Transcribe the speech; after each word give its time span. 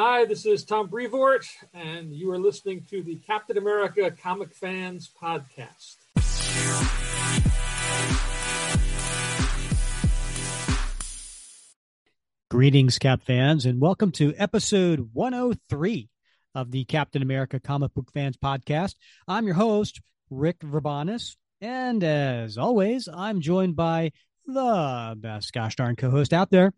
Hi, 0.00 0.26
this 0.26 0.46
is 0.46 0.62
Tom 0.62 0.86
Brevoort, 0.86 1.44
and 1.74 2.14
you 2.14 2.30
are 2.30 2.38
listening 2.38 2.86
to 2.88 3.02
the 3.02 3.16
Captain 3.16 3.58
America 3.58 4.08
Comic 4.12 4.54
Fans 4.54 5.10
Podcast. 5.20 5.96
Greetings, 12.48 13.00
Cap 13.00 13.22
fans, 13.24 13.66
and 13.66 13.80
welcome 13.80 14.12
to 14.12 14.32
episode 14.36 15.10
103 15.14 16.08
of 16.54 16.70
the 16.70 16.84
Captain 16.84 17.22
America 17.22 17.58
Comic 17.58 17.92
Book 17.92 18.12
Fans 18.14 18.36
Podcast. 18.36 18.94
I'm 19.26 19.46
your 19.46 19.56
host, 19.56 20.00
Rick 20.30 20.60
Verbanis, 20.60 21.34
and 21.60 22.04
as 22.04 22.56
always, 22.56 23.08
I'm 23.12 23.40
joined 23.40 23.74
by 23.74 24.12
the 24.46 25.16
best 25.18 25.52
gosh 25.52 25.74
darn 25.74 25.96
co 25.96 26.08
host 26.08 26.32
out 26.32 26.50
there. 26.50 26.72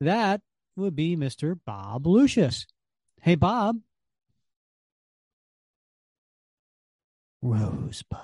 That 0.00 0.40
would 0.76 0.96
be 0.96 1.16
Mr. 1.16 1.58
Bob 1.64 2.06
Lucius. 2.06 2.66
Hey, 3.20 3.34
Bob. 3.34 3.78
Rosebud. 7.42 8.18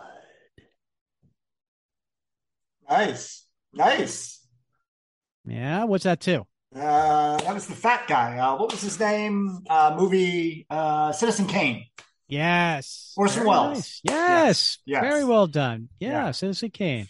Nice. 2.88 3.46
Nice. 3.72 4.40
Yeah, 5.46 5.84
what's 5.84 6.04
that 6.04 6.20
too? 6.20 6.46
Uh, 6.74 7.36
that 7.38 7.54
was 7.54 7.66
the 7.66 7.74
fat 7.74 8.06
guy. 8.06 8.38
Uh, 8.38 8.56
what 8.56 8.70
was 8.70 8.80
his 8.80 8.98
name? 8.98 9.58
Uh, 9.68 9.94
movie 9.98 10.66
uh, 10.70 11.12
Citizen 11.12 11.46
Kane. 11.46 11.86
Yes. 12.28 13.12
Orson 13.16 13.44
Welles. 13.46 13.76
nice. 13.76 14.00
Yes. 14.04 14.78
Yes. 14.86 15.02
Very 15.02 15.24
well 15.24 15.46
done. 15.48 15.88
Yeah, 15.98 16.26
Yeah. 16.26 16.30
Citizen 16.30 16.70
Kane. 16.70 17.08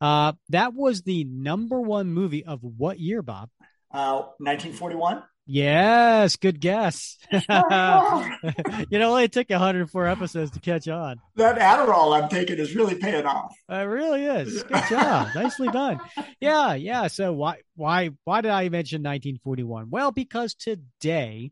Uh, 0.00 0.32
that 0.50 0.74
was 0.74 1.02
the 1.02 1.24
number 1.24 1.80
one 1.80 2.12
movie 2.12 2.44
of 2.44 2.60
what 2.62 3.00
year, 3.00 3.20
Bob? 3.22 3.50
Uh, 3.92 4.22
1941. 4.38 5.22
Yes, 5.52 6.36
good 6.36 6.60
guess. 6.60 7.18
you 7.32 7.40
know, 7.48 8.84
it 8.88 9.02
only 9.02 9.28
took 9.28 9.50
104 9.50 10.06
episodes 10.06 10.52
to 10.52 10.60
catch 10.60 10.86
on. 10.86 11.20
That 11.34 11.58
Adderall 11.58 12.16
I'm 12.16 12.28
taking 12.28 12.58
is 12.58 12.76
really 12.76 12.94
paying 12.94 13.26
off. 13.26 13.52
It 13.68 13.74
really 13.74 14.26
is. 14.26 14.62
Good 14.62 14.84
job. 14.88 15.28
Nicely 15.34 15.66
done. 15.68 15.98
Yeah, 16.38 16.74
yeah. 16.74 17.08
So 17.08 17.32
why 17.32 17.62
why 17.74 18.10
why 18.22 18.42
did 18.42 18.52
I 18.52 18.68
mention 18.68 19.02
1941? 19.02 19.90
Well, 19.90 20.12
because 20.12 20.54
today 20.54 21.50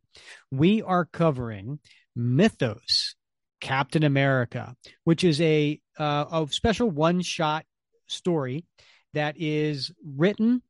we 0.52 0.80
are 0.80 1.04
covering 1.04 1.80
Mythos 2.14 3.16
Captain 3.60 4.04
America, 4.04 4.76
which 5.02 5.24
is 5.24 5.40
a 5.40 5.80
uh, 5.98 6.26
a 6.30 6.46
special 6.52 6.88
one-shot 6.88 7.64
story 8.06 8.64
that 9.14 9.34
is 9.38 9.90
written 10.04 10.62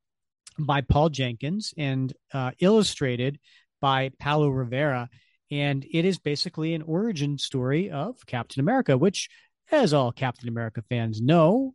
by 0.58 0.80
Paul 0.80 1.08
Jenkins 1.08 1.72
and 1.76 2.12
uh, 2.32 2.52
illustrated 2.60 3.38
by 3.80 4.10
Paolo 4.18 4.48
Rivera. 4.48 5.08
And 5.50 5.86
it 5.90 6.04
is 6.04 6.18
basically 6.18 6.74
an 6.74 6.82
origin 6.82 7.38
story 7.38 7.90
of 7.90 8.16
Captain 8.26 8.60
America, 8.60 8.98
which, 8.98 9.28
as 9.70 9.94
all 9.94 10.12
Captain 10.12 10.48
America 10.48 10.82
fans 10.88 11.20
know, 11.20 11.74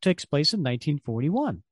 takes 0.00 0.24
place 0.24 0.52
in 0.52 0.60
1941. 0.60 1.62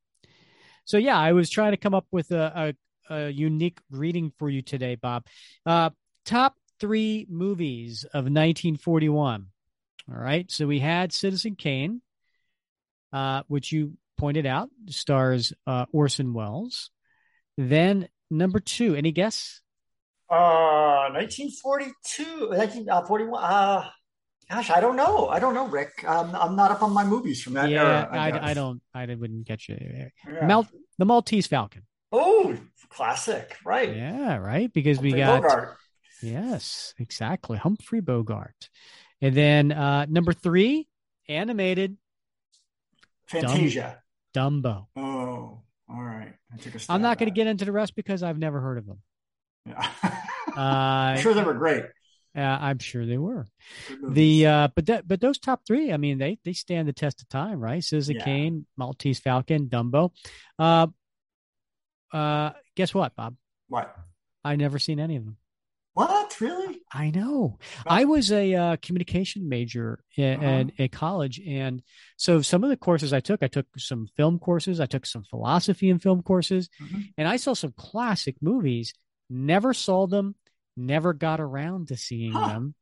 So, 0.84 0.98
yeah, 0.98 1.18
I 1.18 1.32
was 1.32 1.48
trying 1.48 1.72
to 1.72 1.78
come 1.78 1.94
up 1.94 2.06
with 2.10 2.30
a, 2.32 2.74
a, 3.08 3.14
a 3.14 3.30
unique 3.30 3.78
reading 3.90 4.32
for 4.38 4.50
you 4.50 4.60
today, 4.60 4.96
Bob. 4.96 5.26
Uh, 5.64 5.90
top 6.26 6.56
three 6.80 7.26
movies 7.30 8.04
of 8.04 8.24
1941. 8.24 9.46
All 10.10 10.18
right. 10.18 10.50
So 10.50 10.66
we 10.66 10.80
had 10.80 11.12
Citizen 11.12 11.56
Kane, 11.56 12.02
uh, 13.12 13.42
which 13.48 13.72
you 13.72 13.96
pointed 14.16 14.46
out 14.46 14.70
stars 14.88 15.52
uh, 15.66 15.86
Orson 15.92 16.32
Welles. 16.34 16.90
Then 17.56 18.08
number 18.30 18.60
two, 18.60 18.94
any 18.94 19.12
guess? 19.12 19.60
Uh, 20.30 21.10
1942, 21.12 22.48
1941. 22.48 23.42
Uh, 23.42 23.88
gosh, 24.50 24.70
I 24.70 24.80
don't 24.80 24.96
know. 24.96 25.28
I 25.28 25.38
don't 25.38 25.54
know, 25.54 25.68
Rick. 25.68 26.04
Um, 26.06 26.34
I'm 26.34 26.56
not 26.56 26.70
up 26.70 26.82
on 26.82 26.92
my 26.92 27.04
movies 27.04 27.42
from 27.42 27.54
that 27.54 27.68
yeah, 27.68 27.82
era. 27.82 28.08
I, 28.10 28.30
guess. 28.30 28.40
I 28.42 28.54
don't, 28.54 28.82
I 28.94 29.06
wouldn't 29.06 29.46
get 29.46 29.68
you. 29.68 29.76
Yeah. 29.80 30.46
Mal- 30.46 30.68
the 30.98 31.04
Maltese 31.04 31.46
Falcon. 31.46 31.82
oh, 32.12 32.56
classic, 32.88 33.56
right? 33.64 33.94
Yeah, 33.94 34.36
right. 34.36 34.72
Because 34.72 34.98
we 34.98 35.12
got 35.12 35.42
Bogart. 35.42 35.76
yes, 36.22 36.94
exactly 36.98 37.58
Humphrey 37.58 38.00
Bogart, 38.00 38.70
and 39.20 39.34
then 39.34 39.72
uh, 39.72 40.06
number 40.08 40.32
three, 40.32 40.88
animated 41.28 41.96
Fantasia. 43.26 44.00
Dumbo. 44.34 44.86
Oh, 44.96 45.62
all 45.88 46.02
right. 46.02 46.32
I 46.52 46.56
took 46.56 46.74
a 46.74 46.78
I'm 46.88 47.02
not 47.02 47.18
going 47.18 47.28
to 47.30 47.34
get 47.34 47.46
into 47.46 47.64
the 47.64 47.72
rest 47.72 47.94
because 47.94 48.22
I've 48.22 48.38
never 48.38 48.60
heard 48.60 48.78
of 48.78 48.86
them. 48.86 48.98
Yeah. 49.66 49.90
Uh, 50.56 50.60
I'm 51.16 51.20
sure 51.20 51.34
they 51.34 51.42
were 51.42 51.54
great. 51.54 51.82
uh, 52.36 52.40
I'm 52.40 52.78
sure 52.78 53.04
they 53.04 53.18
were. 53.18 53.48
The 54.08 54.46
uh, 54.46 54.68
but 54.76 54.86
that 54.86 55.08
but 55.08 55.20
those 55.20 55.36
top 55.40 55.62
three, 55.66 55.92
I 55.92 55.96
mean, 55.96 56.18
they 56.18 56.38
they 56.44 56.52
stand 56.52 56.86
the 56.86 56.92
test 56.92 57.22
of 57.22 57.28
time, 57.28 57.58
right? 57.58 57.82
Citizen 57.82 58.16
Yeah. 58.16 58.24
Kane, 58.24 58.66
Maltese 58.76 59.18
Falcon, 59.18 59.66
Dumbo. 59.68 60.12
Uh, 60.56 60.86
uh, 62.12 62.50
guess 62.76 62.94
what, 62.94 63.16
Bob? 63.16 63.34
what? 63.68 63.96
I 64.44 64.54
never 64.54 64.78
seen 64.78 65.00
any 65.00 65.16
of 65.16 65.24
them. 65.24 65.38
What? 65.94 66.40
Really? 66.40 66.80
I 66.92 67.10
know. 67.10 67.58
Wow. 67.78 67.82
I 67.86 68.04
was 68.04 68.30
a 68.32 68.54
uh, 68.54 68.76
communication 68.82 69.48
major 69.48 70.00
at, 70.18 70.38
Uh-huh. 70.38 70.44
at, 70.46 70.80
at 70.80 70.92
college, 70.92 71.40
and 71.40 71.82
so 72.16 72.42
some 72.42 72.62
of 72.64 72.70
the 72.70 72.76
courses 72.76 73.12
I 73.12 73.20
took, 73.20 73.42
I 73.42 73.48
took 73.48 73.66
some 73.78 74.06
film 74.16 74.38
courses, 74.38 74.80
I 74.80 74.86
took 74.86 75.06
some 75.06 75.24
philosophy 75.24 75.90
and 75.90 76.02
film 76.02 76.22
courses, 76.22 76.68
Mhm. 76.80 77.12
and 77.16 77.28
I 77.28 77.36
saw 77.36 77.54
some 77.54 77.72
classic 77.76 78.36
movies. 78.42 78.92
Never 79.30 79.72
saw 79.72 80.06
them. 80.06 80.34
Never 80.76 81.12
got 81.14 81.40
around 81.40 81.88
to 81.88 81.96
seeing 81.96 82.32
Huh. 82.32 82.46
them. 82.48 82.74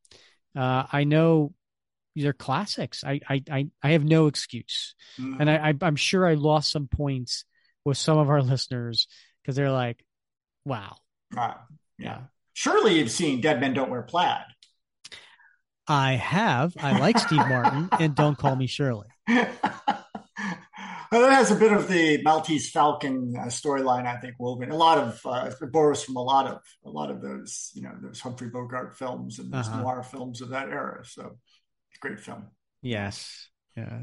Uh, 0.56 0.86
I 0.90 1.04
know 1.04 1.54
they're 2.16 2.32
classics. 2.34 3.04
I 3.04 3.20
I 3.28 3.42
I, 3.50 3.70
I 3.82 3.90
have 3.92 4.04
no 4.04 4.26
excuse, 4.26 4.94
Mhm. 5.18 5.40
and 5.40 5.50
I, 5.50 5.68
I 5.70 5.74
I'm 5.82 5.96
sure 5.96 6.26
I 6.26 6.34
lost 6.34 6.70
some 6.72 6.88
points 6.88 7.44
with 7.84 7.98
some 7.98 8.16
of 8.18 8.28
our 8.30 8.42
listeners 8.52 9.06
because 9.42 9.56
they're 9.56 9.70
like, 9.70 10.02
"Wow, 10.64 10.96
Wow. 11.34 11.60
Yeah. 11.98 12.04
yeah." 12.06 12.22
Surely 12.54 12.98
you've 12.98 13.10
seen 13.10 13.40
Dead 13.40 13.60
Men 13.60 13.74
Don't 13.74 13.90
Wear 13.90 14.02
Plaid. 14.02 14.44
I 15.88 16.12
have. 16.12 16.74
I 16.78 16.98
like 16.98 17.18
Steve 17.18 17.38
Martin, 17.48 17.88
and 17.98 18.14
don't 18.14 18.38
call 18.38 18.54
me 18.56 18.66
Shirley. 18.66 19.08
well, 19.28 19.48
that 21.10 21.32
has 21.32 21.50
a 21.50 21.56
bit 21.56 21.72
of 21.72 21.88
the 21.88 22.22
Maltese 22.22 22.70
Falcon 22.70 23.34
uh, 23.38 23.44
storyline, 23.46 24.06
I 24.06 24.16
think, 24.18 24.36
woven. 24.38 24.70
A 24.70 24.76
lot 24.76 24.98
of 24.98 25.20
uh, 25.26 25.50
it 25.60 25.72
borrows 25.72 26.02
from 26.04 26.16
a 26.16 26.22
lot 26.22 26.46
of 26.46 26.60
a 26.84 26.90
lot 26.90 27.10
of 27.10 27.20
those, 27.20 27.70
you 27.74 27.82
know, 27.82 27.92
those 28.00 28.20
Humphrey 28.20 28.48
Bogart 28.48 28.96
films 28.96 29.38
and 29.38 29.52
those 29.52 29.68
Uh-huh. 29.68 29.82
noir 29.82 30.02
films 30.02 30.40
of 30.40 30.50
that 30.50 30.68
era. 30.68 31.04
So, 31.04 31.38
great 32.00 32.20
film. 32.20 32.46
Yes. 32.80 33.48
Yeah. 33.76 34.00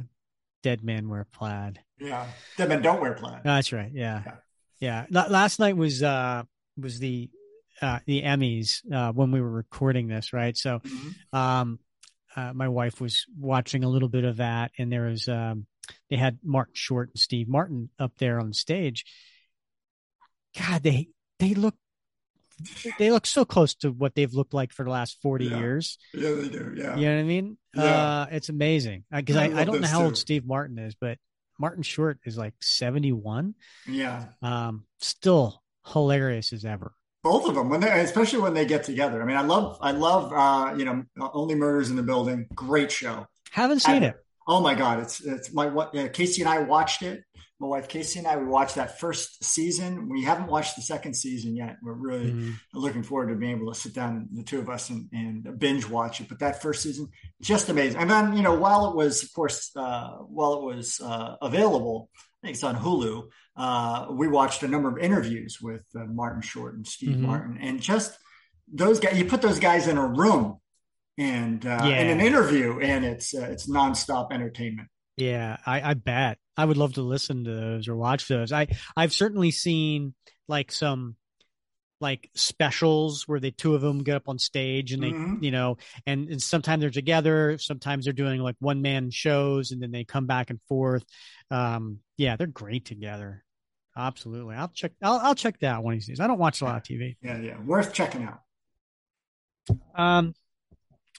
Dead 0.64 0.84
men 0.84 1.08
wear 1.10 1.26
plaid. 1.32 1.80
Yeah, 2.00 2.28
Dead 2.58 2.68
Men 2.70 2.82
Don't 2.82 3.00
Wear 3.02 3.14
Plaid. 3.14 3.42
That's 3.44 3.72
right. 3.72 3.92
Yeah. 3.94 4.22
Yeah. 4.26 4.36
Yeah. 4.80 5.06
La- 5.10 5.28
last 5.28 5.60
night 5.60 5.78
was 5.78 6.04
uh 6.04 6.44
was 6.78 7.00
the 7.00 7.30
uh 7.82 8.00
the 8.06 8.22
Emmys 8.24 8.82
uh 8.94 9.12
when 9.14 9.32
we 9.32 9.42
were 9.42 9.52
recording 9.52 10.08
this, 10.08 10.34
right? 10.34 10.56
So 10.58 10.80
Mhm. 10.80 11.34
um 11.34 11.80
uh, 12.36 12.54
my 12.54 12.68
wife 12.68 13.02
was 13.02 13.26
watching 13.38 13.84
a 13.84 13.90
little 13.90 14.08
bit 14.10 14.24
of 14.24 14.38
that 14.38 14.72
and 14.78 14.92
there 14.92 15.06
was 15.10 15.28
um 15.28 15.66
they 16.10 16.16
had 16.18 16.38
Martin 16.44 16.76
Short 16.76 17.10
and 17.10 17.20
Steve 17.20 17.48
Martin 17.48 17.90
up 17.98 18.14
there 18.20 18.40
on 18.40 18.54
stage. 18.54 19.04
God, 20.58 20.84
they 20.84 21.08
they 21.40 21.54
look 21.54 21.76
they 22.98 23.10
look 23.10 23.26
so 23.26 23.46
close 23.46 23.74
to 23.76 23.90
what 23.92 24.16
they've 24.16 24.34
looked 24.34 24.54
like 24.54 24.74
for 24.74 24.84
the 24.84 24.90
last 24.92 25.18
40 25.22 25.46
Yeah. 25.46 25.58
years. 25.60 25.98
Yeah, 26.14 26.32
they 26.32 26.50
do. 26.50 26.74
Yeah. 26.76 26.96
You 26.98 27.06
know 27.06 27.16
what 27.16 27.22
I 27.22 27.24
mean? 27.24 27.58
Yeah. 27.74 27.84
Uh, 27.84 28.26
it's 28.32 28.50
amazing 28.50 29.06
because 29.12 29.38
I 29.38 29.46
I, 29.48 29.62
I, 29.62 29.64
don't 29.64 29.80
know 29.82 29.88
how 29.88 30.04
old. 30.04 30.18
Steve 30.18 30.46
Martin 30.46 30.78
is, 30.78 30.94
but 31.00 31.18
Martin 31.58 31.84
Short 31.84 32.20
is 32.26 32.38
like 32.38 32.54
71. 32.62 33.56
yeah. 33.88 34.26
Um, 34.42 34.86
still 35.00 35.64
hilarious 35.88 36.52
as 36.52 36.66
ever. 36.66 36.92
Both 37.24 37.48
of 37.48 37.56
them 37.56 37.70
when 37.70 37.82
they 37.82 37.90
especially 38.02 38.40
when 38.40 38.54
they 38.54 38.66
get 38.66 38.84
together. 38.84 39.22
I 39.22 39.26
mean 39.26 39.38
i 39.38 39.42
love 39.42 39.78
i 39.82 39.92
love 39.92 40.32
uh 40.34 40.76
you 40.78 40.86
know 40.86 41.04
only 41.34 41.56
murders 41.56 41.90
in 41.90 41.96
the 41.96 42.04
building. 42.04 42.48
Great 42.56 42.92
show. 42.92 43.28
Haven't 43.52 43.80
seen 43.82 44.04
it. 44.04 44.16
oh 44.48 44.62
my 44.62 44.76
god 44.76 45.00
it's 45.00 45.22
it's 45.22 45.54
my 45.54 45.68
what 45.68 45.96
uh, 45.98 46.08
casey 46.10 46.42
and 46.42 46.50
i 46.50 46.60
watched 46.60 47.02
it. 47.04 47.24
My 47.62 47.68
wife 47.68 47.90
casey 47.90 48.20
and 48.20 48.28
i 48.28 48.38
we 48.38 48.46
watched 48.46 48.76
that 48.76 49.00
first 49.02 49.44
season. 49.44 50.08
We 50.08 50.24
haven't 50.24 50.48
watched 50.48 50.78
the 50.78 50.82
second 50.82 51.14
season 51.14 51.58
yet. 51.58 51.76
We're 51.84 51.92
really 52.08 52.32
Mhm. 52.32 52.54
looking 52.74 53.04
forward 53.04 53.28
to 53.30 53.36
being 53.36 53.58
able 53.58 53.74
to 53.74 53.78
sit 53.80 53.94
down 53.94 54.30
the 54.32 54.44
two 54.44 54.60
of 54.60 54.70
us 54.70 54.90
and, 54.90 55.10
and 55.12 55.60
binge 55.60 55.86
watch 55.86 56.22
it. 56.22 56.30
But 56.30 56.40
that 56.40 56.62
first 56.62 56.84
season 56.84 57.10
just 57.42 57.68
amazing. 57.68 58.00
And 58.00 58.10
then 58.10 58.38
you 58.38 58.44
know 58.44 58.54
while 58.54 58.90
it 58.90 58.96
was 58.96 59.24
of 59.24 59.34
course 59.34 59.72
uh 59.76 60.10
while 60.38 60.54
it 60.60 60.64
was 60.76 61.02
uh 61.02 61.36
available 61.42 62.10
I 62.42 62.48
think 62.48 62.56
it's 62.56 62.64
on 62.64 62.78
Hulu. 62.78 63.28
Uh, 63.60 64.08
we 64.12 64.28
watched 64.28 64.64
a 64.64 64.68
number 64.70 64.88
of 64.90 64.98
interviews 64.98 65.60
with 65.62 65.84
uh, 65.96 66.06
Martin 66.06 66.42
Short 66.42 66.76
and 66.76 66.88
Steve 66.88 67.18
Mhm. 67.18 67.20
Martin, 67.22 67.58
and 67.62 67.82
just 67.82 68.18
those 68.72 69.00
guys. 69.00 69.18
You 69.18 69.26
put 69.26 69.42
those 69.42 69.60
guys 69.60 69.88
in 69.88 69.98
a 69.98 70.08
room 70.08 70.60
and 71.18 71.66
uh, 71.66 71.82
Yeah. 71.84 72.00
in 72.02 72.08
an 72.08 72.22
interview, 72.26 72.80
and 72.80 73.04
it's 73.04 73.36
uh, 73.36 73.50
it's 73.52 73.70
nonstop 73.70 74.32
entertainment. 74.32 74.88
Yeah, 75.18 75.58
I, 75.66 75.92
I 75.92 75.94
bet. 75.96 76.38
I 76.56 76.64
would 76.64 76.78
love 76.78 76.94
to 76.94 77.02
listen 77.02 77.44
to 77.44 77.52
those 77.54 77.88
or 77.90 77.96
watch 77.98 78.28
those. 78.30 78.54
I 78.54 78.68
I've 78.96 79.12
certainly 79.12 79.52
seen 79.52 80.14
like 80.48 80.72
some 80.72 81.18
like 82.02 82.30
specials 82.34 83.28
where 83.28 83.42
the 83.42 83.52
two 83.52 83.76
of 83.76 83.82
them 83.82 84.04
get 84.04 84.16
up 84.16 84.30
on 84.30 84.40
stage 84.40 84.94
and 84.94 85.04
they 85.04 85.12
Mhm. 85.12 85.44
you 85.44 85.52
know 85.52 85.76
and, 86.06 86.30
and 86.30 86.42
sometimes 86.42 86.80
they're 86.80 86.90
together 86.90 87.58
sometimes 87.58 88.06
they're 88.06 88.14
doing 88.14 88.40
like 88.40 88.56
one 88.60 88.82
man 88.82 89.12
shows 89.12 89.72
and 89.72 89.82
then 89.84 89.92
they 89.92 90.06
come 90.06 90.26
back 90.26 90.50
and 90.50 90.62
forth 90.70 91.04
um 91.52 92.00
yeah 92.16 92.38
they're 92.38 92.48
great 92.48 92.86
together 92.86 93.44
absolutely 94.08 94.56
i'll 94.56 94.70
check 94.70 94.92
i'll, 95.02 95.20
I'll 95.20 95.36
check 95.36 95.60
that 95.60 95.84
one 95.84 95.94
of 95.94 95.98
these 96.00 96.08
days 96.08 96.20
i 96.20 96.28
don't 96.28 96.40
watch 96.40 96.62
a 96.62 96.66
lot 96.66 96.78
of 96.78 96.84
tv 96.84 97.18
Yeah, 97.22 97.38
yeah, 97.40 97.60
worth 97.62 97.94
checking 97.94 98.24
out. 98.24 98.42
um 99.96 100.34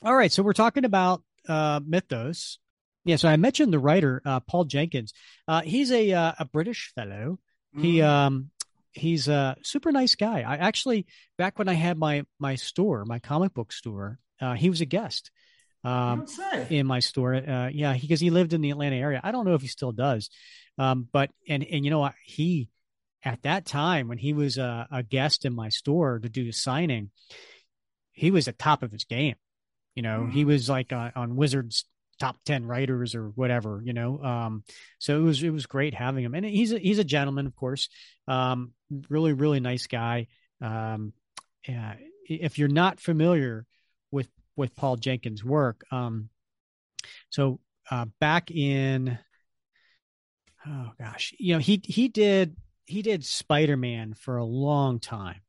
all 0.03 0.15
right 0.15 0.32
so 0.32 0.43
we're 0.43 0.53
talking 0.53 0.85
about 0.85 1.23
uh 1.49 1.81
mythos 1.87 2.59
yeah 3.05 3.17
so 3.17 3.29
i 3.29 3.37
mentioned 3.37 3.73
the 3.73 3.79
writer 3.79 4.23
uh 4.25 4.41
paul 4.41 4.65
jenkins 4.65 5.12
uh 5.49 5.61
he's 5.62 5.91
a 5.93 6.12
uh, 6.12 6.32
a 6.38 6.44
british 6.44 6.93
fellow 6.94 7.38
he 7.77 7.99
Mhm. 7.99 8.05
um 8.05 8.50
he's 8.93 9.29
a 9.29 9.56
super 9.62 9.93
nice 9.93 10.17
guy. 10.17 10.41
I 10.41 10.56
actually 10.56 11.06
back 11.38 11.56
when 11.61 11.69
I 11.69 11.75
had 11.75 11.97
my 11.97 12.25
my 12.41 12.56
store, 12.56 13.05
my 13.05 13.21
comic 13.21 13.55
book 13.55 13.71
store, 13.71 14.19
uh 14.41 14.55
he 14.55 14.69
was 14.69 14.81
a 14.81 14.87
guest. 14.87 15.31
Um 15.85 16.26
in 16.69 16.87
my 16.88 16.99
store. 16.99 17.33
Uh 17.37 17.69
yeah, 17.69 17.97
because 17.97 18.19
he, 18.19 18.31
lived 18.31 18.53
in 18.53 18.61
the 18.61 18.71
Atlanta 18.71 18.97
area. 18.97 19.21
I 19.23 19.31
don't 19.31 19.47
know 19.47 19.55
if 19.55 19.62
he 19.62 19.69
still 19.69 19.93
does. 19.93 20.31
Um 20.81 21.09
but 21.12 21.31
and 21.49 21.62
and 21.62 21.85
you 21.85 21.91
know 21.91 21.99
what 22.00 22.15
he 22.25 22.71
at 23.23 23.43
that 23.43 23.67
time 23.67 24.09
when 24.09 24.17
he 24.19 24.32
was 24.32 24.56
a, 24.56 24.88
a 24.91 25.03
guest 25.03 25.44
in 25.44 25.55
my 25.55 25.69
store 25.69 26.19
to 26.19 26.29
do 26.29 26.49
a 26.49 26.53
signing, 26.53 27.11
he 28.12 28.31
was 28.31 28.49
at 28.49 28.59
top 28.59 28.82
of 28.82 28.91
his 28.91 29.05
game. 29.05 29.37
You 29.94 30.03
know, 30.03 30.25
he 30.27 30.43
Mhm. 30.44 30.47
was 30.47 30.69
like 30.71 30.93
uh, 30.93 31.11
on 31.15 31.37
Wizards 31.37 31.85
top 32.19 32.37
10 32.44 32.67
writers 32.67 33.15
or 33.15 33.29
whatever, 33.31 33.82
you 33.85 33.93
know. 33.93 34.23
Um 34.23 34.65
so 34.99 35.19
it 35.19 35.23
was 35.23 35.43
it 35.43 35.50
was 35.50 35.67
great 35.67 35.94
having 35.94 36.25
him. 36.25 36.35
And 36.35 36.44
he's 36.47 36.73
a 36.73 36.79
he's 36.79 36.99
a 36.99 37.05
gentleman, 37.05 37.47
of 37.47 37.55
course. 37.56 37.88
Um 38.26 38.73
really 39.09 39.33
really 39.35 39.61
nice 39.61 39.87
guy. 39.87 40.29
Um 40.61 41.12
yeah, 41.69 41.94
if 42.26 42.59
you're 42.59 42.69
not 42.69 43.00
familiar 43.00 43.67
with 44.11 44.29
with 44.56 44.75
Paul 44.76 44.97
Jenkins' 44.97 45.44
work, 45.44 45.85
um 45.91 46.29
so 47.31 47.61
uh 47.91 48.06
back 48.19 48.50
in 48.50 49.19
oh 50.67 50.93
gosh, 50.99 51.35
you 51.39 51.55
know, 51.55 51.61
he 51.61 51.81
he 51.85 52.09
did 52.09 52.57
he 52.87 53.03
did 53.03 53.25
Spider-Man 53.25 54.15
for 54.15 54.37
a 54.37 54.45
long 54.45 54.99
time. 55.01 55.41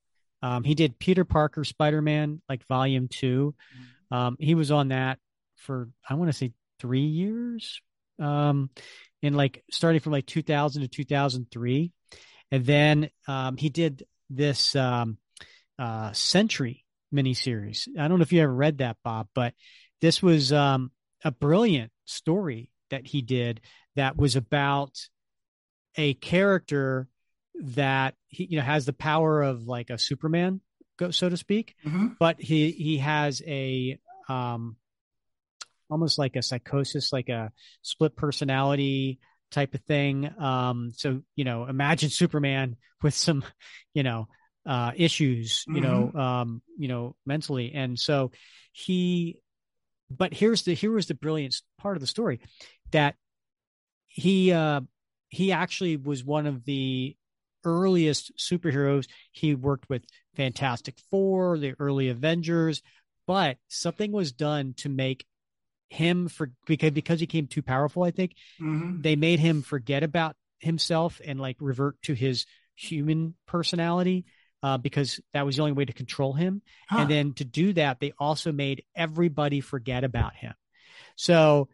Um, 0.43 0.63
he 0.63 0.75
did 0.75 0.99
Peter 0.99 1.25
Parker 1.25 1.63
Spider-Man, 1.63 2.41
like 2.49 2.65
Volume 2.67 3.07
Two. 3.07 3.55
Um, 4.09 4.37
he 4.39 4.55
was 4.55 4.71
on 4.71 4.89
that 4.89 5.19
for 5.57 5.89
I 6.07 6.15
want 6.15 6.29
to 6.29 6.37
say 6.37 6.53
three 6.79 7.05
years. 7.05 7.81
Um, 8.19 8.69
in 9.23 9.33
like 9.33 9.63
starting 9.71 9.99
from 9.99 10.13
like 10.13 10.25
2000 10.25 10.81
to 10.81 10.87
2003, 10.87 11.91
and 12.51 12.65
then 12.65 13.09
um, 13.27 13.55
he 13.57 13.69
did 13.69 14.03
this 14.29 14.75
um, 14.75 15.17
uh, 15.77 16.11
Sentry 16.11 16.83
miniseries. 17.13 17.87
I 17.97 18.07
don't 18.07 18.17
know 18.19 18.23
if 18.23 18.33
you 18.33 18.41
ever 18.41 18.53
read 18.53 18.79
that, 18.79 18.97
Bob, 19.03 19.27
but 19.35 19.53
this 20.01 20.21
was 20.23 20.51
um, 20.51 20.91
a 21.23 21.31
brilliant 21.31 21.91
story 22.05 22.70
that 22.91 23.07
he 23.07 23.21
did 23.21 23.59
that 23.95 24.15
was 24.15 24.35
about 24.35 24.97
a 25.97 26.13
character 26.13 27.07
that 27.59 28.15
he 28.29 28.45
you 28.45 28.57
know 28.57 28.63
has 28.63 28.85
the 28.85 28.93
power 28.93 29.41
of 29.41 29.63
like 29.67 29.89
a 29.89 29.97
Superman, 29.97 30.61
so 31.09 31.27
to 31.27 31.35
speak, 31.35 31.75
Mhm. 31.85 32.15
but 32.19 32.39
he 32.39 32.71
he 32.71 32.97
has 32.99 33.41
a 33.45 33.99
um 34.29 34.77
almost 35.89 36.17
like 36.17 36.35
a 36.37 36.41
psychosis, 36.41 37.11
like 37.11 37.27
a 37.29 37.51
split 37.81 38.15
personality 38.15 39.19
type 39.49 39.73
of 39.73 39.81
thing. 39.81 40.29
Um, 40.39 40.93
so 40.95 41.21
you 41.35 41.43
know, 41.43 41.65
imagine 41.65 42.09
Superman 42.09 42.77
with 43.01 43.13
some, 43.13 43.43
you 43.93 44.03
know, 44.03 44.27
uh, 44.65 44.91
issues, 44.95 45.65
you 45.67 45.81
know, 45.81 46.13
um, 46.13 46.61
you 46.77 46.87
know, 46.87 47.15
mentally, 47.25 47.73
and 47.73 47.99
so 47.99 48.31
he. 48.71 49.41
But 50.09 50.33
here's 50.33 50.63
the 50.63 50.73
here 50.73 50.91
was 50.91 51.07
the 51.07 51.13
brilliant 51.13 51.55
part 51.77 51.95
of 51.95 52.01
the 52.01 52.07
story 52.07 52.41
that 52.91 53.15
he 54.07 54.51
uh 54.51 54.81
he 55.29 55.51
actually 55.51 55.97
was 55.97 56.23
one 56.23 56.45
of 56.45 56.65
the 56.65 57.15
earliest 57.63 58.31
superheroes. 58.37 59.07
He 59.31 59.55
worked 59.55 59.89
with 59.89 60.03
Fantastic 60.35 60.97
Four, 61.09 61.57
the 61.57 61.73
early 61.79 62.09
Avengers, 62.09 62.81
but 63.27 63.57
something 63.69 64.11
was 64.11 64.31
done 64.31 64.73
to 64.77 64.89
make 64.89 65.25
him 65.89 66.27
for 66.27 66.51
because 66.65 66.91
because 66.91 67.19
he 67.19 67.25
became 67.25 67.47
too 67.47 67.61
powerful. 67.61 68.03
I 68.03 68.11
think 68.11 68.35
Mhm. 68.59 69.01
they 69.03 69.15
made 69.15 69.39
him 69.39 69.61
forget 69.61 70.03
about 70.03 70.35
himself 70.59 71.21
and 71.25 71.39
like 71.39 71.57
revert 71.59 72.01
to 72.03 72.13
his 72.13 72.45
human 72.75 73.35
personality 73.45 74.25
uh, 74.63 74.77
because 74.77 75.19
that 75.33 75.45
was 75.45 75.55
the 75.55 75.61
only 75.61 75.71
way 75.73 75.85
to 75.85 75.93
control 75.93 76.33
him. 76.33 76.61
Huh. 76.87 76.99
And 76.99 77.09
then 77.09 77.33
to 77.33 77.45
do 77.45 77.73
that, 77.73 77.99
they 77.99 78.13
also 78.19 78.51
made 78.51 78.83
everybody 78.95 79.59
forget 79.59 80.03
about 80.03 80.35
him. 80.35 80.53
So, 81.15 81.69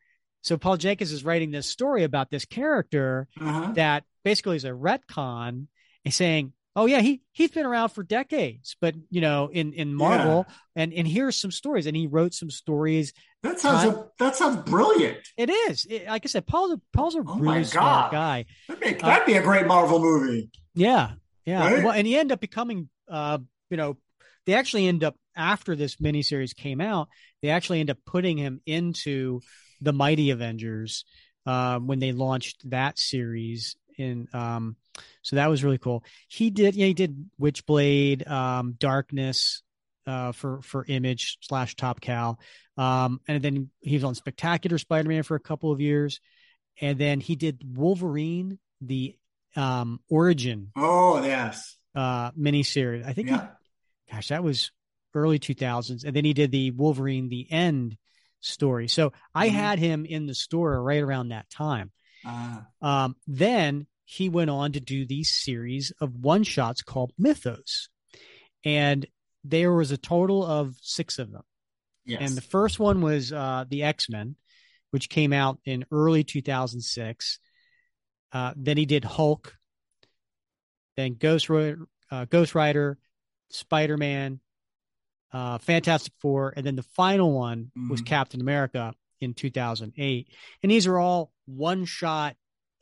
so 0.48 0.58
Paul 0.58 0.78
Jenkins 0.78 1.12
is 1.12 1.24
writing 1.24 1.52
this 1.52 1.68
story 1.68 2.04
about 2.04 2.30
this 2.32 2.46
character 2.46 3.28
Uh-huh. 3.40 3.74
that 3.74 4.04
basically 4.24 4.56
is 4.56 4.66
a 4.66 4.70
retcon 4.70 5.68
and 6.06 6.14
saying, 6.14 6.54
"Oh 6.76 6.86
yeah, 6.86 7.02
he 7.02 7.22
he's 7.32 7.52
been 7.52 7.66
around 7.66 7.90
for 7.90 8.04
decades, 8.04 8.76
but 8.80 8.96
you 9.10 9.22
know, 9.22 9.50
in 9.52 9.74
in 9.74 9.94
Marvel, 9.94 10.46
and 10.76 10.94
and 10.94 11.08
here's 11.08 11.36
some 11.36 11.52
stories." 11.52 11.86
And 11.86 11.96
he 11.96 12.08
wrote 12.08 12.34
some 12.34 12.50
stories. 12.50 13.14
That 13.44 13.60
sounds 13.60 13.98
that 14.20 14.36
sounds 14.36 14.58
brilliant. 14.70 15.20
It 15.38 15.50
is, 15.50 15.86
it, 15.86 16.08
like 16.08 16.26
I 16.26 16.28
said, 16.28 16.48
Paul's 16.48 16.72
a, 16.74 16.82
Paul's 16.94 17.16
a 17.16 17.24
Oh 17.28 17.38
really 17.40 17.64
smart 17.64 18.12
guy. 18.12 18.46
That'd 18.68 18.84
be, 18.84 19.04
Uh, 19.04 19.08
that'd 19.08 19.26
be 19.28 19.34
a 19.34 19.44
great 19.44 19.68
Marvel 19.68 20.00
movie. 20.00 20.50
Yeah, 20.74 21.12
yeah. 21.46 21.60
Right? 21.74 21.84
Well, 21.84 21.94
and 21.94 22.08
he 22.08 22.18
ended 22.18 22.34
up 22.34 22.40
becoming, 22.42 22.90
uh, 23.10 23.38
you 23.70 23.78
know, 23.78 23.98
they 24.46 24.54
actually 24.56 24.88
end 24.88 25.04
up 25.04 25.16
after 25.36 25.76
this 25.76 25.98
miniseries 25.98 26.56
came 26.56 26.82
out, 26.82 27.10
they 27.42 27.50
actually 27.50 27.80
end 27.80 27.90
up 27.92 27.98
putting 28.06 28.38
him 28.38 28.60
into 28.66 29.42
the 29.82 29.94
Mighty 29.94 30.32
Avengers 30.32 31.06
uh, 31.46 31.80
when 31.80 32.00
they 32.00 32.12
launched 32.12 32.70
that 32.70 33.00
series. 33.00 33.76
In 33.98 34.28
um, 34.34 34.76
so 35.24 35.38
that 35.38 35.50
was 35.50 35.64
really 35.64 35.80
cool. 35.80 36.04
He 36.28 36.50
did, 36.50 36.76
yeah, 36.76 36.86
he 36.86 36.94
did 36.94 37.30
Witchblade, 37.42 38.30
um, 38.30 38.76
Darkness, 38.78 39.64
uh, 40.06 40.32
for 40.32 40.62
for 40.62 40.86
Image 40.88 41.38
slash 41.42 41.76
Top 41.76 42.00
Cow, 42.00 42.38
um, 42.78 43.20
and 43.28 43.42
then 43.42 43.70
he 43.82 43.96
was 43.96 44.04
on 44.04 44.16
Spectacular 44.16 44.78
Spider-Man 44.78 45.24
for 45.24 45.36
a 45.36 45.40
couple 45.40 45.72
of 45.72 45.82
years, 45.82 46.20
and 46.80 47.00
then 47.00 47.20
he 47.20 47.36
did 47.36 47.64
Wolverine, 47.76 48.60
the 48.82 49.18
um 49.56 50.00
origin 50.08 50.72
Oh 50.76 51.24
yes, 51.24 51.78
uh 51.96 52.32
miniseries. 52.32 53.04
I 53.06 53.14
think 53.14 53.30
he, 53.30 53.38
gosh, 54.12 54.28
that 54.28 54.44
was 54.44 54.72
early 55.18 55.40
2000s. 55.40 56.04
And 56.06 56.16
then 56.16 56.24
he 56.24 56.34
did 56.34 56.52
the 56.52 56.72
Wolverine 56.72 57.30
the 57.30 57.48
End 57.52 57.98
story. 58.40 58.88
So 58.88 59.14
I 59.34 59.50
Mhm. 59.50 59.54
had 59.54 59.80
him 59.80 60.06
in 60.06 60.26
the 60.26 60.36
store 60.36 60.82
right 60.82 61.02
around 61.02 61.30
that 61.30 61.50
time. 61.50 61.92
Uh, 62.26 62.62
Um 62.82 63.16
then 63.28 63.88
he 64.06 64.30
went 64.30 64.50
on 64.50 64.72
to 64.74 64.80
do 64.80 65.06
these 65.06 65.30
series 65.34 65.92
of 66.00 66.16
one 66.16 66.44
shots 66.44 66.82
called 66.82 67.12
Mythos. 67.18 67.90
And 68.64 69.06
there 69.44 69.74
was 69.74 69.92
a 69.92 69.98
total 69.98 70.46
of 70.46 70.76
6 70.82 71.20
of 71.20 71.32
them. 71.32 71.44
yes. 72.06 72.22
And 72.22 72.36
the 72.38 72.42
first 72.42 72.80
one 72.80 73.02
was 73.02 73.32
uh, 73.34 73.66
the 73.70 73.84
X 73.84 74.10
Men, 74.10 74.36
which 74.92 75.10
came 75.10 75.34
out 75.34 75.60
in 75.66 75.86
early 75.92 76.24
2006. 76.24 77.40
Uh, 78.32 78.54
then 78.56 78.78
he 78.78 78.86
did 78.86 79.04
Hulk, 79.04 79.58
then 80.96 81.14
Ghost 81.16 81.50
Rider, 81.50 81.88
uh, 82.12 82.26
Ghost 82.26 82.56
Rider, 82.56 82.98
Spider 83.50 83.98
Man, 83.98 84.40
uh, 85.32 85.58
Fantastic 85.58 86.14
Four, 86.20 86.54
and 86.56 86.66
then 86.66 86.76
the 86.76 86.84
final 86.84 87.34
one 87.34 87.72
was 87.90 88.02
Mhm. 88.02 88.06
Captain 88.06 88.42
America 88.42 88.94
in 89.20 89.34
2008. 89.34 90.28
And 90.64 90.72
these 90.72 90.88
are 90.88 90.98
all 90.98 91.32
one 91.46 91.86
shot 91.86 92.36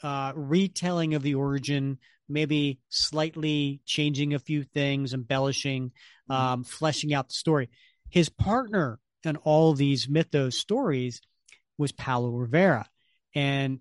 uh, 0.03 0.33
retelling 0.35 1.15
of 1.15 1.23
the 1.23 1.33
origin, 1.35 1.97
maybe 2.27 2.79
slightly 2.89 3.81
changing 3.85 4.33
a 4.33 4.39
few 4.39 4.63
things, 4.63 5.13
embellishing, 5.13 5.91
um, 6.29 6.63
fleshing 6.63 7.13
out 7.13 7.29
the 7.29 7.33
story. 7.33 7.69
His 8.09 8.29
partner 8.29 8.99
in 9.23 9.37
all 9.37 9.73
these 9.73 10.07
mythos 10.09 10.59
stories 10.59 11.21
was 11.77 11.91
Paolo 11.93 12.29
Rivera. 12.29 12.87
And 13.33 13.79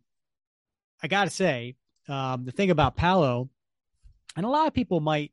I 1.02 1.08
got 1.08 1.24
to 1.24 1.30
say, 1.30 1.74
um, 2.08 2.44
the 2.44 2.52
thing 2.52 2.70
about 2.70 2.96
Paulo, 2.96 3.50
and 4.36 4.46
a 4.46 4.48
lot 4.48 4.68
of 4.68 4.72
people 4.72 5.00
might 5.00 5.32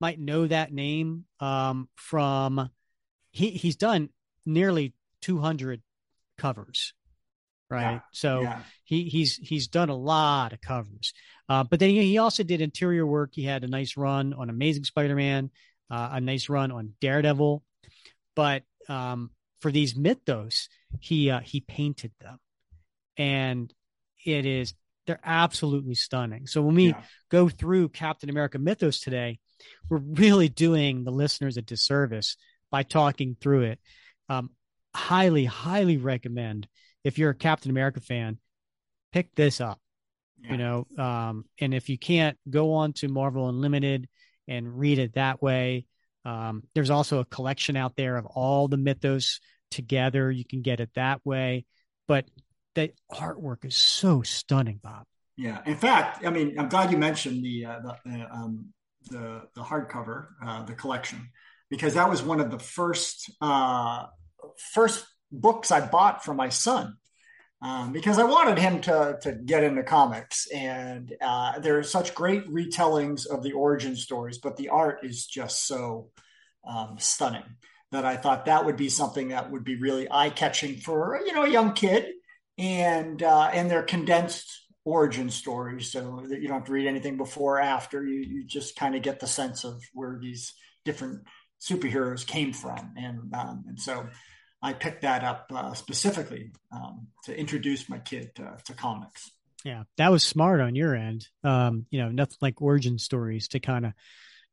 might 0.00 0.18
know 0.18 0.46
that 0.46 0.72
name 0.72 1.24
um, 1.40 1.88
from 1.94 2.70
he 3.30 3.50
he's 3.50 3.76
done 3.76 4.10
nearly 4.44 4.94
200 5.22 5.82
covers, 6.38 6.94
right? 7.70 7.92
Yeah, 7.92 8.00
so 8.12 8.40
yeah. 8.42 8.60
he 8.84 9.04
he's 9.04 9.36
he's 9.36 9.68
done 9.68 9.88
a 9.88 9.96
lot 9.96 10.52
of 10.52 10.60
covers. 10.60 11.12
Uh, 11.48 11.64
but 11.64 11.80
then 11.80 11.90
he, 11.90 12.02
he 12.02 12.18
also 12.18 12.42
did 12.42 12.60
interior 12.60 13.06
work. 13.06 13.30
He 13.32 13.44
had 13.44 13.64
a 13.64 13.68
nice 13.68 13.96
run 13.96 14.32
on 14.34 14.50
Amazing 14.50 14.84
Spider-Man, 14.84 15.50
uh, 15.90 16.08
a 16.12 16.20
nice 16.20 16.48
run 16.48 16.72
on 16.72 16.94
Daredevil. 17.00 17.62
But 18.34 18.64
um, 18.88 19.30
for 19.60 19.70
these 19.70 19.96
mythos, 19.96 20.68
he 21.00 21.30
uh, 21.30 21.40
he 21.40 21.60
painted 21.60 22.12
them, 22.20 22.38
and 23.16 23.72
it 24.24 24.46
is 24.46 24.74
they're 25.06 25.20
absolutely 25.24 25.94
stunning. 25.94 26.46
So 26.46 26.62
when 26.62 26.74
we 26.74 26.88
Yeah. 26.88 27.02
go 27.30 27.48
through 27.48 27.90
Captain 27.90 28.28
America 28.30 28.58
Mythos 28.58 29.00
today, 29.00 29.38
we're 29.88 29.98
really 29.98 30.48
doing 30.48 31.04
the 31.04 31.12
listeners 31.12 31.56
a 31.56 31.62
disservice 31.62 32.36
by 32.70 32.82
talking 32.82 33.36
through 33.40 33.62
it. 33.62 33.80
Um, 34.28 34.50
highly, 34.94 35.44
highly 35.44 35.96
recommend 35.96 36.68
if 37.04 37.18
you're 37.18 37.30
a 37.30 37.34
Captain 37.34 37.70
America 37.70 38.00
fan, 38.00 38.38
pick 39.12 39.34
this 39.34 39.60
up. 39.60 39.80
Yeah. 40.42 40.52
You 40.52 40.58
know, 40.58 40.86
um, 40.98 41.44
and 41.60 41.72
if 41.72 41.88
you 41.88 41.98
can't 41.98 42.36
go 42.50 42.74
on 42.74 42.92
to 42.94 43.08
Marvel 43.08 43.48
Unlimited 43.48 44.08
and 44.48 44.78
read 44.78 44.98
it 44.98 45.14
that 45.14 45.40
way, 45.40 45.86
um, 46.24 46.64
there's 46.74 46.90
also 46.90 47.20
a 47.20 47.24
collection 47.24 47.76
out 47.76 47.96
there 47.96 48.16
of 48.16 48.26
all 48.26 48.68
the 48.68 48.76
mythos 48.76 49.40
together. 49.70 50.30
You 50.30 50.44
can 50.44 50.62
get 50.62 50.80
it 50.80 50.90
that 50.94 51.24
way, 51.24 51.64
but 52.08 52.26
the 52.76 52.92
artwork 53.10 53.64
is 53.64 53.74
so 53.74 54.22
stunning, 54.22 54.78
Bob. 54.80 55.04
Yeah. 55.36 55.60
In 55.66 55.76
fact, 55.76 56.24
I 56.24 56.30
mean, 56.30 56.58
I'm 56.58 56.68
glad 56.68 56.92
you 56.92 56.98
mentioned 56.98 57.44
the 57.44 57.64
uh, 57.64 57.80
the, 57.80 57.96
the 58.04 58.32
um, 58.32 58.72
the 59.10 59.42
the 59.54 59.62
hardcover, 59.62 60.28
uh, 60.44 60.62
the 60.64 60.74
collection, 60.74 61.30
because 61.68 61.94
that 61.94 62.08
was 62.08 62.22
one 62.22 62.40
of 62.40 62.50
the 62.50 62.58
first 62.58 63.30
uh, 63.40 64.06
first 64.72 65.04
books 65.32 65.72
I 65.72 65.86
bought 65.86 66.24
for 66.24 66.34
my 66.34 66.50
son. 66.50 66.96
Um, 67.62 67.92
because 67.92 68.18
I 68.18 68.24
wanted 68.24 68.58
him 68.58 68.82
to 68.82 69.18
to 69.22 69.32
get 69.32 69.64
into 69.64 69.82
comics, 69.82 70.46
and 70.54 71.12
uh, 71.20 71.58
there 71.58 71.78
are 71.78 71.82
such 71.82 72.14
great 72.14 72.46
retellings 72.46 73.26
of 73.26 73.42
the 73.42 73.52
origin 73.52 73.96
stories, 73.96 74.38
but 74.38 74.56
the 74.56 74.68
art 74.68 75.00
is 75.02 75.26
just 75.26 75.66
so 75.66 76.10
um, 76.66 76.96
stunning 76.98 77.44
that 77.92 78.04
I 78.04 78.16
thought 78.16 78.44
that 78.44 78.66
would 78.66 78.76
be 78.76 78.90
something 78.90 79.28
that 79.28 79.50
would 79.50 79.64
be 79.64 79.76
really 79.76 80.06
eye 80.10 80.30
catching 80.30 80.76
for 80.76 81.18
you 81.24 81.32
know 81.32 81.44
a 81.44 81.50
young 81.50 81.72
kid, 81.72 82.10
and 82.58 83.22
uh, 83.22 83.50
and 83.52 83.70
they're 83.70 83.82
condensed 83.82 84.62
origin 84.84 85.30
stories 85.30 85.90
so 85.90 86.24
that 86.28 86.40
you 86.40 86.48
don't 86.48 86.58
have 86.58 86.66
to 86.66 86.72
read 86.72 86.86
anything 86.86 87.16
before 87.16 87.56
or 87.56 87.60
after 87.60 88.06
you 88.06 88.20
you 88.20 88.44
just 88.44 88.76
kind 88.76 88.94
of 88.94 89.02
get 89.02 89.20
the 89.20 89.26
sense 89.26 89.64
of 89.64 89.82
where 89.92 90.18
these 90.20 90.54
different 90.84 91.22
superheroes 91.60 92.26
came 92.26 92.52
from 92.52 92.92
and 92.96 93.34
um, 93.34 93.64
and 93.68 93.80
so 93.80 94.06
I 94.62 94.72
picked 94.72 95.02
that 95.02 95.22
up 95.22 95.50
uh, 95.54 95.74
specifically 95.74 96.52
um, 96.72 97.08
to 97.24 97.38
introduce 97.38 97.88
my 97.88 97.98
kid 97.98 98.34
to, 98.36 98.56
to 98.64 98.74
comics. 98.74 99.30
Yeah, 99.64 99.84
that 99.96 100.10
was 100.10 100.22
smart 100.22 100.60
on 100.60 100.74
your 100.74 100.94
end. 100.94 101.28
Um, 101.44 101.86
you 101.90 102.00
know, 102.00 102.10
nothing 102.10 102.38
like 102.40 102.60
origin 102.60 102.98
stories 102.98 103.48
to 103.48 103.60
kind 103.60 103.86
of 103.86 103.92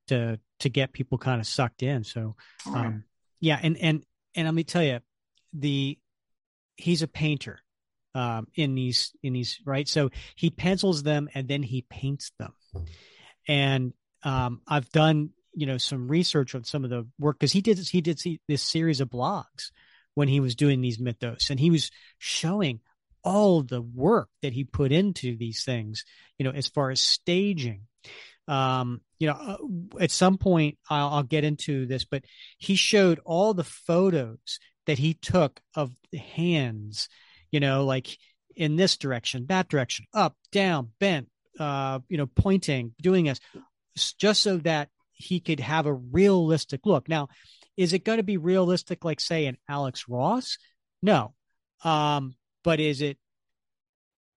to 0.08 0.40
to 0.60 0.70
get 0.70 0.94
people 0.94 1.18
kind 1.18 1.40
of 1.40 1.48
sucked 1.48 1.84
in. 1.84 2.04
So, 2.04 2.36
right. 2.68 2.86
um, 2.86 3.04
yeah, 3.40 3.60
and 3.62 3.78
and 3.78 4.04
and 4.36 4.48
let 4.48 4.54
me 4.54 4.64
tell 4.64 4.84
you, 4.84 5.00
the 5.54 5.98
he's 6.76 7.02
a 7.02 7.08
painter 7.08 7.60
um, 8.16 8.48
in 8.56 8.76
these 8.76 9.12
in 9.24 9.34
these 9.34 9.60
right. 9.66 9.88
So 9.88 10.10
he 10.36 10.50
pencils 10.50 11.04
them 11.04 11.30
and 11.34 11.48
then 11.48 11.64
he 11.64 11.82
paints 11.82 12.32
them, 12.40 12.54
and 13.48 13.94
um, 14.24 14.62
I've 14.68 14.90
done 14.90 15.32
you 15.54 15.68
know 15.68 15.78
some 15.78 16.08
research 16.08 16.56
on 16.56 16.64
some 16.64 16.84
of 16.84 16.90
the 16.90 17.08
work 17.20 17.40
because 17.40 17.52
he 17.52 17.62
did 17.62 17.80
he 17.80 18.02
did 18.02 18.20
see 18.20 18.40
this 18.48 18.62
series 18.64 19.02
of 19.02 19.10
blogs 19.10 19.72
when 20.16 20.28
he 20.28 20.40
was 20.40 20.56
doing 20.56 20.82
these 20.82 21.00
mythos. 21.00 21.50
And 21.50 21.60
he 21.60 21.72
was 21.72 21.92
showing 22.18 22.80
all 23.24 23.64
the 23.64 23.82
work 23.82 24.30
that 24.42 24.54
he 24.54 24.64
put 24.64 24.92
into 24.92 25.38
these 25.38 25.64
things 25.64 26.04
you 26.38 26.44
know 26.44 26.52
as 26.52 26.68
far 26.68 26.92
as 26.92 27.02
staging. 27.02 27.82
Um 28.48 29.02
you 29.20 29.28
know 29.28 29.34
uh, 29.34 30.04
at 30.04 30.12
some 30.12 30.38
point 30.38 30.78
I'll, 30.90 31.10
I'll 31.10 31.24
get 31.24 31.44
into 31.44 31.86
this 31.86 32.04
but 32.04 32.24
he 32.58 32.76
showed 32.76 33.20
all 33.24 33.54
the 33.54 33.64
photos 33.64 34.60
that 34.86 35.00
he 35.00 35.14
took 35.14 35.62
of 35.76 35.96
the 36.12 36.18
hands 36.18 37.08
you 37.54 37.60
know 37.62 37.86
like 37.86 38.18
in 38.56 38.76
this 38.76 38.98
direction 38.98 39.46
that 39.48 39.70
direction 39.70 40.06
up 40.14 40.36
down 40.52 40.90
bent 41.00 41.28
uh 41.60 42.00
you 42.10 42.18
know 42.18 42.28
pointing 42.28 42.94
doing 43.02 43.26
this 43.26 43.40
just 44.18 44.42
so 44.42 44.58
that 44.58 44.90
he 45.14 45.40
could 45.40 45.60
have 45.60 45.86
a 45.86 45.94
realistic 45.94 46.82
look. 46.86 47.08
Now 47.08 47.30
is 47.78 47.94
it 47.94 48.04
going 48.04 48.18
to 48.18 48.24
be 48.24 48.38
realistic 48.38 49.06
like 49.06 49.20
say 49.22 49.46
an 49.46 49.58
alex 49.70 50.06
ross? 50.10 50.58
No. 51.02 51.34
Um 51.84 52.36
but 52.64 52.80
is 52.80 53.02
it 53.02 53.18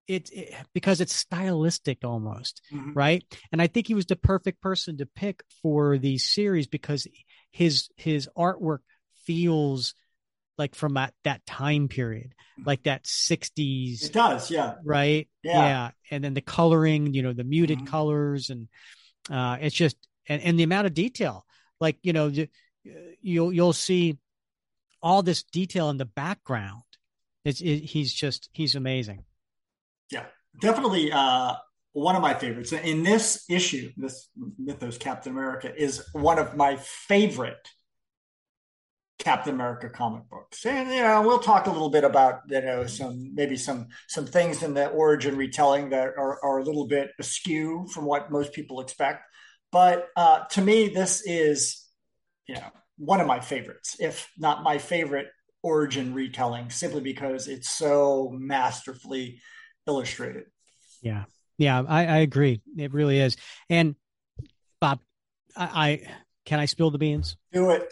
it, 0.07 0.29
it 0.31 0.53
because 0.73 1.01
it's 1.01 1.15
stylistic 1.15 1.99
almost 2.03 2.61
Mhm. 2.71 2.95
right? 2.95 3.23
And 3.51 3.61
i 3.61 3.67
think 3.67 3.87
he 3.87 3.93
was 3.95 4.05
the 4.05 4.15
perfect 4.15 4.61
person 4.61 4.97
to 4.97 5.05
pick 5.05 5.43
for 5.61 5.97
the 5.97 6.17
series 6.17 6.67
because 6.67 7.07
his 7.51 7.89
his 7.97 8.29
artwork 8.37 8.79
feels 9.25 9.93
like 10.57 10.75
from 10.75 10.95
that 10.95 11.13
that 11.23 11.45
time 11.45 11.87
period 11.87 12.33
like 12.65 12.83
that 12.83 13.03
60s 13.03 14.03
It 14.05 14.13
does, 14.13 14.49
yeah. 14.49 14.75
right 14.83 15.27
Yeah. 15.43 15.91
and 16.11 16.23
then 16.23 16.33
the 16.33 16.41
coloring 16.41 17.13
you 17.13 17.21
know 17.21 17.33
the 17.33 17.43
muted 17.43 17.79
Mhm. 17.79 17.87
colors 17.87 18.49
and 18.49 18.67
uh 19.29 19.57
it's 19.61 19.75
just 19.75 19.97
and, 20.27 20.41
and 20.41 20.59
the 20.59 20.63
amount 20.63 20.87
of 20.87 20.93
detail 20.93 21.45
like 21.79 21.97
you 22.03 22.13
know 22.13 22.29
the- 22.29 22.49
you'll 23.21 23.51
you'll 23.53 23.73
see 23.73 24.17
all 25.01 25.21
this 25.21 25.43
detail 25.43 25.89
in 25.89 25.97
the 25.97 26.05
background 26.05 26.81
it's 27.45 27.61
it, 27.61 27.79
he's 27.83 28.13
just 28.13 28.49
he's 28.53 28.75
amazing 28.75 29.23
Yeah. 30.11 30.25
definitely 30.59 31.11
uh, 31.11 31.55
one 31.93 32.15
of 32.15 32.21
my 32.21 32.35
favorites. 32.35 32.71
In 32.73 33.01
this 33.01 33.43
issue, 33.49 33.91
this 33.97 34.29
Mythos 34.59 34.99
Captain 34.99 35.31
America 35.31 35.73
is 35.75 36.05
one 36.13 36.37
of 36.37 36.55
my 36.55 36.75
favorite 36.75 37.67
Captain 39.27 39.53
America 39.53 39.89
comic 39.89 40.23
books. 40.29 40.65
And 40.65 40.89
you 40.89 41.01
know, 41.01 41.21
we'll 41.21 41.39
talk 41.39 41.67
a 41.67 41.69
little 41.69 41.89
bit 41.89 42.05
about 42.05 42.43
you 42.47 42.61
know 42.61 42.87
some 42.87 43.35
maybe 43.35 43.57
some 43.57 43.89
some 44.07 44.25
things 44.25 44.63
in 44.63 44.73
the 44.73 44.87
origin 44.87 45.35
retelling 45.35 45.89
that 45.89 46.13
are, 46.17 46.39
are 46.41 46.59
a 46.59 46.63
little 46.63 46.87
bit 46.87 47.09
askew 47.19 47.87
from 47.93 48.05
what 48.05 48.31
most 48.31 48.53
people 48.53 48.79
expect. 48.79 49.25
But 49.69 50.07
uh, 50.15 50.45
to 50.51 50.61
me, 50.61 50.87
this 50.87 51.23
is 51.25 51.85
you 52.47 52.55
know 52.55 52.71
one 52.97 53.19
of 53.19 53.27
my 53.27 53.41
favorites, 53.41 53.97
if 53.99 54.31
not 54.37 54.63
my 54.63 54.77
favorite 54.77 55.27
origin 55.61 56.13
retelling, 56.13 56.69
simply 56.69 57.01
because 57.01 57.49
it's 57.49 57.69
so 57.69 58.31
masterfully 58.33 59.41
illustrated. 59.85 60.45
Yeah, 61.01 61.25
yeah, 61.57 61.83
I, 61.85 62.05
I 62.05 62.17
agree. 62.19 62.61
It 62.77 62.93
really 62.93 63.19
is. 63.19 63.35
And 63.69 63.95
Bob, 64.79 65.01
I, 65.53 65.65
I 65.65 66.07
can 66.45 66.61
I 66.61 66.65
spill 66.65 66.91
the 66.91 66.97
beans? 66.97 67.35
Do 67.51 67.71
it. 67.71 67.91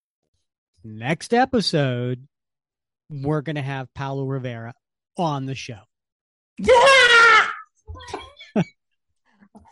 Next 0.83 1.33
episode, 1.33 2.27
we're 3.09 3.41
gonna 3.41 3.61
have 3.61 3.93
Paolo 3.93 4.25
Rivera 4.25 4.73
on 5.17 5.45
the 5.45 5.55
show. 5.55 5.79
Yeah. 6.57 7.47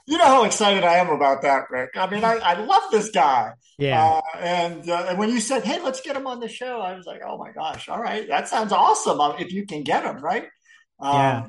you 0.08 0.18
know 0.18 0.26
how 0.26 0.44
excited 0.44 0.84
I 0.84 0.96
am 0.96 1.10
about 1.10 1.42
that, 1.44 1.66
Rick. 1.72 1.92
I 1.96 2.10
mean, 2.10 2.24
I, 2.24 2.36
I 2.36 2.62
love 2.62 2.84
this 2.92 3.10
guy. 3.12 3.54
Yeah. 3.78 4.04
Uh, 4.04 4.38
and, 4.38 4.90
uh, 4.90 5.06
and 5.10 5.18
when 5.18 5.30
you 5.30 5.40
said, 5.40 5.64
"Hey, 5.64 5.82
let's 5.82 6.02
get 6.02 6.16
him 6.16 6.28
on 6.28 6.40
the 6.40 6.50
show," 6.50 6.82
I 6.82 6.94
was 6.96 7.06
like, 7.06 7.22
"Oh 7.26 7.38
my 7.38 7.52
gosh! 7.52 7.90
All 7.90 8.02
right, 8.02 8.28
that 8.28 8.48
sounds 8.48 8.72
awesome. 8.72 9.20
Uh, 9.20 9.36
If 9.40 9.52
you 9.52 9.66
can 9.66 9.84
get 9.84 10.04
him, 10.04 10.18
right?" 10.18 10.48
Um, 11.00 11.16
Yeah. 11.16 11.48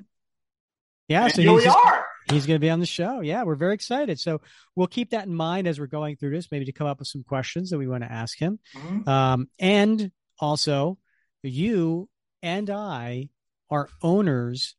Yeah. 1.10 1.24
and 1.24 1.34
So 1.34 1.42
here 1.42 1.50
he's 1.50 1.58
we 1.58 1.64
just- 1.64 1.76
are. 1.76 2.06
He's 2.30 2.46
going 2.46 2.54
to 2.60 2.64
be 2.64 2.70
on 2.70 2.78
the 2.78 2.86
show. 2.86 3.20
Yeah, 3.22 3.42
we're 3.42 3.56
very 3.56 3.74
excited. 3.74 4.20
So 4.20 4.40
we'll 4.76 4.86
keep 4.86 5.10
that 5.10 5.26
in 5.26 5.34
mind 5.34 5.66
as 5.66 5.80
we're 5.80 5.86
going 5.88 6.14
through 6.16 6.30
this, 6.30 6.50
maybe 6.52 6.66
to 6.66 6.72
come 6.72 6.86
up 6.86 7.00
with 7.00 7.08
some 7.08 7.24
questions 7.24 7.70
that 7.70 7.78
we 7.78 7.88
want 7.88 8.04
to 8.04 8.12
ask 8.12 8.38
him. 8.38 8.60
Mhm. 8.74 9.08
Um, 9.08 9.48
and 9.58 10.12
also, 10.38 10.98
you 11.42 12.08
and 12.40 12.70
I 12.70 13.30
are 13.68 13.88
owners 14.00 14.76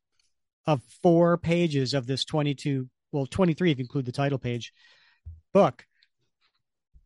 of 0.65 0.81
four 1.03 1.37
pages 1.37 1.93
of 1.93 2.07
this 2.07 2.23
22, 2.23 2.87
well, 3.11 3.25
23 3.25 3.71
if 3.71 3.79
you 3.79 3.83
include 3.83 4.05
the 4.05 4.11
title 4.13 4.39
page 4.39 4.71
book. 5.53 5.85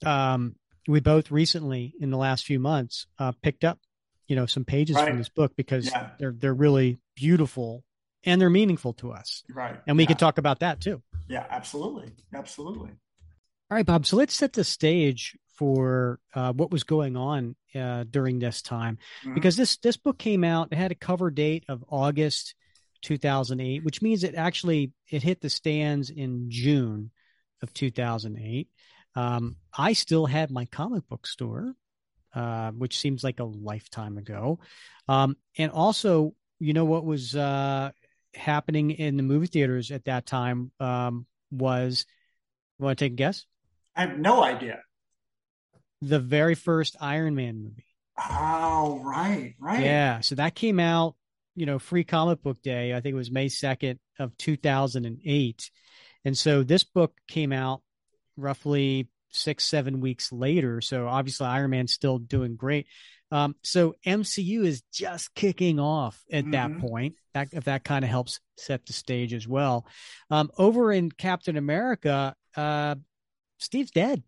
Um, 0.05 0.57
we 0.87 0.99
both 0.99 1.31
recently, 1.31 1.93
in 1.99 2.11
the 2.11 2.17
last 2.17 2.45
few 2.45 2.59
months, 2.59 3.07
uh, 3.17 3.31
picked 3.41 3.63
up, 3.63 3.79
you 4.27 4.35
know, 4.35 4.45
some 4.45 4.65
pages 4.65 4.95
Right. 4.95 5.07
from 5.07 5.17
this 5.17 5.29
book 5.29 5.53
because 5.55 5.87
Yeah. 5.87 6.11
they're 6.19 6.33
they're 6.37 6.53
really 6.53 6.99
beautiful 7.15 7.83
and 8.25 8.41
they're 8.41 8.49
meaningful 8.49 8.93
to 8.93 9.11
us. 9.11 9.43
Right. 9.53 9.79
And 9.87 9.97
we 9.97 10.03
yeah. 10.03 10.07
could 10.07 10.19
talk 10.19 10.37
about 10.37 10.59
that 10.59 10.81
too. 10.81 11.01
Yeah, 11.27 11.45
absolutely. 11.49 12.11
Absolutely. 12.33 12.89
All 12.89 13.75
right, 13.75 13.85
Bob. 13.85 14.05
So 14.05 14.17
let's 14.17 14.33
set 14.33 14.53
the 14.53 14.63
stage 14.63 15.37
for 15.57 16.19
uh, 16.33 16.53
what 16.53 16.71
was 16.71 16.83
going 16.83 17.15
on 17.15 17.55
uh, 17.73 18.03
during 18.09 18.39
this 18.39 18.61
time, 18.61 18.97
Mhm. 19.23 19.35
because 19.35 19.55
this 19.55 19.77
this 19.77 19.97
book 19.97 20.17
came 20.17 20.43
out. 20.43 20.69
It 20.71 20.77
had 20.77 20.91
a 20.91 20.95
cover 20.95 21.31
date 21.31 21.65
of 21.67 21.83
August 21.89 22.55
2008, 23.01 23.83
which 23.83 24.01
means 24.01 24.23
it 24.23 24.35
actually 24.35 24.91
it 25.09 25.23
hit 25.23 25.41
the 25.41 25.49
stands 25.49 26.09
in 26.09 26.49
June 26.49 27.11
of 27.61 27.73
2008. 27.73 28.69
Um, 29.15 29.55
I 29.77 29.93
still 29.93 30.25
had 30.25 30.51
my 30.51 30.65
comic 30.65 31.07
book 31.07 31.25
store, 31.25 31.73
uh, 32.33 32.71
which 32.71 32.99
seems 32.99 33.23
like 33.23 33.39
a 33.39 33.45
lifetime 33.45 34.17
ago. 34.17 34.59
Um, 35.07 35.37
and 35.57 35.71
also, 35.71 36.35
you 36.59 36.73
know 36.73 36.85
what 36.85 37.05
was 37.05 37.35
uh, 37.35 37.91
happening 38.35 38.91
in 38.91 39.17
the 39.17 39.23
movie 39.23 39.47
theaters 39.47 39.91
at 39.91 40.05
that 40.05 40.25
time 40.25 40.71
um, 40.79 41.25
was. 41.51 42.05
You 42.79 42.85
Want 42.85 42.99
to 42.99 43.05
take 43.05 43.13
a 43.13 43.15
guess? 43.15 43.45
I 43.95 44.01
have 44.01 44.17
no 44.19 44.43
idea. 44.43 44.79
the 46.01 46.19
very 46.19 46.55
first 46.55 46.97
Iron 46.99 47.35
Man 47.35 47.63
movie. 47.63 47.85
Oh, 48.17 49.01
right, 49.03 49.55
right. 49.59 49.81
Yeah. 49.81 50.19
So 50.21 50.35
that 50.35 50.55
came 50.55 50.79
out, 50.79 51.15
you 51.55 51.65
know, 51.65 51.79
free 51.79 52.03
comic 52.03 52.41
book 52.43 52.61
day. 52.61 52.93
I 52.93 52.99
think 53.01 53.13
it 53.13 53.17
was 53.17 53.31
May 53.31 53.47
2nd 53.47 53.97
of 54.19 54.37
2008. 54.37 55.71
And 56.25 56.37
so 56.37 56.63
this 56.63 56.83
book 56.83 57.13
came 57.27 57.51
out 57.53 57.81
roughly 58.37 59.07
six, 59.29 59.63
seven 59.65 60.01
weeks 60.01 60.31
later. 60.31 60.81
So 60.81 61.07
obviously 61.07 61.47
Iron 61.47 61.71
Man's 61.71 61.93
still 61.93 62.17
doing 62.17 62.55
great. 62.55 62.87
Um, 63.31 63.55
so 63.63 63.95
MCU 64.05 64.63
is 64.65 64.83
just 64.93 65.33
kicking 65.33 65.79
off 65.79 66.23
at 66.31 66.49
that 66.51 66.69
Mhm. 66.71 66.79
point. 66.79 67.15
That, 67.33 67.49
if 67.51 67.65
that 67.65 67.83
kind 67.83 68.05
of 68.05 68.09
helps 68.09 68.39
set 68.57 68.85
the 68.85 68.93
stage 68.93 69.33
as 69.33 69.47
well. 69.47 69.85
Um, 70.29 70.51
over 70.57 70.91
in 70.93 71.11
Captain 71.11 71.57
America, 71.57 72.35
uh, 72.55 72.95
Steve's 73.57 73.91
dead. 73.91 74.23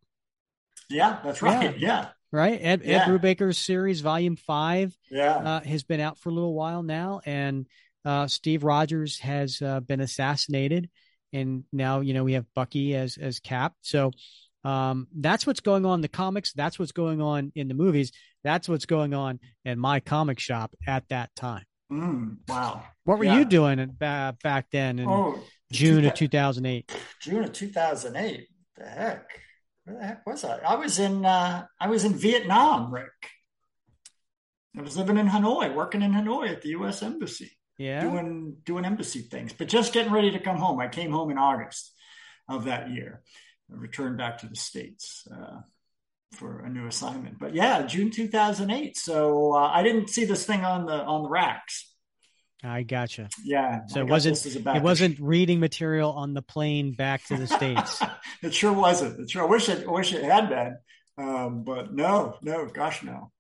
Yeah, 0.89 1.19
that's 1.23 1.41
right. 1.41 1.77
Yeah. 1.79 2.09
right? 2.31 2.59
Ed, 2.61 2.81
Yeah. 2.83 3.03
Ed 3.03 3.07
Brubaker's 3.07 3.57
series, 3.57 4.01
Volume 4.01 4.35
Five, 4.35 4.97
Yeah. 5.09 5.35
uh, 5.37 5.61
has 5.61 5.83
been 5.83 6.01
out 6.01 6.17
for 6.19 6.27
a 6.29 6.33
little 6.33 6.53
while 6.53 6.83
now, 6.83 7.21
and 7.25 7.65
uh, 8.03 8.27
Steve 8.27 8.63
Rogers 8.65 9.19
has 9.19 9.61
uh, 9.61 9.79
been 9.79 10.01
assassinated, 10.01 10.89
and 11.31 11.63
now 11.71 12.01
you 12.01 12.13
know 12.13 12.23
we 12.25 12.33
have 12.33 12.45
Bucky 12.53 12.95
as 12.95 13.17
as 13.17 13.39
Cap. 13.39 13.75
So 13.81 14.11
um, 14.65 15.07
that's 15.15 15.47
what's 15.47 15.61
going 15.61 15.85
on 15.85 15.95
in 15.99 16.01
the 16.01 16.07
comics. 16.09 16.51
That's 16.51 16.77
what's 16.77 16.91
going 16.91 17.21
on 17.21 17.53
in 17.55 17.69
the 17.69 17.73
movies. 17.73 18.11
That's 18.47 18.69
what's 18.69 18.85
going 18.85 19.13
on 19.13 19.41
in 19.65 19.77
my 19.77 19.99
comic 19.99 20.39
shop 20.39 20.73
at 20.87 21.03
that 21.09 21.35
time. 21.35 21.65
Mm, 21.91 22.37
wow. 22.47 22.81
What 23.03 23.17
were 23.19 23.25
Yeah. 23.25 23.39
you 23.39 23.43
doing 23.45 23.77
at, 23.81 23.99
ba- 23.99 24.37
back 24.41 24.67
then 24.71 24.99
in 24.99 25.09
Oh, 25.09 25.43
June 25.69 26.05
of 26.05 26.13
2008? 26.13 26.89
June 27.21 27.43
of 27.43 27.51
2008. 27.51 28.47
The 28.77 28.85
heck? 28.85 29.27
Where 29.83 29.97
the 29.97 30.05
heck 30.05 30.25
was 30.25 30.45
I? 30.45 30.59
I 30.59 30.75
was 30.75 30.97
in 30.97 31.25
uh, 31.25 31.65
I 31.77 31.89
was 31.89 32.05
in 32.05 32.13
Vietnam, 32.13 32.93
Rick. 32.93 33.11
I 34.77 34.81
was 34.81 34.95
living 34.95 35.17
in 35.17 35.27
Hanoi, 35.27 35.75
working 35.75 36.01
in 36.01 36.13
Hanoi 36.13 36.49
at 36.49 36.61
the 36.61 36.69
U.S. 36.69 37.03
Embassy, 37.03 37.51
Yeah. 37.77 37.99
doing 37.99 38.55
doing 38.63 38.85
embassy 38.85 39.23
things, 39.23 39.51
but 39.51 39.67
just 39.67 39.91
getting 39.91 40.13
ready 40.13 40.31
to 40.31 40.39
come 40.39 40.55
home. 40.57 40.79
I 40.79 40.87
came 40.87 41.11
home 41.11 41.31
in 41.31 41.37
August 41.37 41.93
of 42.47 42.63
that 42.65 42.91
year. 42.91 43.23
I 43.69 43.75
returned 43.75 44.17
back 44.17 44.37
to 44.37 44.47
the 44.47 44.55
states 44.55 45.27
uh, 45.29 45.61
for 46.34 46.60
a 46.60 46.69
new 46.69 46.88
assignment. 46.88 47.39
But 47.39 47.53
yeah, 47.55 47.84
June 47.84 48.12
2008. 48.12 48.97
So 48.97 49.54
uh, 49.54 49.67
I 49.69 49.84
didn't 49.84 50.10
see 50.10 50.25
this 50.25 50.45
thing 50.45 50.63
on 50.63 50.86
the 50.86 50.93
on 51.04 51.23
the 51.23 51.30
racks. 51.30 51.91
I 52.63 52.82
gotcha. 52.84 53.30
Yeah, 53.43 53.82
So 53.88 53.99
I 54.01 54.04
it 54.04 54.10
wasn't- 54.10 54.36
this 54.36 54.45
as 54.47 54.65
a 54.65 54.75
It 54.75 54.82
wasn't 54.82 55.19
reading 55.19 55.60
material 55.60 56.12
on 56.12 56.34
the 56.34 56.41
plane 56.41 56.93
back 56.93 57.23
to 57.28 57.38
the 57.38 57.45
states. 57.58 58.01
it 58.41 58.54
sure 58.54 58.73
wasn't. 58.73 59.19
It 59.19 59.30
sure. 59.30 59.43
I 59.43 59.45
wish 59.45 59.69
it. 59.69 59.88
I 59.88 59.91
wish 59.91 60.12
it 60.13 60.23
had 60.23 60.49
been. 60.49 60.78
Um, 61.19 61.63
but 61.63 61.93
no, 61.93 62.38
no, 62.41 62.65
gosh, 62.65 63.04
no. 63.04 63.32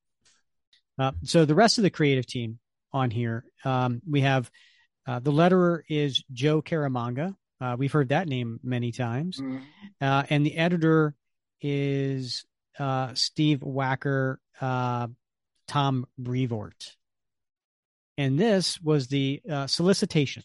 Uh, 0.99 1.11
so 1.23 1.45
the 1.45 1.55
rest 1.55 1.77
of 1.77 1.83
the 1.83 1.89
creative 1.89 2.25
team 2.25 2.59
on 2.93 3.11
here, 3.11 3.43
um, 3.65 4.01
we 4.09 4.21
have 4.21 4.49
uh, 5.07 5.19
the 5.19 5.31
letterer 5.31 5.81
is 5.89 6.23
Joe 6.31 6.61
Caramagna. 6.61 7.35
Uh, 7.59 7.75
we've 7.77 7.91
heard 7.91 8.09
that 8.09 8.27
name 8.27 8.59
many 8.63 8.91
times, 8.91 9.39
Mm. 9.39 9.61
uh, 10.01 10.23
and 10.29 10.45
the 10.45 10.57
editor 10.57 11.15
is 11.61 12.45
uh, 12.79 13.13
Steve 13.13 13.59
Wacker, 13.59 14.37
uh, 14.61 15.07
Tom 15.67 16.05
Brevoort. 16.17 16.95
And 18.17 18.39
this 18.39 18.81
was 18.81 19.07
the 19.07 19.41
uh, 19.49 19.67
solicitation. 19.67 20.43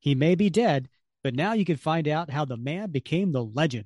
He 0.00 0.14
may 0.14 0.34
be 0.34 0.50
dead, 0.50 0.88
but 1.22 1.34
now 1.34 1.52
you 1.52 1.64
can 1.64 1.76
find 1.76 2.08
out 2.08 2.30
how 2.30 2.44
the 2.44 2.56
man 2.56 2.90
became 2.90 3.30
the 3.30 3.44
legend. 3.44 3.84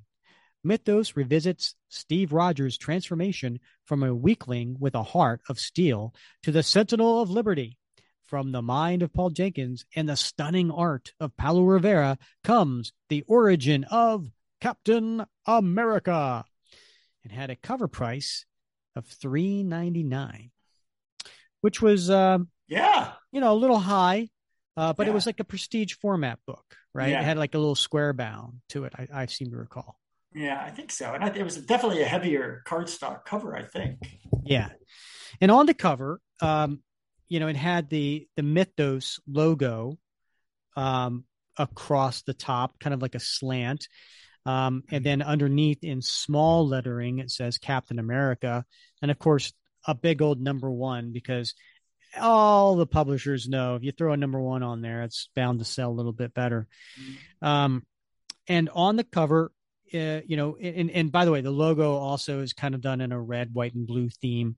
Mythos 0.63 1.15
revisits 1.15 1.75
Steve 1.89 2.33
Rogers' 2.33 2.77
transformation 2.77 3.59
from 3.85 4.03
a 4.03 4.15
weakling 4.15 4.77
with 4.79 4.95
a 4.95 5.03
heart 5.03 5.41
of 5.47 5.59
steel 5.59 6.13
to 6.43 6.51
the 6.51 6.63
Sentinel 6.63 7.21
of 7.21 7.29
Liberty. 7.29 7.77
From 8.23 8.51
the 8.51 8.61
mind 8.61 9.03
of 9.03 9.13
Paul 9.13 9.29
Jenkins 9.29 9.85
and 9.95 10.09
the 10.09 10.17
stunning 10.17 10.69
art 10.69 11.13
of 11.19 11.37
Paolo 11.37 11.61
Rivera 11.61 12.17
comes 12.43 12.91
the 13.07 13.23
origin 13.27 13.85
of 13.85 14.29
Captain 14.59 15.25
America 15.45 16.43
and 17.27 17.37
had 17.37 17.49
a 17.49 17.55
cover 17.55 17.87
price 17.89 18.45
of 18.95 19.05
three 19.05 19.63
ninety 19.63 20.03
nine, 20.03 20.51
which 21.61 21.81
was 21.81 22.09
um, 22.09 22.47
Yeah, 22.67 23.11
you 23.31 23.41
know 23.41 23.51
a 23.51 23.55
little 23.55 23.79
high, 23.79 24.29
uh, 24.77 24.93
but 24.93 25.07
it 25.07 25.13
was 25.13 25.25
like 25.25 25.39
a 25.39 25.43
prestige 25.43 25.93
format 25.95 26.39
book, 26.47 26.63
right? 26.93 27.09
Yeah. 27.11 27.19
It 27.21 27.25
had 27.25 27.37
like 27.37 27.53
a 27.53 27.57
little 27.57 27.75
square 27.75 28.13
bound 28.13 28.61
to 28.69 28.85
it. 28.85 28.93
I, 28.97 29.07
I 29.13 29.25
seem 29.25 29.51
to 29.51 29.57
recall. 29.57 29.99
yeah, 30.33 30.61
I 30.65 30.71
think 30.71 30.91
so. 30.91 31.13
And 31.13 31.23
I, 31.23 31.27
it 31.27 31.43
was 31.43 31.57
definitely 31.57 32.01
a 32.01 32.05
heavier 32.05 32.63
cardstock 32.65 33.25
cover. 33.25 33.55
I 33.55 33.63
think. 33.63 33.97
Yeah. 34.43 34.69
And 35.41 35.51
on 35.51 35.65
the 35.65 35.73
cover, 35.73 36.21
um, 36.41 36.81
you 37.27 37.39
know, 37.41 37.47
it 37.49 37.57
had 37.57 37.89
the 37.89 38.27
the 38.37 38.43
Mythos 38.43 39.19
logo 39.27 39.97
um 40.77 41.25
across 41.57 42.21
the 42.21 42.33
top, 42.33 42.79
kind 42.79 42.93
of 42.93 43.01
like 43.01 43.15
a 43.15 43.19
slant. 43.19 43.87
Um, 44.47 44.85
and 44.89 45.05
then 45.05 45.21
underneath 45.21 45.83
in 45.83 46.01
small 46.01 46.65
lettering, 46.65 47.19
it 47.19 47.29
says 47.29 47.57
Captain 47.57 47.99
America. 47.99 48.63
And 49.01 49.11
of 49.11 49.19
course, 49.19 49.51
a 49.85 49.93
big 49.93 50.21
old 50.21 50.39
number 50.39 50.71
one 50.71 51.11
because 51.11 51.53
all 52.17 52.77
the 52.77 52.87
publishers 52.87 53.49
know 53.49 53.75
if 53.75 53.83
you 53.83 53.91
throw 53.91 54.13
a 54.13 54.17
number 54.17 54.39
one 54.39 54.63
on 54.63 54.81
there, 54.81 55.03
it's 55.03 55.27
bound 55.35 55.59
to 55.59 55.65
sell 55.65 55.89
a 55.89 55.91
little 55.91 56.13
bit 56.13 56.33
better. 56.33 56.65
Um, 57.41 57.85
and 58.47 58.69
on 58.73 58.95
the 58.95 59.03
cover, 59.03 59.51
uh, 59.93 60.21
you 60.25 60.37
know, 60.37 60.55
and, 60.55 60.91
and 60.91 61.11
by 61.11 61.25
the 61.25 61.31
way, 61.31 61.41
the 61.41 61.51
logo 61.51 61.95
also 61.95 62.39
is 62.39 62.53
kind 62.53 62.73
of 62.73 62.79
done 62.79 63.01
in 63.01 63.11
a 63.11 63.21
red, 63.21 63.53
white, 63.53 63.73
and 63.73 63.85
blue 63.85 64.07
theme. 64.07 64.55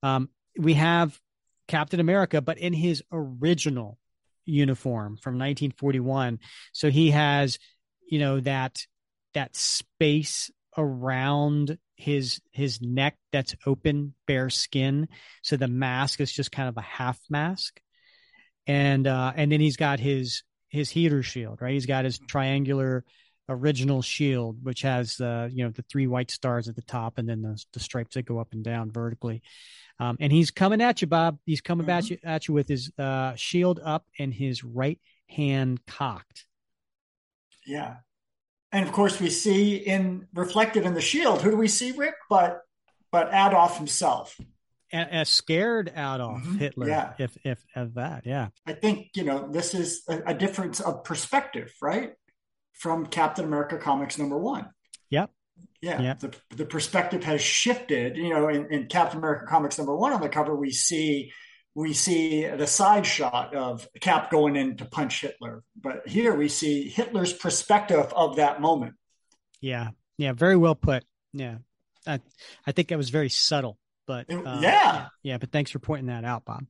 Um, 0.00 0.28
we 0.56 0.74
have 0.74 1.18
Captain 1.66 1.98
America, 1.98 2.40
but 2.40 2.58
in 2.58 2.72
his 2.72 3.02
original 3.10 3.98
uniform 4.44 5.16
from 5.16 5.34
1941. 5.34 6.38
So 6.72 6.88
he 6.88 7.10
has, 7.10 7.58
you 8.08 8.20
know, 8.20 8.38
that 8.40 8.86
that 9.34 9.54
space 9.56 10.50
around 10.76 11.78
his 11.96 12.40
his 12.50 12.80
neck 12.80 13.16
that's 13.32 13.54
open, 13.66 14.14
bare 14.26 14.50
skin. 14.50 15.08
So 15.42 15.56
the 15.56 15.68
mask 15.68 16.20
is 16.20 16.32
just 16.32 16.52
kind 16.52 16.68
of 16.68 16.76
a 16.76 16.82
half 16.82 17.18
mask, 17.30 17.80
and 18.66 19.06
uh, 19.06 19.32
and 19.36 19.50
then 19.50 19.60
he's 19.60 19.76
got 19.76 20.00
his 20.00 20.42
his 20.68 20.90
heater 20.90 21.22
shield, 21.22 21.62
right? 21.62 21.72
He's 21.72 21.86
got 21.86 22.04
his 22.04 22.18
triangular 22.18 23.04
original 23.48 24.02
shield, 24.02 24.58
which 24.62 24.82
has 24.82 25.16
the 25.16 25.50
you 25.52 25.64
know 25.64 25.70
the 25.70 25.82
three 25.82 26.06
white 26.06 26.30
stars 26.30 26.68
at 26.68 26.76
the 26.76 26.82
top, 26.82 27.18
and 27.18 27.28
then 27.28 27.42
the 27.42 27.62
the 27.72 27.80
stripes 27.80 28.14
that 28.14 28.26
go 28.26 28.38
up 28.38 28.52
and 28.52 28.64
down 28.64 28.90
vertically. 28.90 29.42
Um, 30.00 30.16
and 30.18 30.32
he's 30.32 30.50
coming 30.50 30.80
at 30.80 31.00
you, 31.00 31.06
Bob. 31.06 31.38
He's 31.46 31.60
coming 31.60 31.88
at 31.88 32.10
you 32.10 32.18
at 32.24 32.48
you 32.48 32.54
with 32.54 32.68
his 32.68 32.90
uh, 32.98 33.34
shield 33.36 33.80
up 33.84 34.06
and 34.18 34.34
his 34.34 34.64
right 34.64 34.98
hand 35.28 35.80
cocked. 35.86 36.46
Yeah, 37.66 37.96
and 38.74 38.84
of 38.86 38.92
course 38.92 39.18
we 39.20 39.30
see 39.30 39.76
in 39.76 40.26
reflected 40.34 40.84
in 40.84 40.92
the 40.92 41.00
shield. 41.00 41.40
Who 41.40 41.50
do 41.50 41.56
we 41.56 41.68
see, 41.68 41.92
Rick? 41.92 42.14
But 42.28 42.60
but 43.10 43.28
Adolf 43.32 43.78
himself. 43.78 44.38
A, 44.92 45.24
scared 45.24 45.88
Adolf 45.96 46.42
Mhm. 46.42 46.58
Hitler, 46.58 46.88
Yeah. 46.88 47.12
if 47.18 47.36
if 47.44 47.64
of 47.74 47.94
that, 47.94 48.26
yeah, 48.26 48.48
I 48.66 48.74
think 48.74 49.08
you 49.16 49.24
know 49.24 49.48
this 49.50 49.74
is 49.74 50.02
a, 50.08 50.22
a 50.26 50.34
difference 50.34 50.80
of 50.80 51.02
perspective, 51.04 51.72
right? 51.80 52.12
From 52.74 53.06
Captain 53.06 53.44
America 53.44 53.78
comics 53.78 54.18
number 54.18 54.36
one. 54.38 54.68
Yep. 55.10 55.30
Yeah. 55.80 56.00
Yep. 56.02 56.18
The, 56.20 56.34
the 56.56 56.66
perspective 56.66 57.24
has 57.24 57.40
shifted. 57.40 58.16
You 58.16 58.30
know, 58.30 58.48
in, 58.48 58.66
in 58.72 58.86
Captain 58.86 59.18
America 59.18 59.46
comics 59.46 59.78
number 59.78 59.96
one 59.96 60.12
on 60.12 60.20
the 60.20 60.28
cover, 60.28 60.54
we 60.54 60.70
see 60.70 61.32
we 61.74 61.92
see 61.92 62.46
the 62.46 62.66
side 62.66 63.04
shot 63.04 63.54
of 63.54 63.88
Cap 64.00 64.30
going 64.30 64.54
in 64.56 64.76
to 64.76 64.84
punch 64.84 65.22
Hitler. 65.22 65.64
But 65.80 66.06
here 66.06 66.34
we 66.34 66.48
see 66.48 66.88
Hitler's 66.88 67.32
perspective 67.32 68.12
of 68.14 68.36
that 68.36 68.60
moment. 68.60 68.94
Yeah. 69.60 69.88
Yeah. 70.16 70.32
Very 70.32 70.56
well 70.56 70.76
put. 70.76 71.04
Yeah. 71.32 71.58
I, 72.06 72.20
I 72.66 72.72
think 72.72 72.88
that 72.88 72.98
was 72.98 73.10
very 73.10 73.28
subtle, 73.28 73.78
but 74.06 74.32
uh, 74.32 74.58
yeah. 74.60 75.08
yeah. 75.22 75.38
But 75.38 75.50
thanks 75.50 75.70
for 75.70 75.80
pointing 75.80 76.06
that 76.06 76.24
out, 76.24 76.44
Bob. 76.44 76.64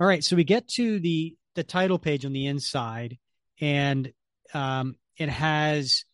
All 0.00 0.06
right. 0.06 0.24
So 0.24 0.34
we 0.34 0.44
get 0.44 0.66
to 0.68 0.98
the, 0.98 1.36
the 1.54 1.62
title 1.62 1.98
page 1.98 2.24
on 2.24 2.32
the 2.32 2.46
inside 2.46 3.18
and 3.60 4.12
um, 4.54 4.96
it 5.16 5.28
has 5.28 6.04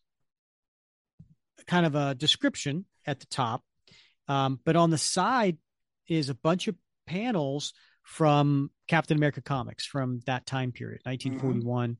kind 1.66 1.86
of 1.86 1.94
a 1.94 2.14
description 2.14 2.84
at 3.06 3.20
the 3.20 3.26
top. 3.26 3.62
Um, 4.28 4.60
but 4.64 4.76
on 4.76 4.90
the 4.90 4.98
side 4.98 5.56
is 6.08 6.28
a 6.28 6.34
bunch 6.34 6.68
of 6.68 6.74
panels 7.06 7.72
from 8.02 8.70
Captain 8.88 9.16
America 9.16 9.40
comics 9.40 9.84
from 9.84 10.20
that 10.26 10.46
time 10.46 10.72
period, 10.72 11.00
1941, 11.04 11.96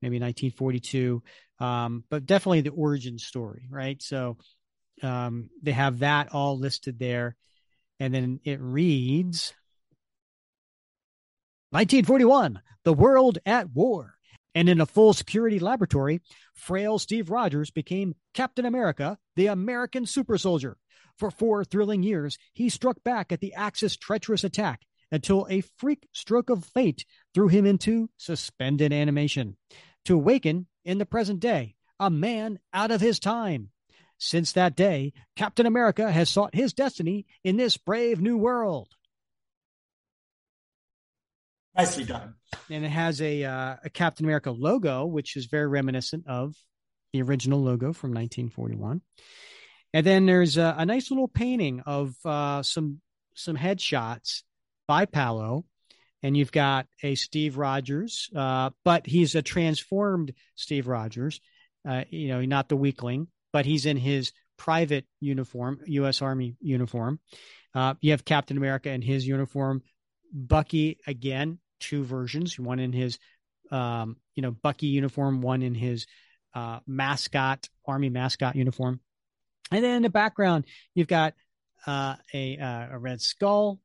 maybe 0.00 0.16
1942, 0.16 1.22
um, 1.60 2.04
but 2.10 2.26
definitely 2.26 2.62
the 2.62 2.70
origin 2.70 3.18
story, 3.18 3.66
right? 3.70 4.02
So 4.02 4.38
um, 5.02 5.50
they 5.62 5.72
have 5.72 6.00
that 6.00 6.32
all 6.32 6.58
listed 6.58 6.98
there. 6.98 7.36
And 8.00 8.14
then 8.14 8.40
it 8.44 8.60
reads 8.60 9.54
1941, 11.70 12.60
the 12.84 12.92
world 12.92 13.38
at 13.46 13.70
war. 13.70 14.14
And 14.54 14.68
in 14.68 14.80
a 14.80 14.86
full 14.86 15.14
security 15.14 15.58
laboratory, 15.58 16.20
frail 16.54 16.98
Steve 16.98 17.30
Rogers 17.30 17.70
became 17.70 18.14
Captain 18.34 18.66
America, 18.66 19.18
the 19.36 19.46
American 19.46 20.04
super 20.04 20.36
soldier. 20.36 20.76
For 21.22 21.30
four 21.30 21.64
thrilling 21.64 22.02
years, 22.02 22.36
he 22.52 22.68
struck 22.68 23.04
back 23.04 23.30
at 23.30 23.38
the 23.38 23.54
Axis 23.54 23.96
treacherous 23.96 24.42
attack 24.42 24.82
until 25.12 25.46
a 25.48 25.60
freak 25.60 26.08
stroke 26.10 26.50
of 26.50 26.64
fate 26.64 27.04
threw 27.32 27.46
him 27.46 27.64
into 27.64 28.10
suspended 28.16 28.92
animation. 28.92 29.56
To 30.06 30.16
awaken 30.16 30.66
in 30.84 30.98
the 30.98 31.06
present 31.06 31.38
day, 31.38 31.76
a 32.00 32.10
man 32.10 32.58
out 32.74 32.90
of 32.90 33.00
his 33.00 33.20
time. 33.20 33.70
Since 34.18 34.50
that 34.54 34.74
day, 34.74 35.12
Captain 35.36 35.64
America 35.64 36.10
has 36.10 36.28
sought 36.28 36.56
his 36.56 36.72
destiny 36.72 37.24
in 37.44 37.56
this 37.56 37.76
brave 37.76 38.20
new 38.20 38.36
world. 38.36 38.88
Nicely 41.76 42.02
done. 42.02 42.34
and 42.68 42.84
it 42.84 42.90
has 42.90 43.22
a 43.22 43.44
uh, 43.44 43.76
a 43.84 43.90
Captain 43.90 44.26
America 44.26 44.50
logo, 44.50 45.06
which 45.06 45.36
is 45.36 45.46
very 45.46 45.68
reminiscent 45.68 46.26
of 46.26 46.56
the 47.12 47.22
original 47.22 47.62
logo 47.62 47.92
from 47.92 48.10
1941. 48.10 49.02
And 49.94 50.06
then 50.06 50.26
there's 50.26 50.56
a, 50.56 50.74
a 50.78 50.86
nice 50.86 51.10
little 51.10 51.28
painting 51.28 51.80
of 51.86 52.14
uh, 52.24 52.62
some 52.62 53.00
some 53.34 53.56
headshots 53.56 54.42
by 54.86 55.04
Paolo, 55.06 55.64
and 56.22 56.36
you've 56.36 56.52
got 56.52 56.86
a 57.02 57.14
Steve 57.14 57.56
Rogers, 57.56 58.28
uh, 58.34 58.70
but 58.84 59.06
he's 59.06 59.34
a 59.34 59.42
transformed 59.42 60.32
Steve 60.54 60.86
Rogers. 60.86 61.40
Uh, 61.86 62.04
you 62.10 62.28
know, 62.28 62.40
not 62.42 62.68
the 62.68 62.76
weakling, 62.76 63.26
but 63.52 63.66
he's 63.66 63.86
in 63.86 63.96
his 63.96 64.32
private 64.56 65.04
uniform, 65.20 65.80
U.S. 65.86 66.22
Army 66.22 66.56
uniform. 66.60 67.18
Uh, 67.74 67.94
you 68.00 68.12
have 68.12 68.24
Captain 68.24 68.56
America 68.56 68.90
in 68.90 69.02
his 69.02 69.26
uniform. 69.26 69.82
Bucky 70.32 70.98
again, 71.06 71.58
two 71.80 72.04
versions, 72.04 72.58
one 72.58 72.78
in 72.78 72.92
his 72.92 73.18
um, 73.72 74.16
you 74.34 74.42
know, 74.42 74.52
Bucky 74.52 74.86
uniform, 74.86 75.40
one 75.40 75.62
in 75.62 75.74
his 75.74 76.06
uh, 76.54 76.80
mascot, 76.86 77.68
army 77.86 78.10
mascot 78.10 78.54
uniform. 78.54 79.00
And 79.70 79.82
then 79.84 79.96
in 79.96 80.02
the 80.02 80.10
background, 80.10 80.64
you've 80.94 81.08
got 81.08 81.34
uh, 81.86 82.16
a 82.34 82.58
uh, 82.58 82.88
a 82.92 82.98
red 82.98 83.20
skull, 83.20 83.80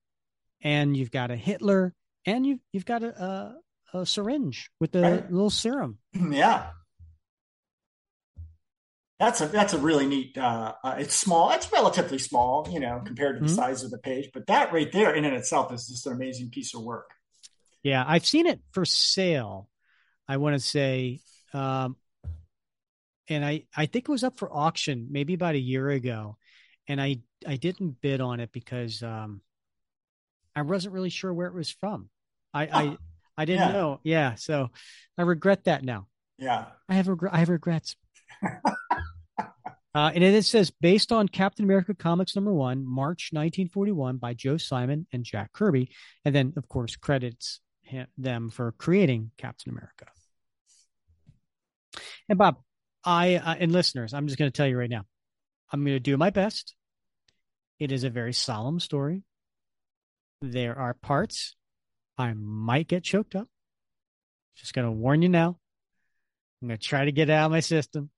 and 0.61 0.95
you've 0.97 1.11
got 1.11 1.31
a 1.31 1.35
Hitler, 1.35 1.93
and 2.25 2.45
you've 2.45 2.59
you've 2.73 2.85
got 2.85 3.03
a 3.03 3.55
a, 3.93 3.99
a 3.99 4.05
syringe 4.05 4.69
with 4.79 4.91
the 4.91 5.01
Right. 5.01 5.31
little 5.31 5.49
serum. 5.49 5.99
yeah. 6.13 6.71
That's 9.19 9.41
a 9.41 9.47
that's 9.47 9.73
a 9.73 9.79
really 9.79 10.05
neat. 10.05 10.37
Uh, 10.37 10.73
uh, 10.83 10.95
it's 10.99 11.15
small. 11.15 11.49
It's 11.51 11.71
relatively 11.71 12.19
small, 12.19 12.67
you 12.71 12.79
know, 12.79 13.01
compared 13.03 13.37
to 13.37 13.41
the 13.41 13.47
Mhm. 13.47 13.55
size 13.55 13.81
of 13.83 13.89
the 13.89 13.97
page. 13.97 14.29
But 14.31 14.45
that 14.47 14.71
right 14.71 14.91
there, 14.91 15.15
in 15.15 15.25
and 15.25 15.35
itself, 15.35 15.73
is 15.73 15.87
just 15.87 16.05
an 16.05 16.13
amazing 16.13 16.51
piece 16.51 16.75
of 16.75 16.83
work. 16.83 17.09
Yeah, 17.81 18.03
I've 18.07 18.27
seen 18.27 18.45
it 18.45 18.59
for 18.71 18.85
sale. 18.85 19.69
I 20.27 20.37
want 20.37 20.55
to 20.55 20.59
say, 20.59 21.21
um, 21.53 21.95
and 23.29 23.45
I 23.45 23.63
I 23.75 23.85
think 23.85 24.05
it 24.07 24.11
was 24.11 24.23
up 24.23 24.37
for 24.37 24.51
auction 24.51 25.07
maybe 25.11 25.33
about 25.33 25.55
a 25.55 25.59
year 25.59 25.89
ago, 25.89 26.37
and 26.87 27.01
I 27.01 27.21
I 27.45 27.55
didn't 27.57 28.01
bid 28.01 28.21
on 28.21 28.39
it 28.39 28.51
because 28.51 29.03
um, 29.03 29.41
I 30.55 30.61
wasn't 30.61 30.93
really 30.93 31.09
sure 31.09 31.33
where 31.33 31.47
it 31.47 31.53
was 31.53 31.69
from. 31.69 32.09
I 32.53 32.67
I 32.67 32.97
Oh, 33.37 33.41
I 33.41 33.45
didn't 33.45 33.67
yeah. 33.67 33.73
know. 33.73 33.99
Yeah, 34.03 34.35
so 34.35 34.69
I 35.17 35.21
regret 35.21 35.65
that 35.65 35.83
now. 35.83 36.07
Yeah. 36.37 36.65
I 36.89 36.95
have 36.95 37.07
regret. 37.07 37.33
I 37.33 37.39
have 37.39 37.49
regrets. 37.49 37.95
uh, 38.43 38.57
and 39.93 40.23
it 40.23 40.45
says 40.45 40.71
based 40.71 41.11
on 41.11 41.27
Captain 41.27 41.65
America 41.65 41.93
Comics 41.93 42.35
number 42.35 42.53
one, 42.53 42.85
March 42.85 43.29
1941, 43.31 44.17
by 44.17 44.33
Joe 44.33 44.57
Simon 44.57 45.05
and 45.13 45.23
Jack 45.23 45.53
Kirby, 45.53 45.91
and 46.25 46.33
then 46.33 46.53
of 46.57 46.67
course 46.67 46.95
credits 46.95 47.59
him, 47.81 48.07
them 48.17 48.49
for 48.49 48.71
creating 48.73 49.31
Captain 49.37 49.71
America. 49.71 50.05
And 52.29 52.37
Bob, 52.37 52.57
I 53.07 53.35
uh, 53.35 53.55
and 53.57 53.71
listeners, 53.71 54.13
I'm 54.13 54.27
just 54.27 54.37
going 54.37 54.51
to 54.51 54.55
tell 54.55 54.67
you 54.67 54.77
right 54.77 54.89
now, 54.89 55.05
I'm 55.71 55.81
going 55.83 55.95
to 55.95 55.99
do 55.99 56.17
my 56.17 56.29
best. 56.29 56.75
It 57.79 57.93
is 57.93 58.03
a 58.03 58.09
very 58.09 58.33
solemn 58.33 58.81
story. 58.81 59.23
There 60.41 60.77
are 60.77 60.93
parts 60.93 61.55
I 62.17 62.33
might 62.33 62.89
get 62.89 63.05
choked 63.05 63.33
up. 63.33 63.47
Just 64.57 64.73
going 64.73 64.85
to 64.85 64.91
warn 64.91 65.21
you 65.21 65.29
now. 65.29 65.57
I'm 66.61 66.67
going 66.67 66.77
to 66.77 66.85
try 66.85 67.05
to 67.05 67.13
get 67.13 67.29
out 67.29 67.45
of 67.45 67.51
my 67.51 67.61
system. 67.61 68.09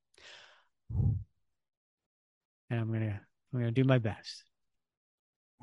And 0.91 1.19
I'm 2.71 2.87
going 2.87 3.01
to 3.01 3.19
I'm 3.53 3.59
going 3.59 3.65
to 3.65 3.71
do 3.71 3.87
my 3.87 3.99
best. 3.99 4.43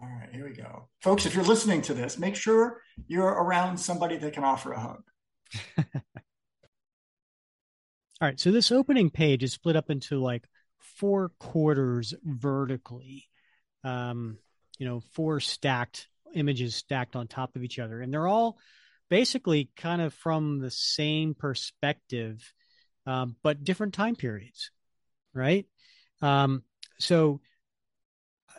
All 0.01 0.09
right, 0.09 0.29
here 0.33 0.49
we 0.49 0.55
go. 0.55 0.89
Folks, 1.01 1.27
if 1.27 1.35
you're 1.35 1.43
listening 1.43 1.83
to 1.83 1.95
this, 1.95 2.17
make 2.17 2.37
sure 2.37 2.81
you're 3.09 3.27
around 3.27 3.79
somebody 3.79 4.19
that 4.19 4.35
can 4.35 4.45
offer 4.45 4.73
a 4.73 4.81
hug. 4.81 5.03
All 8.21 8.29
right, 8.29 8.41
so 8.41 8.51
this 8.51 8.73
opening 8.73 9.11
page 9.11 9.43
is 9.43 9.53
split 9.53 9.77
up 9.77 9.91
into 9.91 10.19
like 10.21 10.45
four 10.79 11.31
quarters 11.39 12.15
vertically. 12.25 13.29
Um, 13.85 14.39
you 14.79 14.87
know, 14.87 15.01
four 15.13 15.41
stacked 15.41 16.09
images 16.35 16.75
stacked 16.75 17.17
on 17.17 17.29
top 17.29 17.57
of 17.57 17.63
each 17.63 17.79
other 17.79 18.01
and 18.01 18.13
they're 18.13 18.27
all 18.27 18.59
basically 19.09 19.71
kind 19.77 20.03
of 20.03 20.13
from 20.13 20.59
the 20.59 20.71
same 20.71 21.35
perspective 21.35 22.53
um, 23.07 23.37
but 23.43 23.65
different 23.65 23.95
time 23.95 24.17
periods, 24.17 24.71
right? 25.33 25.67
Um, 26.21 26.63
so 26.99 27.41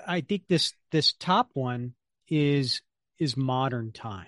I 0.05 0.21
think 0.21 0.47
this 0.47 0.73
this 0.91 1.13
top 1.13 1.49
one 1.53 1.93
is 2.29 2.81
is 3.19 3.35
modern 3.35 3.91
time. 3.91 4.27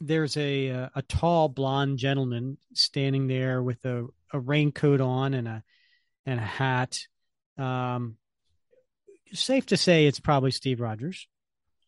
There's 0.00 0.36
a 0.36 0.66
a, 0.68 0.90
a 0.96 1.02
tall 1.02 1.48
blonde 1.48 1.98
gentleman 1.98 2.58
standing 2.74 3.26
there 3.26 3.62
with 3.62 3.82
a, 3.86 4.06
a 4.32 4.40
raincoat 4.40 5.00
on 5.00 5.34
and 5.34 5.48
a 5.48 5.62
and 6.24 6.40
a 6.40 6.42
hat. 6.42 7.00
Um, 7.58 8.16
safe 9.32 9.66
to 9.66 9.76
say 9.76 10.06
it's 10.06 10.20
probably 10.20 10.50
Steve 10.50 10.80
Rogers 10.80 11.26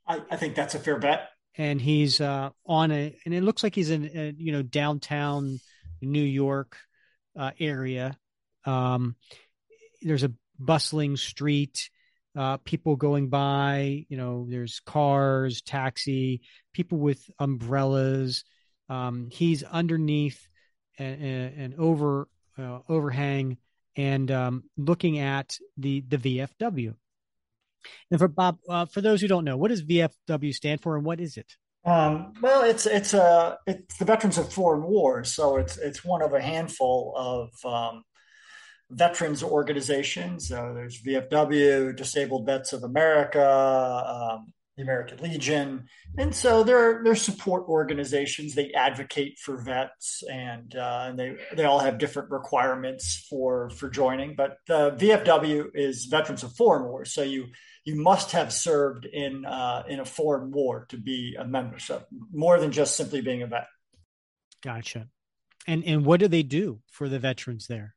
I, 0.08 0.22
I 0.30 0.36
think 0.36 0.54
that's 0.54 0.74
a 0.74 0.78
fair 0.78 0.98
bet. 0.98 1.28
and 1.56 1.80
he's 1.80 2.20
uh, 2.20 2.50
on 2.66 2.90
a 2.90 3.14
and 3.24 3.34
it 3.34 3.42
looks 3.42 3.62
like 3.62 3.74
he's 3.74 3.90
in 3.90 4.10
a, 4.14 4.34
you 4.36 4.52
know 4.52 4.62
downtown 4.62 5.60
New 6.00 6.22
York 6.22 6.76
uh, 7.38 7.50
area. 7.60 8.16
Um, 8.64 9.16
there's 10.02 10.24
a 10.24 10.32
bustling 10.58 11.16
street, 11.16 11.90
uh, 12.36 12.58
people 12.58 12.96
going 12.96 13.28
by. 13.28 14.06
You 14.08 14.16
know, 14.16 14.46
there's 14.48 14.80
cars, 14.80 15.60
taxi, 15.62 16.42
people 16.72 16.98
with 16.98 17.22
umbrellas. 17.38 18.44
Um, 18.88 19.28
he's 19.30 19.62
underneath 19.62 20.48
an, 20.98 21.22
an 21.22 21.74
over 21.78 22.28
uh, 22.58 22.80
overhang 22.88 23.58
and 23.96 24.30
um, 24.30 24.64
looking 24.76 25.18
at 25.18 25.56
the 25.76 26.02
the 26.08 26.18
VFW. 26.18 26.94
And 28.10 28.20
for 28.20 28.28
Bob, 28.28 28.58
uh, 28.68 28.86
for 28.86 29.00
those 29.00 29.20
who 29.20 29.28
don't 29.28 29.44
know, 29.44 29.56
what 29.56 29.68
does 29.68 29.82
VFW 29.82 30.54
stand 30.54 30.80
for, 30.80 30.96
and 30.96 31.04
what 31.04 31.20
is 31.20 31.36
it? 31.36 31.56
Um, 31.84 32.34
well, 32.42 32.62
it's 32.62 32.86
it's 32.86 33.14
uh, 33.14 33.56
it's 33.66 33.96
the 33.98 34.04
Veterans 34.04 34.38
of 34.38 34.52
Foreign 34.52 34.82
Wars, 34.82 35.32
so 35.32 35.56
it's 35.56 35.76
it's 35.76 36.04
one 36.04 36.22
of 36.22 36.32
a 36.32 36.40
handful 36.40 37.14
of 37.16 37.50
um, 37.64 38.02
veterans 38.90 39.42
organizations. 39.42 40.48
So 40.48 40.72
there's 40.74 41.00
VFW, 41.02 41.96
Disabled 41.96 42.46
Vets 42.46 42.72
of 42.72 42.82
America, 42.82 43.44
um, 44.06 44.52
the 44.78 44.84
American 44.84 45.18
Legion, 45.18 45.88
and 46.16 46.32
so 46.32 46.62
they're 46.62 47.02
they're 47.02 47.16
support 47.16 47.68
organizations. 47.68 48.54
They 48.54 48.72
advocate 48.72 49.38
for 49.38 49.56
vets, 49.56 50.22
and 50.30 50.74
uh, 50.74 51.06
and 51.08 51.18
they 51.18 51.36
they 51.56 51.64
all 51.64 51.80
have 51.80 51.98
different 51.98 52.30
requirements 52.30 53.26
for 53.28 53.70
for 53.70 53.90
joining. 53.90 54.36
But 54.36 54.58
the 54.68 54.92
VFW 54.92 55.70
is 55.74 56.04
Veterans 56.04 56.44
of 56.44 56.54
Foreign 56.54 56.84
War, 56.84 57.04
so 57.04 57.22
you 57.22 57.48
you 57.84 57.96
must 57.96 58.32
have 58.32 58.52
served 58.52 59.04
in 59.04 59.44
uh, 59.44 59.82
in 59.88 59.98
a 59.98 60.04
foreign 60.04 60.52
war 60.52 60.86
to 60.90 60.96
be 60.96 61.36
a 61.36 61.44
member. 61.44 61.80
So 61.80 62.04
more 62.32 62.60
than 62.60 62.70
just 62.70 62.96
simply 62.96 63.20
being 63.20 63.42
a 63.42 63.48
vet. 63.48 63.66
Gotcha. 64.62 65.08
And 65.66 65.82
and 65.84 66.06
what 66.06 66.20
do 66.20 66.28
they 66.28 66.44
do 66.44 66.80
for 66.88 67.08
the 67.08 67.18
veterans 67.18 67.66
there? 67.66 67.96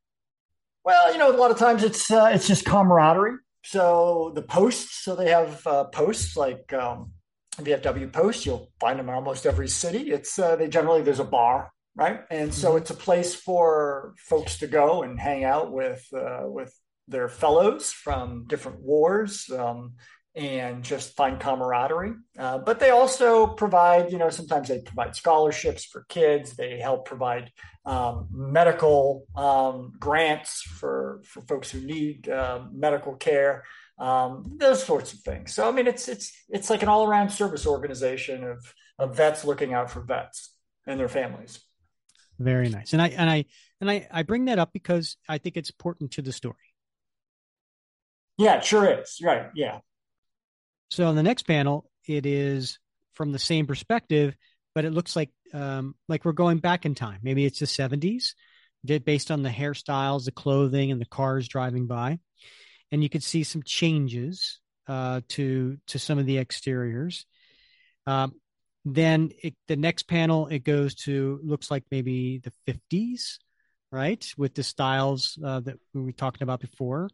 Well, 0.84 1.12
you 1.12 1.18
know, 1.18 1.30
a 1.30 1.38
lot 1.38 1.52
of 1.52 1.58
times 1.58 1.84
it's 1.84 2.10
uh, 2.10 2.32
it's 2.34 2.48
just 2.48 2.64
camaraderie. 2.64 3.36
So 3.64 4.32
the 4.34 4.42
posts, 4.42 5.04
so 5.04 5.14
they 5.14 5.30
have 5.30 5.66
uh, 5.66 5.84
posts 5.84 6.36
like 6.36 6.72
um, 6.72 7.12
VFW 7.58 8.12
posts. 8.12 8.44
You'll 8.44 8.70
find 8.80 8.98
them 8.98 9.08
in 9.08 9.14
almost 9.14 9.46
every 9.46 9.68
city. 9.68 10.10
It's 10.10 10.38
uh, 10.38 10.56
they 10.56 10.68
generally 10.68 11.02
there's 11.02 11.20
a 11.20 11.24
bar, 11.24 11.70
right? 11.94 12.20
And 12.30 12.52
so 12.52 12.70
mm-hmm. 12.70 12.78
it's 12.78 12.90
a 12.90 12.94
place 12.94 13.34
for 13.34 14.14
folks 14.18 14.58
to 14.58 14.66
go 14.66 15.02
and 15.02 15.18
hang 15.18 15.44
out 15.44 15.72
with 15.72 16.04
uh, 16.16 16.42
with 16.44 16.74
their 17.08 17.28
fellows 17.28 17.92
from 17.92 18.46
different 18.46 18.80
wars. 18.80 19.48
Um, 19.50 19.94
and 20.34 20.82
just 20.82 21.14
find 21.14 21.38
camaraderie. 21.38 22.14
Uh, 22.38 22.58
but 22.58 22.80
they 22.80 22.90
also 22.90 23.46
provide, 23.46 24.10
you 24.10 24.18
know, 24.18 24.30
sometimes 24.30 24.68
they 24.68 24.80
provide 24.80 25.14
scholarships 25.14 25.84
for 25.84 26.06
kids. 26.08 26.56
They 26.56 26.78
help 26.78 27.04
provide 27.04 27.50
um, 27.84 28.28
medical 28.30 29.26
um, 29.34 29.92
grants 29.98 30.62
for 30.62 31.20
for 31.24 31.40
folks 31.42 31.70
who 31.70 31.80
need 31.80 32.28
uh, 32.28 32.60
medical 32.72 33.14
care. 33.16 33.64
Um, 33.98 34.56
those 34.58 34.84
sorts 34.84 35.12
of 35.12 35.20
things. 35.20 35.54
So 35.54 35.68
I 35.68 35.72
mean, 35.72 35.86
it's 35.86 36.08
it's 36.08 36.32
it's 36.48 36.70
like 36.70 36.82
an 36.82 36.88
all 36.88 37.06
around 37.06 37.30
service 37.30 37.66
organization 37.66 38.44
of 38.44 38.74
of 38.98 39.16
vets 39.16 39.44
looking 39.44 39.74
out 39.74 39.90
for 39.90 40.00
vets 40.00 40.54
and 40.86 40.98
their 40.98 41.08
families. 41.08 41.60
Very 42.38 42.68
nice, 42.68 42.92
and 42.92 43.02
I 43.02 43.08
and 43.08 43.28
I 43.28 43.44
and 43.80 43.90
I 43.90 44.08
I 44.10 44.22
bring 44.22 44.46
that 44.46 44.58
up 44.58 44.72
because 44.72 45.16
I 45.28 45.38
think 45.38 45.56
it's 45.56 45.70
important 45.70 46.12
to 46.12 46.22
the 46.22 46.32
story. 46.32 46.56
Yeah, 48.38 48.56
it 48.56 48.64
sure 48.64 49.00
is. 49.00 49.18
Right. 49.22 49.50
Yeah. 49.54 49.80
So 50.90 51.06
on 51.06 51.16
the 51.16 51.22
next 51.22 51.44
panel, 51.44 51.90
it 52.06 52.26
is 52.26 52.78
from 53.14 53.32
the 53.32 53.38
same 53.38 53.66
perspective, 53.66 54.36
but 54.74 54.84
it 54.84 54.92
looks 54.92 55.16
like 55.16 55.30
um, 55.52 55.94
like 56.08 56.24
we're 56.24 56.32
going 56.32 56.58
back 56.58 56.84
in 56.84 56.94
time. 56.94 57.20
Maybe 57.22 57.44
it's 57.44 57.58
the 57.58 57.66
70s, 57.66 58.34
based 59.04 59.30
on 59.30 59.42
the 59.42 59.50
hairstyles, 59.50 60.24
the 60.24 60.32
clothing, 60.32 60.90
and 60.90 61.00
the 61.00 61.06
cars 61.06 61.48
driving 61.48 61.86
by, 61.86 62.18
and 62.90 63.02
you 63.02 63.08
could 63.08 63.22
see 63.22 63.44
some 63.44 63.62
changes 63.62 64.60
uh, 64.88 65.20
to 65.28 65.78
to 65.88 65.98
some 65.98 66.18
of 66.18 66.26
the 66.26 66.38
exteriors. 66.38 67.26
Um, 68.06 68.34
then 68.84 69.30
it, 69.42 69.54
the 69.68 69.76
next 69.76 70.08
panel 70.08 70.48
it 70.48 70.64
goes 70.64 70.94
to 70.94 71.40
looks 71.44 71.70
like 71.70 71.84
maybe 71.90 72.38
the 72.38 72.52
50s, 72.66 73.38
right, 73.92 74.26
with 74.36 74.54
the 74.54 74.64
styles 74.64 75.38
uh, 75.44 75.60
that 75.60 75.76
we 75.94 76.02
were 76.02 76.12
talking 76.12 76.42
about 76.42 76.60
before, 76.60 77.08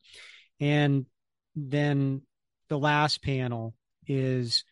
and 0.61 1.07
then 1.55 2.23
the 2.69 2.79
last 2.79 3.23
panel 3.23 3.75
is 4.07 4.65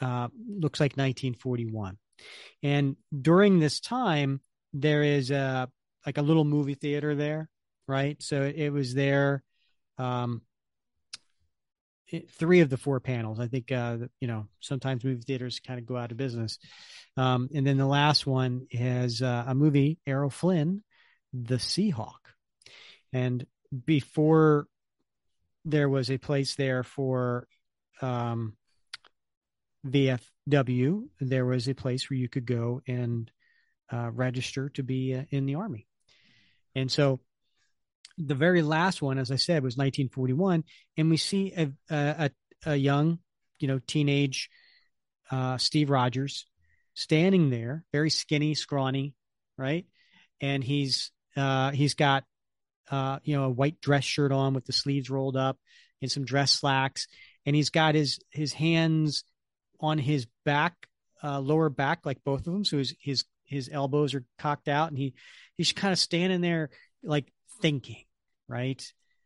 uh, 0.00 0.28
looks 0.48 0.78
like 0.78 0.92
1941, 0.92 1.98
and 2.62 2.96
during 3.18 3.58
this 3.58 3.80
time 3.80 4.40
there 4.72 5.02
is 5.02 5.30
a 5.30 5.68
like 6.04 6.18
a 6.18 6.22
little 6.22 6.44
movie 6.44 6.74
theater 6.74 7.14
there, 7.14 7.48
right? 7.88 8.22
So 8.22 8.42
it, 8.42 8.70
was 8.70 8.94
there. 8.94 9.42
Um, 9.98 10.42
it, 12.08 12.30
three 12.30 12.60
of 12.60 12.70
the 12.70 12.76
four 12.76 13.00
panels. 13.00 13.40
I 13.40 13.48
think 13.48 13.72
uh, 13.72 13.98
you 14.20 14.28
know 14.28 14.46
sometimes 14.60 15.04
movie 15.04 15.22
theaters 15.22 15.60
kind 15.60 15.80
of 15.80 15.86
go 15.86 15.96
out 15.96 16.12
of 16.12 16.16
business. 16.16 16.58
Um, 17.16 17.48
and 17.54 17.66
then 17.66 17.78
the 17.78 17.86
last 17.86 18.26
one 18.26 18.66
is 18.70 19.22
uh, 19.22 19.44
a 19.46 19.54
movie, 19.54 19.98
Errol 20.06 20.30
Flynn, 20.30 20.84
The 21.32 21.56
Seahawk, 21.56 22.20
and 23.12 23.46
before 23.84 24.68
there 25.64 25.88
was 25.88 26.10
a 26.10 26.18
place 26.18 26.54
there 26.54 26.84
for 26.84 27.48
um, 28.00 28.56
VFW. 29.90 31.08
There 31.20 31.46
was 31.46 31.68
a 31.68 31.74
place 31.74 32.08
where 32.08 32.18
you 32.18 32.28
could 32.28 32.46
go 32.46 32.82
and 32.86 33.30
uh, 33.92 34.10
register 34.12 34.68
to 34.70 34.82
be 34.82 35.14
uh, 35.14 35.22
in 35.30 35.46
the 35.46 35.56
army. 35.56 35.86
And 36.74 36.90
so 36.90 37.20
the 38.18 38.34
very 38.34 38.62
last 38.62 39.00
one, 39.02 39.18
as 39.18 39.30
I 39.30 39.36
said, 39.36 39.62
was 39.62 39.76
1941. 39.76 40.64
And 40.96 41.10
we 41.10 41.16
see 41.16 41.52
a, 41.56 41.72
a, 41.90 42.30
a 42.64 42.76
young, 42.76 43.18
you 43.58 43.68
know, 43.68 43.80
teenage 43.86 44.50
uh, 45.30 45.58
Steve 45.58 45.90
Rogers 45.90 46.46
standing 46.94 47.50
there, 47.50 47.84
very 47.92 48.10
skinny, 48.10 48.54
scrawny, 48.54 49.14
right? 49.58 49.86
And 50.40 50.62
he's 50.62 51.10
uh, 51.36 51.70
he's 51.70 51.94
got 51.94 52.24
uh, 52.90 53.18
you 53.24 53.36
know, 53.36 53.44
a 53.44 53.50
white 53.50 53.80
dress 53.80 54.04
shirt 54.04 54.32
on 54.32 54.54
with 54.54 54.64
the 54.64 54.72
sleeves 54.72 55.10
rolled 55.10 55.36
up 55.36 55.58
and 56.00 56.10
some 56.10 56.24
dress 56.24 56.52
slacks. 56.52 57.08
And 57.44 57.56
he's 57.56 57.70
got 57.70 57.94
his, 57.94 58.20
his 58.30 58.52
hands 58.52 59.24
on 59.80 59.98
his 59.98 60.26
back, 60.44 60.74
uh, 61.22 61.40
lower 61.40 61.68
back, 61.68 62.04
like 62.04 62.22
both 62.24 62.46
of 62.46 62.52
them. 62.52 62.64
So 62.64 62.78
his, 62.78 62.94
his, 63.00 63.24
his 63.44 63.70
elbows 63.72 64.14
are 64.14 64.24
cocked 64.38 64.68
out 64.68 64.88
and 64.88 64.98
he, 64.98 65.14
he's 65.56 65.72
kind 65.72 65.92
of 65.92 65.98
standing 65.98 66.40
there 66.40 66.70
like 67.02 67.32
thinking, 67.60 68.04
right? 68.48 68.82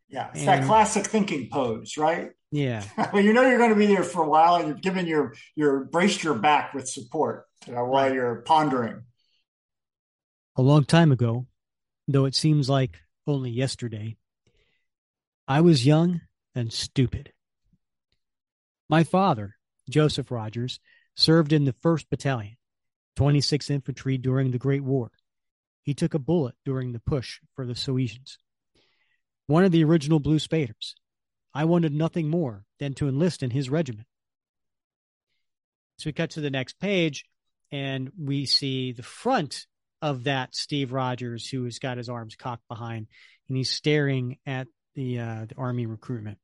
Yeah. 0.09 0.29
It's 0.31 0.41
and, 0.41 0.49
that 0.49 0.65
classic 0.65 1.07
thinking 1.07 1.49
pose, 1.51 1.97
right? 1.97 2.31
Yeah. 2.51 2.85
well, 3.13 3.23
you 3.23 3.33
know, 3.33 3.43
you're 3.43 3.59
going 3.59 3.71
to 3.71 3.77
be 3.77 3.87
there 3.87 4.03
for 4.03 4.23
a 4.25 4.29
while 4.29 4.57
and 4.57 4.69
you've 4.69 4.83
given 4.83 5.07
your, 5.07 5.35
your 5.55 5.85
braced 5.85 6.23
your 6.23 6.35
back 6.35 6.75
with 6.75 6.89
support 6.89 7.47
while 7.67 7.87
right. 7.87 8.13
you're 8.13 8.43
pondering. 8.47 9.03
A 10.57 10.63
long 10.63 10.85
time 10.85 11.13
ago, 11.13 11.47
though 12.09 12.25
it 12.25 12.35
seems 12.35 12.69
like 12.69 12.99
only 13.27 13.51
yesterday. 13.51 14.17
I 15.47 15.61
was 15.61 15.87
young 15.87 16.21
and 16.55 16.73
stupid. 16.73 17.33
My 18.89 19.05
father, 19.05 19.57
Joseph 19.91 20.31
Rogers, 20.31 20.81
served 21.15 21.53
in 21.53 21.65
the 21.65 21.73
1st 21.73 22.09
Battalion, 22.11 22.57
26th 23.17 23.71
Infantry 23.71 24.17
during 24.17 24.51
the 24.51 24.59
Great 24.59 24.83
War. 24.83 25.11
He 25.83 25.95
took 25.95 26.15
a 26.15 26.19
bullet 26.19 26.55
during 26.65 26.93
the 26.93 27.01
push 27.01 27.41
for 27.55 27.67
the 27.67 27.75
Soviets. 27.75 28.39
One 29.47 29.65
of 29.65 29.73
the 29.73 29.85
original 29.85 30.21
Blue 30.21 30.39
Spaders. 30.39 30.95
I 31.53 31.65
wanted 31.65 31.93
nothing 31.93 32.29
more 32.29 32.65
than 32.79 32.95
to 32.95 33.09
enlist 33.09 33.43
in 33.43 33.51
his 33.51 33.69
regiment. 33.69 34.07
So 35.99 36.09
we 36.09 36.13
cut 36.13 36.31
to 36.31 36.41
the 36.41 36.51
next 36.51 36.79
page 36.79 37.25
and 37.73 38.11
we 38.19 38.47
see 38.47 38.93
the 38.93 39.03
front 39.03 39.67
of 40.01 40.25
that 40.25 40.55
Steve 40.55 40.93
Rogers 40.93 41.49
who 41.49 41.65
has 41.65 41.79
got 41.79 41.99
his 41.99 42.09
arms 42.09 42.37
cocked 42.37 42.67
behind 42.69 43.07
and 43.49 43.57
he's 43.57 43.71
staring 43.71 44.39
at 44.47 44.67
the 44.95 45.19
uh, 45.19 45.47
the 45.49 45.57
army 45.57 45.87
recruitment. 45.87 46.39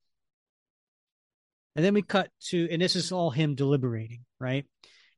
And 1.76 1.84
then 1.84 1.92
we 1.92 2.00
cut 2.00 2.30
to, 2.48 2.68
and 2.70 2.80
this 2.80 2.96
is 2.96 3.12
all 3.12 3.30
him 3.30 3.54
deliberating, 3.54 4.24
right? 4.40 4.64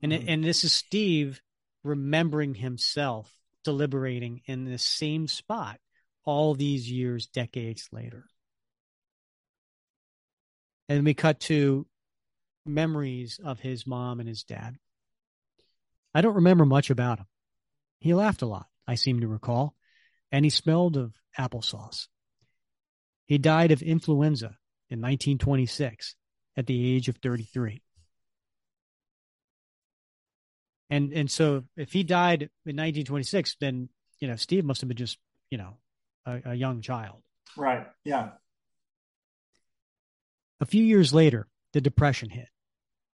And 0.02 0.10
mm-hmm. 0.10 0.28
and 0.28 0.44
this 0.44 0.64
is 0.64 0.72
Steve 0.72 1.40
remembering 1.84 2.54
himself 2.54 3.32
deliberating 3.64 4.42
in 4.46 4.64
the 4.64 4.78
same 4.78 5.28
spot 5.28 5.78
all 6.24 6.54
these 6.54 6.90
years, 6.90 7.28
decades 7.28 7.88
later. 7.92 8.24
And 10.88 11.04
we 11.04 11.14
cut 11.14 11.38
to 11.40 11.86
memories 12.66 13.38
of 13.42 13.60
his 13.60 13.86
mom 13.86 14.18
and 14.18 14.28
his 14.28 14.42
dad. 14.42 14.76
I 16.12 16.22
don't 16.22 16.36
remember 16.36 16.64
much 16.64 16.90
about 16.90 17.20
him. 17.20 17.26
He 18.00 18.14
laughed 18.14 18.42
a 18.42 18.46
lot, 18.46 18.66
I 18.86 18.96
seem 18.96 19.20
to 19.20 19.28
recall, 19.28 19.74
and 20.32 20.44
he 20.44 20.50
smelled 20.50 20.96
of 20.96 21.14
applesauce. 21.38 22.08
He 23.26 23.38
died 23.38 23.70
of 23.70 23.82
influenza 23.82 24.56
in 24.90 25.00
1926 25.00 26.16
at 26.58 26.66
the 26.66 26.94
age 26.96 27.08
of 27.08 27.16
33. 27.18 27.80
And 30.90 31.12
and 31.12 31.30
so 31.30 31.64
if 31.76 31.92
he 31.92 32.02
died 32.02 32.42
in 32.42 32.76
1926, 32.76 33.56
then 33.60 33.88
you 34.20 34.26
know 34.26 34.36
Steve 34.36 34.64
must 34.64 34.80
have 34.80 34.88
been 34.88 34.96
just 34.96 35.18
you 35.50 35.58
know 35.58 35.76
a, 36.26 36.40
a 36.46 36.54
young 36.54 36.80
child. 36.80 37.22
Right. 37.56 37.86
Yeah. 38.04 38.30
A 40.60 40.66
few 40.66 40.82
years 40.82 41.14
later, 41.14 41.46
the 41.72 41.80
depression 41.80 42.30
hit. 42.30 42.48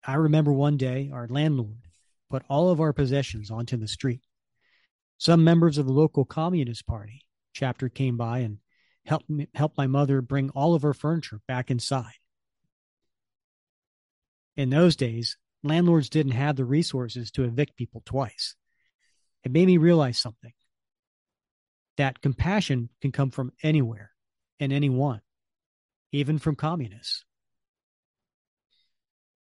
I 0.06 0.16
remember 0.16 0.54
one 0.54 0.78
day 0.78 1.10
our 1.12 1.28
landlord 1.28 1.88
put 2.30 2.44
all 2.48 2.70
of 2.70 2.80
our 2.80 2.94
possessions 2.94 3.50
onto 3.50 3.78
the 3.78 3.88
street. 3.88 4.22
Some 5.18 5.44
members 5.44 5.78
of 5.78 5.86
the 5.88 5.94
local 5.94 6.26
Communist 6.26 6.86
Party 6.86 7.26
chapter 7.54 7.90
came 7.90 8.18
by 8.18 8.40
and 8.40 8.58
helped 9.06 9.30
me, 9.30 9.48
helped 9.56 9.78
my 9.78 9.88
mother 9.88 10.22
bring 10.22 10.50
all 10.52 10.76
of 10.76 10.84
her 10.84 10.94
furniture 10.94 11.40
back 11.48 11.72
inside. 11.72 12.21
In 14.56 14.70
those 14.70 14.96
days, 14.96 15.38
landlords 15.64 16.10
didn't 16.10 16.34
have 16.34 16.56
the 16.56 16.66
resources 16.66 17.32
to 17.32 17.44
evict 17.44 17.78
people 17.78 18.02
twice. 18.06 18.56
It 19.44 19.52
made 19.52 19.66
me 19.66 19.78
realize 19.78 20.18
something 20.18 20.54
that 21.98 22.22
compassion 22.22 22.90
can 23.02 23.12
come 23.12 23.32
from 23.32 23.52
anywhere 23.64 24.12
and 24.60 24.72
anyone, 24.72 25.22
even 26.12 26.40
from 26.40 26.56
communists. 26.56 27.26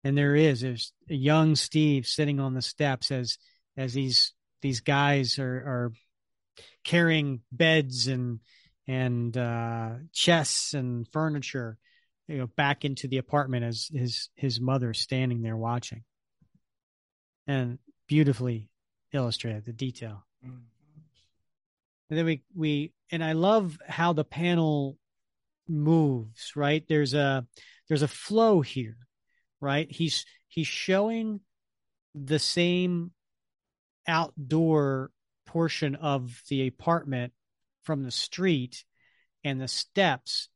and 0.03 0.17
there 0.17 0.35
is 0.35 0.61
there's 0.61 0.93
a 1.09 1.15
young 1.15 1.55
Steve 1.55 2.07
sitting 2.07 2.39
on 2.39 2.53
the 2.53 2.61
steps 2.61 3.11
as 3.11 3.37
as 3.77 3.93
these 3.93 4.33
these 4.61 4.81
guys 4.81 5.39
are 5.39 5.45
are 5.45 5.91
carrying 6.83 7.41
beds 7.51 8.07
and 8.07 8.39
and 8.87 9.37
uh, 9.37 9.91
chests 10.11 10.73
and 10.73 11.07
furniture, 11.07 11.77
you 12.31 12.37
know, 12.37 12.47
back 12.47 12.85
into 12.85 13.07
the 13.07 13.17
apartment 13.17 13.65
as 13.65 13.89
his 13.93 14.29
his 14.35 14.59
mother 14.59 14.93
standing 14.93 15.41
there 15.41 15.57
watching, 15.57 16.03
and 17.47 17.77
beautifully 18.07 18.69
illustrated 19.13 19.65
the 19.65 19.73
detail. 19.73 20.23
Mm-hmm. 20.45 20.57
And 22.09 22.17
then 22.17 22.25
we 22.25 22.43
we 22.55 22.93
and 23.11 23.23
I 23.23 23.33
love 23.33 23.77
how 23.85 24.13
the 24.13 24.23
panel 24.23 24.97
moves. 25.67 26.53
Right 26.55 26.83
there's 26.87 27.13
a 27.13 27.45
there's 27.87 28.01
a 28.01 28.07
flow 28.07 28.61
here, 28.61 28.97
right? 29.59 29.89
He's 29.91 30.25
he's 30.47 30.67
showing 30.67 31.41
the 32.15 32.39
same 32.39 33.11
outdoor 34.07 35.11
portion 35.45 35.95
of 35.95 36.41
the 36.49 36.67
apartment 36.67 37.33
from 37.83 38.03
the 38.03 38.11
street 38.11 38.83
and 39.43 39.59
the 39.59 39.67
steps, 39.67 40.49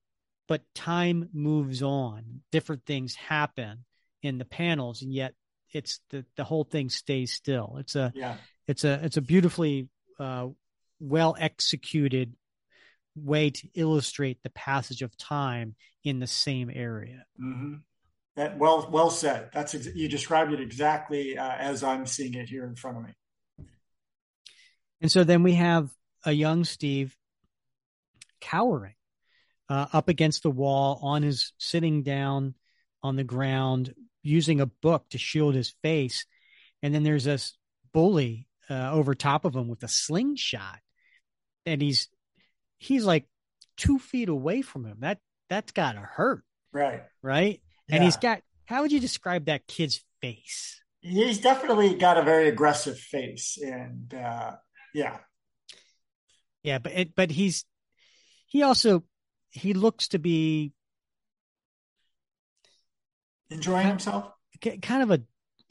but 0.48 0.62
time 0.74 1.30
moves 1.34 1.82
on. 1.82 2.42
Different 2.52 2.86
things 2.86 3.16
happen 3.16 3.86
in 4.22 4.38
the 4.38 4.46
panels, 4.46 5.02
and 5.02 5.14
yet 5.14 5.34
it's 5.74 6.00
the 6.10 6.26
the 6.36 6.44
whole 6.44 6.64
thing 6.64 6.90
stays 6.90 7.34
still. 7.34 7.78
It's 7.80 7.96
a 7.96 8.12
yeah. 8.16 8.38
it's 8.68 8.84
a 8.84 9.04
it's 9.04 9.18
a 9.18 9.22
beautifully 9.22 9.90
uh, 10.20 10.48
well 11.00 11.36
executed 11.40 12.34
way 13.16 13.50
to 13.50 13.68
illustrate 13.74 14.40
the 14.44 14.50
passage 14.50 15.02
of 15.02 15.16
time 15.18 15.76
in 16.04 16.20
the 16.20 16.28
same 16.28 16.70
area. 16.74 17.26
Mm-hmm. 17.42 17.76
That 18.36 18.58
well 18.58 18.90
well 18.92 19.10
said. 19.10 19.50
That's 19.54 19.76
ex- 19.76 19.96
you 19.96 20.10
described 20.10 20.52
it 20.52 20.60
exactly 20.60 21.38
uh, 21.38 21.56
as 21.58 21.84
I'm 21.84 22.06
seeing 22.06 22.34
it 22.34 22.50
here 22.50 22.66
in 22.66 22.76
front 22.76 22.98
of 22.98 23.04
me. 23.04 23.68
And 25.02 25.12
so 25.12 25.24
then 25.24 25.44
we 25.44 25.54
have 25.54 25.90
a 26.26 26.32
young 26.32 26.64
Steve 26.64 27.16
cowering 28.42 28.95
uh, 29.70 29.88
up 29.94 30.10
against 30.10 30.44
the 30.44 30.52
wall 30.52 31.00
on 31.02 31.24
his 31.24 31.54
sitting 31.58 32.04
down 32.04 32.56
on 33.04 33.16
the 33.16 33.24
ground 33.24 33.94
using 34.24 34.60
a 34.60 34.66
book 34.66 35.08
to 35.10 35.18
shield 35.18 35.56
his 35.56 35.74
face. 35.82 36.26
And 36.82 36.94
then 36.94 37.04
there's 37.04 37.24
this 37.24 37.58
bully 37.94 38.48
uh, 38.70 38.92
over 38.92 39.16
top 39.16 39.46
of 39.46 39.56
him 39.56 39.68
with 39.68 39.84
a 39.84 39.88
slingshot. 39.88 40.80
And 41.66 41.82
he's 41.82 42.10
he's 42.78 43.06
like 43.06 43.26
two 43.78 44.00
feet 44.00 44.30
away 44.30 44.62
from 44.62 44.86
him. 44.86 44.98
That 45.00 45.20
that's 45.50 45.72
gotta 45.72 46.00
hurt. 46.00 46.44
Right. 46.72 47.04
Right. 47.22 47.62
And 47.90 48.04
he's 48.04 48.18
got 48.18 48.42
how 48.66 48.82
would 48.82 48.92
you 48.92 49.00
describe 49.00 49.46
that 49.46 49.68
kid's 49.68 50.04
face? 50.22 50.82
He's 51.02 51.40
definitely 51.40 51.96
got 51.96 52.18
a 52.18 52.24
very 52.24 52.48
aggressive 52.48 53.00
face. 53.00 53.58
And 53.62 54.14
uh 54.14 54.56
yeah. 54.94 55.18
Yeah, 56.64 56.80
but 56.80 56.92
it, 56.94 57.16
but 57.16 57.30
he's 57.30 57.66
he 58.48 58.64
also 58.64 59.04
he 59.56 59.74
looks 59.74 60.10
to 60.10 60.20
be 60.20 60.74
enjoying 63.50 63.88
himself. 63.88 64.32
Kind 64.82 65.04
of 65.04 65.12
a 65.12 65.22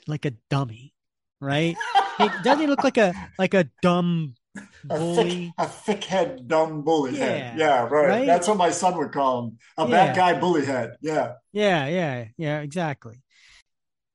like 0.06 0.24
a 0.24 0.32
dummy, 0.50 0.94
right? 1.40 1.76
he, 2.18 2.28
doesn't 2.42 2.60
he 2.60 2.66
look 2.66 2.82
like 2.82 2.96
a 2.96 3.12
like 3.38 3.54
a 3.54 3.68
dumb 3.82 4.34
bully? 4.84 5.52
A 5.58 5.66
thick, 5.66 5.66
a 5.66 5.68
thick 5.68 6.04
head, 6.04 6.48
dumb 6.48 6.82
bully 6.82 7.12
yeah, 7.12 7.24
head. 7.24 7.58
Yeah, 7.58 7.82
right. 7.82 8.08
right. 8.08 8.26
That's 8.26 8.48
what 8.48 8.56
my 8.56 8.70
son 8.70 8.96
would 8.96 9.12
call 9.12 9.44
him. 9.44 9.58
A 9.76 9.82
yeah. 9.82 9.90
bad 9.90 10.16
guy 10.16 10.40
bully 10.40 10.64
head. 10.64 10.96
Yeah. 11.00 11.34
Yeah, 11.52 11.86
yeah, 11.86 12.24
yeah, 12.38 12.60
exactly. 12.60 13.22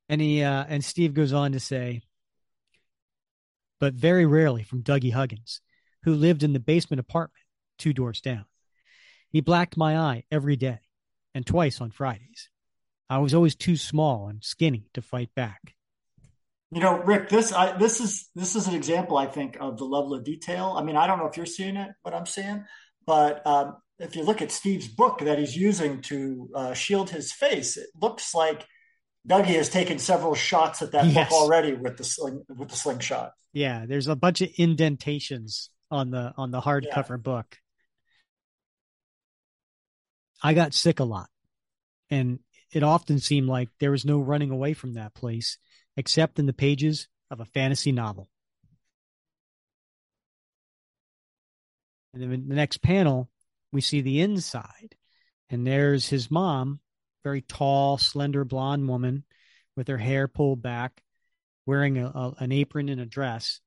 And 0.10 0.20
he 0.20 0.42
uh 0.42 0.66
and 0.68 0.84
Steve 0.84 1.14
goes 1.14 1.32
on 1.32 1.52
to 1.52 1.60
say, 1.60 2.02
but 3.80 3.94
very 3.94 4.26
rarely 4.26 4.64
from 4.64 4.82
Dougie 4.82 5.14
Huggins, 5.14 5.62
who 6.04 6.16
lived 6.16 6.42
in 6.42 6.54
the 6.54 6.60
basement 6.60 7.00
apartment 7.00 7.44
two 7.78 7.94
doors 7.94 8.20
down. 8.20 8.46
He 9.30 9.42
blacked 9.42 9.78
my 9.78 9.98
eye 9.98 10.24
every 10.32 10.56
day 10.56 10.80
and 11.34 11.46
twice 11.46 11.80
on 11.82 11.92
Fridays. 11.92 12.50
I 13.10 13.20
was 13.20 13.34
always 13.34 13.56
too 13.56 13.76
small 13.76 14.28
and 14.28 14.44
skinny 14.44 14.89
to 14.94 15.02
fight 15.02 15.34
back. 15.36 15.76
You 16.72 16.82
know, 16.82 17.00
Rick, 17.00 17.30
this 17.30 17.52
I, 17.52 17.76
this 17.78 18.00
is 18.00 18.30
this 18.36 18.56
is 18.56 18.68
an 18.68 18.76
example, 18.76 19.18
I 19.18 19.26
think, 19.26 19.58
of 19.60 19.78
the 19.78 19.86
level 19.86 20.13
of 20.13 20.24
detail. 20.24 20.76
I 20.78 20.84
mean, 20.84 20.96
I 20.96 21.08
don't 21.08 21.18
know 21.18 21.26
if 21.26 21.36
you're 21.36 21.48
seeing 21.48 21.78
it, 21.78 21.89
what 22.04 22.13
I'm 22.13 22.28
seeing, 22.28 22.65
but 23.08 23.46
um, 23.48 23.78
if 23.98 24.15
you 24.15 24.24
look 24.24 24.44
at 24.44 24.52
Steve's 24.52 24.88
book 24.88 25.20
that 25.20 25.39
he's 25.39 25.56
using 25.56 26.02
to 26.04 26.50
uh, 26.54 26.74
shield 26.74 27.10
his 27.10 27.32
face, 27.32 27.76
it 27.76 27.88
looks 28.00 28.36
like 28.36 28.68
Dougie 29.28 29.56
has 29.56 29.70
taken 29.70 29.98
several 29.98 30.36
shots 30.36 30.84
at 30.84 30.92
that 30.92 31.06
yes. 31.06 31.30
book 31.30 31.42
already 31.42 31.74
with 31.74 31.98
the 31.98 32.04
sling 32.04 32.44
with 32.48 32.70
the 32.70 32.76
slingshot. 32.76 33.32
Yeah, 33.52 33.86
there's 33.88 34.08
a 34.08 34.15
bunch 34.15 34.42
of 34.42 34.50
indentations 34.58 35.72
on 35.89 36.12
the 36.12 36.34
on 36.38 36.52
the 36.52 36.62
hardcover 36.62 37.12
yeah. 37.12 37.18
book. 37.18 37.58
I 40.41 40.54
got 40.54 40.73
sick 40.73 40.99
a 40.99 41.04
lot, 41.04 41.30
and 42.10 42.39
it 42.71 42.84
often 42.84 43.19
seemed 43.19 43.47
like 43.47 43.69
there 43.80 43.91
was 43.91 44.06
no 44.06 44.19
running 44.19 44.52
away 44.52 44.73
from 44.73 44.93
that 44.93 45.13
place 45.13 45.58
except 45.97 46.39
in 46.39 46.45
the 46.45 46.54
pages 46.54 47.08
of 47.30 47.39
a 47.39 47.45
fantasy 47.45 47.91
novel. 47.91 48.30
And 52.13 52.23
then 52.23 52.32
in 52.32 52.47
the 52.47 52.56
next 52.56 52.82
panel, 52.82 53.30
we 53.71 53.82
see 53.82 54.02
the 54.02 54.21
inside, 54.21 54.95
and 55.49 55.65
there's 55.65 56.08
his 56.08 56.32
mom, 56.32 56.80
very 57.23 57.41
tall, 57.41 57.97
slender 57.97 58.45
blonde 58.45 58.88
woman 58.88 59.25
with 59.75 59.88
her 59.88 59.97
hair 59.97 60.28
pulled 60.28 60.62
back, 60.62 61.04
wearing 61.65 61.97
a, 61.97 62.08
a, 62.08 62.36
an 62.39 62.52
apron 62.52 62.89
and 62.89 62.99
a 63.02 63.06
dress, 63.06 63.60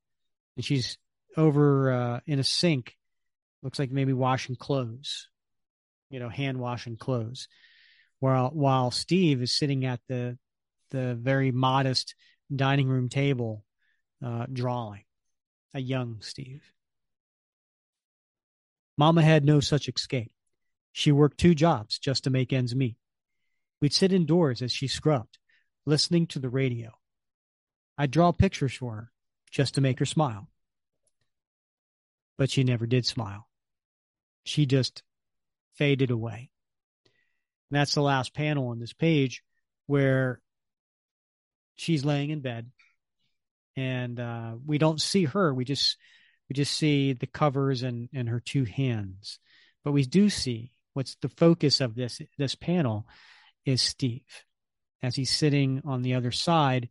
and 0.57 0.65
she's 0.65 0.99
over 1.37 1.93
uh, 1.93 2.21
in 2.27 2.39
a 2.39 2.45
sink, 2.45 2.97
looks 3.63 3.79
like 3.79 3.91
maybe 3.91 4.13
washing 4.13 4.57
clothes, 4.57 5.29
you 6.13 6.21
know, 6.21 6.29
hand 6.29 6.59
washing 6.59 6.97
clothes, 6.97 7.49
while 8.21 8.51
while 8.51 8.93
Steve 8.93 9.43
is 9.43 9.51
sitting 9.51 9.85
at 9.85 10.01
the 10.09 10.39
the 10.91 11.15
very 11.15 11.51
modest 11.51 12.15
dining 12.55 12.87
room 12.87 13.09
table, 13.09 13.65
uh, 14.25 14.47
drawing, 14.53 15.05
a 15.75 15.81
young 15.81 16.19
Steve. 16.21 16.63
Mama 18.99 19.23
had 19.23 19.45
no 19.45 19.59
such 19.59 19.89
escape. 19.89 20.33
She 20.93 21.11
worked 21.11 21.39
two 21.39 21.55
jobs 21.55 21.99
just 21.99 22.25
to 22.25 22.31
make 22.31 22.53
ends 22.53 22.75
meet. 22.75 22.97
We'd 23.81 23.95
sit 23.95 24.13
indoors 24.13 24.61
as 24.61 24.71
she 24.71 24.87
scrubbed, 24.87 25.39
listening 25.87 26.27
to 26.29 26.39
the 26.39 26.51
radio. 26.51 26.91
I'd 27.97 28.11
draw 28.11 28.33
pictures 28.33 28.75
for 28.75 28.95
her 28.95 29.13
just 29.51 29.75
to 29.75 29.81
make 29.81 29.99
her 29.99 30.05
smile. 30.05 30.49
But 32.37 32.51
she 32.51 32.65
never 32.65 32.87
did 32.87 33.07
smile. 33.07 33.49
She 34.45 34.67
just 34.67 35.03
faded 35.77 36.11
away. 36.11 36.51
And 37.71 37.81
that's 37.81 37.95
the 37.95 38.03
last 38.03 38.35
panel 38.35 38.69
on 38.69 38.79
this 38.79 38.93
page 38.93 39.43
where 39.87 40.41
she's 41.75 42.05
laying 42.05 42.31
in 42.31 42.41
bed 42.41 42.71
and 43.77 44.21
uh, 44.21 44.53
we 44.65 44.79
don't 44.79 45.01
see 45.01 45.25
her. 45.25 45.53
We 45.55 45.65
just 45.65 45.97
we 46.49 46.55
just 46.55 46.77
see 46.77 47.13
the 47.15 47.27
covers 47.27 47.83
and 47.83 48.09
and 48.13 48.29
her 48.29 48.41
two 48.41 48.65
hands. 48.65 49.39
But 49.85 49.93
we 49.93 50.05
do 50.05 50.29
see 50.29 50.73
what's 50.93 51.17
the 51.17 51.29
focus 51.29 51.81
of 51.81 51.95
this 51.95 52.21
this 52.39 52.55
panel 52.55 53.07
is 53.65 53.81
Steve 53.81 54.45
as 55.03 55.17
he's 55.17 55.31
sitting 55.31 55.83
on 55.85 56.03
the 56.03 56.15
other 56.15 56.31
side 56.31 56.89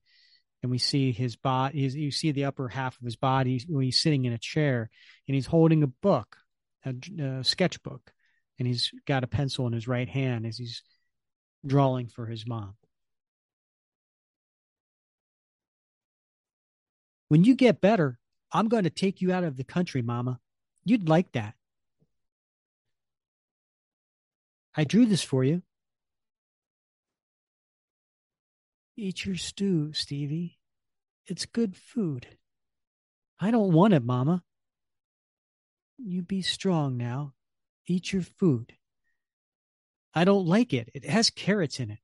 and 0.62 0.72
we 0.72 0.78
see 0.78 1.12
his 1.12 1.36
body 1.36 1.80
you 1.80 2.12
see 2.12 2.32
the 2.32 2.46
upper 2.46 2.68
half 2.68 2.98
of 2.98 3.06
his 3.06 3.16
body 3.16 3.64
when 3.68 3.84
he's 3.84 4.02
sitting 4.02 4.26
in 4.26 4.34
a 4.34 4.38
chair 4.38 4.90
and 5.28 5.36
he's 5.36 5.46
holding 5.46 5.84
a 5.84 5.88
book 5.88 6.38
a, 6.86 6.94
a 7.22 7.44
sketchbook 7.44 8.12
and 8.62 8.68
he's 8.68 8.92
got 9.08 9.24
a 9.24 9.28
pencil 9.28 9.66
in 9.66 9.74
his 9.74 9.88
right 9.88 10.08
hand 10.08 10.46
as 10.46 10.56
he's 10.56 10.84
drawing 11.66 12.08
for 12.08 12.28
his 12.28 12.48
mom 12.48 12.76
when 17.28 17.44
you 17.44 17.56
get 17.56 17.82
better 17.82 18.20
i'm 18.52 18.68
going 18.68 18.84
to 18.84 18.90
take 18.92 19.20
you 19.20 19.34
out 19.34 19.44
of 19.44 19.58
the 19.58 19.64
country 19.64 20.04
mama 20.04 20.40
you'd 20.86 21.10
like 21.10 21.32
that 21.32 21.56
i 24.76 24.84
drew 24.84 25.06
this 25.08 25.24
for 25.24 25.44
you 25.44 25.64
Eat 28.98 29.26
your 29.26 29.36
stew, 29.36 29.94
Stevie. 29.94 30.60
It's 31.26 31.48
good 31.48 31.76
food. 31.76 32.28
I 33.40 33.50
don't 33.50 33.74
want 33.74 33.96
it, 33.96 34.04
Mama. 34.04 34.44
You 35.98 36.22
be 36.22 36.44
strong 36.44 36.98
now. 36.98 37.34
Eat 37.88 38.14
your 38.14 38.22
food. 38.22 38.74
I 40.14 40.24
don't 40.24 40.46
like 40.46 40.74
it. 40.74 40.90
It 40.94 41.06
has 41.06 41.30
carrots 41.30 41.80
in 41.80 41.92
it. 41.92 42.00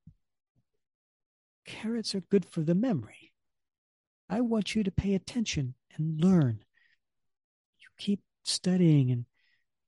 Carrots 1.66 2.16
are 2.16 2.22
good 2.22 2.46
for 2.46 2.62
the 2.62 2.76
memory. 2.76 3.34
I 4.30 4.42
want 4.42 4.76
you 4.76 4.84
to 4.84 4.92
pay 4.92 5.14
attention 5.14 5.76
and 5.96 6.24
learn. 6.24 6.64
You 7.80 7.88
keep 7.98 8.22
studying 8.44 9.12
and 9.12 9.26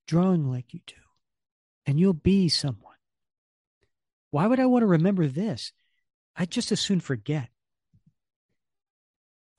drawing 0.07 0.49
like 0.49 0.73
you 0.73 0.81
do, 0.85 0.95
and 1.85 1.99
you'll 1.99 2.13
be 2.13 2.49
someone. 2.49 2.95
Why 4.31 4.47
would 4.47 4.59
I 4.59 4.65
want 4.65 4.83
to 4.83 4.87
remember 4.87 5.27
this? 5.27 5.71
I'd 6.35 6.51
just 6.51 6.71
as 6.71 6.79
soon 6.79 6.99
forget. 6.99 7.49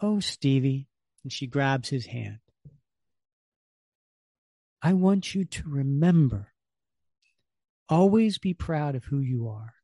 Oh, 0.00 0.20
Stevie. 0.20 0.86
And 1.22 1.32
she 1.32 1.46
grabs 1.46 1.90
his 1.90 2.06
hand. 2.06 2.38
I 4.82 4.92
want 4.94 5.34
you 5.34 5.44
to 5.44 5.62
remember. 5.68 6.52
Always 7.88 8.38
be 8.38 8.54
proud 8.54 8.94
of 8.94 9.04
who 9.04 9.18
you 9.18 9.48
are 9.48 9.74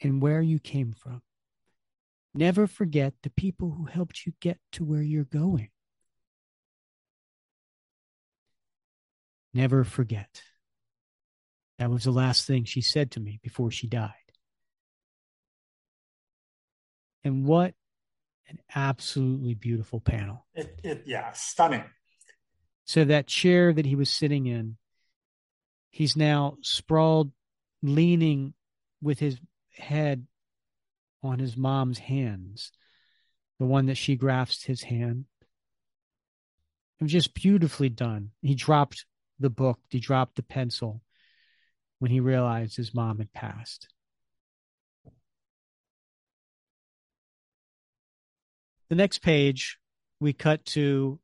and 0.00 0.20
where 0.20 0.40
you 0.40 0.58
came 0.58 0.92
from. 0.92 1.22
Never 2.34 2.66
forget 2.66 3.14
the 3.22 3.30
people 3.30 3.70
who 3.70 3.84
helped 3.84 4.26
you 4.26 4.32
get 4.40 4.58
to 4.72 4.84
where 4.84 5.02
you're 5.02 5.24
going. 5.24 5.68
Never 9.52 9.84
forget. 9.84 10.42
That 11.78 11.90
was 11.90 12.04
the 12.04 12.10
last 12.10 12.46
thing 12.46 12.64
she 12.64 12.80
said 12.80 13.12
to 13.12 13.20
me 13.20 13.38
before 13.42 13.70
she 13.70 13.86
died. 13.86 14.10
And 17.22 17.44
what 17.44 17.74
an 18.48 18.58
absolutely 18.74 19.54
beautiful 19.54 20.00
panel. 20.00 20.46
It, 20.54 20.80
it 20.82 21.02
yeah, 21.06 21.32
stunning. 21.32 21.84
So 22.84 23.04
that 23.04 23.26
chair 23.26 23.72
that 23.72 23.86
he 23.86 23.96
was 23.96 24.10
sitting 24.10 24.46
in, 24.46 24.76
he's 25.90 26.16
now 26.16 26.58
sprawled, 26.60 27.32
leaning 27.82 28.54
with 29.02 29.18
his 29.18 29.38
head 29.76 30.26
on 31.22 31.38
his 31.38 31.56
mom's 31.56 31.98
hands, 31.98 32.72
the 33.58 33.64
one 33.64 33.86
that 33.86 33.96
she 33.96 34.16
grasped 34.16 34.66
his 34.66 34.82
hand. 34.82 35.24
It 37.00 37.04
was 37.04 37.12
just 37.12 37.34
beautifully 37.34 37.88
done. 37.88 38.30
He 38.42 38.54
dropped 38.54 39.06
the 39.38 39.50
book, 39.50 39.80
he 39.88 39.98
dropped 39.98 40.36
the 40.36 40.42
pencil 40.42 41.02
when 41.98 42.10
he 42.10 42.20
realized 42.20 42.76
his 42.76 42.94
mom 42.94 43.18
had 43.18 43.32
passed. 43.32 43.88
The 48.90 48.94
next 48.94 49.22
page, 49.22 49.78
we 50.20 50.32
cut 50.32 50.64
to 50.66 51.18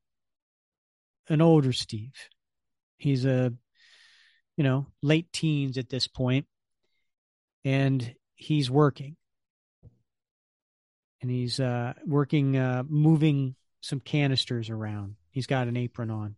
an 1.30 1.40
older 1.40 1.72
Steve. 1.72 2.12
He's 2.98 3.24
a, 3.24 3.54
you 4.56 4.64
know, 4.64 4.86
late 5.00 5.32
teens 5.32 5.78
at 5.78 5.88
this 5.88 6.06
point, 6.06 6.46
and 7.64 8.14
he's 8.34 8.70
working. 8.70 9.16
And 11.22 11.30
he's 11.30 11.60
uh, 11.60 11.94
working, 12.06 12.56
uh, 12.56 12.82
moving 12.88 13.54
some 13.80 14.00
canisters 14.00 14.68
around. 14.68 15.16
He's 15.30 15.46
got 15.46 15.68
an 15.68 15.76
apron 15.76 16.10
on. 16.10 16.36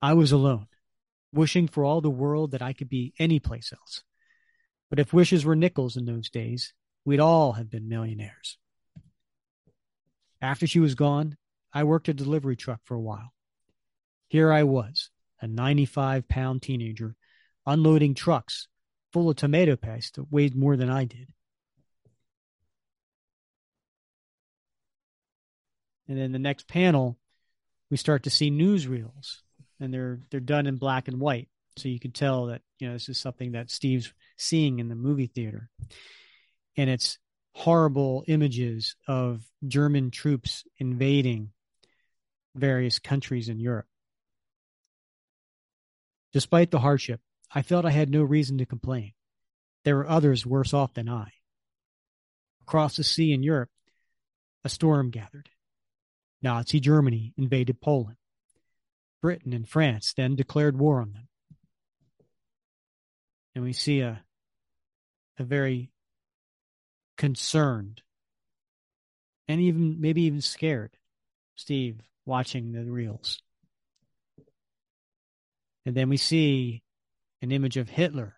I 0.00 0.14
was 0.14 0.32
alone, 0.32 0.66
wishing 1.32 1.68
for 1.68 1.84
all 1.84 2.00
the 2.00 2.10
world 2.10 2.50
that 2.50 2.62
I 2.62 2.72
could 2.72 2.88
be 2.88 3.14
anyplace 3.18 3.72
else. 3.72 4.02
But 4.90 4.98
if 4.98 5.12
wishes 5.12 5.44
were 5.44 5.54
nickels 5.54 5.96
in 5.96 6.06
those 6.06 6.28
days, 6.28 6.74
we'd 7.04 7.20
all 7.20 7.52
have 7.52 7.70
been 7.70 7.88
millionaires. 7.88 8.58
After 10.40 10.66
she 10.66 10.80
was 10.80 10.94
gone, 10.94 11.36
I 11.72 11.84
worked 11.84 12.08
a 12.08 12.14
delivery 12.14 12.56
truck 12.56 12.80
for 12.84 12.94
a 12.94 13.00
while. 13.00 13.32
Here 14.28 14.52
I 14.52 14.62
was, 14.62 15.10
a 15.40 15.46
95 15.46 16.28
pound 16.28 16.62
teenager, 16.62 17.16
unloading 17.66 18.14
trucks 18.14 18.68
full 19.12 19.30
of 19.30 19.36
tomato 19.36 19.76
paste 19.76 20.16
that 20.16 20.32
weighed 20.32 20.54
more 20.54 20.76
than 20.76 20.90
I 20.90 21.04
did. 21.04 21.28
And 26.08 26.18
then 26.18 26.32
the 26.32 26.38
next 26.38 26.68
panel, 26.68 27.18
we 27.90 27.96
start 27.96 28.24
to 28.24 28.30
see 28.30 28.50
newsreels, 28.50 29.40
and 29.80 29.94
they're 29.94 30.20
they're 30.30 30.40
done 30.40 30.66
in 30.66 30.76
black 30.76 31.08
and 31.08 31.20
white, 31.20 31.48
so 31.76 31.88
you 31.88 32.00
can 32.00 32.12
tell 32.12 32.46
that 32.46 32.62
you 32.78 32.88
know 32.88 32.94
this 32.94 33.08
is 33.08 33.18
something 33.18 33.52
that 33.52 33.70
Steve's 33.70 34.12
seeing 34.36 34.78
in 34.78 34.88
the 34.88 34.94
movie 34.94 35.26
theater, 35.26 35.70
and 36.76 36.90
it's 36.90 37.18
horrible 37.54 38.24
images 38.26 38.96
of 39.06 39.44
German 39.66 40.10
troops 40.10 40.64
invading 40.78 41.50
various 42.54 42.98
countries 42.98 43.48
in 43.48 43.58
Europe. 43.58 43.86
Despite 46.32 46.70
the 46.70 46.80
hardship, 46.80 47.20
I 47.54 47.62
felt 47.62 47.84
I 47.84 47.90
had 47.90 48.10
no 48.10 48.22
reason 48.22 48.58
to 48.58 48.66
complain. 48.66 49.12
There 49.84 49.96
were 49.96 50.08
others 50.08 50.46
worse 50.46 50.72
off 50.72 50.94
than 50.94 51.08
I. 51.08 51.32
Across 52.62 52.96
the 52.96 53.04
sea 53.04 53.32
in 53.32 53.42
Europe, 53.42 53.70
a 54.64 54.68
storm 54.68 55.10
gathered. 55.10 55.50
Nazi 56.40 56.80
Germany 56.80 57.34
invaded 57.36 57.80
Poland. 57.80 58.16
Britain 59.20 59.52
and 59.52 59.68
France 59.68 60.14
then 60.16 60.34
declared 60.34 60.78
war 60.78 61.00
on 61.00 61.12
them. 61.12 61.28
And 63.54 63.64
we 63.64 63.72
see 63.72 64.00
a, 64.00 64.24
a 65.38 65.44
very 65.44 65.90
concerned 67.16 68.02
and 69.46 69.60
even 69.60 70.00
maybe 70.00 70.22
even 70.22 70.40
scared 70.40 70.96
Steve 71.54 72.00
watching 72.24 72.72
the 72.72 72.84
reels. 72.84 73.42
And 75.84 75.94
then 75.94 76.08
we 76.08 76.16
see 76.16 76.82
an 77.40 77.50
image 77.50 77.76
of 77.76 77.88
Hitler 77.88 78.36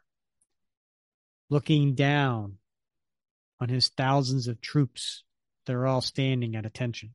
looking 1.51 1.95
down 1.95 2.59
on 3.61 3.68
his 3.68 3.89
thousands 3.89 4.49
of 4.49 4.61
troops 4.61 5.24
that 5.66 5.74
are 5.74 5.87
all 5.87 6.01
standing 6.01 6.57
at 6.57 6.66
attention. 6.66 7.14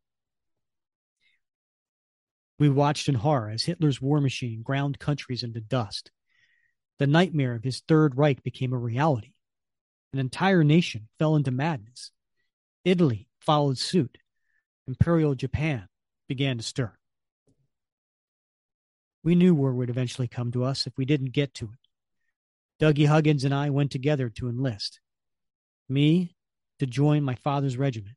We 2.60 2.70
watched 2.70 3.08
in 3.08 3.16
horror 3.16 3.50
as 3.50 3.64
Hitler's 3.64 4.02
war 4.02 4.20
machine 4.20 4.62
ground 4.62 5.00
countries 5.00 5.44
into 5.44 5.62
dust. 5.62 6.12
The 7.00 7.08
nightmare 7.08 7.56
of 7.56 7.64
his 7.64 7.82
Third 7.88 8.18
Reich 8.18 8.44
became 8.44 8.74
a 8.74 8.78
reality. 8.78 9.34
An 10.12 10.20
entire 10.20 10.64
nation 10.64 11.08
fell 11.18 11.36
into 11.36 11.52
madness. 11.52 12.12
Italy 12.84 13.30
followed 13.40 13.78
suit. 13.78 14.18
Imperial 14.88 15.36
Japan 15.36 15.88
began 16.30 16.58
to 16.58 16.64
stir. 16.64 16.94
We 19.22 19.36
knew 19.36 19.54
war 19.54 19.74
would 19.74 19.90
eventually 19.90 20.30
come 20.30 20.54
to 20.54 20.64
us 20.64 20.88
if 20.88 20.94
we 20.98 21.04
didn't 21.04 21.34
get 21.34 21.54
to 21.56 21.66
it. 21.74 21.80
Dougie 22.82 23.08
Huggins 23.08 23.44
and 23.44 23.54
I 23.54 23.70
went 23.70 23.92
together 23.92 24.30
to 24.30 24.48
enlist. 24.48 25.02
Me 25.90 26.36
to 26.78 26.86
join 26.86 27.24
my 27.24 27.36
father's 27.36 27.76
regiment. 27.76 28.16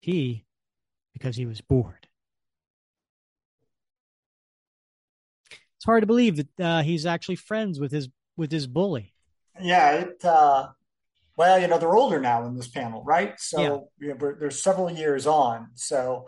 He 0.00 0.44
because 1.14 1.36
he 1.36 1.46
was 1.46 1.62
bored. 1.62 2.08
It's 5.76 5.86
hard 5.86 6.02
to 6.02 6.06
believe 6.06 6.36
that 6.36 6.60
uh, 6.60 6.82
he's 6.82 7.06
actually 7.06 7.36
friends 7.36 7.80
with 7.80 7.92
his 7.92 8.08
with 8.36 8.52
his 8.52 8.66
bully. 8.66 9.14
Yeah, 9.58 9.92
it 9.92 10.24
uh, 10.24 10.68
well, 11.36 11.58
you 11.58 11.66
know, 11.66 11.78
they're 11.78 11.96
older 11.96 12.20
now 12.20 12.44
in 12.46 12.56
this 12.56 12.68
panel, 12.68 13.02
right? 13.04 13.34
So 13.38 13.60
yeah. 13.60 14.08
you 14.08 14.14
know, 14.14 14.34
there's 14.38 14.62
several 14.62 14.90
years 14.90 15.26
on. 15.26 15.68
So, 15.74 16.26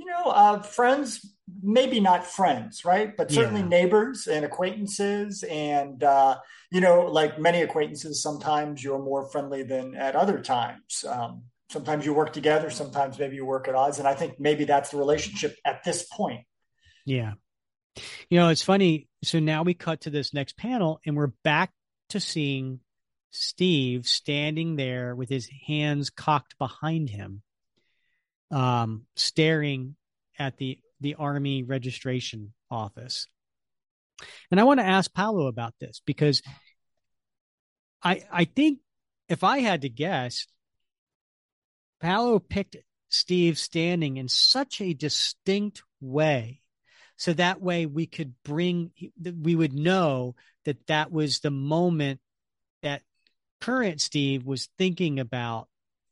you 0.00 0.06
know, 0.06 0.30
uh, 0.30 0.62
friends, 0.62 1.34
maybe 1.62 2.00
not 2.00 2.24
friends, 2.26 2.86
right? 2.86 3.14
But 3.14 3.30
certainly 3.30 3.60
yeah. 3.60 3.68
neighbors 3.68 4.26
and 4.26 4.46
acquaintances. 4.46 5.42
And, 5.42 6.02
uh, 6.02 6.38
you 6.72 6.80
know, 6.80 7.02
like 7.02 7.38
many 7.38 7.60
acquaintances, 7.60 8.22
sometimes 8.22 8.82
you're 8.82 8.98
more 8.98 9.28
friendly 9.28 9.62
than 9.62 9.94
at 9.94 10.16
other 10.16 10.40
times. 10.40 11.04
Um, 11.06 11.42
sometimes 11.68 12.06
you 12.06 12.14
work 12.14 12.32
together, 12.32 12.70
sometimes 12.70 13.18
maybe 13.18 13.36
you 13.36 13.44
work 13.44 13.68
at 13.68 13.74
odds. 13.74 13.98
And 13.98 14.08
I 14.08 14.14
think 14.14 14.40
maybe 14.40 14.64
that's 14.64 14.90
the 14.90 14.96
relationship 14.96 15.54
at 15.66 15.84
this 15.84 16.02
point. 16.10 16.46
Yeah. 17.04 17.34
You 18.30 18.38
know, 18.38 18.48
it's 18.48 18.62
funny. 18.62 19.06
So 19.22 19.38
now 19.38 19.64
we 19.64 19.74
cut 19.74 20.00
to 20.02 20.10
this 20.10 20.32
next 20.32 20.56
panel 20.56 20.98
and 21.04 21.14
we're 21.14 21.34
back 21.44 21.72
to 22.08 22.20
seeing 22.20 22.80
Steve 23.32 24.06
standing 24.06 24.76
there 24.76 25.14
with 25.14 25.28
his 25.28 25.46
hands 25.66 26.08
cocked 26.08 26.56
behind 26.56 27.10
him, 27.10 27.42
um, 28.50 29.06
staring 29.16 29.96
at 30.38 30.56
the 30.58 30.78
the 31.00 31.14
army 31.14 31.62
registration 31.62 32.52
office. 32.70 33.26
And 34.50 34.60
I 34.60 34.64
want 34.64 34.80
to 34.80 34.86
ask 34.86 35.12
Paolo 35.12 35.46
about 35.46 35.74
this 35.80 36.02
because 36.04 36.42
I 38.02 38.24
I 38.30 38.44
think 38.44 38.80
if 39.28 39.44
I 39.44 39.60
had 39.60 39.82
to 39.82 39.88
guess, 39.88 40.46
Paolo 42.00 42.38
picked 42.38 42.76
Steve 43.08 43.58
standing 43.58 44.16
in 44.16 44.28
such 44.28 44.80
a 44.80 44.94
distinct 44.94 45.82
way 46.00 46.60
so 47.20 47.34
that 47.34 47.60
way 47.60 47.84
we 47.84 48.06
could 48.06 48.34
bring 48.44 48.92
we 49.22 49.54
would 49.54 49.74
know 49.74 50.34
that 50.64 50.86
that 50.86 51.12
was 51.12 51.40
the 51.40 51.50
moment 51.50 52.18
that 52.82 53.02
current 53.60 54.00
Steve 54.00 54.46
was 54.46 54.70
thinking 54.78 55.20
about 55.20 55.68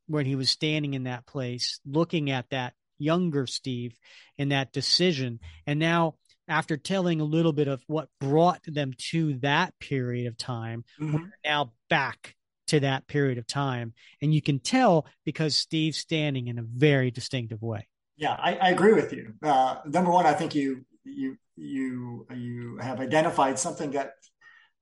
when 0.09 0.26
he 0.26 0.34
was 0.34 0.50
standing 0.50 0.94
in 0.94 1.04
that 1.04 1.26
place, 1.26 1.80
looking 1.86 2.30
at 2.30 2.50
that 2.50 2.74
younger 2.98 3.46
Steve 3.46 3.96
and 4.38 4.52
that 4.52 4.72
decision. 4.72 5.40
And 5.66 5.78
now, 5.78 6.16
after 6.48 6.76
telling 6.76 7.20
a 7.20 7.24
little 7.24 7.52
bit 7.52 7.68
of 7.68 7.82
what 7.86 8.09
brought 8.20 8.62
them 8.66 8.92
to 9.11 9.34
that 9.40 9.78
period 9.78 10.26
of 10.26 10.36
time, 10.36 10.84
mm-hmm. 11.00 11.14
we're 11.14 11.30
now 11.44 11.72
back 11.90 12.34
to 12.68 12.80
that 12.80 13.06
period 13.06 13.38
of 13.38 13.46
time. 13.46 13.92
And 14.22 14.32
you 14.32 14.42
can 14.42 14.59
tell 14.59 15.06
because 15.24 15.56
Steve's 15.56 15.98
standing 15.98 16.48
in 16.48 16.59
a 16.59 16.62
very 16.62 17.11
distinctive 17.11 17.62
way. 17.62 17.86
Yeah, 18.16 18.32
I, 18.32 18.54
I 18.56 18.70
agree 18.70 18.94
with 18.94 19.12
you. 19.12 19.34
Uh, 19.42 19.76
number 19.86 20.11
one, 20.11 20.26
I 20.26 20.32
think 20.32 20.54
you 20.54 20.84
you 21.04 21.36
you 21.56 22.26
you 22.34 22.78
have 22.78 23.00
identified 23.00 23.59
something 23.59 23.92
that 23.92 24.12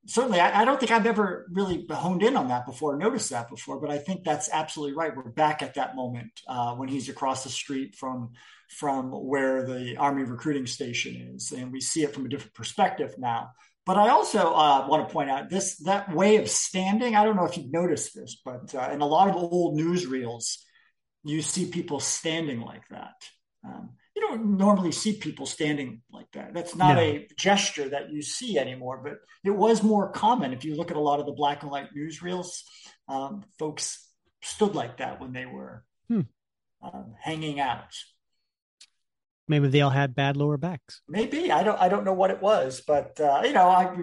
certainly, 0.07 0.41
I, 0.41 0.63
I, 0.63 0.65
don't 0.65 0.79
think 0.79 0.93
I've 0.93 1.07
ever 1.07 1.47
really 1.51 1.87
honed 1.91 2.23
in 2.23 2.37
on 2.37 2.49
that 2.49 2.67
before, 2.67 2.97
noticed 2.97 3.31
that 3.31 3.49
before, 3.49 3.81
but 3.81 3.91
I 3.91 3.99
think 3.99 4.25
that's 4.25 4.49
absolutely 4.53 4.97
right. 4.97 5.15
We're 5.15 5.31
back 5.31 5.63
at 5.63 5.75
that 5.75 5.97
moment 5.97 6.31
uh, 6.49 6.75
when 6.75 6.89
he's 6.89 7.09
across 7.09 7.45
the 7.45 7.51
street 7.51 7.95
from 7.95 8.33
from 8.69 9.13
where 9.13 9.65
the 9.65 9.97
Army 9.97 10.25
recruiting 10.25 10.67
station 10.67 11.35
is, 11.35 11.53
and 11.53 11.71
we 11.73 11.81
see 11.81 12.03
it 12.03 12.13
from 12.15 12.27
a 12.27 12.29
different 12.29 12.55
perspective 12.55 13.15
now. 13.19 13.51
But 13.85 13.97
I 13.97 14.09
also 14.09 14.53
uh, 14.53 14.87
want 14.89 15.07
to 15.07 15.13
point 15.13 15.31
out 15.31 15.49
this 15.49 15.77
that 15.85 16.13
way 16.13 16.37
of 16.37 16.51
standing. 16.51 17.15
I 17.15 17.25
don't 17.25 17.37
know 17.37 17.45
if 17.45 17.57
you've 17.57 17.73
noticed 17.73 18.15
this, 18.15 18.41
but 18.45 18.75
uh, 18.75 18.91
in 18.93 19.01
a 19.01 19.07
lot 19.07 19.29
of 19.29 19.37
old 19.37 19.79
newsreels, 19.79 20.57
you 21.23 21.43
see 21.43 21.67
people 21.67 22.01
standing 22.01 22.61
like 22.61 22.89
that. 22.89 23.15
Um, 23.65 23.91
you 24.17 24.23
don't 24.23 24.57
normally 24.57 24.93
see 24.93 25.13
people 25.19 25.45
standing 25.45 26.01
like 26.11 26.27
that. 26.33 26.55
That's 26.55 26.75
not 26.75 26.95
no. 26.95 27.03
a 27.03 27.29
gesture 27.37 27.91
that 27.91 28.11
you 28.11 28.23
see 28.23 28.59
anymore, 28.59 29.03
but 29.05 29.19
it 29.45 29.55
was 29.55 29.83
more 29.83 30.11
common. 30.11 30.55
If 30.55 30.65
you 30.65 30.75
look 30.75 30.91
at 30.91 30.97
a 30.97 31.01
lot 31.01 31.21
of 31.21 31.27
the 31.27 31.33
black 31.33 31.63
and 31.63 31.71
white 31.71 31.95
newsreels, 31.95 32.63
um, 33.09 33.45
folks 33.59 34.09
stood 34.43 34.75
like 34.75 34.97
that 34.99 35.21
when 35.21 35.35
they 35.35 35.45
were 35.45 35.85
hmm. 36.09 36.23
um, 36.83 37.15
hanging 37.21 37.61
out. 37.61 37.95
Maybe 39.49 39.69
they 39.69 39.81
all 39.81 39.91
had 39.91 40.15
bad 40.15 40.37
lower 40.37 40.57
backs. 40.57 41.03
Maybe 41.09 41.53
I 41.53 41.63
don't. 41.63 41.81
I 41.81 41.89
don't 41.89 42.05
know 42.05 42.13
what 42.13 42.31
it 42.31 42.43
was, 42.43 42.83
but 42.87 43.21
uh, 43.21 43.43
you 43.45 43.53
know, 43.53 43.69
I, 43.69 43.97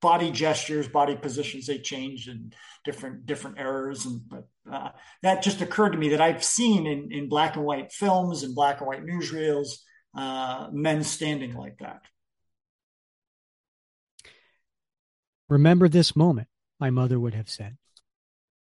body 0.00 0.30
gestures, 0.30 0.86
body 0.86 1.16
positions, 1.16 1.66
they 1.66 1.78
changed 1.78 2.28
and 2.28 2.54
different 2.84 3.26
different 3.26 3.58
eras, 3.58 4.06
and 4.06 4.20
but 4.28 4.46
uh, 4.70 4.90
that 5.22 5.42
just 5.42 5.60
occurred 5.60 5.90
to 5.90 5.98
me 5.98 6.10
that 6.10 6.20
I've 6.20 6.44
seen 6.44 6.86
in 6.86 7.08
in 7.10 7.28
black 7.28 7.56
and 7.56 7.64
white 7.64 7.92
films 7.92 8.44
and 8.44 8.54
black 8.54 8.78
and 8.80 8.86
white 8.86 9.04
newsreels 9.04 9.70
uh, 10.16 10.68
men 10.72 11.02
standing 11.02 11.54
like 11.54 11.78
that. 11.78 12.02
Remember 15.48 15.88
this 15.88 16.14
moment, 16.14 16.48
my 16.78 16.90
mother 16.90 17.18
would 17.18 17.34
have 17.34 17.48
said. 17.48 17.76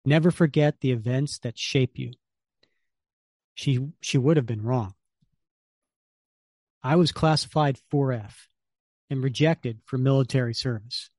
Never 0.06 0.32
forget 0.32 0.82
the 0.82 0.92
events 0.92 1.40
that 1.40 1.58
shape 1.58 1.98
you. 1.98 2.12
She 3.54 3.80
she 4.02 4.18
would 4.18 4.38
have 4.38 4.46
been 4.46 4.64
wrong. 4.64 4.96
I 6.84 6.96
was 6.96 7.12
classified 7.12 7.78
4F 7.94 8.34
and 9.10 9.24
rejected 9.24 9.80
for 9.86 9.98
military 9.98 10.54
service. 10.54 11.10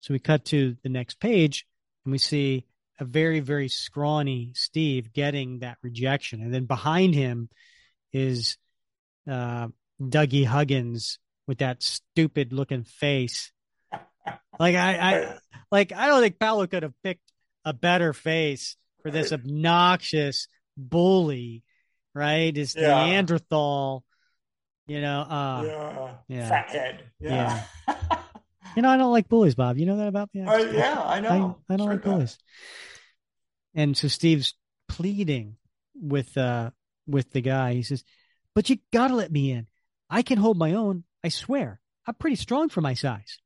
So 0.00 0.12
we 0.12 0.18
cut 0.18 0.44
to 0.46 0.76
the 0.82 0.88
next 0.88 1.20
page 1.20 1.66
and 2.04 2.12
we 2.12 2.18
see 2.18 2.66
a 2.98 3.04
very, 3.04 3.40
very 3.40 3.68
scrawny 3.68 4.52
Steve 4.54 5.12
getting 5.12 5.60
that 5.60 5.78
rejection. 5.82 6.42
And 6.42 6.52
then 6.52 6.66
behind 6.66 7.14
him 7.14 7.48
is 8.12 8.56
uh, 9.30 9.68
Dougie 10.00 10.46
Huggins 10.46 11.18
with 11.46 11.58
that 11.58 11.82
stupid 11.82 12.52
looking 12.52 12.84
face. 12.84 13.52
Like 14.58 14.76
I, 14.76 14.96
I 14.96 15.38
like 15.70 15.92
I 15.92 16.06
don't 16.06 16.20
think 16.20 16.38
Paolo 16.38 16.66
could 16.66 16.82
have 16.82 16.94
picked 17.02 17.32
a 17.64 17.72
better 17.72 18.12
face 18.12 18.76
for 19.02 19.10
this 19.10 19.32
obnoxious 19.32 20.48
bully 20.76 21.62
right? 22.14 22.56
Is 22.56 22.74
yeah. 22.76 23.06
Neanderthal, 23.06 24.04
you 24.86 25.00
know, 25.00 25.20
uh, 25.20 25.62
yeah. 25.66 26.14
yeah. 26.28 26.48
fathead. 26.48 27.04
Yeah. 27.20 27.64
yeah. 27.88 28.18
you 28.76 28.82
know, 28.82 28.90
I 28.90 28.96
don't 28.96 29.12
like 29.12 29.28
bullies, 29.28 29.54
Bob. 29.54 29.78
You 29.78 29.86
know 29.86 29.96
that 29.98 30.08
about 30.08 30.30
me? 30.34 30.42
Uh, 30.42 30.56
yeah, 30.58 31.02
I 31.04 31.20
know. 31.20 31.58
I, 31.68 31.74
I 31.74 31.76
don't 31.76 31.86
sure 31.86 31.94
like 31.94 32.02
bullies. 32.02 32.38
And 33.74 33.96
so 33.96 34.08
Steve's 34.08 34.54
pleading 34.88 35.56
with 35.94 36.36
uh 36.36 36.70
with 37.06 37.32
the 37.32 37.40
guy. 37.40 37.74
He 37.74 37.82
says, 37.82 38.04
"But 38.54 38.70
you 38.70 38.78
gotta 38.92 39.14
let 39.14 39.32
me 39.32 39.50
in. 39.50 39.66
I 40.08 40.22
can 40.22 40.38
hold 40.38 40.56
my 40.56 40.74
own. 40.74 41.04
I 41.22 41.28
swear. 41.28 41.80
I'm 42.06 42.14
pretty 42.14 42.36
strong 42.36 42.68
for 42.68 42.80
my 42.80 42.94
size." 42.94 43.40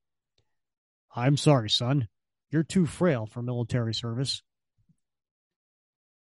I'm 1.14 1.36
sorry, 1.36 1.70
son. 1.70 2.08
You're 2.50 2.62
too 2.62 2.86
frail 2.86 3.26
for 3.26 3.42
military 3.42 3.94
service. 3.94 4.42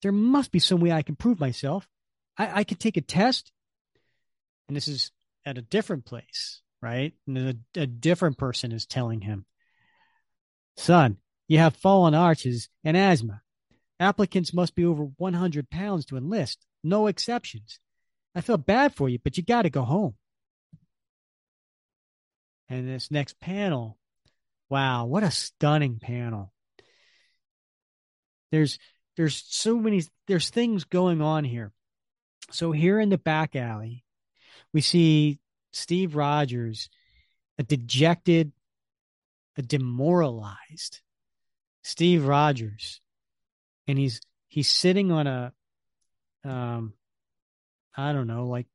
There 0.02 0.12
must 0.12 0.52
be 0.52 0.60
some 0.60 0.82
way 0.82 0.92
I 0.92 1.02
can 1.02 1.16
prove 1.16 1.40
myself. 1.40 1.88
I, 2.38 2.60
I 2.60 2.64
could 2.64 2.80
take 2.80 2.98
a 2.98 3.02
test, 3.02 3.52
and 4.68 4.76
this 4.76 4.88
is 4.88 5.12
at 5.46 5.58
a 5.58 5.62
different 5.62 6.06
place, 6.06 6.62
right? 6.82 7.14
And 7.28 7.38
a, 7.38 7.82
a 7.82 7.88
different 7.88 8.38
person 8.38 8.72
is 8.72 8.86
telling 8.86 9.22
him, 9.22 9.46
son, 10.78 11.18
you 11.48 11.60
have 11.60 11.76
fallen 11.76 12.16
arches 12.16 12.70
and 12.84 12.98
asthma. 12.98 13.42
Applicants 14.00 14.54
must 14.54 14.76
be 14.76 14.86
over 14.86 15.04
100 15.18 15.70
pounds 15.70 16.06
to 16.06 16.18
enlist, 16.18 16.66
no 16.84 17.08
exceptions. 17.08 17.80
I 18.36 18.42
feel 18.42 18.58
bad 18.58 18.96
for 18.96 19.08
you, 19.08 19.20
but 19.24 19.38
you 19.38 19.44
got 19.44 19.64
to 19.64 19.70
go 19.70 19.84
home. 19.84 20.16
And 22.70 22.88
this 22.88 23.12
next 23.12 23.40
panel, 23.40 23.98
wow, 24.70 25.06
what 25.06 25.24
a 25.24 25.30
stunning 25.32 26.00
panel. 26.00 26.52
There's 28.52 28.80
there's 29.16 29.44
so 29.48 29.78
many 29.78 30.04
there's 30.28 30.50
things 30.50 30.84
going 30.84 31.22
on 31.22 31.44
here. 31.44 31.72
So 32.52 32.72
here 32.72 33.00
in 33.00 33.10
the 33.10 33.18
back 33.18 33.56
alley, 33.56 34.04
we 34.74 34.82
see 34.82 35.40
Steve 35.72 36.16
Rogers, 36.16 36.90
a 37.58 37.64
dejected, 37.64 38.52
a 39.58 39.62
demoralized 39.62 41.02
Steve 41.84 42.26
Rogers, 42.26 43.02
and 43.88 43.98
he's 43.98 44.22
he's 44.48 44.70
sitting 44.70 45.12
on 45.12 45.28
a, 45.28 45.54
um, 46.44 46.94
I 47.96 48.14
don't 48.14 48.28
know, 48.28 48.48
like 48.48 48.68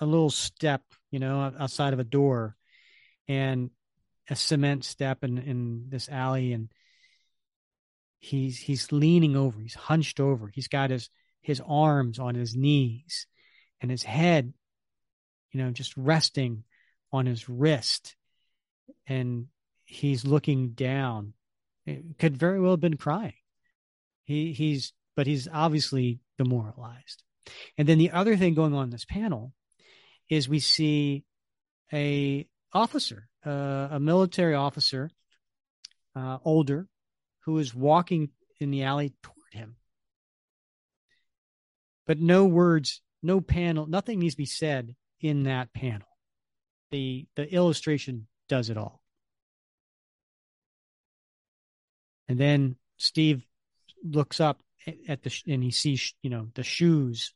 a 0.00 0.06
little 0.06 0.30
step, 0.30 0.82
you 1.10 1.18
know, 1.18 1.52
outside 1.58 1.92
of 1.92 1.98
a 1.98 2.04
door, 2.04 2.56
and 3.28 3.70
a 4.28 4.36
cement 4.36 4.84
step 4.84 5.24
in 5.24 5.38
in 5.38 5.86
this 5.88 6.08
alley, 6.08 6.52
and 6.52 6.70
he's 8.18 8.58
he's 8.58 8.92
leaning 8.92 9.36
over, 9.36 9.60
he's 9.60 9.74
hunched 9.74 10.20
over, 10.20 10.48
he's 10.48 10.68
got 10.68 10.90
his 10.90 11.08
his 11.46 11.62
arms 11.64 12.18
on 12.18 12.34
his 12.34 12.56
knees 12.56 13.28
and 13.80 13.88
his 13.88 14.02
head, 14.02 14.52
you 15.52 15.62
know, 15.62 15.70
just 15.70 15.96
resting 15.96 16.64
on 17.12 17.24
his 17.24 17.48
wrist. 17.48 18.16
And 19.06 19.46
he's 19.84 20.24
looking 20.24 20.70
down. 20.70 21.34
It 21.86 22.18
could 22.18 22.36
very 22.36 22.58
well 22.58 22.72
have 22.72 22.80
been 22.80 22.96
crying. 22.96 23.38
He 24.24 24.52
he's 24.54 24.92
but 25.14 25.28
he's 25.28 25.46
obviously 25.46 26.18
demoralized. 26.36 27.22
And 27.78 27.88
then 27.88 27.98
the 27.98 28.10
other 28.10 28.36
thing 28.36 28.54
going 28.54 28.74
on 28.74 28.84
in 28.84 28.90
this 28.90 29.04
panel 29.04 29.52
is 30.28 30.48
we 30.48 30.58
see 30.58 31.22
a 31.92 32.48
officer, 32.72 33.28
uh, 33.46 33.86
a 33.92 34.00
military 34.00 34.56
officer, 34.56 35.12
uh, 36.16 36.38
older, 36.44 36.88
who 37.44 37.56
is 37.58 37.72
walking 37.72 38.30
in 38.58 38.72
the 38.72 38.82
alley 38.82 39.14
toward 39.22 39.52
him 39.52 39.76
but 42.06 42.20
no 42.20 42.44
words, 42.44 43.00
no 43.22 43.40
panel, 43.40 43.86
nothing 43.86 44.20
needs 44.20 44.34
to 44.34 44.38
be 44.38 44.46
said 44.46 44.94
in 45.20 45.44
that 45.44 45.72
panel. 45.72 46.06
The 46.90 47.26
the 47.34 47.52
illustration 47.52 48.28
does 48.48 48.70
it 48.70 48.76
all. 48.76 49.02
And 52.28 52.38
then 52.38 52.76
Steve 52.96 53.44
looks 54.04 54.40
up 54.40 54.60
at 55.08 55.22
the 55.22 55.42
and 55.46 55.62
he 55.62 55.70
sees 55.70 56.14
you 56.22 56.30
know 56.30 56.48
the 56.54 56.62
shoes, 56.62 57.32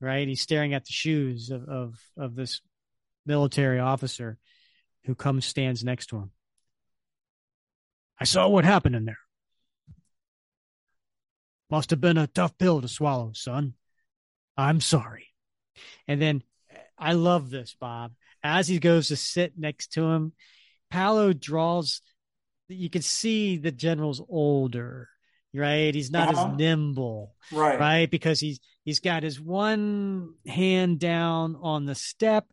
right? 0.00 0.28
He's 0.28 0.42
staring 0.42 0.74
at 0.74 0.84
the 0.84 0.92
shoes 0.92 1.50
of 1.50 1.64
of, 1.68 2.00
of 2.16 2.34
this 2.34 2.60
military 3.26 3.80
officer 3.80 4.38
who 5.04 5.14
comes 5.14 5.46
stands 5.46 5.84
next 5.84 6.06
to 6.06 6.16
him. 6.16 6.30
I 8.18 8.24
saw 8.24 8.48
what 8.48 8.64
happened 8.64 8.96
in 8.96 9.04
there. 9.04 9.18
Must 11.70 11.90
have 11.90 12.00
been 12.00 12.18
a 12.18 12.26
tough 12.26 12.56
pill 12.58 12.80
to 12.80 12.88
swallow, 12.88 13.32
son. 13.34 13.74
I'm 14.56 14.80
sorry. 14.80 15.28
And 16.06 16.20
then 16.20 16.42
I 16.98 17.12
love 17.14 17.50
this, 17.50 17.74
Bob. 17.78 18.12
As 18.42 18.68
he 18.68 18.78
goes 18.78 19.08
to 19.08 19.16
sit 19.16 19.58
next 19.58 19.94
to 19.94 20.04
him, 20.04 20.32
Paolo 20.90 21.32
draws, 21.32 22.02
you 22.68 22.90
can 22.90 23.02
see 23.02 23.56
the 23.56 23.72
general's 23.72 24.22
older, 24.28 25.08
right? 25.54 25.94
He's 25.94 26.10
not 26.10 26.34
uh-huh. 26.34 26.52
as 26.52 26.56
nimble, 26.58 27.34
right? 27.52 27.80
Right, 27.80 28.10
because 28.10 28.40
he's 28.40 28.60
he's 28.84 29.00
got 29.00 29.22
his 29.22 29.40
one 29.40 30.34
hand 30.46 31.00
down 31.00 31.56
on 31.60 31.86
the 31.86 31.94
step, 31.94 32.46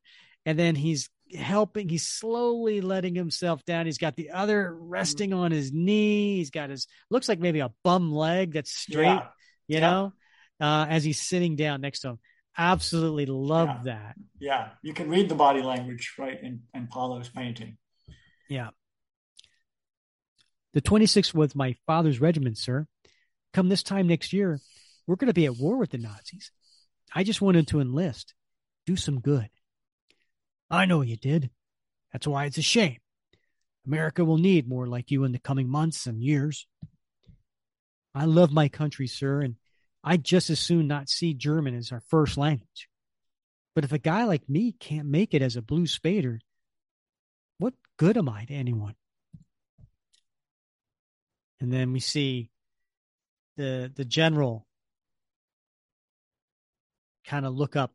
and 0.45 0.57
then 0.57 0.75
he's 0.75 1.09
helping. 1.35 1.89
He's 1.89 2.05
slowly 2.05 2.81
letting 2.81 3.15
himself 3.15 3.63
down. 3.65 3.85
He's 3.85 3.97
got 3.97 4.15
the 4.15 4.31
other 4.31 4.73
resting 4.73 5.33
on 5.33 5.51
his 5.51 5.71
knee. 5.71 6.37
He's 6.37 6.51
got 6.51 6.69
his 6.69 6.87
looks 7.09 7.29
like 7.29 7.39
maybe 7.39 7.59
a 7.59 7.71
bum 7.83 8.11
leg 8.11 8.53
that's 8.53 8.71
straight. 8.71 9.05
Yeah. 9.05 9.27
You 9.67 9.75
yeah. 9.75 9.79
know, 9.79 10.13
uh, 10.61 10.85
as 10.87 11.03
he's 11.03 11.19
sitting 11.19 11.55
down 11.55 11.81
next 11.81 12.01
to 12.01 12.09
him. 12.09 12.19
Absolutely 12.57 13.25
love 13.25 13.67
yeah. 13.67 13.81
that. 13.85 14.15
Yeah, 14.39 14.69
you 14.83 14.93
can 14.93 15.09
read 15.09 15.29
the 15.29 15.35
body 15.35 15.61
language 15.61 16.13
right 16.17 16.41
in, 16.41 16.61
in 16.73 16.87
Paolo's 16.87 17.29
painting. 17.29 17.77
Yeah. 18.49 18.69
The 20.73 20.81
26th 20.81 21.33
was 21.33 21.55
my 21.55 21.75
father's 21.87 22.21
regiment, 22.21 22.57
sir. 22.57 22.87
Come 23.53 23.69
this 23.69 23.83
time 23.83 24.07
next 24.07 24.31
year, 24.31 24.59
we're 25.07 25.15
going 25.15 25.27
to 25.27 25.33
be 25.33 25.45
at 25.45 25.57
war 25.57 25.77
with 25.77 25.91
the 25.91 25.97
Nazis. 25.97 26.51
I 27.13 27.23
just 27.23 27.41
wanted 27.41 27.67
to 27.67 27.81
enlist, 27.81 28.33
do 28.85 28.95
some 28.95 29.19
good. 29.19 29.49
I 30.69 30.85
know 30.85 31.01
you 31.01 31.17
did. 31.17 31.49
That's 32.13 32.27
why 32.27 32.45
it's 32.45 32.57
a 32.57 32.61
shame. 32.61 32.97
America 33.85 34.23
will 34.23 34.37
need 34.37 34.69
more 34.69 34.87
like 34.87 35.11
you 35.11 35.23
in 35.23 35.31
the 35.31 35.39
coming 35.39 35.67
months 35.67 36.05
and 36.05 36.21
years. 36.21 36.67
I 38.13 38.25
love 38.25 38.51
my 38.51 38.69
country, 38.69 39.07
sir, 39.07 39.41
and 39.41 39.55
I'd 40.03 40.23
just 40.23 40.49
as 40.49 40.59
soon 40.59 40.87
not 40.87 41.09
see 41.09 41.33
German 41.33 41.75
as 41.75 41.91
our 41.91 42.01
first 42.09 42.37
language. 42.37 42.89
But 43.75 43.83
if 43.83 43.91
a 43.91 43.99
guy 43.99 44.25
like 44.25 44.49
me 44.49 44.73
can't 44.73 45.07
make 45.07 45.33
it 45.33 45.41
as 45.41 45.55
a 45.55 45.61
blue 45.61 45.85
spader, 45.85 46.39
what 47.57 47.73
good 47.97 48.17
am 48.17 48.27
I 48.27 48.45
to 48.45 48.53
anyone? 48.53 48.95
And 51.59 51.71
then 51.71 51.93
we 51.93 51.99
see 51.99 52.49
the 53.57 53.91
the 53.95 54.05
general 54.05 54.65
kind 57.25 57.45
of 57.45 57.53
look 57.53 57.75
up 57.75 57.93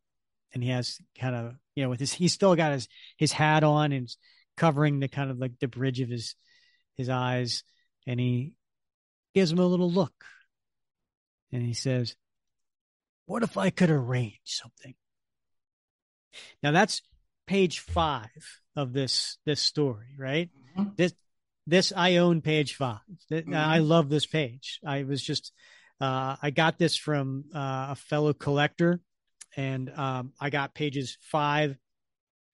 and 0.54 0.62
he 0.62 0.70
has 0.70 1.00
kind 1.18 1.34
of 1.34 1.54
you 1.74 1.82
know 1.82 1.90
with 1.90 1.98
his 1.98 2.12
he's 2.20 2.32
still 2.32 2.54
got 2.54 2.72
his 2.72 2.88
his 3.16 3.32
hat 3.32 3.64
on 3.64 3.92
and 3.92 4.09
covering 4.57 5.00
the 5.00 5.09
kind 5.09 5.30
of 5.30 5.38
like 5.38 5.59
the 5.59 5.66
bridge 5.66 6.00
of 6.00 6.09
his 6.09 6.36
his 6.96 7.09
eyes 7.09 7.64
and 8.07 8.20
he 8.20 8.52
gives 9.34 9.50
him 9.50 9.59
a 9.59 9.66
little 9.66 9.90
look 9.90 10.14
and 11.57 11.66
he 11.66 11.74
says 11.74 12.14
what 13.26 13.42
if 13.42 13.57
i 13.57 13.70
could 13.70 13.90
arrange 13.90 14.40
something 14.44 14.94
now 16.62 16.70
that's 16.70 17.02
page 17.46 17.80
five 17.80 18.61
of 18.74 18.92
this 18.92 19.38
this 19.44 19.61
story 19.61 20.14
right 20.18 20.50
mm-hmm. 20.76 20.90
this 20.96 21.14
this 21.66 21.92
i 21.96 22.16
own 22.16 22.40
page 22.40 22.76
5 22.76 22.98
mm-hmm. 23.30 23.54
i 23.54 23.78
love 23.78 24.09
this 24.09 24.26
page 24.26 24.80
i 24.86 25.02
was 25.02 25.22
just 25.22 25.52
uh, 26.00 26.36
i 26.42 26.50
got 26.50 26.78
this 26.78 26.96
from 26.96 27.44
uh, 27.54 27.88
a 27.90 27.96
fellow 27.96 28.32
collector 28.32 29.00
and 29.57 29.90
um, 29.90 30.32
I 30.38 30.50
got 30.50 30.74
pages 30.74 31.16
five, 31.20 31.76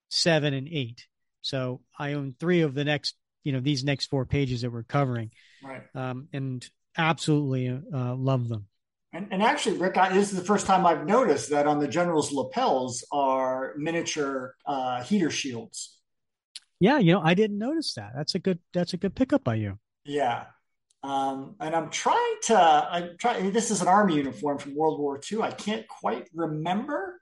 seven, 0.09 0.55
and 0.55 0.69
eight. 0.69 1.07
So 1.43 1.81
I 1.99 2.13
own 2.13 2.35
three 2.39 2.61
of 2.61 2.75
the 2.75 2.85
next, 2.85 3.17
you 3.43 3.53
know, 3.53 3.61
these 3.61 3.85
next 3.85 4.07
four 4.07 4.25
pages 4.25 4.63
that 4.63 4.71
we're 4.71 4.85
covering, 4.85 5.33
right? 5.65 5.83
Um, 5.95 6.29
and 6.33 6.65
absolutely 6.97 7.69
uh, 7.69 8.15
love 8.15 8.49
them. 8.49 8.67
And, 9.13 9.29
and 9.31 9.43
actually, 9.43 9.77
Rick, 9.77 9.99
I, 9.99 10.13
this 10.13 10.33
is 10.33 10.39
the 10.39 10.45
first 10.45 10.67
time 10.67 10.87
I've 10.87 11.07
noticed 11.07 11.51
that 11.51 11.67
on 11.67 11.79
the 11.79 11.89
General's 11.89 12.33
lapels 12.33 13.05
are 13.13 13.75
miniature 13.77 14.55
uh, 14.65 15.03
heater 15.03 15.31
shields. 15.31 15.99
Yeah, 16.81 16.99
you 16.99 17.13
know, 17.13 17.21
I 17.21 17.35
didn't 17.35 17.59
notice 17.59 17.95
that. 17.95 18.13
That's 18.17 18.35
a 18.35 18.39
good. 18.39 18.59
That's 18.73 18.95
a 18.95 18.97
good 18.97 19.15
pickup 19.15 19.45
by 19.45 19.57
you. 19.57 19.79
Yeah, 20.05 20.47
um, 21.05 21.57
and 21.59 21.75
I'm 21.75 21.91
trying 21.91 22.37
to, 22.45 22.59
I'm 22.59 23.17
trying, 23.19 23.51
this 23.51 23.71
is 23.71 23.83
an 23.83 23.89
army 23.89 24.17
uniform 24.17 24.59
from 24.59 24.77
World 24.77 25.01
War 25.01 25.21
II. 25.31 25.43
I 25.43 25.51
can't 25.51 25.87
quite 25.89 26.29
remember 26.33 27.21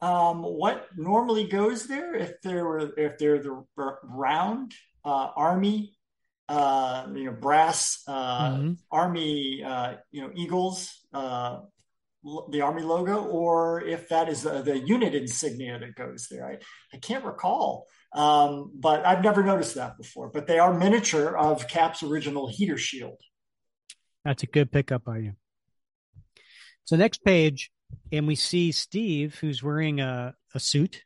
um, 0.00 0.42
what 0.42 0.86
normally 0.96 1.44
goes 1.48 1.86
there. 1.88 2.14
If 2.14 2.40
there 2.42 2.64
were, 2.64 2.92
if 2.96 3.18
they're 3.18 3.42
the 3.42 3.64
round 4.04 4.72
uh, 5.04 5.30
army, 5.34 5.97
uh, 6.48 7.06
you 7.14 7.24
know, 7.24 7.32
brass 7.32 8.02
uh, 8.06 8.50
mm-hmm. 8.52 8.72
army, 8.90 9.62
uh, 9.62 9.94
you 10.10 10.22
know, 10.22 10.30
eagles, 10.34 11.06
uh, 11.12 11.60
the 12.50 12.60
army 12.60 12.82
logo, 12.82 13.24
or 13.24 13.82
if 13.84 14.08
that 14.08 14.28
is 14.28 14.42
the, 14.42 14.62
the 14.62 14.78
unit 14.78 15.14
insignia 15.14 15.78
that 15.78 15.94
goes 15.94 16.26
there. 16.30 16.46
I, 16.46 16.58
I 16.94 16.98
can't 16.98 17.24
recall. 17.24 17.86
Um, 18.12 18.72
but 18.74 19.04
I've 19.04 19.22
never 19.22 19.42
noticed 19.42 19.74
that 19.74 19.98
before. 19.98 20.30
But 20.30 20.46
they 20.46 20.58
are 20.58 20.72
miniature 20.72 21.36
of 21.36 21.68
Cap's 21.68 22.02
original 22.02 22.48
heater 22.48 22.78
shield. 22.78 23.20
That's 24.24 24.42
a 24.42 24.46
good 24.46 24.72
pickup 24.72 25.04
by 25.04 25.18
you. 25.18 25.32
So 26.84 26.96
next 26.96 27.22
page, 27.24 27.70
and 28.10 28.26
we 28.26 28.34
see 28.34 28.72
Steve, 28.72 29.36
who's 29.40 29.62
wearing 29.62 30.00
a, 30.00 30.34
a 30.54 30.60
suit, 30.60 31.04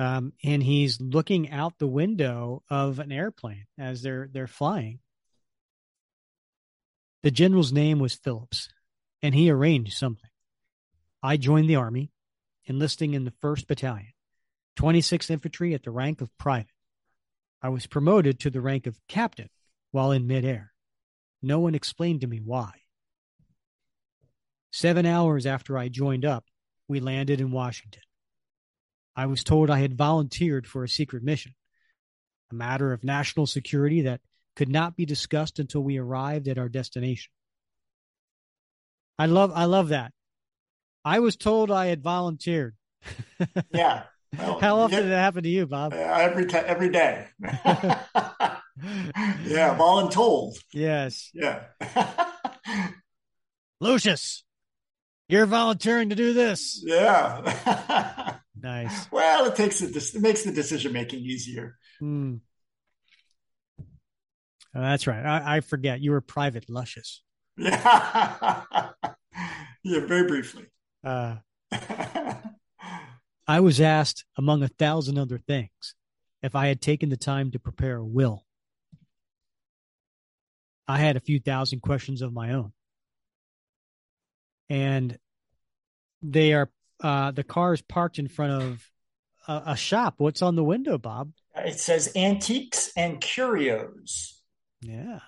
um, 0.00 0.32
and 0.42 0.62
he's 0.62 0.98
looking 0.98 1.50
out 1.50 1.78
the 1.78 1.86
window 1.86 2.62
of 2.70 2.98
an 3.00 3.12
airplane 3.12 3.66
as 3.78 4.00
they're 4.00 4.30
they're 4.32 4.46
flying. 4.46 5.00
The 7.22 7.30
general's 7.30 7.70
name 7.70 7.98
was 7.98 8.14
Phillips, 8.14 8.70
and 9.20 9.34
he 9.34 9.50
arranged 9.50 9.92
something. 9.92 10.30
I 11.22 11.36
joined 11.36 11.68
the 11.68 11.76
army, 11.76 12.12
enlisting 12.64 13.12
in 13.12 13.24
the 13.24 13.34
first 13.42 13.68
battalion. 13.68 14.14
26th 14.78 15.30
Infantry 15.30 15.74
at 15.74 15.82
the 15.82 15.90
rank 15.90 16.22
of 16.22 16.34
private. 16.38 16.72
I 17.60 17.68
was 17.68 17.86
promoted 17.86 18.40
to 18.40 18.50
the 18.50 18.62
rank 18.62 18.86
of 18.86 18.98
captain 19.06 19.50
while 19.90 20.12
in 20.12 20.26
midair. 20.26 20.72
No 21.42 21.60
one 21.60 21.74
explained 21.74 22.22
to 22.22 22.26
me 22.26 22.40
why. 22.42 22.72
Seven 24.72 25.04
hours 25.04 25.44
after 25.44 25.76
I 25.76 25.88
joined 25.88 26.24
up, 26.24 26.46
we 26.88 27.00
landed 27.00 27.38
in 27.38 27.50
Washington. 27.50 28.00
I 29.16 29.26
was 29.26 29.44
told 29.44 29.70
I 29.70 29.80
had 29.80 29.96
volunteered 29.96 30.66
for 30.66 30.84
a 30.84 30.88
secret 30.88 31.22
mission, 31.22 31.54
a 32.50 32.54
matter 32.54 32.92
of 32.92 33.04
national 33.04 33.46
security 33.46 34.02
that 34.02 34.20
could 34.56 34.68
not 34.68 34.96
be 34.96 35.04
discussed 35.04 35.58
until 35.58 35.82
we 35.82 35.98
arrived 35.98 36.48
at 36.48 36.58
our 36.58 36.68
destination. 36.68 37.32
I 39.18 39.26
love 39.26 39.52
I 39.54 39.64
love 39.66 39.88
that. 39.88 40.12
I 41.04 41.18
was 41.20 41.36
told 41.36 41.70
I 41.70 41.86
had 41.86 42.02
volunteered. 42.02 42.74
yeah. 43.72 44.04
Well, 44.38 44.60
How 44.60 44.78
often 44.78 44.96
yeah, 44.98 45.02
did 45.02 45.12
it 45.12 45.16
happen 45.16 45.42
to 45.42 45.48
you, 45.48 45.66
Bob? 45.66 45.92
Uh, 45.92 45.96
every 45.96 46.46
t- 46.46 46.56
every 46.56 46.90
day. 46.90 47.26
yeah, 47.42 48.60
voluntold. 49.76 50.56
Yes. 50.72 51.30
Yeah. 51.34 51.64
Lucius, 53.80 54.44
you're 55.28 55.46
volunteering 55.46 56.10
to 56.10 56.14
do 56.14 56.32
this. 56.32 56.80
Yeah. 56.84 58.36
Nice. 58.62 59.10
Well, 59.10 59.46
it 59.46 59.56
takes 59.56 59.80
it, 59.80 59.96
it 59.96 60.20
makes 60.20 60.44
the 60.44 60.52
decision 60.52 60.92
making 60.92 61.20
easier. 61.20 61.76
Hmm. 61.98 62.36
Oh, 64.74 64.80
that's 64.80 65.06
right. 65.06 65.24
I, 65.24 65.56
I, 65.56 65.60
forget 65.60 66.00
you 66.00 66.12
were 66.12 66.20
private 66.20 66.68
Lucius. 66.68 67.22
Yeah. 67.56 68.62
yeah, 69.82 70.06
very 70.06 70.28
briefly. 70.28 70.66
Uh, 71.02 71.36
I 73.48 73.60
was 73.60 73.80
asked, 73.80 74.24
among 74.36 74.62
a 74.62 74.68
thousand 74.68 75.18
other 75.18 75.38
things, 75.38 75.96
if 76.40 76.54
I 76.54 76.68
had 76.68 76.80
taken 76.80 77.08
the 77.08 77.16
time 77.16 77.50
to 77.50 77.58
prepare 77.58 77.96
a 77.96 78.06
will. 78.06 78.44
I 80.86 80.98
had 80.98 81.16
a 81.16 81.20
few 81.20 81.40
thousand 81.40 81.80
questions 81.80 82.22
of 82.22 82.32
my 82.32 82.52
own. 82.52 82.72
And 84.68 85.18
they 86.22 86.52
are, 86.52 86.70
uh, 87.02 87.30
the 87.30 87.44
car 87.44 87.72
is 87.72 87.82
parked 87.82 88.18
in 88.18 88.28
front 88.28 88.62
of 88.62 88.90
a, 89.48 89.72
a 89.72 89.76
shop. 89.76 90.14
What's 90.18 90.42
on 90.42 90.56
the 90.56 90.64
window, 90.64 90.98
Bob? 90.98 91.32
It 91.56 91.78
says 91.78 92.12
antiques 92.14 92.92
and 92.96 93.20
curios. 93.20 94.40
Yeah. 94.82 95.20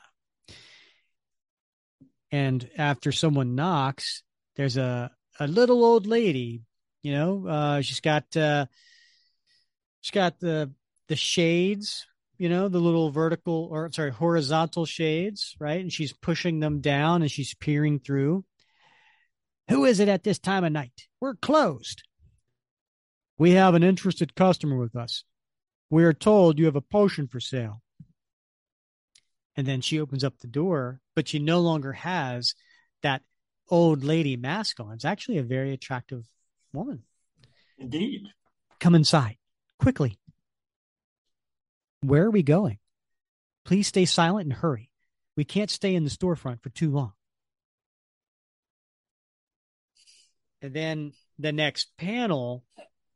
And 2.30 2.68
after 2.78 3.12
someone 3.12 3.54
knocks, 3.54 4.22
there's 4.56 4.76
a, 4.76 5.10
a 5.38 5.46
little 5.46 5.84
old 5.84 6.06
lady 6.06 6.62
you 7.02 7.12
know, 7.12 7.46
uh, 7.46 7.80
she's 7.80 8.00
got 8.00 8.36
uh, 8.36 8.66
she's 10.00 10.12
got 10.12 10.38
the 10.38 10.72
the 11.08 11.16
shades, 11.16 12.06
you 12.38 12.48
know, 12.48 12.68
the 12.68 12.78
little 12.78 13.10
vertical 13.10 13.68
or 13.70 13.90
sorry 13.92 14.12
horizontal 14.12 14.86
shades, 14.86 15.56
right? 15.58 15.80
And 15.80 15.92
she's 15.92 16.12
pushing 16.12 16.60
them 16.60 16.80
down 16.80 17.22
and 17.22 17.30
she's 17.30 17.54
peering 17.54 17.98
through. 17.98 18.44
Who 19.68 19.84
is 19.84 20.00
it 20.00 20.08
at 20.08 20.24
this 20.24 20.38
time 20.38 20.64
of 20.64 20.72
night? 20.72 21.06
We're 21.20 21.34
closed. 21.34 22.02
We 23.38 23.52
have 23.52 23.74
an 23.74 23.82
interested 23.82 24.34
customer 24.34 24.76
with 24.76 24.94
us. 24.94 25.24
We 25.90 26.04
are 26.04 26.12
told 26.12 26.58
you 26.58 26.66
have 26.66 26.76
a 26.76 26.80
potion 26.80 27.28
for 27.28 27.40
sale. 27.40 27.82
And 29.56 29.66
then 29.66 29.80
she 29.80 30.00
opens 30.00 30.24
up 30.24 30.38
the 30.38 30.46
door, 30.46 31.00
but 31.14 31.28
she 31.28 31.38
no 31.38 31.60
longer 31.60 31.92
has 31.92 32.54
that 33.02 33.22
old 33.68 34.04
lady 34.04 34.36
mask 34.36 34.80
on. 34.80 34.94
It's 34.94 35.04
actually 35.04 35.38
a 35.38 35.42
very 35.42 35.72
attractive 35.72 36.26
woman. 36.72 37.02
Indeed. 37.78 38.22
Come 38.80 38.94
inside 38.94 39.36
quickly. 39.78 40.18
Where 42.00 42.24
are 42.24 42.30
we 42.30 42.42
going? 42.42 42.78
Please 43.64 43.86
stay 43.86 44.04
silent 44.04 44.46
and 44.46 44.52
hurry. 44.52 44.90
We 45.36 45.44
can't 45.44 45.70
stay 45.70 45.94
in 45.94 46.04
the 46.04 46.10
storefront 46.10 46.62
for 46.62 46.70
too 46.70 46.90
long. 46.90 47.12
And 50.62 50.72
then 50.72 51.12
the 51.38 51.52
next 51.52 51.96
panel, 51.98 52.64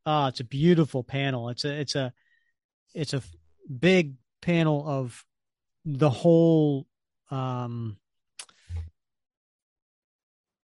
oh, 0.05 0.27
it's 0.27 0.41
a 0.41 0.45
beautiful 0.45 1.03
panel. 1.03 1.49
It's 1.49 1.65
a 1.65 1.81
it's 1.81 1.95
a 1.95 2.13
it's 2.95 3.15
a 3.15 3.23
big 3.79 4.15
panel 4.43 4.85
of 4.87 5.25
the 5.85 6.11
whole 6.11 6.87
um 7.31 7.97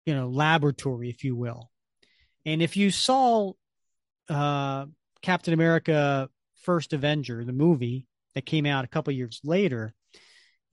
you 0.05 0.13
know 0.13 0.27
laboratory 0.27 1.09
if 1.09 1.23
you 1.23 1.35
will 1.35 1.71
and 2.45 2.61
if 2.61 2.75
you 2.75 2.91
saw 2.91 3.53
uh, 4.29 4.85
Captain 5.21 5.53
America: 5.53 6.29
First 6.55 6.93
Avenger, 6.93 7.43
the 7.43 7.53
movie 7.53 8.07
that 8.33 8.45
came 8.45 8.65
out 8.65 8.85
a 8.85 8.87
couple 8.87 9.13
years 9.13 9.41
later, 9.43 9.93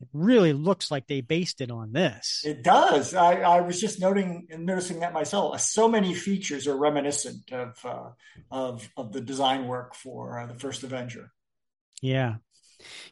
it 0.00 0.08
really 0.12 0.52
looks 0.52 0.90
like 0.90 1.06
they 1.08 1.20
based 1.20 1.60
it 1.60 1.70
on 1.70 1.92
this. 1.92 2.42
It 2.44 2.62
does. 2.62 3.14
I, 3.14 3.40
I 3.40 3.60
was 3.62 3.80
just 3.80 4.00
noting 4.00 4.46
and 4.50 4.64
noticing 4.64 5.00
that 5.00 5.12
myself. 5.12 5.60
So 5.60 5.88
many 5.88 6.14
features 6.14 6.66
are 6.68 6.76
reminiscent 6.76 7.50
of 7.52 7.84
uh, 7.84 8.10
of 8.50 8.88
of 8.96 9.12
the 9.12 9.20
design 9.20 9.66
work 9.66 9.94
for 9.94 10.38
uh, 10.38 10.46
the 10.46 10.54
first 10.54 10.84
Avenger. 10.84 11.32
Yeah. 12.00 12.36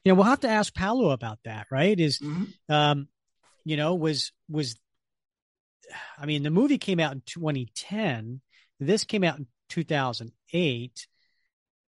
You 0.04 0.12
know, 0.12 0.14
we'll 0.14 0.24
have 0.24 0.40
to 0.40 0.48
ask 0.48 0.72
Paolo 0.74 1.10
about 1.10 1.40
that, 1.44 1.66
right? 1.72 1.98
Is 1.98 2.20
Mhm. 2.20 2.52
um, 2.68 3.08
you 3.64 3.76
know, 3.76 3.94
was 3.96 4.30
was 4.48 4.76
I 6.18 6.26
mean, 6.26 6.42
the 6.44 6.50
movie 6.50 6.78
came 6.78 7.00
out 7.00 7.12
in 7.12 7.22
2010. 7.26 8.40
This 8.78 9.04
came 9.04 9.24
out 9.24 9.38
in 9.38 9.46
2008. 9.70 11.06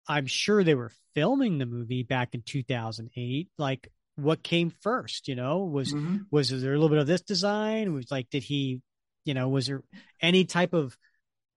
I'm 0.08 0.26
sure 0.26 0.62
they 0.62 0.74
were 0.74 0.92
filming 1.14 1.58
the 1.58 1.66
movie 1.66 2.02
back 2.04 2.34
in 2.34 2.42
2008. 2.42 3.48
Like, 3.58 3.90
what 4.16 4.42
came 4.42 4.70
first? 4.70 5.28
You 5.28 5.34
know, 5.36 5.64
was 5.64 5.92
Mhm. 5.92 6.26
was 6.30 6.48
there 6.50 6.72
a 6.72 6.76
little 6.76 6.88
bit 6.88 6.98
of 6.98 7.06
this 7.06 7.22
design? 7.22 7.92
Was 7.94 8.10
like, 8.10 8.28
did 8.30 8.42
he, 8.42 8.80
you 9.24 9.34
know, 9.34 9.48
was 9.48 9.66
there 9.66 9.82
any 10.20 10.44
type 10.44 10.72
of 10.72 10.96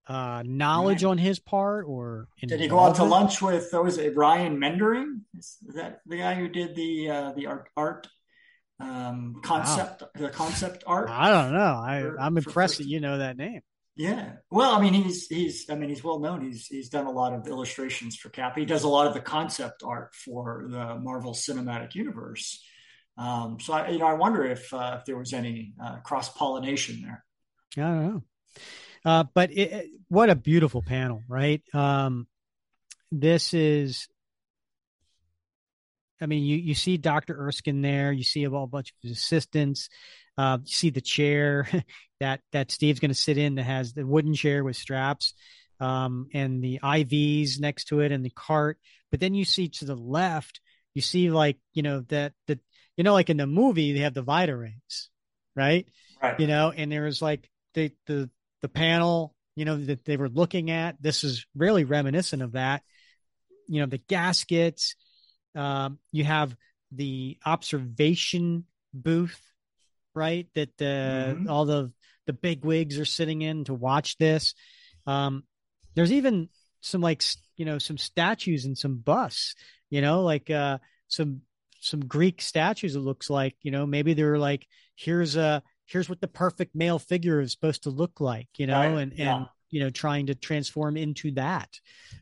uh 0.07 0.41
knowledge 0.45 1.03
Right. 1.03 1.11
on 1.11 1.17
his 1.19 1.39
part 1.39 1.85
or 1.87 2.27
Did 2.41 2.59
he 2.59 2.67
go 2.67 2.79
out 2.79 2.95
to 2.95 3.03
lunch 3.03 3.41
with 3.41 3.71
was 3.73 3.97
it 3.97 4.15
Ryan 4.15 4.57
Meinerding? 4.57 5.21
Is, 5.37 5.57
that 5.75 6.01
the 6.05 6.17
guy 6.17 6.33
who 6.35 6.47
did 6.49 6.75
the 6.75 7.09
uh, 7.09 7.31
the 7.33 7.45
art 7.47 7.69
art 7.77 8.07
um, 8.79 9.41
concept 9.43 10.03
the 10.15 10.29
concept 10.29 10.83
art? 10.87 11.09
I 11.09 11.29
don't 11.29 11.53
know. 11.53 11.59
I 11.83 12.01
For- 12.01 12.19
I'm 12.19 12.37
impressed 12.37 12.77
that 12.79 12.87
you 12.87 12.99
know 12.99 13.17
that 13.19 13.37
name. 13.37 13.61
Yeah. 13.99 14.35
Well, 14.49 14.71
I 14.73 14.79
mean, 14.81 14.93
he's 14.93 15.27
he's 15.27 15.69
I 15.69 15.75
mean, 15.75 15.89
he's 15.89 16.05
well 16.05 16.19
known. 16.19 16.39
He's 16.39 16.67
he's 16.67 16.87
done 16.87 17.05
a 17.05 17.11
lot 17.11 17.33
of 17.33 17.45
illustrations 17.47 18.15
for 18.15 18.29
Cap. 18.29 18.57
He 18.57 18.63
does 18.63 18.85
a 18.85 18.87
lot 18.87 19.07
of 19.07 19.13
the 19.13 19.19
concept 19.19 19.83
art 19.83 20.15
for 20.15 20.67
the 20.69 20.95
Marvel 20.95 21.33
Cinematic 21.33 21.95
Universe. 21.95 22.63
Um, 23.17 23.59
so 23.59 23.73
I, 23.73 23.89
you 23.89 23.99
know, 23.99 24.05
I 24.07 24.13
wonder 24.13 24.45
if 24.45 24.73
uh, 24.73 24.95
if 24.99 25.05
there 25.05 25.17
was 25.17 25.33
any 25.33 25.73
uh, 25.83 25.97
cross 25.97 26.29
pollination 26.29 27.01
there. 27.01 27.25
I 27.75 27.81
don't 27.89 28.07
know. 28.07 28.23
Uh, 29.03 29.23
but 29.33 29.51
it, 29.51 29.71
it- 29.73 29.89
what 30.07 30.29
a 30.29 30.35
beautiful 30.35 30.81
panel, 30.81 31.21
right? 31.27 31.61
Um, 31.73 32.25
this 33.11 33.53
is, 33.53 34.07
I 36.21 36.25
mean, 36.25 36.43
you, 36.45 36.55
you 36.57 36.73
see 36.73 36.97
Dr. 36.97 37.35
Erskine 37.37 37.81
there, 37.81 38.11
you 38.13 38.23
see 38.23 38.43
a 38.45 38.49
whole 38.49 38.65
bunch 38.65 38.89
of 38.91 38.95
his 39.03 39.17
assistants, 39.17 39.89
uh, 40.37 40.57
you 40.63 40.71
see 40.71 40.89
the 40.89 41.01
chair 41.01 41.67
that, 42.19 42.41
that 42.51 42.71
Steve's 42.71 42.99
going 42.99 43.09
to 43.11 43.15
sit 43.15 43.37
in 43.37 43.55
that 43.55 43.63
has 43.63 43.93
the 43.93 44.05
wooden 44.05 44.33
chair 44.33 44.63
with 44.63 44.75
straps, 44.75 45.33
um, 45.79 46.27
and 46.33 46.61
the 46.63 46.79
IVs 46.83 47.59
next 47.59 47.85
to 47.85 48.01
it 48.01 48.11
and 48.11 48.23
the 48.25 48.29
cart. 48.31 48.77
But 49.11 49.19
then 49.19 49.33
you 49.33 49.45
see 49.45 49.69
to 49.69 49.85
the 49.85 49.95
left, 49.95 50.59
you 50.93 51.01
see 51.01 51.29
like, 51.31 51.57
you 51.73 51.83
know, 51.83 52.01
that, 52.09 52.33
that, 52.47 52.59
you 52.97 53.03
know, 53.03 53.13
like 53.13 53.29
in 53.29 53.37
the 53.37 53.47
movie, 53.47 53.93
they 53.93 53.99
have 54.01 54.13
the 54.13 54.21
Vita 54.21 54.55
rings, 54.55 55.09
right? 55.55 55.87
Right. 56.21 56.37
you 56.37 56.47
know 56.47 56.73
and 56.75 56.91
there 56.91 57.03
was 57.03 57.21
like 57.21 57.49
the 57.75 57.93
the 58.05 58.29
the 58.61 58.67
panel 58.67 59.33
you 59.55 59.63
know 59.63 59.77
that 59.77 60.03
they 60.03 60.17
were 60.17 60.27
looking 60.27 60.69
at 60.69 61.01
this 61.01 61.23
is 61.23 61.45
really 61.55 61.85
reminiscent 61.85 62.41
of 62.41 62.51
that 62.51 62.83
you 63.69 63.79
know 63.79 63.85
the 63.85 63.99
gaskets 63.99 64.95
um 65.55 65.97
you 66.11 66.25
have 66.25 66.53
the 66.91 67.37
observation 67.45 68.65
booth 68.93 69.39
right 70.13 70.47
that 70.55 70.69
uh, 70.81 71.39
Mhm. 71.39 71.49
all 71.49 71.63
the 71.63 71.93
the 72.29 72.33
big 72.33 72.63
wigs 72.63 72.99
are 72.99 73.05
sitting 73.05 73.41
in 73.41 73.63
to 73.63 73.73
watch 73.73 74.17
this. 74.17 74.53
Um 75.07 75.43
there's 75.95 76.11
even 76.11 76.49
some 76.81 77.01
like 77.01 77.23
you 77.57 77.65
know 77.65 77.79
some 77.79 77.97
statues 77.97 78.65
and 78.65 78.77
some 78.77 78.97
busts 78.97 79.55
you 79.89 80.01
know 80.01 80.21
like 80.21 80.49
uh 80.49 80.77
some 81.07 81.41
some 81.81 82.01
greek 82.05 82.41
statues 82.41 82.95
it 82.95 82.99
looks 82.99 83.29
like 83.29 83.55
you 83.63 83.71
know 83.71 83.85
maybe 83.85 84.13
they're 84.13 84.37
like 84.37 84.67
here's 84.95 85.35
a 85.35 85.63
here's 85.87 86.07
what 86.07 86.21
the 86.21 86.27
perfect 86.27 86.75
male 86.75 86.99
figure 86.99 87.41
is 87.41 87.51
supposed 87.51 87.83
to 87.83 87.89
look 87.89 88.21
like 88.21 88.47
you 88.57 88.67
know 88.67 88.79
Right, 88.79 89.01
and 89.01 89.13
yeah. 89.15 89.35
and 89.35 89.47
you 89.71 89.79
know 89.81 89.89
trying 89.89 90.27
to 90.27 90.35
transform 90.35 90.95
into 90.97 91.31
that. 91.31 91.79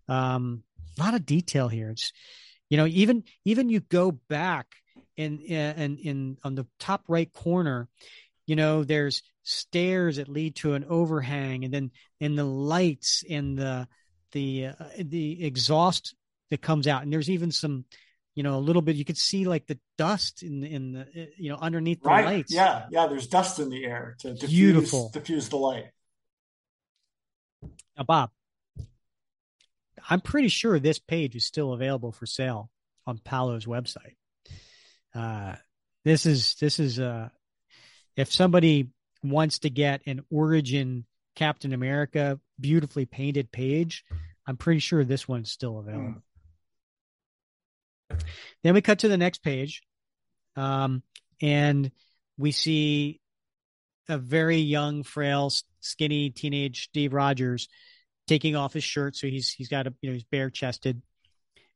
Um 0.08 0.64
a 0.98 1.04
lot 1.04 1.14
of 1.14 1.26
detail 1.26 1.68
here. 1.68 1.92
It's 1.92 2.14
you 2.70 2.78
know 2.78 2.88
even 2.88 3.24
even 3.46 3.70
you 3.70 3.82
go 3.82 4.12
back 4.12 4.68
in 5.18 5.40
in 5.42 5.98
in 5.98 6.38
on 6.44 6.56
the 6.56 6.66
top 6.80 7.04
right 7.08 7.32
corner 7.34 7.90
you 8.48 8.56
know 8.56 8.84
there's 8.84 9.22
stairs 9.44 10.16
that 10.18 10.28
lead 10.28 10.56
to 10.56 10.74
an 10.74 10.86
overhang 10.90 11.64
and 11.64 11.74
then 11.74 11.92
and 12.20 12.38
the 12.38 12.44
lights 12.44 13.24
and 13.30 13.58
the 13.58 13.88
the 14.32 14.68
uh, 14.68 14.74
the 15.00 15.46
exhaust 15.46 16.16
that 16.50 16.62
comes 16.62 16.88
out 16.88 17.04
and 17.04 17.14
there's 17.14 17.30
even 17.30 17.52
some 17.52 17.86
you 18.36 18.44
know 18.44 18.58
a 18.58 18.60
little 18.60 18.82
bit 18.82 18.96
you 18.96 19.06
could 19.06 19.18
see 19.18 19.46
like 19.46 19.68
the 19.68 19.80
dust 19.98 20.44
in 20.44 20.60
the 20.62 20.68
in 20.74 20.92
the 20.94 21.02
uh, 21.02 21.26
you 21.38 21.50
know 21.50 21.58
underneath 21.58 22.02
the 22.02 22.10
Right. 22.10 22.26
lights 22.26 22.54
Yeah. 22.54 22.86
Yeah. 22.92 23.08
There's 23.08 23.28
dust 23.28 23.60
in 23.60 23.70
the 23.70 23.86
air 23.86 24.16
to 24.20 24.34
diffuse, 24.34 24.50
Beautiful. 24.52 25.10
diffuse 25.14 25.50
the 25.50 25.58
light. 25.58 25.86
Now, 27.98 28.04
Bob, 28.04 28.30
I'm 30.10 30.22
pretty 30.22 30.50
sure 30.50 30.80
this 30.80 31.00
page 31.00 31.36
is 31.36 31.46
still 31.46 31.74
available 31.74 32.12
for 32.12 32.26
sale 32.28 32.70
on 33.08 33.18
Paolo's 33.18 33.66
website. 33.66 34.16
Uh, 35.16 35.56
this 36.06 36.26
is 36.26 36.56
this 36.56 36.80
is 36.80 37.00
uh, 37.00 37.30
if 38.18 38.34
somebody 38.34 38.90
wants 39.24 39.60
to 39.60 39.70
get 39.70 40.02
an 40.06 40.26
origin 40.30 41.06
Captain 41.36 41.72
America 41.72 42.40
beautifully 42.60 43.06
painted 43.06 43.52
page, 43.52 44.04
I'm 44.46 44.58
pretty 44.58 44.80
sure 44.80 45.04
this 45.04 45.28
one's 45.28 45.52
still 45.52 45.78
available. 45.80 46.24
Then 48.64 48.74
we 48.74 48.82
cut 48.82 49.00
to 49.00 49.08
the 49.08 49.18
next 49.18 49.44
page, 49.44 49.84
um, 50.56 51.04
and 51.42 51.92
we 52.38 52.52
see 52.52 53.22
a 54.10 54.18
very 54.18 54.58
young, 54.58 55.04
frail, 55.04 55.52
skinny 55.82 56.30
teenage 56.30 56.86
Steve 56.86 57.14
Rogers 57.14 57.68
taking 58.28 58.56
off 58.56 58.74
his 58.74 58.84
shirt. 58.84 59.16
So 59.16 59.28
he's 59.28 59.52
he's 59.52 59.68
got 59.68 59.88
a 59.88 59.94
you 60.02 60.10
know 60.10 60.14
he's 60.14 60.24
bare 60.24 60.50
chested, 60.50 61.02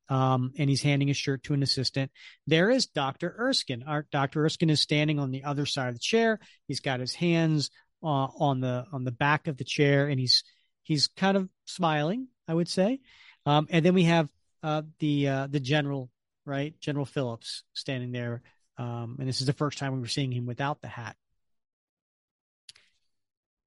um, 0.09 0.51
and 0.57 0.69
he's 0.69 0.81
handing 0.81 1.07
his 1.07 1.17
shirt 1.17 1.43
to 1.43 1.53
an 1.53 1.63
assistant. 1.63 2.11
There 2.47 2.69
is 2.69 2.87
Doctor 2.87 3.35
Erskine. 3.37 3.83
Our 3.83 4.05
Doctor 4.11 4.45
Erskine 4.45 4.69
is 4.69 4.81
standing 4.81 5.19
on 5.19 5.31
the 5.31 5.43
other 5.43 5.65
side 5.65 5.89
of 5.89 5.95
the 5.95 5.99
chair. 5.99 6.39
He's 6.67 6.79
got 6.79 6.99
his 6.99 7.13
hands 7.13 7.69
uh, 8.03 8.07
on 8.07 8.61
the 8.61 8.85
on 8.91 9.03
the 9.03 9.11
back 9.11 9.47
of 9.47 9.57
the 9.57 9.63
chair, 9.63 10.07
and 10.07 10.19
he's 10.19 10.43
he's 10.83 11.07
kind 11.07 11.37
of 11.37 11.49
smiling. 11.65 12.27
I 12.47 12.53
would 12.53 12.67
say, 12.67 12.99
um, 13.45 13.67
and 13.69 13.85
then 13.85 13.93
we 13.93 14.03
have 14.03 14.27
uh, 14.63 14.81
the 14.99 15.27
uh, 15.27 15.47
the 15.47 15.59
general 15.59 16.09
right, 16.45 16.79
General 16.79 17.05
Phillips 17.05 17.63
standing 17.73 18.11
there. 18.11 18.41
Um, 18.77 19.17
and 19.19 19.27
this 19.27 19.41
is 19.41 19.47
the 19.47 19.53
first 19.53 19.77
time 19.77 19.93
we 19.93 19.99
were 19.99 20.07
seeing 20.07 20.31
him 20.31 20.45
without 20.45 20.81
the 20.81 20.87
hat. 20.87 21.15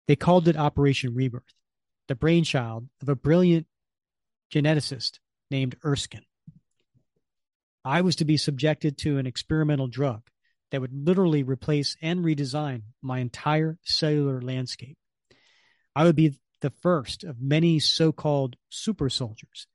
They 0.06 0.16
called 0.16 0.48
it 0.48 0.56
Operation 0.56 1.14
Rebirth, 1.14 1.54
the 2.08 2.14
brainchild 2.14 2.88
of 3.00 3.08
a 3.08 3.16
brilliant 3.16 3.66
geneticist 4.52 5.18
named 5.54 5.76
Erskine. 5.84 6.26
I 7.84 8.00
was 8.00 8.16
to 8.16 8.24
be 8.24 8.36
subjected 8.36 8.98
to 8.98 9.18
an 9.18 9.26
experimental 9.26 9.86
drug 9.86 10.22
that 10.72 10.80
would 10.80 10.92
literally 10.92 11.44
replace 11.44 11.96
and 12.02 12.24
redesign 12.24 12.82
my 13.00 13.20
entire 13.20 13.78
cellular 13.84 14.42
landscape. 14.42 14.98
I 15.94 16.02
would 16.02 16.16
be 16.16 16.40
the 16.60 16.72
first 16.82 17.22
of 17.22 17.40
many 17.40 17.78
so 17.78 18.10
called 18.10 18.56
super 18.68 19.08
soldiers 19.08 19.68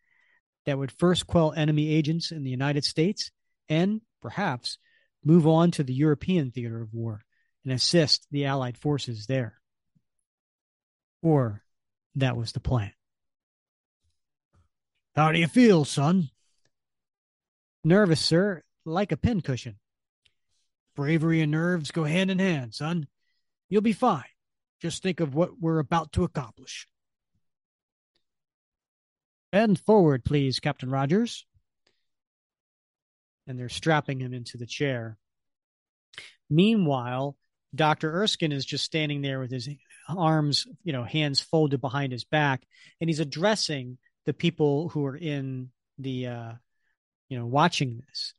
that 0.65 0.77
would 0.77 0.91
first 0.91 1.27
quell 1.27 1.53
enemy 1.53 1.88
agents 1.93 2.34
in 2.34 2.43
the 2.43 2.49
United 2.49 2.84
States 2.84 3.32
and, 3.69 4.01
perhaps, 4.21 4.80
move 5.23 5.47
on 5.47 5.71
to 5.71 5.84
the 5.84 5.93
European 5.93 6.51
theater 6.51 6.82
of 6.82 6.93
war 6.93 7.21
and 7.63 7.71
assist 7.71 8.27
the 8.32 8.45
Allied 8.47 8.77
forces 8.77 9.27
there. 9.27 9.61
Or 11.21 11.63
that 12.15 12.36
was 12.36 12.51
the 12.51 12.59
plan. 12.59 12.91
How 15.20 15.34
do 15.34 15.39
you 15.39 15.47
feel, 15.47 15.84
son? 15.84 16.30
Nervous, 17.84 18.24
sir, 18.24 18.63
like 18.86 19.11
a 19.11 19.17
pincushion. 19.17 19.76
Bravery 20.95 21.41
and 21.41 21.51
nerves 21.51 21.91
go 21.91 22.05
hand 22.05 22.32
in 22.32 22.39
hand, 22.39 22.74
son. 22.74 23.05
You'll 23.67 23.82
be 23.82 23.91
fine. 23.91 24.24
Just 24.82 25.03
think 25.03 25.20
of 25.20 25.36
what 25.36 25.59
we're 25.59 25.80
about 25.80 26.13
to 26.13 26.24
accomplish. 26.24 26.88
Bend 29.51 29.78
forward, 29.82 30.24
please, 30.24 30.61
Captain 30.61 30.89
Rogers. 30.89 31.45
And 33.45 33.59
they're 33.59 33.67
strapping 33.67 34.22
him 34.22 34.34
into 34.34 34.57
the 34.57 34.65
chair. 34.65 35.17
Meanwhile, 36.49 37.36
Dr. 37.76 38.09
Erskine 38.09 38.53
is 38.53 38.65
just 38.65 38.86
standing 38.86 39.22
there 39.22 39.41
with 39.41 39.51
his 39.51 39.67
arms, 40.07 40.65
you 40.86 40.93
know, 40.93 41.03
hands 41.03 41.41
folded 41.41 41.82
behind 41.82 42.13
his 42.13 42.24
back, 42.24 42.65
and 43.01 43.09
he's 43.09 43.20
addressing 43.20 43.97
the 44.30 44.34
people 44.36 44.89
who 44.89 45.07
are 45.07 45.17
in 45.17 45.71
the, 45.97 46.27
uh, 46.27 46.51
you 47.30 47.39
know, 47.39 47.47
watching 47.47 48.03
this. 48.05 48.36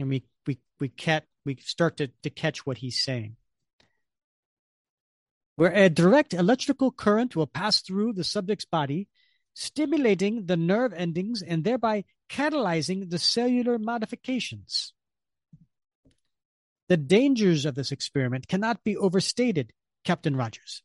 And 0.00 0.08
we 0.08 0.24
we 0.44 0.58
we 0.80 0.88
cat 0.88 1.24
we 1.44 1.54
start 1.60 1.98
to 1.98 2.08
to 2.24 2.30
catch 2.30 2.66
what 2.66 2.78
he's 2.78 3.00
saying. 3.00 3.36
Where 5.54 5.70
a 5.70 5.88
direct 5.88 6.34
electrical 6.34 6.90
current 6.90 7.36
will 7.36 7.46
pass 7.46 7.80
through 7.80 8.14
the 8.14 8.24
subject's 8.24 8.64
body, 8.64 9.06
stimulating 9.54 10.46
the 10.46 10.56
nerve 10.56 10.92
endings 10.92 11.42
and 11.42 11.62
thereby 11.62 12.06
catalyzing 12.28 13.08
the 13.08 13.20
cellular 13.20 13.78
modifications. 13.78 14.92
The 16.88 16.96
dangers 16.96 17.66
of 17.66 17.76
this 17.76 17.92
experiment 17.92 18.48
cannot 18.48 18.82
be 18.82 18.96
overstated, 18.96 19.72
Captain 20.04 20.34
Rogers. 20.34 20.82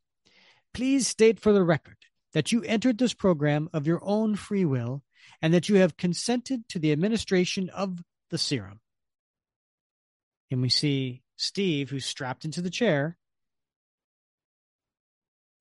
Please 0.72 1.08
state 1.08 1.39
for 1.39 1.52
the 1.52 1.64
record 1.64 1.98
that 2.36 2.52
you 2.52 2.62
entered 2.64 2.98
this 2.98 3.14
program 3.14 3.70
of 3.74 3.88
your 3.88 4.02
own 4.04 4.36
free 4.36 4.66
will 4.66 5.02
and 5.42 5.54
that 5.54 5.70
you 5.70 5.78
have 5.78 5.96
consented 5.96 6.68
to 6.68 6.78
the 6.78 6.92
administration 6.92 7.70
of 7.70 8.04
the 8.30 8.38
serum. 8.38 8.82
And 10.52 10.62
we 10.62 10.68
see 10.68 11.24
Steve, 11.38 11.90
who's 11.90 12.06
strapped 12.06 12.44
into 12.44 12.62
the 12.62 12.70
chair, 12.70 13.18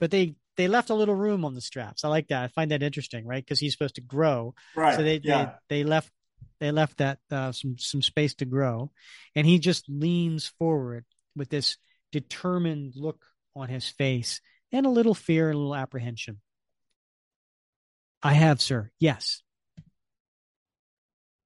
but 0.00 0.10
they 0.10 0.34
they 0.56 0.68
left 0.68 0.90
a 0.90 0.94
little 0.94 1.14
room 1.14 1.44
on 1.44 1.54
the 1.54 1.60
straps. 1.60 2.04
I 2.04 2.08
like 2.08 2.28
that. 2.28 2.42
I 2.42 2.48
find 2.48 2.72
that 2.72 2.82
interesting, 2.82 3.24
right? 3.24 3.42
Because 3.42 3.60
he's 3.60 3.72
supposed 3.72 3.94
to 3.94 4.00
grow, 4.00 4.54
right? 4.74 4.96
So 4.96 5.04
they 5.04 5.20
yeah. 5.22 5.52
they, 5.68 5.78
they 5.78 5.84
left 5.84 6.10
they 6.58 6.72
left 6.72 6.98
that 6.98 7.18
uh, 7.30 7.52
some 7.52 7.76
some 7.78 8.02
space 8.02 8.34
to 8.36 8.44
grow, 8.44 8.90
and 9.36 9.46
he 9.46 9.60
just 9.60 9.88
leans 9.88 10.48
forward 10.58 11.04
with 11.36 11.50
this 11.50 11.76
determined 12.10 12.94
look 12.96 13.24
on 13.54 13.68
his 13.68 13.88
face 13.88 14.40
and 14.72 14.86
a 14.86 14.90
little 14.90 15.14
fear 15.14 15.48
and 15.48 15.54
a 15.54 15.58
little 15.58 15.76
apprehension. 15.76 16.40
I 18.24 18.32
have, 18.32 18.62
sir. 18.62 18.90
Yes. 18.98 19.42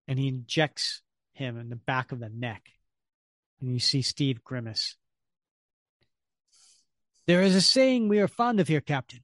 And 0.07 0.19
he 0.19 0.29
injects 0.29 1.03
him 1.33 1.59
in 1.59 1.69
the 1.69 1.77
back 1.77 2.13
of 2.13 2.21
the 2.21 2.29
neck. 2.29 2.71
And 3.61 3.73
you 3.73 3.81
see 3.81 4.01
Steve 4.01 4.45
grimace. 4.45 4.97
There 7.27 7.43
is 7.43 7.57
a 7.57 7.61
saying 7.61 8.09
we 8.09 8.21
are 8.21 8.29
fond 8.29 8.61
of 8.61 8.69
here, 8.69 8.81
Captain. 8.81 9.21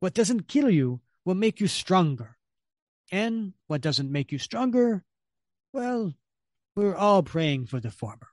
What 0.00 0.12
doesn't 0.12 0.48
kill 0.48 0.68
you 0.68 1.00
will 1.24 1.36
make 1.36 1.60
you 1.60 1.68
stronger. 1.68 2.36
And 3.12 3.54
what 3.68 3.80
doesn't 3.80 4.12
make 4.12 4.32
you 4.32 4.38
stronger, 4.38 5.04
well, 5.72 6.12
we're 6.76 6.96
all 6.96 7.22
praying 7.22 7.66
for 7.66 7.80
the 7.80 7.90
former. 7.90 8.28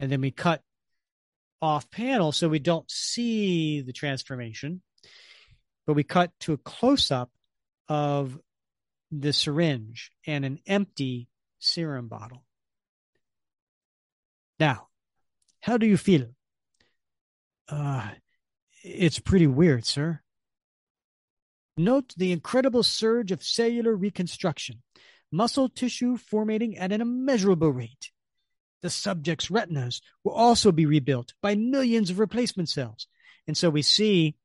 And 0.00 0.10
then 0.10 0.20
we 0.20 0.30
cut 0.30 0.62
off 1.60 1.90
panel 1.90 2.30
so 2.32 2.48
we 2.48 2.60
don't 2.60 2.90
see 2.90 3.80
the 3.80 3.92
transformation, 3.92 4.80
but 5.88 5.94
we 5.94 6.04
cut 6.04 6.30
to 6.38 6.52
a 6.52 6.58
close 6.58 7.10
up 7.10 7.30
of 7.88 8.38
the 9.10 9.32
syringe 9.32 10.12
and 10.26 10.44
an 10.44 10.58
empty 10.66 11.28
serum 11.60 12.08
bottle. 12.08 12.44
Now, 14.60 14.88
how 15.60 15.78
do 15.78 15.86
you 15.86 15.96
feel? 15.96 16.26
Uh, 17.70 18.06
it's 18.84 19.18
pretty 19.18 19.46
weird, 19.46 19.86
sir. 19.86 20.20
Note 21.78 22.12
the 22.18 22.32
incredible 22.32 22.82
surge 22.82 23.32
of 23.32 23.42
cellular 23.42 23.96
reconstruction, 23.96 24.82
muscle 25.32 25.70
tissue 25.70 26.18
formating 26.18 26.76
at 26.76 26.92
an 26.92 27.00
immeasurable 27.00 27.72
rate. 27.72 28.10
The 28.82 28.90
subject's 28.90 29.50
retinas 29.50 30.02
will 30.22 30.32
also 30.34 30.70
be 30.70 30.84
rebuilt 30.84 31.32
by 31.40 31.54
millions 31.54 32.10
of 32.10 32.18
replacement 32.18 32.68
cells. 32.68 33.06
And 33.46 33.56
so 33.56 33.70
we 33.70 33.80
see 33.80 34.36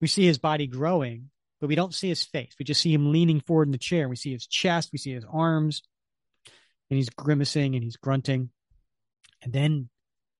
we 0.00 0.08
see 0.08 0.24
his 0.24 0.38
body 0.38 0.66
growing, 0.66 1.30
but 1.60 1.68
we 1.68 1.74
don't 1.74 1.94
see 1.94 2.08
his 2.08 2.24
face. 2.24 2.54
We 2.58 2.64
just 2.64 2.80
see 2.80 2.92
him 2.92 3.12
leaning 3.12 3.40
forward 3.40 3.68
in 3.68 3.72
the 3.72 3.78
chair. 3.78 4.08
We 4.08 4.16
see 4.16 4.32
his 4.32 4.46
chest, 4.46 4.90
we 4.92 4.98
see 4.98 5.12
his 5.12 5.24
arms, 5.30 5.82
and 6.90 6.96
he's 6.96 7.10
grimacing 7.10 7.74
and 7.74 7.82
he's 7.82 7.96
grunting. 7.96 8.50
And 9.42 9.52
then 9.52 9.88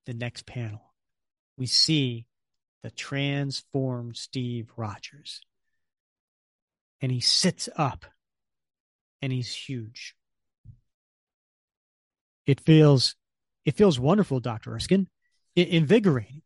the 0.06 0.14
next 0.14 0.46
panel, 0.46 0.94
we 1.56 1.66
see 1.66 2.26
the 2.82 2.90
transformed 2.90 4.16
Steve 4.16 4.70
Rogers. 4.76 5.40
And 7.00 7.10
he 7.10 7.20
sits 7.20 7.68
up 7.76 8.04
and 9.22 9.32
he's 9.32 9.54
huge. 9.54 10.14
It 12.46 12.60
feels 12.60 13.16
it 13.64 13.76
feels 13.76 13.98
wonderful, 13.98 14.40
Dr. 14.40 14.74
Erskine. 14.74 15.08
Invigorating. 15.56 16.42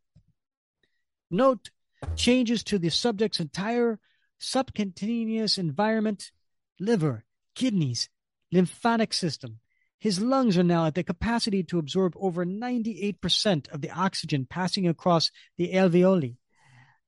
Note 1.29 1.69
changes 2.15 2.63
to 2.63 2.79
the 2.79 2.89
subject's 2.89 3.39
entire 3.39 3.99
subcutaneous 4.39 5.57
environment, 5.57 6.31
liver, 6.79 7.25
kidneys, 7.55 8.09
lymphatic 8.51 9.13
system, 9.13 9.59
his 9.99 10.21
lungs 10.21 10.57
are 10.57 10.63
now 10.63 10.85
at 10.85 10.95
the 10.95 11.03
capacity 11.03 11.61
to 11.63 11.77
absorb 11.77 12.13
over 12.17 12.45
98% 12.45 13.69
of 13.69 13.81
the 13.81 13.91
oxygen 13.91 14.47
passing 14.49 14.87
across 14.87 15.29
the 15.57 15.73
alveoli. 15.73 16.37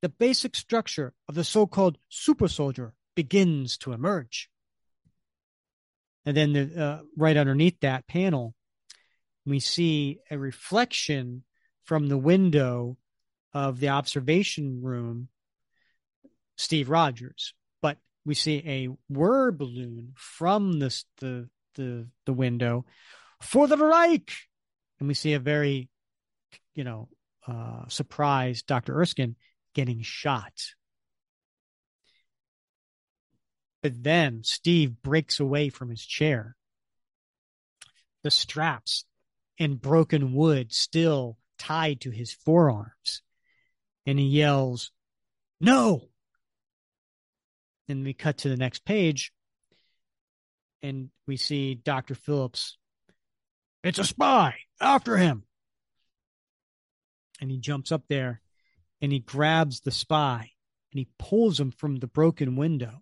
The 0.02 0.10
basic 0.10 0.56
structure 0.56 1.14
of 1.30 1.36
the 1.36 1.46
so 1.46 1.66
called 1.68 1.98
super 2.10 2.50
soldier 2.50 2.94
begins 3.16 3.78
to 3.80 3.94
emerge. 3.94 4.50
And 6.26 6.36
then, 6.36 6.54
the, 6.54 6.84
uh, 6.84 7.02
right 7.18 7.38
underneath 7.38 7.80
that 7.80 8.08
panel, 8.08 8.56
we 9.46 9.60
see 9.60 10.20
a 10.30 10.38
reflection 10.38 11.44
from 11.84 12.08
the 12.08 12.18
window 12.18 12.98
of 13.54 13.80
the 13.80 13.90
observation 13.90 14.82
room, 14.82 15.28
Steve 16.58 16.90
Rogers. 16.90 17.54
But 17.82 17.98
we 18.26 18.36
see 18.36 18.64
a 18.66 18.90
word 19.14 19.58
balloon 19.58 20.14
from 20.16 20.80
the, 20.80 21.04
the 21.20 21.50
the 21.76 22.08
the 22.26 22.34
window 22.34 22.86
for 23.42 23.68
the 23.68 23.78
Reich, 23.78 24.32
and 25.00 25.08
we 25.08 25.14
see 25.14 25.34
a 25.34 25.40
very, 25.40 25.90
you 26.76 26.84
know, 26.84 27.10
uh, 27.48 27.88
surprised 27.88 28.68
Dr. 28.68 29.00
Erskine 29.00 29.36
getting 29.74 30.02
shot. 30.02 30.54
But 33.82 34.04
then 34.04 34.44
Steve 34.44 35.02
breaks 35.02 35.40
away 35.40 35.70
from 35.70 35.90
his 35.90 36.06
chair. 36.06 36.56
The 38.24 38.30
straps 38.30 39.06
and 39.60 39.82
broken 39.82 40.34
wood 40.34 40.72
still 40.72 41.38
tied 41.58 42.02
to 42.02 42.12
his 42.12 42.32
forearms. 42.32 43.24
And 44.06 44.18
he 44.18 44.26
yells, 44.26 44.92
No! 45.60 46.10
And 47.88 48.04
we 48.04 48.14
cut 48.14 48.40
to 48.40 48.50
the 48.50 48.58
next 48.58 48.86
page 48.86 49.32
and 50.82 51.10
we 51.28 51.38
see 51.38 51.76
Dr. 51.76 52.16
Phillips. 52.16 52.78
It's 53.84 54.00
a 54.00 54.04
spy 54.04 54.56
after 54.80 55.18
him. 55.18 55.44
And 57.40 57.50
he 57.50 57.58
jumps 57.58 57.92
up 57.92 58.04
there 58.08 58.42
and 59.02 59.12
he 59.12 59.20
grabs 59.20 59.82
the 59.82 59.92
spy 59.92 60.52
and 60.92 61.00
he 61.00 61.08
pulls 61.18 61.60
him 61.60 61.72
from 61.72 61.98
the 61.98 62.08
broken 62.08 62.56
window 62.56 63.02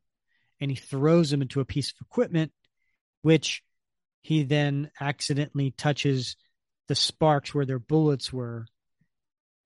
and 0.59 0.71
he 0.71 0.77
throws 0.77 1.31
him 1.31 1.41
into 1.41 1.59
a 1.59 1.65
piece 1.65 1.91
of 1.91 1.97
equipment, 2.01 2.51
which 3.21 3.63
he 4.21 4.43
then 4.43 4.91
accidentally 4.99 5.71
touches 5.71 6.35
the 6.87 6.95
sparks 6.95 7.53
where 7.53 7.65
their 7.65 7.79
bullets 7.79 8.31
were 8.31 8.65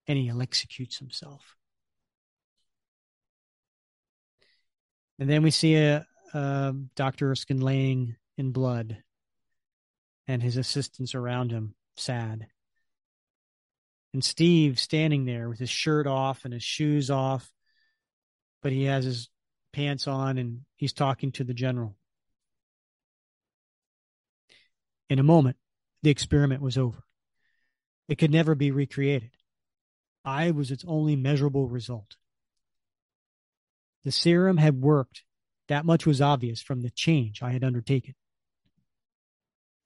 and 0.07 0.17
he 0.17 0.29
executes 0.29 0.97
himself. 0.97 1.55
And 5.19 5.29
then 5.29 5.43
we 5.43 5.51
see 5.51 5.75
a, 5.75 6.05
uh, 6.33 6.73
Dr. 6.95 7.31
Erskine 7.31 7.61
laying 7.61 8.15
in 8.37 8.51
blood 8.51 8.97
and 10.27 10.41
his 10.41 10.57
assistants 10.57 11.15
around 11.15 11.51
him, 11.51 11.75
sad. 11.95 12.47
And 14.13 14.23
Steve 14.23 14.79
standing 14.79 15.25
there 15.25 15.49
with 15.49 15.59
his 15.59 15.69
shirt 15.69 16.07
off 16.07 16.45
and 16.45 16.53
his 16.53 16.63
shoes 16.63 17.09
off, 17.09 17.51
but 18.61 18.71
he 18.71 18.83
has 18.85 19.05
his 19.05 19.29
pants 19.73 20.07
on 20.07 20.37
and 20.37 20.61
he's 20.75 20.93
talking 20.93 21.31
to 21.33 21.43
the 21.43 21.53
general. 21.53 21.95
In 25.09 25.19
a 25.19 25.23
moment, 25.23 25.57
the 26.03 26.09
experiment 26.09 26.61
was 26.61 26.77
over. 26.77 27.03
It 28.07 28.17
could 28.17 28.31
never 28.31 28.55
be 28.55 28.71
recreated. 28.71 29.31
I 30.25 30.51
was 30.51 30.71
its 30.71 30.85
only 30.87 31.15
measurable 31.15 31.67
result. 31.67 32.15
The 34.03 34.11
serum 34.11 34.57
had 34.57 34.81
worked 34.81 35.23
that 35.67 35.85
much 35.85 36.05
was 36.05 36.21
obvious 36.21 36.61
from 36.61 36.81
the 36.81 36.89
change 36.89 37.41
I 37.41 37.51
had 37.51 37.63
undertaken. 37.63 38.15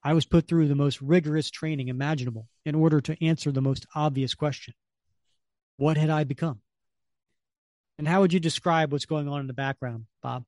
I 0.04 0.14
was 0.14 0.26
put 0.26 0.48
through 0.48 0.68
the 0.68 0.76
most 0.76 1.02
rigorous 1.02 1.52
training 1.52 1.88
imaginable 1.88 2.48
in 2.66 2.76
order 2.76 3.02
to 3.02 3.24
answer 3.24 3.52
the 3.52 3.62
most 3.62 3.86
obvious 3.96 4.34
question 4.34 4.74
What 5.78 5.98
had 5.98 6.10
I 6.10 6.24
become? 6.24 6.62
And 7.98 8.08
how 8.08 8.22
would 8.22 8.34
you 8.34 8.40
describe 8.40 8.92
what's 8.92 9.06
going 9.06 9.28
on 9.28 9.42
in 9.42 9.48
the 9.48 9.54
background, 9.54 10.06
Bob? 10.22 10.46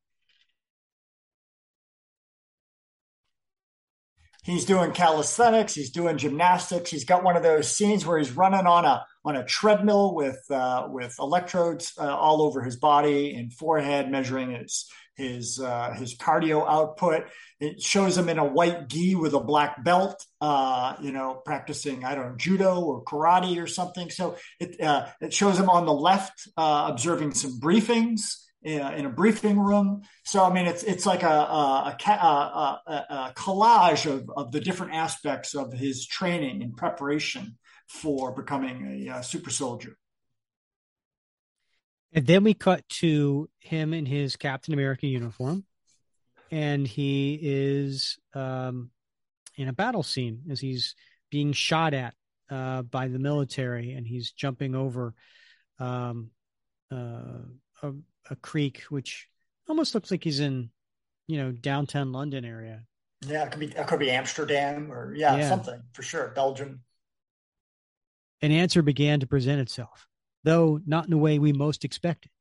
He's 4.44 4.66
doing 4.66 4.92
calisthenics. 4.92 5.76
He's 5.76 5.92
doing 5.92 6.18
gymnastics. 6.18 6.90
He's 6.90 7.04
got 7.04 7.24
one 7.24 7.36
of 7.36 7.44
those 7.44 7.72
scenes 7.72 8.06
where 8.06 8.18
he's 8.18 8.32
running 8.32 8.66
on 8.66 8.86
a 8.86 9.06
on 9.26 9.36
a 9.36 9.46
treadmill 9.46 10.16
with 10.16 10.40
uh, 10.50 10.88
with 10.90 11.16
electrodes 11.20 11.94
uh, 12.00 12.16
all 12.16 12.42
over 12.42 12.62
his 12.62 12.78
body 12.78 13.36
and 13.36 13.52
forehead, 13.52 14.10
measuring 14.10 14.52
his 14.52 14.90
his 15.16 15.60
uh, 15.60 15.94
his 15.94 16.16
cardio 16.16 16.66
output. 16.68 17.26
It 17.60 17.82
shows 17.82 18.18
him 18.18 18.30
in 18.30 18.40
a 18.40 18.46
white 18.46 18.88
gi 18.88 19.16
with 19.16 19.34
a 19.34 19.40
black 19.42 19.84
belt, 19.84 20.26
uh, 20.40 20.96
you 21.02 21.12
know, 21.12 21.42
practicing 21.46 22.06
I 22.06 22.16
don't 22.16 22.30
know 22.30 22.38
judo 22.38 22.80
or 22.80 23.04
karate 23.04 23.62
or 23.62 23.68
something. 23.68 24.10
So 24.10 24.38
it 24.60 24.80
uh, 24.82 25.08
it 25.20 25.34
shows 25.34 25.60
him 25.60 25.70
on 25.70 25.86
the 25.86 25.94
left 25.94 26.48
uh, 26.58 26.88
observing 26.90 27.34
some 27.34 27.60
briefings. 27.60 28.36
In 28.62 29.05
a 29.05 29.10
briefing 29.10 29.57
room, 29.57 30.01
so 30.26 30.43
I 30.43 30.51
mean, 30.51 30.66
it's 30.66 30.84
it's 30.84 31.05
like 31.05 31.24
a 31.24 31.28
a, 31.28 31.97
a, 31.97 32.82
a, 32.86 32.91
a 32.91 33.34
collage 33.34 34.05
of, 34.05 34.30
of 34.36 34.51
the 34.51 34.60
different 34.60 34.95
aspects 34.95 35.55
of 35.55 35.72
his 35.72 36.05
training 36.05 36.62
and 36.62 36.76
preparation 36.76 37.57
for 37.88 38.34
becoming 38.34 39.10
a, 39.10 39.24
super 39.24 39.49
soldier. 39.49 39.97
And 42.12 42.28
then 42.28 42.43
we 42.43 42.53
cut 42.53 42.88
to 42.89 43.49
him 43.60 43.93
in 43.93 44.05
his 44.05 44.36
Captain 44.36 44.74
America 44.74 45.07
uniform, 45.07 45.64
and 46.51 46.86
he 46.86 47.39
is 47.41 48.18
um, 48.34 48.91
in 49.55 49.70
a 49.70 49.74
battle 49.74 50.03
scene 50.03 50.41
as 50.51 50.60
he's 50.60 50.95
being 51.32 51.53
shot 51.53 51.93
at 51.93 52.14
uh, 52.49 52.82
by 52.82 53.07
the 53.07 53.20
military, 53.20 53.93
and 53.93 54.05
he's 54.05 54.32
jumping 54.32 54.76
over 54.76 55.14
um, 55.80 56.32
uh, 56.91 57.45
a, 57.84 57.93
a 58.30 58.36
creek, 58.36 58.84
which 58.90 59.28
almost 59.68 59.94
looks 59.94 60.12
like 60.12 60.24
he's 60.24 60.40
in, 60.40 60.70
you 61.28 61.38
know, 61.38 61.52
downtown 61.52 62.12
London 62.12 62.46
area. 62.46 62.84
Yeah, 63.26 63.46
it 63.46 63.52
could 63.52 63.60
be 63.60 63.68
it 63.68 63.88
could 63.88 64.00
be 64.00 64.12
Amsterdam 64.12 64.92
or 64.92 65.14
yeah, 65.16 65.38
yeah. 65.38 65.50
something 65.50 65.82
for 65.94 66.04
sure, 66.04 66.30
Belgium. 66.30 66.82
An 68.42 68.52
answer 68.52 68.82
began 68.82 69.20
to 69.20 69.28
present 69.28 69.60
itself, 69.60 70.08
though 70.44 70.80
not 70.86 71.06
in 71.06 71.12
the 71.12 71.18
way 71.18 71.40
we 71.40 71.52
most 71.52 71.84
expected. 71.84 72.32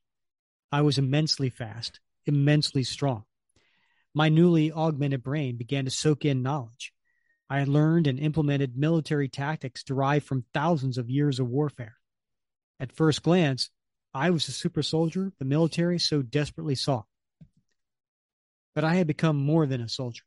I 0.70 0.82
was 0.82 0.98
immensely 0.98 1.50
fast, 1.50 1.98
immensely 2.26 2.84
strong. 2.84 3.24
My 4.14 4.28
newly 4.28 4.70
augmented 4.70 5.22
brain 5.22 5.56
began 5.56 5.84
to 5.86 5.90
soak 5.90 6.24
in 6.24 6.42
knowledge. 6.42 6.92
I 7.50 7.58
had 7.60 7.68
learned 7.68 8.06
and 8.06 8.18
implemented 8.18 8.76
military 8.76 9.28
tactics 9.28 9.82
derived 9.82 10.26
from 10.26 10.44
thousands 10.52 10.98
of 10.98 11.10
years 11.10 11.40
of 11.40 11.48
warfare. 11.48 11.96
At 12.78 12.92
first 12.92 13.22
glance, 13.22 13.70
I 14.18 14.30
was 14.30 14.46
the 14.46 14.52
super 14.52 14.82
soldier 14.82 15.30
the 15.38 15.44
military 15.44 16.00
so 16.00 16.22
desperately 16.22 16.74
sought. 16.74 17.06
But 18.74 18.82
I 18.82 18.94
had 18.94 19.06
become 19.06 19.36
more 19.36 19.64
than 19.64 19.80
a 19.80 19.88
soldier. 19.88 20.24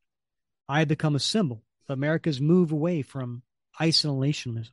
I 0.70 0.80
had 0.80 0.88
become 0.88 1.14
a 1.14 1.20
symbol 1.20 1.62
of 1.90 1.94
America's 1.94 2.40
move 2.40 2.72
away 2.72 3.02
from 3.02 3.44
isolationism. 3.82 4.72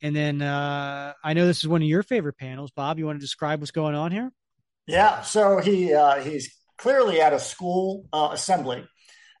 And 0.00 0.14
then 0.14 0.42
uh, 0.42 1.14
I 1.24 1.32
know 1.32 1.46
this 1.46 1.58
is 1.58 1.68
one 1.68 1.82
of 1.82 1.88
your 1.88 2.04
favorite 2.04 2.38
panels, 2.38 2.70
Bob. 2.70 3.00
You 3.00 3.06
want 3.06 3.18
to 3.18 3.24
describe 3.24 3.58
what's 3.58 3.72
going 3.72 3.96
on 3.96 4.12
here? 4.12 4.30
Yeah. 4.86 5.22
So 5.22 5.58
he 5.58 5.92
uh, 5.92 6.20
he's 6.22 6.54
clearly 6.78 7.20
at 7.20 7.32
a 7.32 7.40
school 7.40 8.06
uh, 8.12 8.28
assembly. 8.30 8.86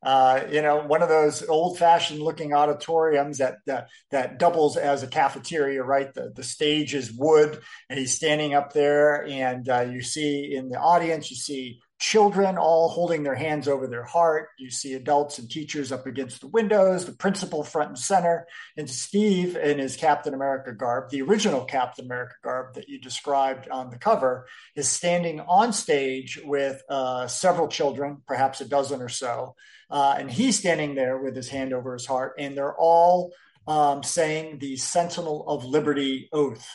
Uh, 0.02 0.42
you 0.50 0.62
know, 0.62 0.82
one 0.86 1.02
of 1.02 1.08
those 1.08 1.46
old-fashioned 1.48 2.20
looking 2.20 2.52
auditoriums 2.52 3.38
that, 3.38 3.56
that 3.66 3.88
that 4.10 4.38
doubles 4.38 4.76
as 4.76 5.02
a 5.02 5.06
cafeteria. 5.08 5.82
Right, 5.82 6.12
the 6.14 6.32
the 6.34 6.42
stage 6.42 6.94
is 6.94 7.12
wood, 7.12 7.60
and 7.88 7.98
he's 7.98 8.14
standing 8.14 8.54
up 8.54 8.72
there, 8.72 9.26
and 9.26 9.68
uh, 9.68 9.80
you 9.80 10.02
see 10.02 10.54
in 10.54 10.68
the 10.68 10.78
audience, 10.78 11.30
you 11.30 11.36
see 11.36 11.80
children 11.98 12.58
all 12.58 12.88
holding 12.88 13.22
their 13.22 13.34
hands 13.34 13.68
over 13.68 13.86
their 13.86 14.04
heart. 14.04 14.50
You 14.58 14.70
see 14.70 14.94
adults 14.94 15.38
and 15.38 15.50
teachers 15.50 15.92
up 15.92 16.06
against 16.06 16.40
the 16.40 16.48
windows, 16.48 17.06
the 17.06 17.12
principal 17.12 17.64
front 17.64 17.88
and 17.90 17.98
center, 17.98 18.46
and 18.76 18.88
Steve 18.88 19.56
in 19.56 19.78
his 19.78 19.96
Captain 19.96 20.34
America 20.34 20.72
garb, 20.72 21.10
the 21.10 21.22
original 21.22 21.64
Captain 21.64 22.04
America 22.04 22.34
garb 22.42 22.74
that 22.74 22.88
you 22.88 23.00
described 23.00 23.68
on 23.70 23.90
the 23.90 23.98
cover, 23.98 24.46
is 24.74 24.88
standing 24.88 25.40
on 25.40 25.72
stage 25.72 26.38
with 26.44 26.82
uh, 26.90 27.26
several 27.26 27.68
children, 27.68 28.18
perhaps 28.26 28.60
a 28.60 28.68
dozen 28.68 29.00
or 29.00 29.08
so. 29.08 29.54
Uh, 29.90 30.16
and 30.18 30.30
he's 30.30 30.58
standing 30.58 30.94
there 30.94 31.16
with 31.16 31.34
his 31.34 31.48
hand 31.48 31.72
over 31.72 31.94
his 31.94 32.06
heart, 32.06 32.34
and 32.38 32.56
they're 32.56 32.76
all 32.76 33.32
um, 33.66 34.02
saying 34.02 34.58
the 34.58 34.76
Sentinel 34.76 35.48
of 35.48 35.64
Liberty 35.64 36.28
oath. 36.32 36.68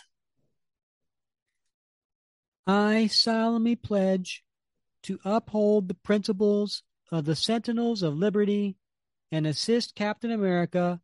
I 2.66 3.08
solemnly 3.08 3.76
pledge 3.76 4.44
to 5.04 5.20
uphold 5.24 5.88
the 5.88 5.94
principles 5.94 6.84
of 7.12 7.26
the 7.26 7.36
Sentinels 7.36 8.04
of 8.04 8.18
Liberty 8.18 8.78
and 9.32 9.48
assist 9.48 9.96
Captain 9.96 10.32
America 10.32 11.02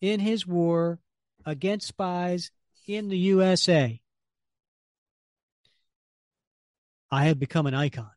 in 0.00 0.20
his 0.20 0.46
war 0.46 0.98
against 1.44 1.88
spies 1.88 2.50
in 2.86 3.08
the 3.08 3.18
USA. 3.18 4.00
I 7.10 7.24
have 7.24 7.38
become 7.38 7.66
an 7.66 7.74
icon. 7.74 8.10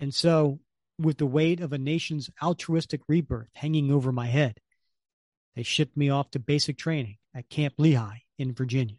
And 0.00 0.14
so, 0.14 0.60
with 0.98 1.18
the 1.18 1.26
weight 1.26 1.60
of 1.60 1.72
a 1.72 1.78
nation's 1.78 2.30
altruistic 2.42 3.02
rebirth 3.08 3.50
hanging 3.54 3.90
over 3.90 4.12
my 4.12 4.26
head, 4.26 4.60
they 5.54 5.62
shipped 5.62 5.96
me 5.96 6.10
off 6.10 6.30
to 6.30 6.38
basic 6.38 6.78
training 6.78 7.18
at 7.34 7.48
Camp 7.48 7.74
Lehigh 7.78 8.18
in 8.38 8.54
Virginia. 8.54 8.96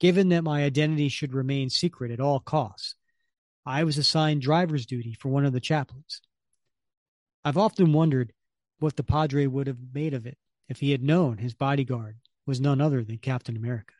Given 0.00 0.28
that 0.28 0.44
my 0.44 0.64
identity 0.64 1.08
should 1.08 1.34
remain 1.34 1.70
secret 1.70 2.10
at 2.10 2.20
all 2.20 2.40
costs, 2.40 2.94
I 3.68 3.84
was 3.84 3.98
assigned 3.98 4.40
driver's 4.40 4.86
duty 4.86 5.12
for 5.12 5.28
one 5.28 5.44
of 5.44 5.52
the 5.52 5.60
chaplains. 5.60 6.22
I've 7.44 7.58
often 7.58 7.92
wondered 7.92 8.32
what 8.78 8.96
the 8.96 9.02
Padre 9.02 9.44
would 9.44 9.66
have 9.66 9.76
made 9.92 10.14
of 10.14 10.24
it 10.24 10.38
if 10.70 10.80
he 10.80 10.90
had 10.90 11.02
known 11.02 11.36
his 11.36 11.52
bodyguard 11.52 12.16
was 12.46 12.62
none 12.62 12.80
other 12.80 13.04
than 13.04 13.18
Captain 13.18 13.58
America. 13.58 13.92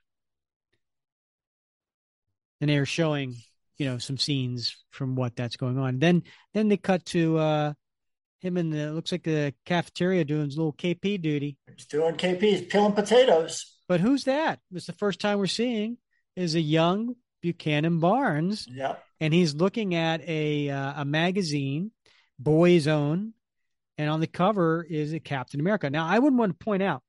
And 2.63 2.71
they're 2.71 2.87
showing, 2.87 3.37
you 3.77 3.85
know, 3.85 3.99
some 3.99 4.17
scenes 4.17 4.75
from 4.89 5.17
what 5.17 5.37
that's 5.37 5.59
going 5.59 5.77
on. 5.77 5.99
Then 5.99 6.23
then 6.55 6.69
they 6.69 6.79
cut 6.79 7.05
to 7.07 7.37
uh 7.37 7.73
him 8.41 8.57
in 8.57 8.71
the 8.71 8.91
looks 8.93 9.13
like 9.13 9.25
the 9.25 9.53
cafeteria 9.67 10.25
doing 10.25 10.47
his 10.47 10.57
little 10.57 10.73
KP 10.73 11.21
duty. 11.21 11.59
He's 11.77 11.85
doing 11.85 12.15
KP, 12.15 12.41
he's 12.41 12.63
peeling 12.63 12.95
potatoes. 12.95 13.67
But 13.87 14.01
who's 14.01 14.25
that? 14.25 14.61
It's 14.73 14.87
the 14.87 14.95
first 14.95 15.21
time 15.21 15.39
we're 15.39 15.47
seeing 15.47 15.99
is 16.37 16.55
a 16.55 16.61
young 16.61 17.17
Buchanan 17.43 18.01
Barnes. 18.01 18.67
Yeah 18.67 18.95
and 19.21 19.35
he's 19.35 19.55
looking 19.55 19.95
at 19.95 20.27
a 20.29 20.71
uh, 20.71 21.03
a 21.03 21.05
magazine, 21.05 21.91
Boy's 22.39 22.87
Own, 22.87 23.33
and 23.97 24.11
on 24.11 24.21
the 24.21 24.27
cover 24.27 24.87
is 24.89 25.13
a 25.13 25.21
Captain 25.21 25.61
America. 25.61 25.91
Now, 25.91 26.07
I 26.07 26.19
would 26.19 26.35
want 26.35 26.59
to 26.59 26.65
point 26.65 26.83
out, 26.83 27.03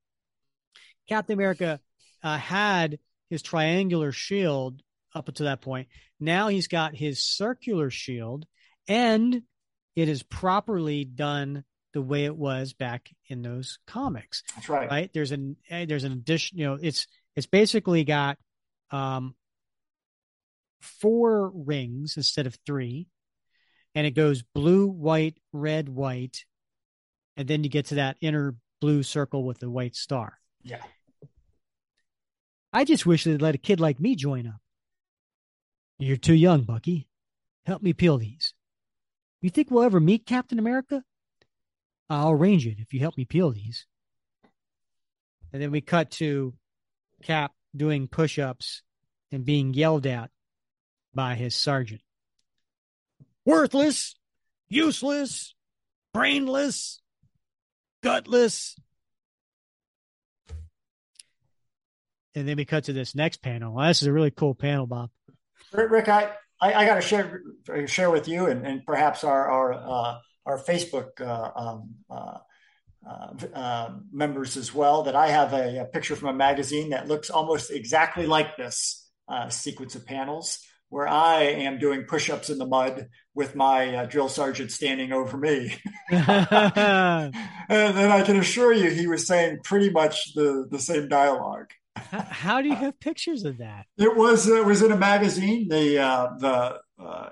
Captain 1.07 1.33
America 1.33 1.79
uh, 2.23 2.37
had 2.37 2.99
his 3.29 3.41
triangular 3.41 4.11
shield 4.11 4.81
up 5.13 5.27
until 5.27 5.45
that 5.45 5.61
point. 5.61 5.87
Now 6.19 6.47
he's 6.47 6.67
got 6.67 6.95
his 6.95 7.23
circular 7.23 7.89
shield, 7.89 8.45
and 8.87 9.43
it 9.95 10.09
is 10.09 10.23
properly 10.23 11.05
done 11.05 11.63
the 11.93 12.01
way 12.01 12.25
it 12.25 12.35
was 12.35 12.73
back 12.73 13.09
in 13.27 13.41
those 13.41 13.79
comics. 13.87 14.43
That's 14.55 14.69
right. 14.69 14.89
Right. 14.89 15.09
There's 15.13 15.31
an 15.31 15.57
eh, 15.69 15.85
there's 15.85 16.03
an 16.03 16.11
addition. 16.11 16.57
You 16.57 16.65
know, 16.65 16.77
it's 16.81 17.07
it's 17.35 17.47
basically 17.47 18.03
got 18.03 18.37
um, 18.91 19.35
four 20.81 21.51
rings 21.53 22.17
instead 22.17 22.47
of 22.47 22.57
three. 22.65 23.07
And 23.95 24.05
it 24.05 24.11
goes 24.11 24.43
blue, 24.43 24.87
white, 24.87 25.37
red, 25.51 25.89
white. 25.89 26.45
And 27.37 27.47
then 27.47 27.63
you 27.63 27.69
get 27.69 27.87
to 27.87 27.95
that 27.95 28.17
inner 28.21 28.55
blue 28.81 29.03
circle 29.03 29.43
with 29.43 29.59
the 29.59 29.69
white 29.69 29.95
star. 29.95 30.39
Yeah. 30.63 30.83
I 32.71 32.85
just 32.85 33.05
wish 33.05 33.23
they'd 33.23 33.41
let 33.41 33.55
a 33.55 33.59
kid 33.59 33.79
like 33.79 33.99
me 33.99 34.15
join 34.15 34.47
up. 34.47 34.61
You're 35.97 36.17
too 36.17 36.35
young, 36.35 36.63
Bucky. 36.63 37.07
Help 37.65 37.81
me 37.81 37.93
peel 37.93 38.17
these. 38.17 38.53
You 39.41 39.49
think 39.49 39.71
we'll 39.71 39.83
ever 39.83 39.99
meet 39.99 40.25
Captain 40.25 40.59
America? 40.59 41.03
I'll 42.09 42.31
arrange 42.31 42.65
it 42.65 42.77
if 42.79 42.93
you 42.93 42.99
help 42.99 43.17
me 43.17 43.25
peel 43.25 43.51
these. 43.51 43.85
And 45.51 45.61
then 45.61 45.71
we 45.71 45.81
cut 45.81 46.11
to 46.11 46.53
Cap 47.23 47.53
doing 47.75 48.07
push 48.07 48.39
ups 48.39 48.81
and 49.31 49.45
being 49.45 49.73
yelled 49.73 50.05
at 50.05 50.31
by 51.13 51.35
his 51.35 51.55
sergeant. 51.55 52.01
Worthless, 53.45 54.15
useless, 54.67 55.55
brainless, 56.13 57.01
gutless. 58.03 58.75
And 62.35 62.47
then 62.47 62.57
we 62.57 62.65
cut 62.65 62.85
to 62.85 62.93
this 62.93 63.15
next 63.15 63.41
panel. 63.41 63.77
This 63.77 64.01
is 64.01 64.07
a 64.07 64.13
really 64.13 64.31
cool 64.31 64.53
panel, 64.53 64.85
Bob. 64.85 65.09
Rick, 65.73 66.07
I, 66.07 66.31
I, 66.61 66.73
I 66.73 66.85
got 66.85 66.95
to 66.95 67.01
share 67.01 67.41
share 67.85 68.09
with 68.09 68.27
you 68.27 68.47
and, 68.47 68.65
and 68.65 68.85
perhaps 68.85 69.23
our 69.23 69.49
our 69.49 69.73
uh, 69.73 70.17
our 70.45 70.57
Facebook 70.57 71.21
uh, 71.21 71.51
um, 71.55 71.95
uh, 72.09 72.37
uh, 73.07 73.33
uh 73.53 73.89
members 74.11 74.57
as 74.57 74.73
well 74.73 75.03
that 75.03 75.15
I 75.15 75.27
have 75.29 75.53
a, 75.53 75.81
a, 75.81 75.85
picture 75.85 76.15
from 76.15 76.29
a 76.29 76.33
magazine 76.33 76.89
that 76.89 77.07
looks 77.07 77.29
almost 77.29 77.71
exactly 77.71 78.25
like 78.25 78.57
this 78.57 79.09
uh, 79.27 79.49
sequence 79.49 79.95
of 79.95 80.05
panels 80.05 80.59
where 80.89 81.07
I 81.07 81.41
am 81.41 81.79
doing 81.79 82.03
push-ups 82.03 82.49
in 82.49 82.57
the 82.57 82.65
mud 82.65 83.07
with 83.33 83.55
my 83.55 83.95
uh, 83.95 84.05
drill 84.05 84.29
sergeant 84.29 84.71
standing 84.71 85.13
over 85.13 85.37
me. 85.37 85.75
and 86.09 87.33
then 87.69 88.11
I 88.11 88.23
can 88.23 88.37
assure 88.37 88.73
you, 88.73 88.89
he 88.89 89.07
was 89.07 89.27
saying 89.27 89.59
pretty 89.63 89.89
much 89.89 90.33
the, 90.33 90.67
the 90.69 90.79
same 90.79 91.07
dialogue. 91.07 91.67
How 91.95 92.61
do 92.61 92.69
you 92.69 92.75
have 92.75 92.99
pictures 92.99 93.45
of 93.45 93.57
that? 93.57 93.85
It 93.97 94.15
was 94.15 94.47
it 94.47 94.65
was 94.65 94.81
in 94.81 94.91
a 94.91 94.97
magazine. 94.97 95.67
The 95.67 95.99
uh, 95.99 96.27
the 96.37 96.79
uh, 96.97 97.29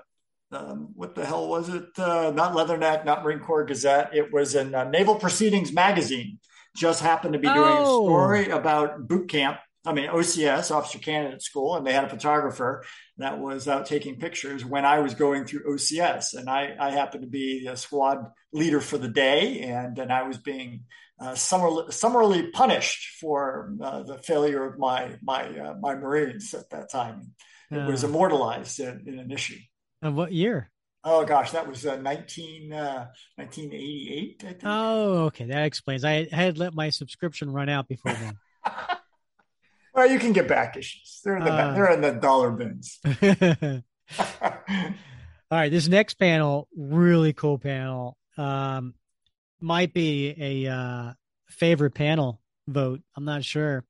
um, 0.52 0.90
what 0.94 1.14
the 1.14 1.24
hell 1.24 1.48
was 1.48 1.68
it? 1.68 1.86
Uh, 1.96 2.32
not 2.34 2.52
Leatherneck, 2.54 3.04
not 3.04 3.24
Marine 3.24 3.40
Corps 3.40 3.64
Gazette. 3.64 4.14
It 4.14 4.32
was 4.32 4.54
in 4.54 4.74
uh, 4.74 4.84
Naval 4.84 5.16
Proceedings 5.16 5.72
magazine. 5.72 6.38
Just 6.76 7.02
happened 7.02 7.32
to 7.32 7.38
be 7.38 7.48
doing 7.48 7.58
oh. 7.58 7.82
a 7.82 8.06
story 8.06 8.48
about 8.50 9.08
boot 9.08 9.28
camp 9.28 9.58
I 9.86 9.92
mean, 9.92 10.08
OCS, 10.08 10.74
Officer 10.74 10.98
Candidate 10.98 11.42
School, 11.42 11.76
and 11.76 11.86
they 11.86 11.92
had 11.92 12.04
a 12.04 12.08
photographer 12.08 12.84
that 13.18 13.38
was 13.38 13.68
out 13.68 13.86
taking 13.86 14.16
pictures 14.16 14.64
when 14.64 14.84
I 14.84 14.98
was 14.98 15.14
going 15.14 15.44
through 15.44 15.72
OCS. 15.72 16.34
And 16.34 16.50
I, 16.50 16.76
I 16.78 16.90
happened 16.90 17.22
to 17.22 17.28
be 17.28 17.64
the 17.64 17.76
squad 17.76 18.18
leader 18.52 18.80
for 18.80 18.98
the 18.98 19.08
day, 19.08 19.60
and 19.60 19.96
then 19.96 20.10
I 20.10 20.24
was 20.24 20.38
being 20.38 20.84
uh, 21.20 21.34
summarily, 21.34 21.92
summarily 21.92 22.48
punished 22.48 23.18
for 23.20 23.74
uh, 23.82 24.02
the 24.02 24.18
failure 24.18 24.64
of 24.64 24.78
my 24.78 25.16
my 25.22 25.42
uh, 25.58 25.74
my 25.80 25.94
Marines 25.94 26.54
at 26.54 26.70
that 26.70 26.90
time. 26.90 27.32
It 27.70 27.86
was 27.86 28.04
uh. 28.04 28.08
immortalized 28.08 28.80
in, 28.80 29.04
in, 29.06 29.18
an 29.18 29.30
issue. 29.30 29.58
Of 30.00 30.14
what 30.14 30.32
year? 30.32 30.70
Oh 31.04 31.24
gosh, 31.24 31.52
that 31.52 31.68
was 31.68 31.84
uh, 31.86 31.96
19, 31.96 32.70
1988. 32.70 34.44
Uh, 34.44 34.52
oh, 34.64 35.24
okay, 35.26 35.44
that 35.46 35.64
explains. 35.64 36.04
I 36.04 36.28
had 36.30 36.58
let 36.58 36.74
my 36.74 36.90
subscription 36.90 37.50
run 37.50 37.68
out 37.68 37.88
before 37.88 38.12
then. 38.12 38.34
You 40.04 40.18
can 40.18 40.32
get 40.32 40.48
back 40.48 40.76
issues. 40.76 41.20
They're 41.24 41.36
in 41.36 41.44
the 41.44 41.52
uh, 41.52 41.74
they're 41.74 41.92
in 41.92 42.00
the 42.00 42.12
dollar 42.12 42.50
bins. 42.50 42.98
All 45.50 45.58
right, 45.58 45.70
this 45.70 45.88
next 45.88 46.14
panel, 46.14 46.68
really 46.76 47.32
cool 47.32 47.58
panel. 47.58 48.16
Um, 48.36 48.94
might 49.60 49.92
be 49.92 50.34
a 50.38 50.72
uh, 50.72 51.12
favorite 51.48 51.94
panel 51.94 52.40
vote. 52.66 53.00
I'm 53.16 53.24
not 53.24 53.44
sure, 53.44 53.84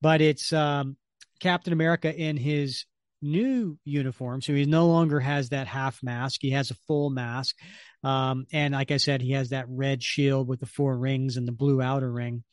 but 0.00 0.20
it's 0.20 0.52
um, 0.52 0.96
Captain 1.40 1.72
America 1.72 2.14
in 2.14 2.36
his 2.36 2.86
new 3.24 3.78
uniform. 3.84 4.40
So 4.42 4.52
he 4.52 4.64
no 4.66 4.86
longer 4.86 5.18
has 5.20 5.48
that 5.48 5.66
half 5.66 6.02
mask. 6.02 6.40
He 6.42 6.50
has 6.50 6.70
a 6.70 6.76
full 6.86 7.10
mask. 7.10 7.56
Um, 8.02 8.46
and 8.52 8.74
like 8.74 8.90
I 8.90 8.98
said, 8.98 9.22
he 9.22 9.32
has 9.32 9.50
that 9.50 9.66
red 9.68 10.02
shield 10.02 10.46
with 10.46 10.60
the 10.60 10.66
four 10.66 10.96
rings 10.96 11.36
and 11.36 11.48
the 11.48 11.52
blue 11.52 11.80
outer 11.80 12.10
ring. 12.10 12.44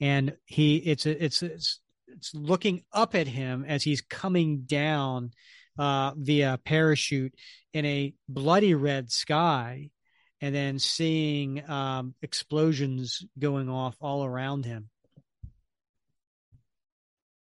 And 0.00 0.36
he, 0.46 0.76
it's, 0.76 1.06
a, 1.06 1.24
it's, 1.24 1.42
it's, 1.42 1.80
it's 2.14 2.34
looking 2.34 2.82
up 2.92 3.14
at 3.14 3.26
him 3.26 3.64
as 3.66 3.82
he's 3.82 4.00
coming 4.00 4.62
down 4.62 5.32
uh, 5.78 6.12
via 6.16 6.58
parachute 6.64 7.34
in 7.72 7.84
a 7.86 8.14
bloody 8.28 8.74
red 8.74 9.10
sky 9.10 9.90
and 10.40 10.54
then 10.54 10.78
seeing 10.78 11.68
um, 11.70 12.14
explosions 12.20 13.24
going 13.38 13.68
off 13.68 13.96
all 14.00 14.24
around 14.24 14.64
him. 14.64 14.90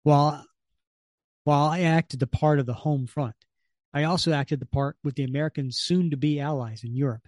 While 0.03 0.45
while 1.43 1.70
I 1.70 1.82
acted 1.82 2.20
the 2.20 2.28
part 2.28 2.59
of 2.59 2.68
the 2.68 2.74
home 2.74 3.07
front, 3.07 3.36
I 3.93 4.03
also 4.03 4.32
acted 4.32 4.59
the 4.59 4.68
part 4.68 4.97
with 5.03 5.16
the 5.16 5.24
American 5.24 5.72
soon 5.72 6.12
to 6.12 6.18
be 6.18 6.39
allies 6.39 6.84
in 6.84 6.95
Europe. 6.95 7.24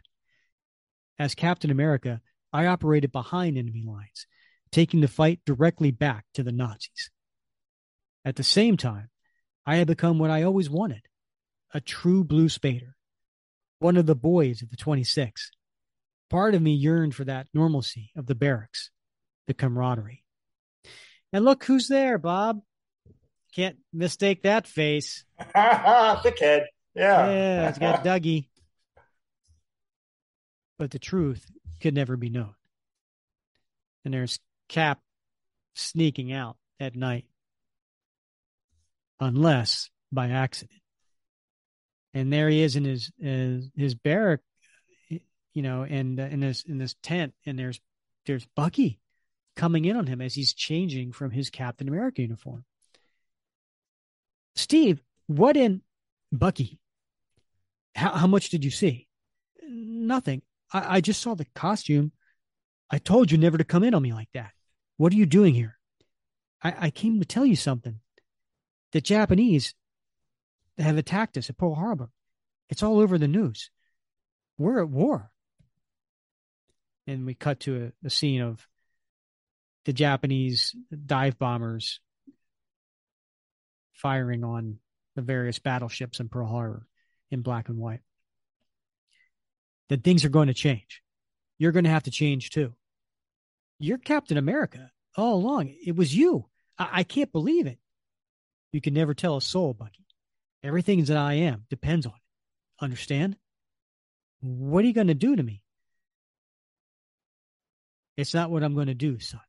As 1.18 1.34
Captain 1.34 1.72
America, 1.72 2.22
I 2.52 2.68
operated 2.68 3.12
behind 3.12 3.58
enemy 3.58 3.84
lines, 3.86 4.28
taking 4.72 5.02
the 5.02 5.08
fight 5.08 5.40
directly 5.46 5.92
back 5.92 6.26
to 6.36 6.44
the 6.44 6.52
Nazis. 6.52 7.10
At 8.26 8.36
the 8.36 8.44
same 8.44 8.78
time, 8.78 9.10
I 9.66 9.78
had 9.78 9.88
become 9.88 10.20
what 10.20 10.30
I 10.30 10.44
always 10.44 10.70
wanted 10.70 11.02
a 11.74 11.82
true 11.82 12.24
blue 12.24 12.48
spader, 12.48 12.94
one 13.80 13.98
of 13.98 14.06
the 14.06 14.16
boys 14.16 14.62
of 14.62 14.70
the 14.70 14.78
26. 14.78 15.52
Part 16.30 16.56
of 16.56 16.62
me 16.62 16.74
yearned 16.74 17.16
for 17.16 17.24
that 17.26 17.48
normalcy 17.54 18.12
of 18.16 18.28
the 18.28 18.36
barracks, 18.36 18.92
the 19.48 19.54
camaraderie. 19.54 20.24
And 21.32 21.44
look 21.44 21.64
who's 21.64 21.88
there, 21.88 22.18
Bob. 22.18 22.62
Can't 23.56 23.78
mistake 23.92 24.44
that 24.44 24.68
face. 24.68 25.26
Thick 25.40 26.40
head. 26.40 26.68
Yeah. 26.96 27.30
Yeah, 27.30 27.70
it's 27.70 27.80
got 27.80 28.04
Dougie. 28.06 28.48
But 30.78 30.92
the 30.92 31.00
truth 31.00 31.52
could 31.82 31.94
never 31.94 32.18
be 32.18 32.30
known. 32.30 32.56
And 34.06 34.14
there's 34.14 34.40
Cap 34.70 35.00
sneaking 35.76 36.32
out 36.32 36.58
at 36.80 36.96
night. 36.96 37.26
Unless 39.20 39.90
by 40.12 40.30
accident. 40.30 40.80
And 42.14 42.32
there 42.32 42.50
he 42.50 42.62
is 42.62 42.76
in 42.76 42.84
his 42.84 43.12
his, 43.20 43.70
his 43.76 43.96
barrack, 43.96 44.42
you 45.10 45.62
know, 45.62 45.84
and 45.84 46.20
uh, 46.20 46.24
in 46.24 46.40
this 46.40 46.64
in 46.64 46.78
this 46.78 46.96
tent, 47.02 47.34
and 47.46 47.58
there's 47.58 47.80
there's 48.26 48.46
Bucky 48.56 49.00
coming 49.56 49.86
in 49.86 49.96
on 49.96 50.08
him 50.08 50.22
as 50.22 50.34
he's 50.34 50.54
changing 50.54 51.12
from 51.12 51.32
his 51.32 51.50
Captain 51.50 51.88
America 51.88 52.22
uniform. 52.22 52.66
Steve, 54.56 55.02
what 55.28 55.58
in 55.58 55.82
Bucky? 56.32 56.80
How, 57.96 58.12
how 58.12 58.28
much 58.28 58.50
did 58.50 58.64
you 58.64 58.72
see? 58.72 59.08
Nothing. 59.68 60.42
I, 60.72 60.98
I 60.98 61.02
just 61.02 61.22
saw 61.22 61.36
the 61.36 61.48
costume. 61.56 62.12
I 62.90 62.98
told 62.98 63.32
you 63.32 63.38
never 63.38 63.58
to 63.58 63.64
come 63.64 63.84
in 63.84 63.94
on 63.94 64.02
me 64.02 64.14
like 64.14 64.30
that. 64.34 64.52
What 64.98 65.14
are 65.14 65.16
you 65.16 65.26
doing 65.26 65.54
here? 65.54 65.78
I, 66.64 66.76
I 66.80 66.90
came 66.90 67.20
to 67.20 67.26
tell 67.26 67.46
you 67.46 67.56
something. 67.56 68.00
The 68.94 69.02
Japanese 69.02 69.74
have 70.78 70.98
attacked 70.98 71.38
us 71.38 71.50
at 71.50 71.58
Pearl 71.58 71.76
Harbor. 71.76 72.10
It's 72.70 72.84
all 72.84 73.00
over 73.00 73.18
the 73.18 73.28
news. 73.28 73.70
We're 74.58 74.82
at 74.82 74.90
war. 74.90 75.32
And 77.06 77.26
we 77.26 77.34
cut 77.34 77.62
to 77.62 77.92
a, 78.04 78.08
a 78.08 78.10
scene 78.10 78.42
of 78.42 78.66
the 79.86 79.94
Japanese 79.94 80.76
dive 81.06 81.38
bombers 81.38 82.00
firing 83.94 84.44
on 84.44 84.78
the 85.16 85.22
various 85.22 85.60
battleships 85.60 86.20
in 86.20 86.30
Pearl 86.30 86.48
Harbor 86.48 86.88
in 87.32 87.42
black 87.42 87.70
and 87.70 87.78
white. 87.78 88.02
Then 89.90 90.00
things 90.02 90.24
are 90.24 90.30
going 90.30 90.48
to 90.48 90.54
change. 90.54 91.02
You're 91.58 91.72
going 91.72 91.86
to 91.86 91.92
have 91.92 92.04
to 92.04 92.12
change 92.12 92.52
too. 92.52 92.74
You're 93.80 93.98
Captain 93.98 94.38
America 94.38 94.92
all 95.18 95.36
along. 95.36 95.74
It 95.86 95.96
was 95.96 96.16
you. 96.16 96.46
I, 96.78 96.90
I 96.92 97.04
can't 97.04 97.32
believe 97.32 97.68
it. 97.68 97.80
You 98.74 98.82
can 98.82 98.94
never 98.94 99.14
tell 99.14 99.38
a 99.38 99.42
soul, 99.42 99.74
Bucky. 99.74 100.06
Everything 100.64 101.04
that 101.06 101.16
I 101.16 101.36
am 101.36 101.66
depends 101.70 102.06
on 102.06 102.14
it. 102.14 102.84
Understand? 102.84 103.38
What 104.42 104.84
are 104.84 104.88
you 104.88 104.94
going 104.94 105.08
to 105.08 105.14
do 105.14 105.36
to 105.36 105.44
me? 105.44 105.62
It's 108.18 108.34
not 108.34 108.50
what 108.50 108.64
I'm 108.64 108.74
going 108.74 108.88
to 108.88 108.94
do, 108.94 109.20
son. 109.20 109.40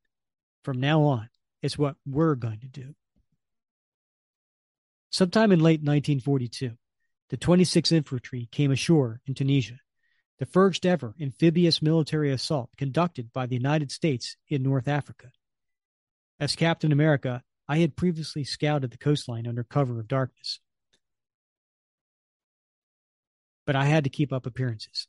From 0.63 0.79
now 0.79 1.03
on, 1.05 1.29
it's 1.63 1.79
what 1.79 1.97
we're 2.07 2.35
going 2.35 2.61
to 2.61 2.69
do. 2.69 2.95
Sometime 5.11 5.53
in 5.53 5.61
late 5.61 5.81
1942, 5.81 6.73
the 7.31 7.37
26th 7.37 7.93
Infantry 7.93 8.49
came 8.53 8.71
ashore 8.71 9.21
in 9.27 9.35
Tunisia, 9.35 9.79
the 10.39 10.47
first 10.47 10.85
ever 10.85 11.15
amphibious 11.21 11.81
military 11.81 12.31
assault 12.31 12.71
conducted 12.77 13.33
by 13.33 13.47
the 13.47 13.57
United 13.57 13.91
States 13.91 14.37
in 14.49 14.63
North 14.63 14.89
Africa. 14.89 15.31
As 16.41 16.57
Captain 16.57 16.93
America, 16.93 17.43
I 17.69 17.79
had 17.79 17.97
previously 17.97 18.45
scouted 18.45 18.91
the 18.91 18.99
coastline 18.99 19.47
under 19.47 19.65
cover 19.65 19.99
of 19.99 20.09
darkness. 20.09 20.61
But 23.67 23.77
I 23.77 23.87
had 23.87 24.05
to 24.05 24.11
keep 24.11 24.33
up 24.33 24.47
appearances. 24.47 25.09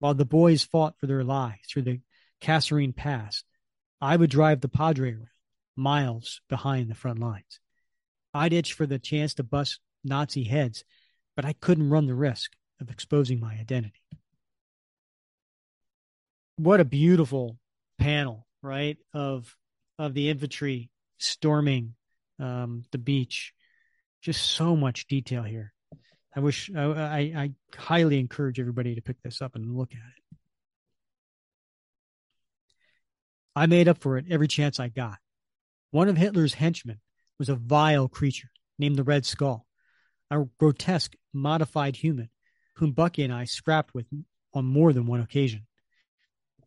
While 0.00 0.14
the 0.14 0.24
boys 0.24 0.64
fought 0.64 0.98
for 0.98 1.06
their 1.06 1.22
lives 1.22 1.68
through 1.68 1.82
the 1.82 2.00
Kasserine 2.40 2.94
Pass, 2.94 3.44
I 4.00 4.16
would 4.16 4.30
drive 4.30 4.60
the 4.60 4.68
Padre 4.68 5.12
around, 5.12 5.28
miles 5.76 6.40
behind 6.48 6.90
the 6.90 6.94
front 6.94 7.20
lines. 7.20 7.60
I'd 8.32 8.52
itch 8.52 8.72
for 8.72 8.86
the 8.86 8.98
chance 8.98 9.34
to 9.34 9.42
bust 9.42 9.80
Nazi 10.02 10.44
heads, 10.44 10.84
but 11.36 11.44
I 11.44 11.52
couldn't 11.52 11.90
run 11.90 12.06
the 12.06 12.14
risk 12.14 12.52
of 12.80 12.90
exposing 12.90 13.40
my 13.40 13.54
identity. 13.54 14.02
What 16.56 16.80
a 16.80 16.84
beautiful 16.84 17.58
panel, 17.98 18.46
right? 18.62 18.98
Of 19.12 19.56
of 19.98 20.14
the 20.14 20.28
infantry 20.28 20.90
storming 21.24 21.94
um, 22.38 22.84
the 22.92 22.98
beach. 22.98 23.52
Just 24.22 24.52
so 24.52 24.74
much 24.74 25.06
detail 25.06 25.42
here. 25.42 25.72
I 26.34 26.40
wish 26.40 26.70
I, 26.74 26.82
I, 26.82 27.18
I 27.18 27.50
highly 27.76 28.18
encourage 28.18 28.58
everybody 28.58 28.94
to 28.94 29.02
pick 29.02 29.20
this 29.22 29.42
up 29.42 29.54
and 29.54 29.76
look 29.76 29.92
at 29.92 29.98
it. 29.98 30.38
I 33.54 33.66
made 33.66 33.86
up 33.86 33.98
for 33.98 34.16
it 34.16 34.26
every 34.30 34.48
chance 34.48 34.80
I 34.80 34.88
got. 34.88 35.18
One 35.90 36.08
of 36.08 36.16
Hitler's 36.16 36.54
henchmen 36.54 37.00
was 37.38 37.48
a 37.48 37.54
vile 37.54 38.08
creature 38.08 38.48
named 38.78 38.96
the 38.96 39.04
Red 39.04 39.26
Skull, 39.26 39.66
a 40.30 40.44
grotesque, 40.58 41.14
modified 41.32 41.94
human 41.94 42.30
whom 42.76 42.92
Bucky 42.92 43.22
and 43.22 43.32
I 43.32 43.44
scrapped 43.44 43.94
with 43.94 44.06
on 44.52 44.64
more 44.64 44.92
than 44.92 45.06
one 45.06 45.20
occasion. 45.20 45.66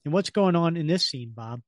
And 0.05 0.13
what's 0.13 0.29
going 0.29 0.55
on 0.55 0.77
in 0.77 0.87
this 0.87 1.03
scene, 1.03 1.33
Bob? 1.35 1.61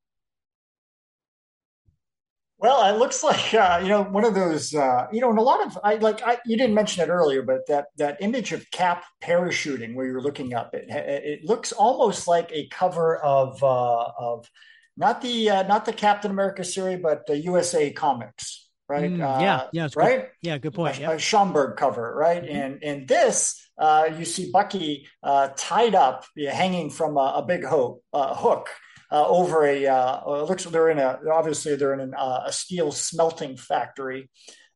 Well, 2.60 2.94
it 2.94 3.00
looks 3.00 3.24
like 3.24 3.54
uh, 3.54 3.80
you 3.82 3.90
know 3.90 4.04
one 4.04 4.26
of 4.26 4.36
those. 4.36 4.76
Uh, 4.76 5.08
you 5.12 5.22
know, 5.22 5.30
and 5.30 5.40
a 5.40 5.42
lot 5.42 5.66
of 5.66 5.80
I 5.84 5.96
like 5.96 6.22
I, 6.26 6.38
you 6.46 6.58
didn't 6.58 6.76
mention 6.76 7.04
it 7.04 7.10
earlier, 7.10 7.42
but 7.42 7.66
that 7.68 7.88
that 7.98 8.18
image 8.22 8.52
of 8.52 8.70
Cap 8.72 9.06
parachuting 9.24 9.96
where 9.96 10.06
you're 10.06 10.22
looking 10.22 10.54
up, 10.54 10.74
it 10.74 10.86
it 10.90 11.46
looks 11.46 11.72
almost 11.72 12.28
like 12.28 12.52
a 12.52 12.68
cover 12.68 13.18
of 13.18 13.64
uh, 13.64 14.12
of 14.18 14.50
not 14.98 15.22
the 15.22 15.50
uh, 15.50 15.64
not 15.64 15.86
the 15.86 15.94
Captain 15.94 16.32
America 16.32 16.64
series, 16.64 17.00
but 17.02 17.26
the 17.28 17.38
USA 17.38 17.92
Comics 17.92 18.70
right? 18.90 19.12
Mm, 19.12 19.20
yeah, 19.20 19.56
uh, 19.56 19.68
yeah, 19.72 19.88
right. 19.96 20.22
Good. 20.22 20.30
Yeah, 20.42 20.58
good 20.58 20.74
point. 20.74 20.98
A, 20.98 21.02
yep. 21.02 21.12
a 21.12 21.16
Schomburg 21.16 21.78
cover, 21.78 22.14
right? 22.14 22.44
Mm-hmm. 22.44 22.56
And 22.56 22.84
in 22.84 23.06
this, 23.06 23.70
uh, 23.78 24.10
you 24.18 24.26
see 24.26 24.50
Bucky 24.52 25.08
uh, 25.24 25.50
tied 25.56 25.96
up, 25.96 26.26
hanging 26.36 26.90
from 26.90 27.16
a, 27.16 27.36
a 27.38 27.46
big 27.48 27.64
hook, 27.64 28.02
uh, 28.12 28.36
hook 28.36 28.68
uh, 29.12 29.28
over 29.28 29.66
a 29.66 29.88
uh, 29.88 30.44
looks 30.44 30.66
they're 30.66 30.90
in 30.90 31.00
a 31.00 31.20
obviously 31.32 31.76
they're 31.76 31.94
in 31.94 32.00
an, 32.00 32.14
uh, 32.16 32.44
a 32.46 32.54
steel 32.54 32.92
smelting 32.92 33.58
factory, 33.58 34.30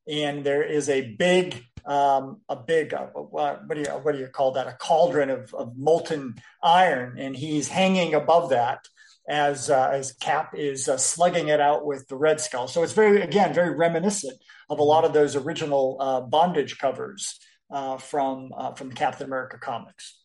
and 0.07 0.43
there 0.43 0.64
is 0.64 0.89
a 0.89 1.15
big 1.15 1.64
um, 1.85 2.41
a 2.49 2.55
big 2.55 2.93
uh, 2.93 3.07
what 3.07 3.68
do 3.69 3.81
you 3.81 3.88
what 3.88 4.14
do 4.14 4.19
you 4.19 4.27
call 4.27 4.53
that 4.53 4.68
a 4.68 4.73
cauldron 4.73 5.30
of, 5.30 5.53
of 5.53 5.77
molten 5.77 6.35
iron, 6.61 7.18
and 7.18 7.35
he's 7.35 7.68
hanging 7.68 8.14
above 8.14 8.49
that 8.49 8.80
as 9.27 9.69
uh, 9.69 9.89
as 9.91 10.14
Cap 10.14 10.53
is 10.55 10.89
uh, 10.89 10.97
slugging 10.97 11.49
it 11.49 11.61
out 11.61 11.85
with 11.85 12.07
the 12.07 12.15
Red 12.15 12.41
Skull. 12.41 12.68
So 12.68 12.84
it's 12.84 12.93
very 12.93 13.22
again 13.22 13.53
very 13.53 13.76
reminiscent 13.76 14.38
of 14.69 14.80
a 14.80 14.84
lot 14.84 15.05
of 15.05 15.14
those 15.14 15.35
original 15.35 15.97
uh, 15.99 16.22
bondage 16.22 16.77
covers 16.77 17.39
uh, 17.72 17.97
from 17.97 18.51
uh, 18.55 18.73
from 18.73 18.91
Captain 18.91 19.27
America 19.27 19.57
comics. 19.57 20.19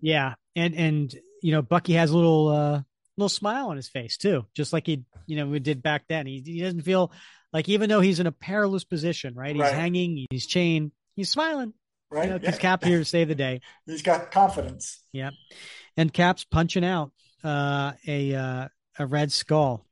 Yeah, 0.00 0.34
and 0.54 0.74
and 0.74 1.14
you 1.46 1.52
know 1.52 1.62
Bucky 1.62 1.92
has 1.92 2.10
a 2.10 2.16
little 2.16 2.48
uh, 2.48 2.82
little 3.16 3.28
smile 3.28 3.68
on 3.68 3.76
his 3.76 3.88
face 3.88 4.16
too, 4.16 4.46
just 4.52 4.72
like 4.72 4.84
he 4.84 5.04
you 5.28 5.36
know 5.36 5.46
we 5.46 5.60
did 5.60 5.80
back 5.80 6.02
then. 6.08 6.26
He 6.26 6.42
he 6.44 6.60
doesn't 6.60 6.82
feel 6.82 7.12
like 7.52 7.68
even 7.68 7.88
though 7.88 8.00
he's 8.00 8.18
in 8.18 8.26
a 8.26 8.32
perilous 8.32 8.82
position, 8.82 9.32
right? 9.36 9.54
He's 9.54 9.62
right. 9.62 9.72
hanging, 9.72 10.26
he's 10.28 10.48
chained, 10.48 10.90
he's 11.14 11.30
smiling. 11.30 11.72
Right. 12.10 12.24
You 12.24 12.30
know, 12.30 12.40
yeah. 12.42 12.50
Cap 12.50 12.82
here 12.82 12.98
to 12.98 13.04
save 13.14 13.28
the 13.28 13.36
day. 13.36 13.60
He's 13.86 14.02
got 14.02 14.32
confidence. 14.32 15.00
Yeah. 15.12 15.30
And 15.96 16.12
Cap's 16.12 16.42
punching 16.42 16.84
out 16.84 17.12
uh, 17.44 17.92
a 18.08 18.34
uh, 18.34 18.68
a 18.98 19.06
red 19.06 19.30
skull, 19.30 19.86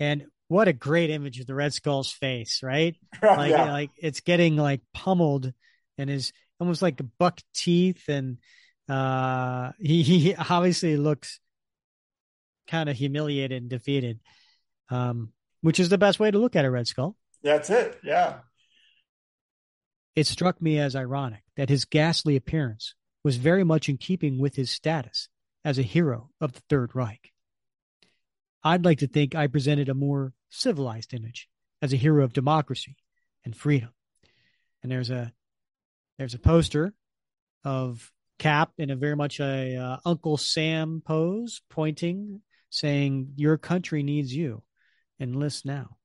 and 0.00 0.24
what 0.48 0.66
a 0.66 0.72
great 0.72 1.10
image 1.10 1.38
of 1.38 1.46
the 1.46 1.54
red 1.54 1.72
skull's 1.72 2.10
face, 2.10 2.64
right? 2.64 2.96
Like 3.22 3.52
yeah. 3.52 3.70
like 3.70 3.90
it's 3.96 4.22
getting 4.22 4.56
like 4.56 4.80
pummeled, 4.92 5.52
and 5.98 6.10
his 6.10 6.32
almost 6.58 6.82
like 6.82 7.00
buck 7.16 7.40
teeth, 7.54 8.08
and 8.08 8.38
uh, 8.88 9.72
he 9.78 10.02
he 10.02 10.34
obviously 10.34 10.96
looks 10.96 11.40
kind 12.66 12.88
of 12.88 12.96
humiliated 12.96 13.62
and 13.62 13.70
defeated, 13.70 14.20
um, 14.90 15.32
which 15.60 15.80
is 15.80 15.88
the 15.88 15.98
best 15.98 16.18
way 16.18 16.30
to 16.30 16.38
look 16.38 16.56
at 16.56 16.64
a 16.64 16.70
red 16.70 16.86
skull. 16.86 17.16
That's 17.42 17.70
it. 17.70 17.98
Yeah. 18.02 18.38
It 20.14 20.26
struck 20.26 20.60
me 20.62 20.78
as 20.78 20.96
ironic 20.96 21.42
that 21.56 21.68
his 21.68 21.84
ghastly 21.84 22.36
appearance 22.36 22.94
was 23.22 23.36
very 23.36 23.64
much 23.64 23.88
in 23.88 23.98
keeping 23.98 24.38
with 24.38 24.56
his 24.56 24.70
status 24.70 25.28
as 25.64 25.78
a 25.78 25.82
hero 25.82 26.30
of 26.40 26.54
the 26.54 26.62
Third 26.70 26.94
Reich. 26.94 27.32
I'd 28.64 28.84
like 28.84 28.98
to 28.98 29.06
think 29.06 29.34
I 29.34 29.46
presented 29.46 29.88
a 29.88 29.94
more 29.94 30.32
civilized 30.48 31.12
image 31.12 31.48
as 31.82 31.92
a 31.92 31.96
hero 31.96 32.24
of 32.24 32.32
democracy 32.32 32.96
and 33.44 33.54
freedom. 33.54 33.90
And 34.82 34.90
there's 34.90 35.10
a 35.10 35.32
there's 36.18 36.34
a 36.34 36.38
poster 36.38 36.94
of 37.64 38.10
Cap 38.38 38.72
in 38.78 38.90
a 38.90 38.96
very 38.96 39.16
much 39.16 39.40
a 39.40 39.76
uh, 39.76 39.96
Uncle 40.04 40.36
Sam 40.36 41.02
pose, 41.04 41.62
pointing, 41.70 42.42
saying, 42.70 43.32
"Your 43.36 43.56
country 43.56 44.02
needs 44.02 44.34
you. 44.34 44.62
Enlist 45.18 45.64
now." 45.64 45.96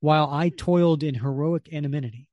While 0.00 0.30
I 0.30 0.48
toiled 0.48 1.02
in 1.02 1.16
heroic 1.16 1.68
anonymity, 1.72 2.28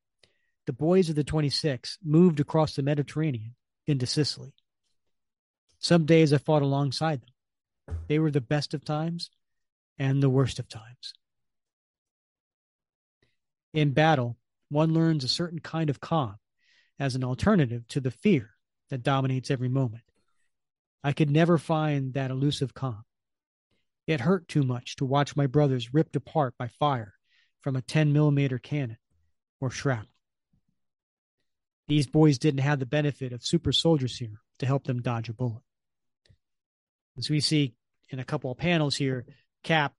the 0.67 0.73
boys 0.73 1.09
of 1.09 1.15
the 1.15 1.23
26 1.23 1.97
moved 2.03 2.39
across 2.39 2.75
the 2.75 2.83
Mediterranean 2.83 3.55
into 3.85 4.05
Sicily. 4.05 4.53
Some 5.79 6.05
days 6.05 6.31
I 6.31 6.37
fought 6.37 6.61
alongside 6.61 7.21
them. 7.21 7.97
They 8.07 8.19
were 8.19 8.31
the 8.31 8.41
best 8.41 8.73
of 8.73 8.83
times 8.83 9.29
and 9.97 10.21
the 10.21 10.29
worst 10.29 10.59
of 10.59 10.67
times. 10.67 11.13
In 13.73 13.91
battle, 13.91 14.37
one 14.69 14.93
learns 14.93 15.23
a 15.23 15.29
certain 15.29 15.59
kind 15.59 15.89
of 15.89 15.99
calm 15.99 16.37
as 16.99 17.15
an 17.15 17.23
alternative 17.23 17.87
to 17.89 17.99
the 17.99 18.11
fear 18.11 18.56
that 18.89 19.03
dominates 19.03 19.51
every 19.51 19.69
moment. 19.69 20.03
I 21.03 21.13
could 21.13 21.29
never 21.29 21.57
find 21.57 22.13
that 22.13 22.31
elusive 22.31 22.73
calm. 22.73 23.03
It 24.07 24.21
hurt 24.21 24.47
too 24.47 24.63
much 24.63 24.95
to 24.97 25.05
watch 25.05 25.35
my 25.35 25.47
brothers 25.47 25.93
ripped 25.93 26.15
apart 26.15 26.55
by 26.57 26.67
fire 26.67 27.13
from 27.61 27.75
a 27.75 27.81
10 27.81 28.13
millimeter 28.13 28.57
cannon 28.57 28.97
or 29.59 29.69
shrapnel. 29.69 30.11
These 31.87 32.07
boys 32.07 32.37
didn't 32.37 32.61
have 32.61 32.79
the 32.79 32.85
benefit 32.85 33.33
of 33.33 33.45
super 33.45 33.71
soldiers 33.71 34.17
here 34.17 34.41
to 34.59 34.65
help 34.65 34.85
them 34.85 35.01
dodge 35.01 35.29
a 35.29 35.33
bullet. 35.33 35.63
As 37.17 37.29
we 37.29 37.39
see 37.39 37.75
in 38.09 38.19
a 38.19 38.25
couple 38.25 38.51
of 38.51 38.57
panels 38.57 38.95
here, 38.95 39.25
Cap, 39.63 39.93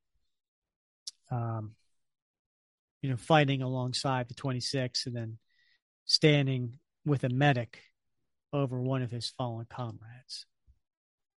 um, 1.31 1.75
you 3.03 3.11
know, 3.11 3.17
fighting 3.17 3.63
alongside 3.63 4.29
the 4.29 4.35
26 4.35 5.07
and 5.07 5.17
then 5.17 5.39
standing 6.05 6.79
with 7.05 7.25
a 7.25 7.29
medic 7.29 7.83
over 8.53 8.81
one 8.81 9.03
of 9.03 9.11
his 9.11 9.29
fallen 9.29 9.67
comrades. 9.69 10.47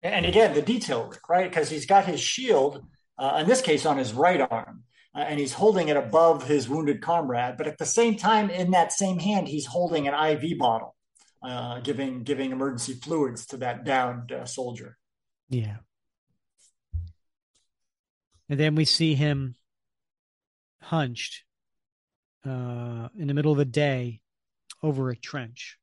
And 0.01 0.25
again, 0.25 0.53
the 0.53 0.61
detail, 0.61 1.07
Rick, 1.07 1.27
right? 1.27 1.49
Because 1.49 1.69
he's 1.69 1.85
got 1.85 2.05
his 2.05 2.21
shield, 2.21 2.85
uh, 3.17 3.39
in 3.41 3.47
this 3.47 3.61
case, 3.61 3.85
on 3.85 3.97
his 3.97 4.13
right 4.13 4.39
arm, 4.39 4.83
uh, 5.13 5.19
and 5.19 5.39
he's 5.39 5.53
holding 5.53 5.89
it 5.89 5.97
above 5.97 6.47
his 6.47 6.69
wounded 6.69 7.01
comrade. 7.01 7.57
But 7.57 7.67
at 7.67 7.77
the 7.77 7.85
same 7.85 8.15
time, 8.15 8.49
in 8.49 8.71
that 8.71 8.93
same 8.93 9.19
hand, 9.19 9.47
he's 9.47 9.65
holding 9.65 10.07
an 10.07 10.13
IV 10.13 10.57
bottle, 10.57 10.95
uh, 11.43 11.79
giving 11.81 12.23
giving 12.23 12.51
emergency 12.51 12.93
fluids 12.93 13.45
to 13.47 13.57
that 13.57 13.83
downed 13.83 14.31
uh, 14.31 14.45
soldier. 14.45 14.97
Yeah. 15.49 15.77
And 18.47 18.59
then 18.59 18.75
we 18.75 18.85
see 18.85 19.15
him 19.15 19.55
hunched 20.81 21.43
uh, 22.45 23.09
in 23.17 23.27
the 23.27 23.33
middle 23.33 23.51
of 23.51 23.57
the 23.57 23.65
day 23.65 24.21
over 24.81 25.09
a 25.09 25.15
trench. 25.15 25.78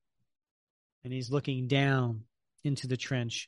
And 1.06 1.12
he's 1.12 1.30
looking 1.30 1.68
down 1.68 2.24
into 2.64 2.88
the 2.88 2.96
trench 2.96 3.46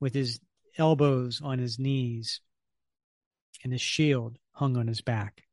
with 0.00 0.12
his 0.12 0.38
elbows 0.76 1.40
on 1.42 1.58
his 1.58 1.78
knees 1.78 2.42
and 3.64 3.72
his 3.72 3.80
shield 3.80 4.36
hung 4.52 4.76
on 4.76 4.86
his 4.86 5.00
back. 5.00 5.44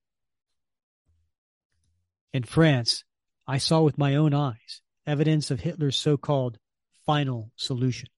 In 2.33 2.43
France, 2.43 3.05
I 3.47 3.59
saw 3.59 3.79
with 3.79 3.97
my 3.97 4.17
own 4.17 4.33
eyes 4.33 4.81
evidence 5.05 5.49
of 5.49 5.61
Hitler's 5.61 5.95
so 5.95 6.17
called 6.17 6.59
final 7.05 7.53
solution. 7.55 8.09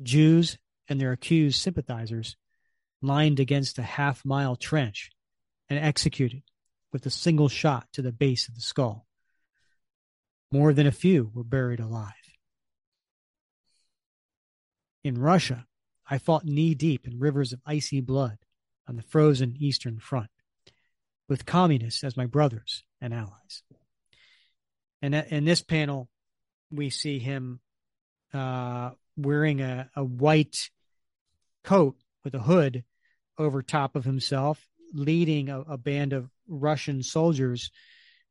Jews 0.00 0.56
and 0.88 1.00
their 1.00 1.10
accused 1.10 1.60
sympathizers 1.60 2.36
lined 3.02 3.40
against 3.40 3.76
a 3.76 3.82
half 3.82 4.24
mile 4.24 4.54
trench 4.54 5.10
and 5.68 5.80
executed 5.80 6.44
with 6.92 7.04
a 7.06 7.10
single 7.10 7.48
shot 7.48 7.88
to 7.94 8.02
the 8.02 8.12
base 8.12 8.46
of 8.46 8.54
the 8.54 8.60
skull. 8.60 9.07
More 10.50 10.72
than 10.72 10.86
a 10.86 10.92
few 10.92 11.30
were 11.34 11.44
buried 11.44 11.80
alive. 11.80 12.12
In 15.04 15.18
Russia, 15.18 15.66
I 16.08 16.18
fought 16.18 16.44
knee 16.44 16.74
deep 16.74 17.06
in 17.06 17.18
rivers 17.18 17.52
of 17.52 17.60
icy 17.66 18.00
blood 18.00 18.38
on 18.88 18.96
the 18.96 19.02
frozen 19.02 19.56
Eastern 19.58 19.98
Front, 19.98 20.30
with 21.28 21.44
communists 21.44 22.02
as 22.02 22.16
my 22.16 22.26
brothers 22.26 22.82
and 23.00 23.12
allies. 23.12 23.62
And 25.02 25.14
in 25.14 25.44
this 25.44 25.62
panel, 25.62 26.08
we 26.70 26.90
see 26.90 27.18
him 27.18 27.60
uh, 28.32 28.90
wearing 29.16 29.60
a, 29.60 29.90
a 29.94 30.04
white 30.04 30.70
coat 31.62 31.96
with 32.24 32.34
a 32.34 32.40
hood 32.40 32.84
over 33.36 33.62
top 33.62 33.94
of 33.94 34.04
himself, 34.04 34.66
leading 34.92 35.50
a, 35.50 35.60
a 35.60 35.76
band 35.76 36.12
of 36.14 36.30
Russian 36.48 37.02
soldiers 37.02 37.70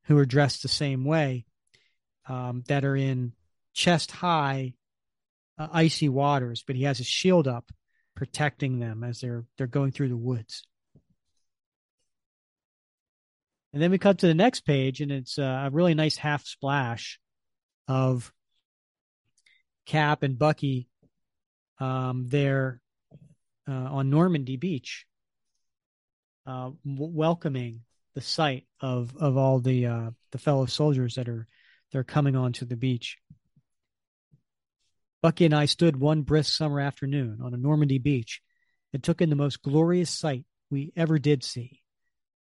who 0.06 0.18
are 0.18 0.26
dressed 0.26 0.64
the 0.64 0.68
same 0.68 1.06
way 1.06 1.46
um, 2.28 2.64
that 2.68 2.86
are 2.86 2.96
in 2.96 3.34
chest 3.74 4.12
high 4.12 4.74
uh, 5.58 5.68
icy 5.72 6.10
waters, 6.10 6.64
but 6.66 6.76
he 6.76 6.84
has 6.84 7.00
a 7.00 7.04
shield 7.04 7.48
up 7.48 7.72
protecting 8.16 8.80
them 8.80 9.04
as 9.04 9.22
they're 9.22 9.46
they're 9.58 9.68
going 9.68 9.92
through 9.92 10.10
the 10.10 10.18
woods. 10.18 10.64
And 13.74 13.82
then 13.82 13.92
we 13.92 13.98
cut 13.98 14.20
to 14.20 14.28
the 14.28 14.34
next 14.34 14.62
page, 14.62 15.02
and 15.02 15.12
it's 15.12 15.38
a 15.38 15.70
really 15.72 15.94
nice 15.94 16.18
half 16.18 16.46
splash 16.46 17.20
of 17.88 18.34
Cap 19.86 20.24
and 20.24 20.40
Bucky 20.40 20.90
um, 21.80 22.26
there 22.28 22.82
uh, 23.68 23.72
on 23.72 24.10
Normandy 24.10 24.58
Beach, 24.58 25.06
uh, 26.46 26.72
w- 26.86 27.14
welcoming 27.14 27.82
the 28.16 28.22
sight 28.22 28.66
of 28.82 29.16
of 29.18 29.38
all 29.38 29.60
the 29.60 29.86
uh, 29.86 30.12
the 30.32 30.38
fellow 30.40 30.66
soldiers 30.66 31.16
that 31.16 31.30
are 31.30 31.46
they're 31.92 32.04
coming 32.04 32.36
onto 32.36 32.66
the 32.66 32.76
beach. 32.76 33.18
Bucky 35.22 35.46
and 35.46 35.54
I 35.54 35.66
stood 35.66 36.00
one 36.00 36.22
brisk 36.22 36.56
summer 36.56 36.80
afternoon 36.80 37.40
on 37.44 37.54
a 37.54 37.58
Normandy 37.58 37.98
beach 37.98 38.42
and 38.94 39.04
took 39.04 39.22
in 39.22 39.30
the 39.30 39.36
most 39.36 39.62
glorious 39.62 40.10
sight 40.10 40.46
we 40.70 40.92
ever 40.96 41.18
did 41.18 41.44
see 41.44 41.82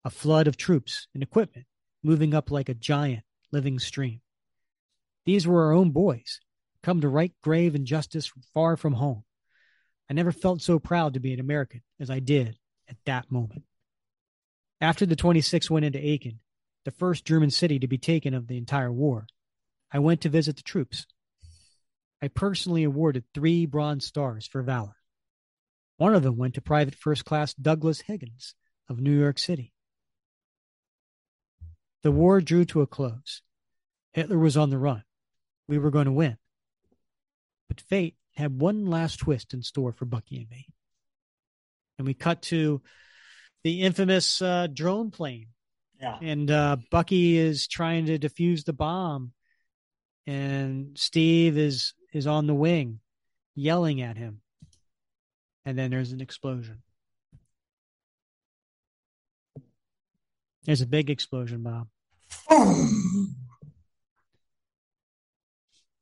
a 0.05 0.09
flood 0.09 0.47
of 0.47 0.57
troops 0.57 1.07
and 1.13 1.23
equipment 1.23 1.65
moving 2.03 2.33
up 2.33 2.51
like 2.51 2.69
a 2.69 2.73
giant 2.73 3.23
living 3.51 3.79
stream. 3.79 4.19
These 5.25 5.47
were 5.47 5.65
our 5.65 5.73
own 5.73 5.91
boys, 5.91 6.41
come 6.81 6.99
to 7.01 7.07
right 7.07 7.33
grave 7.41 7.75
and 7.75 7.85
justice 7.85 8.31
far 8.53 8.75
from 8.75 8.93
home. 8.93 9.23
I 10.09 10.13
never 10.13 10.33
felt 10.33 10.61
so 10.61 10.79
proud 10.79 11.13
to 11.13 11.21
be 11.21 11.33
an 11.33 11.39
American 11.39 11.81
as 11.99 12.09
I 12.09 12.19
did 12.19 12.57
at 12.89 12.97
that 13.05 13.31
moment. 13.31 13.63
After 14.81 15.05
the 15.05 15.15
26 15.15 15.71
went 15.71 15.85
into 15.85 15.99
Aachen, 15.99 16.39
the 16.83 16.91
first 16.91 17.23
German 17.23 17.51
city 17.51 17.79
to 17.79 17.87
be 17.87 17.97
taken 17.97 18.33
of 18.33 18.47
the 18.47 18.57
entire 18.57 18.91
war, 18.91 19.27
I 19.93 19.99
went 19.99 20.21
to 20.21 20.29
visit 20.29 20.57
the 20.57 20.63
troops. 20.63 21.05
I 22.21 22.27
personally 22.27 22.83
awarded 22.83 23.25
three 23.33 23.65
Bronze 23.67 24.05
Stars 24.05 24.47
for 24.47 24.63
valor. 24.63 24.95
One 25.97 26.15
of 26.15 26.23
them 26.23 26.35
went 26.35 26.55
to 26.55 26.61
Private 26.61 26.95
First 26.95 27.25
Class 27.25 27.53
Douglas 27.53 28.01
Higgins 28.01 28.55
of 28.89 28.99
New 28.99 29.17
York 29.17 29.37
City. 29.37 29.71
The 32.01 32.11
war 32.11 32.41
drew 32.41 32.65
to 32.65 32.81
a 32.81 32.87
close. 32.87 33.41
Hitler 34.13 34.37
was 34.39 34.57
on 34.57 34.69
the 34.69 34.77
run. 34.77 35.03
We 35.67 35.77
were 35.77 35.91
going 35.91 36.05
to 36.05 36.11
win. 36.11 36.37
But 37.67 37.81
fate 37.81 38.15
had 38.35 38.59
one 38.59 38.85
last 38.85 39.19
twist 39.19 39.53
in 39.53 39.61
store 39.61 39.91
for 39.91 40.05
Bucky 40.05 40.37
and 40.37 40.49
me. 40.49 40.67
And 41.97 42.07
we 42.07 42.13
cut 42.13 42.41
to 42.43 42.81
the 43.63 43.81
infamous 43.81 44.41
uh, 44.41 44.67
drone 44.67 45.11
plane. 45.11 45.47
Yeah. 46.01 46.17
And 46.21 46.49
uh, 46.51 46.77
Bucky 46.91 47.37
is 47.37 47.67
trying 47.67 48.07
to 48.07 48.19
defuse 48.19 48.65
the 48.65 48.73
bomb. 48.73 49.31
And 50.25 50.97
Steve 50.97 51.57
is 51.57 51.93
is 52.13 52.27
on 52.27 52.47
the 52.47 52.53
wing 52.53 52.99
yelling 53.55 54.01
at 54.01 54.17
him. 54.17 54.41
And 55.65 55.77
then 55.77 55.91
there's 55.91 56.11
an 56.11 56.21
explosion. 56.21 56.81
There's 60.65 60.81
a 60.81 60.87
big 60.87 61.09
explosion, 61.09 61.63
Bob. 61.63 61.87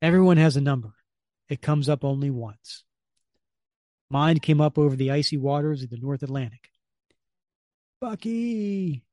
Everyone 0.01 0.37
has 0.37 0.55
a 0.55 0.61
number. 0.61 0.93
It 1.49 1.61
comes 1.61 1.89
up 1.89 2.03
only 2.03 2.29
once. 2.29 2.83
Mine 4.09 4.39
came 4.39 4.59
up 4.59 4.77
over 4.77 4.95
the 4.95 5.11
icy 5.11 5.37
waters 5.37 5.83
of 5.83 5.89
the 5.89 5.97
North 5.97 6.21
Atlantic. 6.23 6.69
Bucky! 7.99 9.03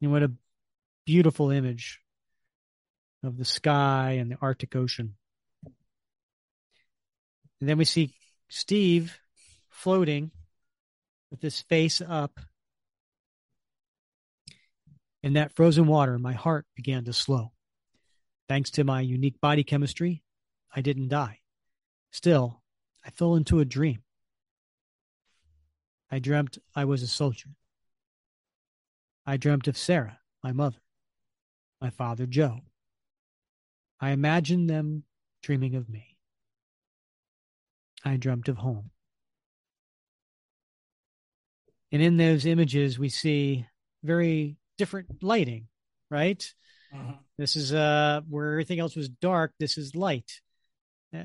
And 0.00 0.12
what 0.12 0.22
a 0.22 0.32
beautiful 1.08 1.50
image 1.50 2.02
of 3.24 3.38
the 3.38 3.44
sky 3.46 4.18
and 4.20 4.30
the 4.30 4.36
Arctic 4.42 4.76
Ocean. 4.76 5.14
And 7.60 7.66
then 7.66 7.78
we 7.78 7.86
see 7.86 8.12
Steve 8.50 9.18
floating 9.70 10.32
with 11.30 11.40
his 11.40 11.62
face 11.62 12.02
up. 12.06 12.38
In 15.22 15.32
that 15.32 15.56
frozen 15.56 15.86
water, 15.86 16.18
my 16.18 16.34
heart 16.34 16.66
began 16.76 17.06
to 17.06 17.14
slow. 17.14 17.52
Thanks 18.46 18.68
to 18.72 18.84
my 18.84 19.00
unique 19.00 19.40
body 19.40 19.64
chemistry, 19.64 20.22
I 20.76 20.82
didn't 20.82 21.08
die. 21.08 21.38
Still, 22.10 22.60
I 23.02 23.08
fell 23.12 23.34
into 23.34 23.60
a 23.60 23.64
dream. 23.64 24.02
I 26.10 26.18
dreamt 26.18 26.58
I 26.76 26.84
was 26.84 27.02
a 27.02 27.08
soldier. 27.08 27.56
I 29.24 29.38
dreamt 29.38 29.68
of 29.68 29.78
Sarah, 29.78 30.18
my 30.44 30.52
mother, 30.52 30.76
my 31.80 31.90
father 31.90 32.26
Joe. 32.26 32.60
I 34.00 34.10
imagined 34.10 34.68
them 34.70 35.04
dreaming 35.42 35.74
of 35.74 35.88
me. 35.88 36.16
I 38.04 38.16
dreamt 38.16 38.48
of 38.48 38.56
home. 38.58 38.90
And 41.90 42.02
in 42.02 42.16
those 42.16 42.46
images, 42.46 42.98
we 42.98 43.08
see 43.08 43.66
very 44.04 44.56
different 44.76 45.22
lighting, 45.22 45.68
right? 46.10 46.38
Mm-hmm. 46.94 47.12
This 47.38 47.56
is 47.56 47.72
uh, 47.72 48.20
where 48.28 48.52
everything 48.52 48.78
else 48.78 48.94
was 48.94 49.08
dark. 49.08 49.52
This 49.58 49.78
is 49.78 49.94
light, 49.94 50.40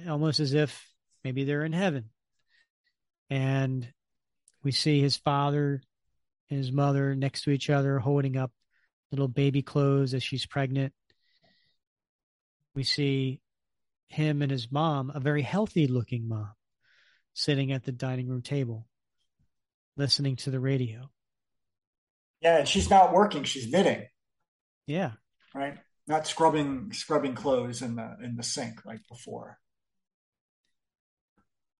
almost 0.08 0.40
as 0.40 0.54
if 0.54 0.88
maybe 1.24 1.44
they're 1.44 1.66
in 1.66 1.74
heaven. 1.74 2.10
And 3.30 3.88
we 4.64 4.72
see 4.72 5.02
his 5.02 5.18
father 5.18 5.82
and 6.50 6.60
his 6.60 6.72
mother 6.72 7.16
next 7.16 7.44
to 7.44 7.52
each 7.52 7.70
other, 7.70 8.00
holding 8.00 8.38
up 8.38 8.52
little 9.14 9.28
baby 9.28 9.62
clothes 9.62 10.16
as 10.16 10.24
she's 10.24 10.48
pregnant. 10.48 10.92
We 12.74 12.84
see 12.84 13.42
him 14.08 14.42
and 14.42 14.52
his 14.52 14.72
mom, 14.72 15.12
a 15.14 15.20
very 15.20 15.44
healthy 15.44 15.86
looking 15.86 16.28
mom, 16.28 16.54
sitting 17.34 17.72
at 17.72 17.84
the 17.84 17.92
dining 17.92 18.28
room 18.28 18.42
table, 18.42 18.88
listening 19.96 20.36
to 20.38 20.50
the 20.50 20.60
radio. 20.60 21.12
Yeah, 22.42 22.58
and 22.58 22.68
she's 22.68 22.90
not 22.90 23.14
working; 23.14 23.44
she's 23.44 23.72
knitting. 23.72 24.08
Yeah, 24.88 25.12
right. 25.54 25.78
Not 26.08 26.28
scrubbing 26.28 26.92
scrubbing 26.92 27.36
clothes 27.36 27.84
in 27.84 27.96
the 27.96 28.18
in 28.22 28.36
the 28.36 28.44
sink 28.44 28.84
like 28.84 29.02
before. 29.08 29.60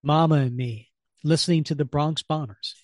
Mama 0.02 0.36
and 0.36 0.56
me 0.56 0.90
listening 1.24 1.64
to 1.64 1.74
the 1.74 1.84
Bronx 1.84 2.22
Bombers. 2.22 2.76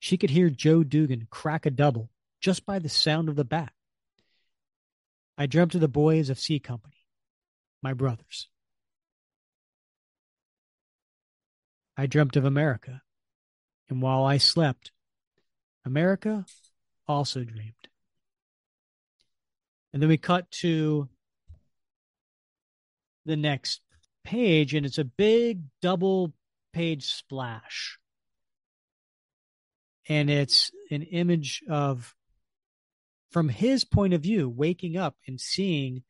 She 0.00 0.16
could 0.16 0.30
hear 0.30 0.50
Joe 0.50 0.82
Dugan 0.82 1.28
crack 1.30 1.66
a 1.66 1.70
double 1.70 2.10
just 2.40 2.64
by 2.66 2.78
the 2.78 2.88
sound 2.88 3.28
of 3.28 3.36
the 3.36 3.44
bat. 3.44 3.72
I 5.36 5.46
dreamt 5.46 5.74
of 5.74 5.80
the 5.80 5.88
boys 5.88 6.30
of 6.30 6.38
C 6.38 6.58
Company, 6.58 7.06
my 7.82 7.92
brothers. 7.92 8.48
I 11.96 12.06
dreamt 12.06 12.36
of 12.36 12.44
America, 12.44 13.02
and 13.88 14.00
while 14.00 14.24
I 14.24 14.38
slept, 14.38 14.92
America 15.84 16.46
also 17.06 17.44
dreamed. 17.44 17.74
And 19.92 20.00
then 20.00 20.08
we 20.08 20.16
cut 20.16 20.50
to 20.62 21.08
the 23.26 23.36
next 23.36 23.80
page, 24.24 24.74
and 24.74 24.86
it's 24.86 24.98
a 24.98 25.04
big 25.04 25.62
double 25.82 26.32
page 26.72 27.06
splash. 27.06 27.98
And 30.08 30.30
it's 30.30 30.70
an 30.90 31.02
image 31.02 31.62
of, 31.68 32.14
from 33.30 33.48
his 33.48 33.84
point 33.84 34.14
of 34.14 34.22
view, 34.22 34.48
waking 34.48 34.96
up 34.96 35.16
and 35.26 35.40
seeing 35.40 36.02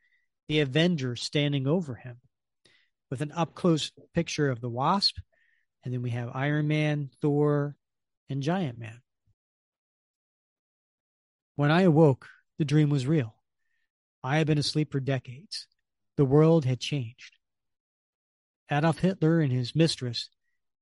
the 0.48 0.60
Avenger 0.60 1.16
standing 1.16 1.66
over 1.66 1.94
him 1.94 2.16
with 3.10 3.20
an 3.20 3.32
up 3.32 3.54
close 3.54 3.92
picture 4.14 4.50
of 4.50 4.60
the 4.60 4.68
Wasp. 4.68 5.16
And 5.84 5.92
then 5.94 6.02
we 6.02 6.10
have 6.10 6.30
Iron 6.34 6.68
Man, 6.68 7.10
Thor, 7.20 7.76
and 8.28 8.42
Giant 8.42 8.78
Man. 8.78 9.00
When 11.56 11.70
I 11.70 11.82
awoke, 11.82 12.26
the 12.58 12.64
dream 12.64 12.90
was 12.90 13.06
real. 13.06 13.34
I 14.22 14.38
had 14.38 14.46
been 14.46 14.58
asleep 14.58 14.92
for 14.92 15.00
decades. 15.00 15.66
The 16.16 16.24
world 16.24 16.64
had 16.64 16.80
changed. 16.80 17.36
Adolf 18.70 18.98
Hitler 18.98 19.40
and 19.40 19.52
his 19.52 19.74
mistress, 19.74 20.30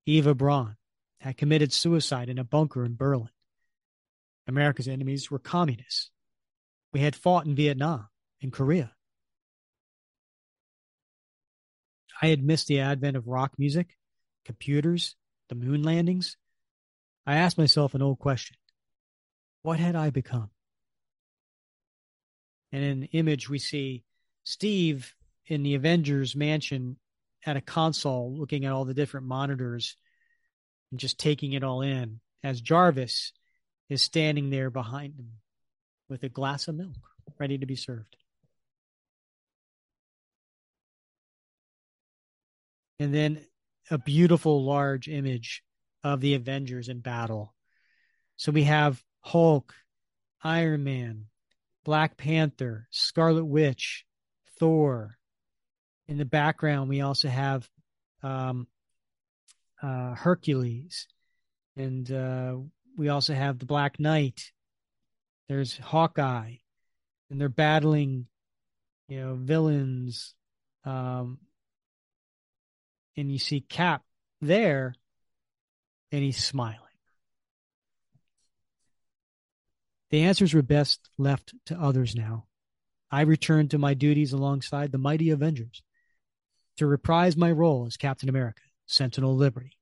Eva 0.05 0.35
Braun, 0.35 0.75
had 1.19 1.37
committed 1.37 1.73
suicide 1.73 2.29
in 2.29 2.37
a 2.37 2.43
bunker 2.43 2.85
in 2.85 2.95
Berlin. 2.95 3.29
America's 4.47 4.87
enemies 4.87 5.29
were 5.31 5.39
communists. 5.39 6.11
We 6.93 7.01
had 7.01 7.15
fought 7.15 7.45
in 7.45 7.55
Vietnam 7.55 8.07
and 8.41 8.51
Korea. 8.51 8.91
I 12.21 12.27
had 12.27 12.43
missed 12.43 12.67
the 12.67 12.79
advent 12.81 13.15
of 13.15 13.27
rock 13.27 13.53
music, 13.57 13.97
computers, 14.43 15.15
the 15.47 15.55
moon 15.55 15.83
landings. 15.83 16.35
I 17.25 17.35
asked 17.35 17.57
myself 17.57 17.93
an 17.93 18.01
old 18.01 18.19
question 18.19 18.57
What 19.61 19.79
had 19.79 19.95
I 19.95 20.09
become? 20.09 20.49
And 22.71 22.83
in 22.83 22.99
the 23.01 23.09
image, 23.11 23.49
we 23.49 23.59
see 23.59 24.03
Steve 24.43 25.13
in 25.45 25.63
the 25.63 25.75
Avengers 25.75 26.35
mansion 26.35 26.97
at 27.45 27.57
a 27.57 27.61
console 27.61 28.35
looking 28.37 28.65
at 28.65 28.71
all 28.71 28.85
the 28.85 28.93
different 28.93 29.27
monitors 29.27 29.95
and 30.91 30.99
just 30.99 31.19
taking 31.19 31.53
it 31.53 31.63
all 31.63 31.81
in 31.81 32.19
as 32.43 32.61
Jarvis 32.61 33.31
is 33.89 34.01
standing 34.01 34.49
there 34.49 34.69
behind 34.69 35.15
him 35.15 35.31
with 36.09 36.23
a 36.23 36.29
glass 36.29 36.67
of 36.67 36.75
milk 36.75 36.97
ready 37.37 37.57
to 37.57 37.65
be 37.65 37.75
served. 37.75 38.15
And 42.99 43.13
then 43.13 43.45
a 43.89 43.97
beautiful 43.97 44.65
large 44.65 45.07
image 45.07 45.63
of 46.03 46.19
the 46.21 46.33
Avengers 46.33 46.89
in 46.89 46.99
battle. 46.99 47.53
So 48.35 48.51
we 48.51 48.63
have 48.63 49.01
Hulk, 49.21 49.73
Iron 50.43 50.83
Man, 50.83 51.25
Black 51.83 52.17
Panther, 52.17 52.87
Scarlet 52.91 53.45
Witch, 53.45 54.05
Thor. 54.59 55.17
In 56.07 56.17
the 56.17 56.25
background, 56.25 56.89
we 56.89 57.01
also 57.01 57.29
have 57.29 57.69
um, 58.23 58.67
uh, 59.81 60.15
Hercules, 60.15 61.07
and 61.75 62.11
uh, 62.11 62.57
we 62.97 63.09
also 63.09 63.33
have 63.33 63.59
the 63.59 63.65
Black 63.65 63.99
Knight. 63.99 64.51
There's 65.49 65.77
Hawkeye, 65.77 66.57
and 67.29 67.41
they're 67.41 67.49
battling, 67.49 68.27
you 69.07 69.19
know, 69.19 69.33
villains. 69.35 70.35
Um, 70.85 71.39
and 73.17 73.31
you 73.31 73.39
see 73.39 73.59
Cap 73.59 74.03
there, 74.41 74.93
and 76.11 76.23
he's 76.23 76.41
smiling. 76.41 76.77
The 80.11 80.21
answers 80.21 80.53
were 80.53 80.61
best 80.61 81.09
left 81.17 81.53
to 81.65 81.79
others 81.79 82.15
now. 82.15 82.45
I 83.11 83.21
returned 83.21 83.71
to 83.71 83.79
my 83.79 83.95
duties 83.95 84.33
alongside 84.33 84.91
the 84.91 84.97
mighty 84.99 85.31
Avengers 85.31 85.81
to 86.77 86.85
reprise 86.85 87.35
my 87.35 87.51
role 87.51 87.85
as 87.87 87.97
Captain 87.97 88.29
America, 88.29 88.61
Sentinel 88.85 89.35
Liberty. 89.35 89.77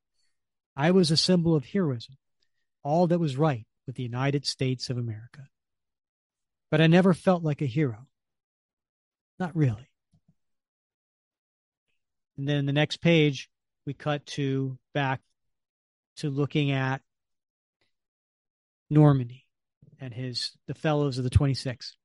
I 0.75 0.91
was 0.91 1.11
a 1.11 1.17
symbol 1.17 1.55
of 1.55 1.65
heroism, 1.65 2.17
all 2.83 3.07
that 3.07 3.19
was 3.19 3.35
right 3.35 3.65
with 3.85 3.95
the 3.95 4.03
United 4.03 4.45
States 4.45 4.89
of 4.89 4.97
America. 4.97 5.47
But 6.69 6.81
I 6.81 6.87
never 6.87 7.13
felt 7.13 7.43
like 7.43 7.61
a 7.61 7.65
hero. 7.65 8.07
Not 9.39 9.55
really. 9.55 9.89
And 12.37 12.47
then 12.47 12.65
the 12.65 12.73
next 12.73 12.97
page, 12.97 13.49
we 13.85 13.93
cut 13.93 14.25
to 14.27 14.77
back 14.93 15.21
to 16.17 16.29
looking 16.29 16.71
at 16.71 17.01
Normandy 18.89 19.45
and 19.99 20.13
his 20.13 20.51
the 20.67 20.73
fellows 20.73 21.17
of 21.17 21.23
the 21.23 21.29
26. 21.29 21.95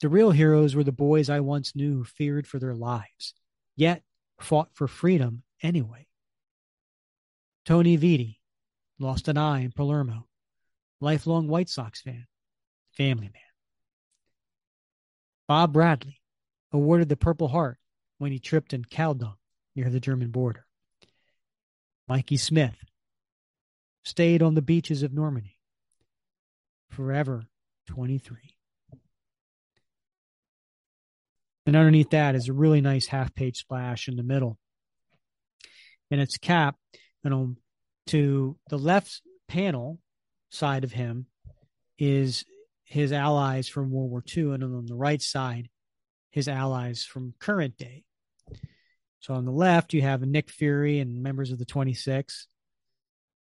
The 0.00 0.08
real 0.08 0.30
heroes 0.32 0.74
were 0.74 0.84
the 0.84 0.92
boys 0.92 1.30
I 1.30 1.40
once 1.40 1.76
knew 1.76 1.98
who 1.98 2.04
feared 2.04 2.46
for 2.46 2.58
their 2.58 2.74
lives, 2.74 3.34
yet 3.76 4.02
fought 4.40 4.70
for 4.74 4.88
freedom 4.88 5.44
anyway. 5.62 6.08
Tony 7.64 7.96
Vitti 7.96 8.38
lost 8.98 9.28
an 9.28 9.38
eye 9.38 9.60
in 9.60 9.70
Palermo, 9.70 10.26
lifelong 11.00 11.46
White 11.46 11.68
Sox 11.68 12.00
fan, 12.00 12.26
family 12.96 13.26
man. 13.26 13.42
Bob 15.48 15.72
Bradley 15.72 16.20
awarded 16.72 17.08
the 17.08 17.16
Purple 17.16 17.48
Heart 17.48 17.78
when 18.18 18.32
he 18.32 18.38
tripped 18.38 18.72
in 18.72 18.84
dung 18.90 19.34
near 19.74 19.90
the 19.90 20.00
German 20.00 20.30
border. 20.30 20.66
Mikey 22.08 22.36
Smith 22.36 22.76
stayed 24.04 24.42
on 24.42 24.54
the 24.54 24.62
beaches 24.62 25.02
of 25.02 25.12
Normandy. 25.12 25.58
Forever 26.90 27.44
23. 27.88 28.38
And 31.64 31.76
underneath 31.76 32.10
that 32.10 32.34
is 32.34 32.48
a 32.48 32.52
really 32.52 32.80
nice 32.80 33.06
half 33.06 33.34
page 33.34 33.58
splash 33.58 34.08
in 34.08 34.16
the 34.16 34.22
middle. 34.22 34.58
And 36.10 36.20
it's 36.20 36.36
cap, 36.36 36.76
you 37.24 37.30
know, 37.30 37.54
to 38.08 38.56
the 38.68 38.78
left 38.78 39.22
panel 39.48 39.98
side 40.50 40.84
of 40.84 40.92
him 40.92 41.26
is 41.98 42.44
his 42.92 43.10
allies 43.10 43.68
from 43.68 43.90
World 43.90 44.10
War 44.10 44.22
II, 44.36 44.52
and 44.52 44.62
on 44.62 44.84
the 44.84 44.94
right 44.94 45.22
side, 45.22 45.70
his 46.30 46.46
allies 46.46 47.04
from 47.04 47.32
current 47.38 47.78
day. 47.78 48.04
So 49.20 49.32
on 49.32 49.46
the 49.46 49.50
left, 49.50 49.94
you 49.94 50.02
have 50.02 50.20
Nick 50.20 50.50
Fury 50.50 50.98
and 50.98 51.22
members 51.22 51.52
of 51.52 51.58
the 51.58 51.64
26. 51.64 52.46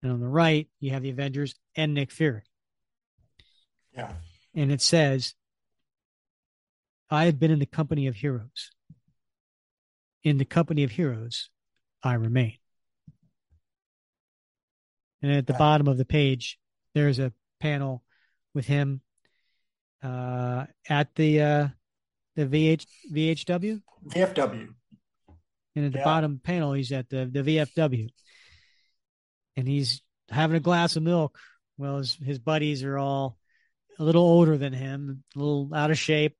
And 0.02 0.12
on 0.12 0.20
the 0.20 0.28
right, 0.28 0.68
you 0.80 0.92
have 0.92 1.04
the 1.04 1.12
Avengers 1.12 1.54
and 1.76 1.94
Nick 1.94 2.12
Fury. 2.12 2.42
Yeah. 3.94 4.14
And 4.56 4.72
it 4.72 4.82
says, 4.82 5.36
I 7.12 7.26
have 7.26 7.40
been 7.40 7.52
in 7.52 7.60
the 7.60 7.68
company 7.68 8.08
of 8.08 8.16
heroes. 8.16 8.72
In 10.24 10.40
the 10.40 10.46
company 10.46 10.82
of 10.82 10.90
heroes, 10.90 11.52
I 12.02 12.16
remain. 12.16 12.58
And 15.22 15.32
at 15.32 15.46
the 15.46 15.54
bottom 15.54 15.88
of 15.88 16.00
the 16.00 16.06
page, 16.06 16.58
there's 16.96 17.20
a 17.20 17.32
panel 17.60 18.02
with 18.56 18.66
him 18.66 19.02
uh, 20.06 20.66
at 20.90 21.14
the 21.16 21.42
uh, 21.42 21.68
the 22.36 22.46
VH, 22.46 22.86
VHW. 23.14 23.82
VFW. 24.10 24.68
And 25.76 25.86
at 25.86 25.92
the 25.94 25.98
Yeah. 26.00 26.04
bottom 26.04 26.40
panel, 26.44 26.74
he's 26.74 26.92
at 26.92 27.10
the, 27.10 27.26
the 27.26 27.42
VFW. 27.44 28.10
And 29.58 29.68
he's 29.68 30.02
having 30.30 30.56
a 30.58 30.62
glass 30.62 30.96
of 30.96 31.04
milk. 31.04 31.38
Well, 31.78 31.98
his, 31.98 32.16
his 32.16 32.40
buddies 32.40 32.84
are 32.84 32.98
all 32.98 33.38
a 34.00 34.04
little 34.04 34.24
older 34.24 34.58
than 34.58 34.74
him, 34.74 35.24
a 35.36 35.40
little 35.40 35.70
out 35.74 35.92
of 35.92 35.98
shape, 35.98 36.36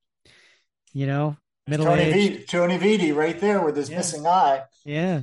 you 0.92 1.06
know, 1.06 1.36
middle 1.66 1.86
Tony, 1.86 2.02
aged. 2.02 2.38
v, 2.40 2.44
Tony 2.44 2.78
Vitti 2.78 3.14
right 3.14 3.38
there 3.40 3.62
with 3.62 3.76
his 3.76 3.88
Yeah. 3.90 3.96
missing 3.98 4.26
eye. 4.26 4.62
Yeah. 4.84 5.22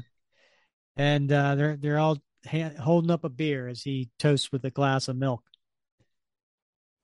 And 0.96 1.32
uh, 1.32 1.56
they're 1.56 1.76
they're 1.78 2.00
all 2.00 2.18
ha- 2.48 2.74
holding 2.80 3.10
up 3.12 3.24
a 3.24 3.30
beer 3.30 3.68
as 3.68 3.82
he 3.82 4.10
toasts 4.20 4.52
with 4.52 4.64
a 4.66 4.72
glass 4.72 5.08
of 5.08 5.16
milk. 5.16 5.42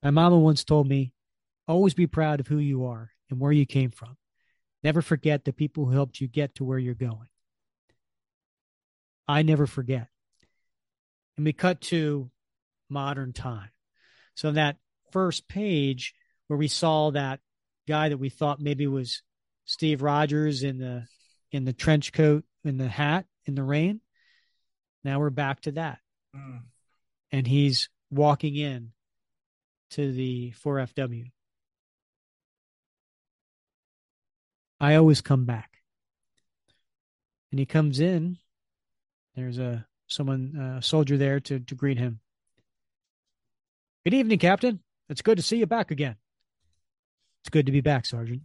My 0.04 0.12
mama 0.12 0.38
once 0.40 0.64
told 0.64 0.88
me, 0.88 1.12
always 1.70 1.94
be 1.94 2.08
proud 2.08 2.40
of 2.40 2.48
who 2.48 2.58
you 2.58 2.86
are 2.88 3.12
and 3.30 3.40
where 3.40 3.52
you 3.52 3.66
came 3.66 3.92
from. 3.92 4.18
Never 4.84 5.02
forget 5.02 5.46
the 5.46 5.54
people 5.54 5.86
who 5.86 5.92
helped 5.92 6.20
you 6.20 6.28
get 6.28 6.56
to 6.56 6.64
where 6.64 6.80
you're 6.80 6.96
going. 6.96 7.28
I 9.28 9.44
never 9.44 9.68
forget. 9.68 10.08
And 11.38 11.46
we 11.46 11.54
cut 11.54 11.82
to 11.82 12.32
modern 12.90 13.34
time. 13.34 13.70
So 14.34 14.52
that 14.52 14.78
first 15.12 15.48
page 15.48 16.16
where 16.48 16.58
we 16.58 16.68
saw 16.68 17.12
that 17.12 17.40
guy 17.88 18.10
that 18.10 18.18
we 18.18 18.30
thought 18.30 18.60
maybe 18.60 18.88
was 18.88 19.22
Steve 19.66 20.02
Rogers 20.02 20.64
in 20.64 20.80
the 20.80 21.06
in 21.52 21.66
the 21.66 21.74
trench 21.74 22.12
coat 22.12 22.44
in 22.64 22.78
the 22.78 22.88
hat 22.88 23.26
in 23.46 23.54
the 23.56 23.64
rain. 23.64 24.02
Now 25.04 25.20
we're 25.20 25.30
back 25.30 25.62
to 25.62 25.74
that. 25.74 26.00
Mm. 26.36 26.62
And 27.32 27.46
he's 27.46 27.90
walking 28.10 28.56
in 28.56 28.92
to 29.92 30.12
the 30.12 30.54
4FW. 30.64 31.32
I 34.80 34.96
always 34.96 35.22
come 35.22 35.46
back. 35.46 35.70
And 37.52 37.60
he 37.60 37.66
comes 37.66 38.00
in. 38.00 38.38
There's 39.36 39.58
a 39.58 39.86
someone 40.08 40.78
a 40.78 40.82
soldier 40.82 41.18
there 41.18 41.40
to 41.42 41.60
to 41.60 41.76
greet 41.76 41.98
him. 41.98 42.20
Good 44.06 44.14
evening, 44.14 44.40
Captain. 44.40 44.80
It's 45.10 45.22
good 45.22 45.38
to 45.38 45.44
see 45.44 45.58
you 45.58 45.66
back 45.66 45.92
again. 45.92 46.16
It's 47.42 47.50
good 47.50 47.66
to 47.66 47.72
be 47.72 47.82
back, 47.82 48.06
Sergeant. 48.06 48.44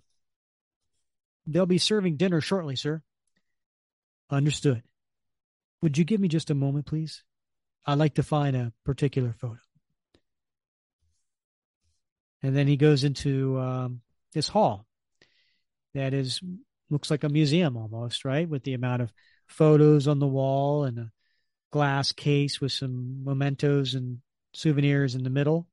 They'll 1.46 1.66
be 1.66 1.78
serving 1.78 2.16
dinner 2.16 2.40
shortly, 2.40 2.76
sir. 2.76 3.02
Understood. 4.30 4.82
Would 5.82 5.98
you 5.98 6.04
give 6.04 6.20
me 6.20 6.28
just 6.28 6.50
a 6.50 6.54
moment, 6.54 6.86
please? 6.86 7.22
I'd 7.86 7.98
like 7.98 8.14
to 8.14 8.22
find 8.22 8.56
a 8.56 8.72
particular 8.84 9.34
photo. 9.38 9.58
And 12.42 12.56
then 12.56 12.66
he 12.66 12.76
goes 12.76 13.04
into 13.04 13.58
um, 13.58 14.00
this 14.32 14.48
hall 14.48 14.86
that 15.94 16.12
is 16.12 16.40
looks 16.90 17.10
like 17.10 17.24
a 17.24 17.28
museum 17.28 17.76
almost, 17.76 18.24
right? 18.24 18.48
With 18.48 18.64
the 18.64 18.74
amount 18.74 19.02
of 19.02 19.12
photos 19.46 20.06
on 20.08 20.18
the 20.18 20.26
wall 20.26 20.84
and 20.84 20.98
a 20.98 21.12
glass 21.70 22.12
case 22.12 22.60
with 22.60 22.72
some 22.72 23.24
mementos 23.24 23.94
and 23.94 24.20
souvenirs 24.52 25.14
in 25.14 25.24
the 25.24 25.30
middle. 25.30 25.66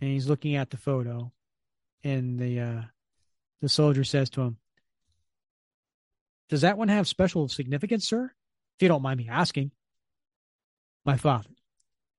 And 0.00 0.10
he's 0.10 0.28
looking 0.28 0.56
at 0.56 0.70
the 0.70 0.76
photo, 0.76 1.32
and 2.02 2.38
the 2.38 2.60
uh, 2.60 2.82
the 3.60 3.68
soldier 3.68 4.02
says 4.02 4.30
to 4.30 4.40
him, 4.40 4.56
"Does 6.48 6.62
that 6.62 6.76
one 6.76 6.88
have 6.88 7.06
special 7.06 7.48
significance, 7.48 8.08
sir? 8.08 8.24
If 8.76 8.82
you 8.82 8.88
don't 8.88 9.02
mind 9.02 9.18
me 9.18 9.28
asking." 9.28 9.70
My 11.04 11.16
father, 11.16 11.50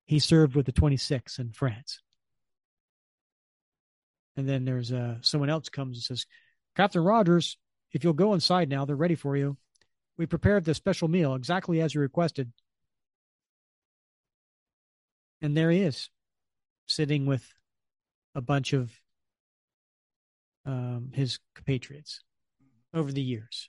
he 0.04 0.18
served 0.18 0.54
with 0.54 0.66
the 0.66 0.72
26 0.72 1.38
in 1.38 1.52
France. 1.52 2.00
And 4.36 4.48
then 4.48 4.64
there's 4.64 4.92
uh, 4.92 5.16
someone 5.20 5.50
else 5.50 5.68
comes 5.68 5.96
and 5.96 6.02
says, 6.02 6.26
Captain 6.76 7.02
Rogers, 7.02 7.56
if 7.92 8.02
you'll 8.02 8.12
go 8.12 8.34
inside 8.34 8.68
now, 8.68 8.84
they're 8.84 8.96
ready 8.96 9.14
for 9.14 9.36
you. 9.36 9.56
We 10.16 10.26
prepared 10.26 10.64
the 10.64 10.74
special 10.74 11.08
meal 11.08 11.34
exactly 11.34 11.80
as 11.80 11.94
you 11.94 12.00
requested. 12.00 12.52
And 15.40 15.56
there 15.56 15.70
he 15.70 15.80
is, 15.80 16.10
sitting 16.86 17.26
with 17.26 17.52
a 18.34 18.40
bunch 18.40 18.72
of 18.72 18.92
um, 20.66 21.10
his 21.12 21.38
compatriots 21.54 22.20
over 22.92 23.12
the 23.12 23.22
years. 23.22 23.68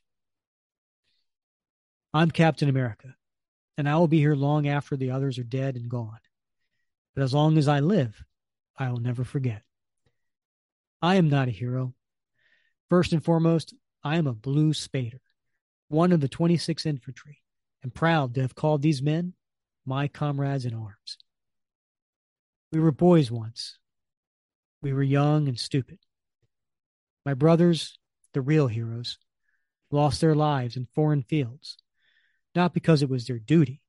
I'm 2.13 2.31
Captain 2.31 2.69
America, 2.69 3.15
and 3.77 3.89
I 3.89 3.97
will 3.97 4.07
be 4.07 4.19
here 4.19 4.35
long 4.35 4.67
after 4.67 4.95
the 4.95 5.11
others 5.11 5.37
are 5.37 5.43
dead 5.43 5.75
and 5.75 5.89
gone. 5.89 6.19
But 7.13 7.23
as 7.23 7.33
long 7.33 7.57
as 7.57 7.67
I 7.67 7.81
live, 7.81 8.23
I 8.77 8.89
will 8.89 9.01
never 9.01 9.23
forget. 9.23 9.63
I 11.01 11.15
am 11.15 11.29
not 11.29 11.47
a 11.47 11.51
hero. 11.51 11.93
First 12.89 13.13
and 13.13 13.23
foremost, 13.23 13.73
I 14.03 14.17
am 14.17 14.27
a 14.27 14.33
blue 14.33 14.73
spader, 14.73 15.19
one 15.87 16.11
of 16.11 16.21
the 16.21 16.29
26th 16.29 16.85
Infantry, 16.85 17.39
and 17.83 17.93
proud 17.93 18.35
to 18.35 18.41
have 18.41 18.55
called 18.55 18.81
these 18.81 19.01
men 19.01 19.33
my 19.85 20.07
comrades 20.07 20.65
in 20.65 20.73
arms. 20.73 21.17
We 22.71 22.79
were 22.79 22.91
boys 22.91 23.31
once. 23.31 23.77
We 24.81 24.93
were 24.93 25.03
young 25.03 25.47
and 25.47 25.59
stupid. 25.59 25.99
My 27.25 27.33
brothers, 27.33 27.97
the 28.33 28.41
real 28.41 28.67
heroes, 28.67 29.17
lost 29.91 30.21
their 30.21 30.35
lives 30.35 30.75
in 30.75 30.87
foreign 30.93 31.23
fields, 31.23 31.77
not 32.53 32.73
because 32.73 33.01
it 33.01 33.09
was 33.09 33.25
their 33.25 33.39
duty, 33.39 33.81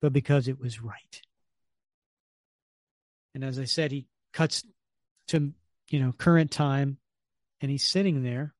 but 0.00 0.12
because 0.12 0.48
it 0.48 0.60
was 0.60 0.80
right. 0.80 1.22
And 3.34 3.44
as 3.44 3.58
I 3.58 3.64
said, 3.64 3.92
he 3.92 4.06
cuts 4.32 4.64
to 5.28 5.52
you 5.90 6.00
know 6.00 6.12
current 6.12 6.50
time, 6.50 6.98
and 7.60 7.70
he's 7.70 7.84
sitting 7.84 8.22
there 8.22 8.54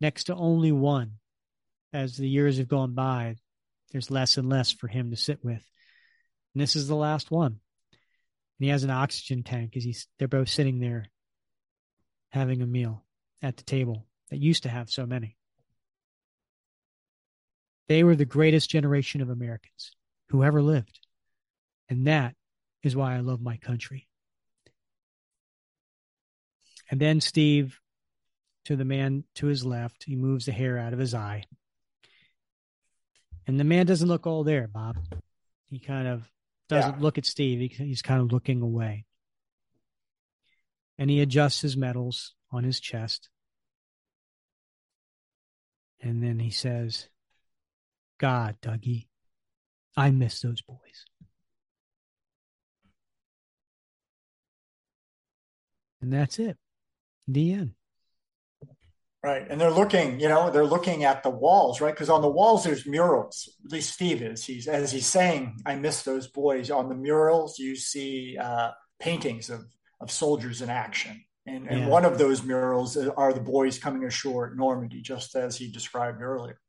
next 0.00 0.24
to 0.24 0.34
only 0.34 0.72
one. 0.72 1.12
As 1.92 2.16
the 2.16 2.28
years 2.28 2.58
have 2.58 2.68
gone 2.68 2.94
by, 2.94 3.36
there's 3.92 4.10
less 4.10 4.36
and 4.36 4.48
less 4.48 4.70
for 4.70 4.88
him 4.88 5.10
to 5.10 5.16
sit 5.16 5.44
with, 5.44 5.64
and 6.54 6.60
this 6.62 6.76
is 6.76 6.88
the 6.88 6.96
last 6.96 7.30
one. 7.30 7.60
And 8.58 8.64
he 8.64 8.68
has 8.68 8.84
an 8.84 8.90
oxygen 8.90 9.42
tank 9.42 9.76
as 9.76 9.84
he's 9.84 10.08
they're 10.18 10.28
both 10.28 10.48
sitting 10.48 10.80
there 10.80 11.06
having 12.30 12.62
a 12.62 12.66
meal 12.66 13.04
at 13.42 13.56
the 13.56 13.62
table 13.62 14.06
that 14.30 14.38
used 14.38 14.64
to 14.64 14.68
have 14.68 14.90
so 14.90 15.06
many. 15.06 15.36
They 17.88 18.02
were 18.02 18.16
the 18.16 18.24
greatest 18.24 18.68
generation 18.68 19.20
of 19.20 19.30
Americans 19.30 19.92
who 20.30 20.42
ever 20.42 20.60
lived. 20.60 21.00
And 21.88 22.06
that 22.08 22.34
is 22.82 22.96
why 22.96 23.14
I 23.14 23.20
love 23.20 23.40
my 23.40 23.56
country. 23.58 24.08
And 26.90 27.00
then 27.00 27.20
Steve 27.20 27.80
to 28.66 28.76
the 28.76 28.84
man 28.84 29.24
to 29.36 29.46
his 29.46 29.64
left. 29.64 30.04
He 30.04 30.16
moves 30.16 30.46
the 30.46 30.52
hair 30.52 30.78
out 30.78 30.92
of 30.92 30.98
his 30.98 31.14
eye. 31.14 31.44
And 33.46 33.60
the 33.60 33.64
man 33.64 33.86
doesn't 33.86 34.08
look 34.08 34.26
all 34.26 34.42
there, 34.42 34.66
Bob. 34.66 34.96
He 35.68 35.78
kind 35.78 36.08
of 36.08 36.28
doesn't 36.68 36.96
yeah. 36.96 37.00
look 37.00 37.16
at 37.16 37.26
Steve. 37.26 37.60
He, 37.60 37.84
he's 37.84 38.02
kind 38.02 38.20
of 38.20 38.32
looking 38.32 38.62
away. 38.62 39.04
And 40.98 41.08
he 41.08 41.20
adjusts 41.20 41.60
his 41.60 41.76
medals 41.76 42.34
on 42.50 42.64
his 42.64 42.80
chest. 42.80 43.28
And 46.00 46.22
then 46.22 46.40
he 46.40 46.50
says, 46.50 47.08
God, 48.18 48.56
Dougie, 48.62 49.06
I 49.96 50.10
miss 50.10 50.40
those 50.40 50.62
boys. 50.62 51.04
And 56.00 56.12
that's 56.12 56.38
it. 56.38 56.56
The 57.28 57.52
end. 57.52 57.72
Right. 59.22 59.46
And 59.50 59.60
they're 59.60 59.72
looking, 59.72 60.20
you 60.20 60.28
know, 60.28 60.50
they're 60.50 60.64
looking 60.64 61.02
at 61.02 61.24
the 61.24 61.30
walls, 61.30 61.80
right? 61.80 61.92
Because 61.92 62.10
on 62.10 62.22
the 62.22 62.28
walls 62.28 62.62
there's 62.62 62.86
murals. 62.86 63.48
At 63.64 63.72
least 63.72 63.92
Steve 63.92 64.22
is. 64.22 64.44
He's 64.44 64.68
as 64.68 64.92
he's 64.92 65.06
saying, 65.06 65.58
I 65.66 65.74
miss 65.74 66.02
those 66.02 66.28
boys. 66.28 66.70
On 66.70 66.88
the 66.88 66.94
murals, 66.94 67.58
you 67.58 67.74
see 67.74 68.38
uh, 68.38 68.70
paintings 69.00 69.50
of 69.50 69.64
of 70.00 70.12
soldiers 70.12 70.62
in 70.62 70.70
action. 70.70 71.24
And, 71.44 71.66
and 71.68 71.80
yeah. 71.80 71.88
one 71.88 72.04
of 72.04 72.18
those 72.18 72.44
murals 72.44 72.96
are 72.96 73.32
the 73.32 73.40
boys 73.40 73.78
coming 73.78 74.04
ashore 74.04 74.48
at 74.48 74.56
Normandy, 74.56 75.00
just 75.00 75.34
as 75.34 75.56
he 75.56 75.72
described 75.72 76.20
earlier. 76.22 76.60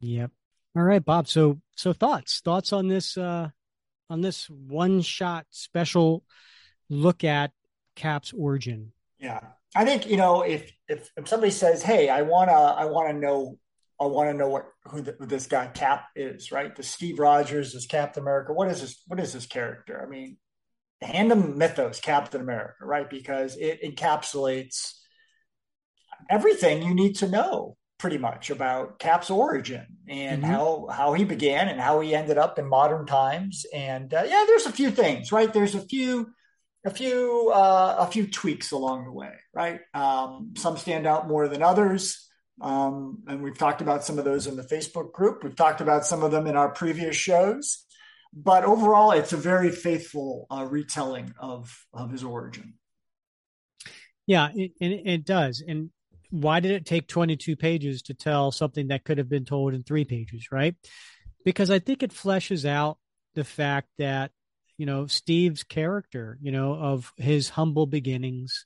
Yep. 0.00 0.30
All 0.76 0.82
right, 0.82 1.02
Bob. 1.02 1.28
So 1.28 1.60
so 1.76 1.94
thoughts 1.94 2.40
thoughts 2.40 2.74
on 2.74 2.88
this 2.88 3.16
uh 3.16 3.48
on 4.10 4.20
this 4.20 4.50
one 4.50 5.00
shot 5.00 5.46
special 5.50 6.24
look 6.90 7.24
at 7.24 7.52
Cap's 7.94 8.34
origin. 8.34 8.92
Yeah. 9.18 9.40
I 9.74 9.84
think, 9.84 10.06
you 10.06 10.16
know, 10.16 10.42
if 10.42 10.70
if 10.88 11.10
if 11.16 11.28
somebody 11.28 11.52
says, 11.52 11.82
"Hey, 11.82 12.08
I 12.08 12.22
want 12.22 12.48
to 12.48 12.54
I 12.54 12.86
want 12.86 13.08
to 13.08 13.14
know 13.14 13.58
I 14.00 14.06
want 14.06 14.30
to 14.30 14.36
know 14.36 14.48
what 14.48 14.66
who, 14.84 15.00
the, 15.02 15.16
who, 15.18 15.26
this 15.26 15.46
guy 15.46 15.66
Cap 15.68 16.06
is, 16.14 16.52
right? 16.52 16.74
The 16.74 16.82
Steve 16.82 17.18
Rogers 17.18 17.74
is 17.74 17.86
Captain 17.86 18.22
America. 18.22 18.52
What 18.52 18.68
is 18.68 18.80
this 18.80 19.02
what 19.06 19.20
is 19.20 19.32
this 19.32 19.46
character? 19.46 20.02
I 20.04 20.08
mean, 20.08 20.36
hand 21.00 21.30
them 21.30 21.58
mythos 21.58 22.00
Captain 22.00 22.40
America, 22.40 22.84
right? 22.84 23.08
Because 23.08 23.56
it 23.56 23.82
encapsulates 23.82 24.92
everything 26.30 26.82
you 26.82 26.94
need 26.94 27.16
to 27.16 27.28
know 27.28 27.76
pretty 27.98 28.18
much 28.18 28.50
about 28.50 28.98
Cap's 28.98 29.30
origin 29.30 29.86
and 30.08 30.42
mm-hmm. 30.42 30.50
how 30.50 30.88
how 30.90 31.12
he 31.14 31.24
began 31.24 31.68
and 31.68 31.80
how 31.80 32.00
he 32.00 32.14
ended 32.14 32.36
up 32.38 32.58
in 32.58 32.68
modern 32.68 33.06
times. 33.06 33.64
And 33.74 34.12
uh, 34.12 34.24
yeah, 34.26 34.44
there's 34.46 34.66
a 34.66 34.72
few 34.72 34.90
things, 34.90 35.32
right? 35.32 35.52
There's 35.52 35.74
a 35.74 35.80
few 35.80 36.32
a 36.86 36.90
few 36.90 37.50
uh, 37.52 37.96
a 37.98 38.06
few 38.06 38.26
tweaks 38.26 38.70
along 38.70 39.04
the 39.04 39.12
way, 39.12 39.32
right? 39.52 39.80
Um, 39.92 40.54
some 40.56 40.76
stand 40.76 41.06
out 41.06 41.28
more 41.28 41.48
than 41.48 41.62
others. 41.62 42.22
Um, 42.60 43.24
and 43.26 43.42
we've 43.42 43.58
talked 43.58 43.82
about 43.82 44.04
some 44.04 44.18
of 44.18 44.24
those 44.24 44.46
in 44.46 44.56
the 44.56 44.62
Facebook 44.62 45.12
group. 45.12 45.44
We've 45.44 45.54
talked 45.54 45.82
about 45.82 46.06
some 46.06 46.22
of 46.22 46.30
them 46.30 46.46
in 46.46 46.56
our 46.56 46.70
previous 46.70 47.16
shows. 47.16 47.84
But 48.32 48.64
overall, 48.64 49.10
it's 49.12 49.32
a 49.32 49.36
very 49.36 49.70
faithful 49.70 50.46
uh, 50.50 50.66
retelling 50.68 51.34
of, 51.38 51.86
of 51.92 52.10
his 52.10 52.22
origin. 52.22 52.74
Yeah, 54.26 54.48
it, 54.54 54.72
it, 54.80 55.02
it 55.06 55.24
does. 55.24 55.62
And 55.66 55.90
why 56.30 56.60
did 56.60 56.72
it 56.72 56.86
take 56.86 57.08
22 57.08 57.56
pages 57.56 58.02
to 58.02 58.14
tell 58.14 58.52
something 58.52 58.88
that 58.88 59.04
could 59.04 59.18
have 59.18 59.28
been 59.28 59.44
told 59.44 59.74
in 59.74 59.82
three 59.82 60.04
pages, 60.04 60.48
right? 60.50 60.74
Because 61.44 61.70
I 61.70 61.78
think 61.78 62.02
it 62.02 62.10
fleshes 62.12 62.64
out 62.64 62.98
the 63.34 63.44
fact 63.44 63.88
that, 63.98 64.32
you 64.78 64.86
know, 64.86 65.06
Steve's 65.06 65.62
character, 65.62 66.38
you 66.40 66.52
know, 66.52 66.74
of 66.74 67.12
his 67.16 67.48
humble 67.48 67.86
beginnings, 67.86 68.64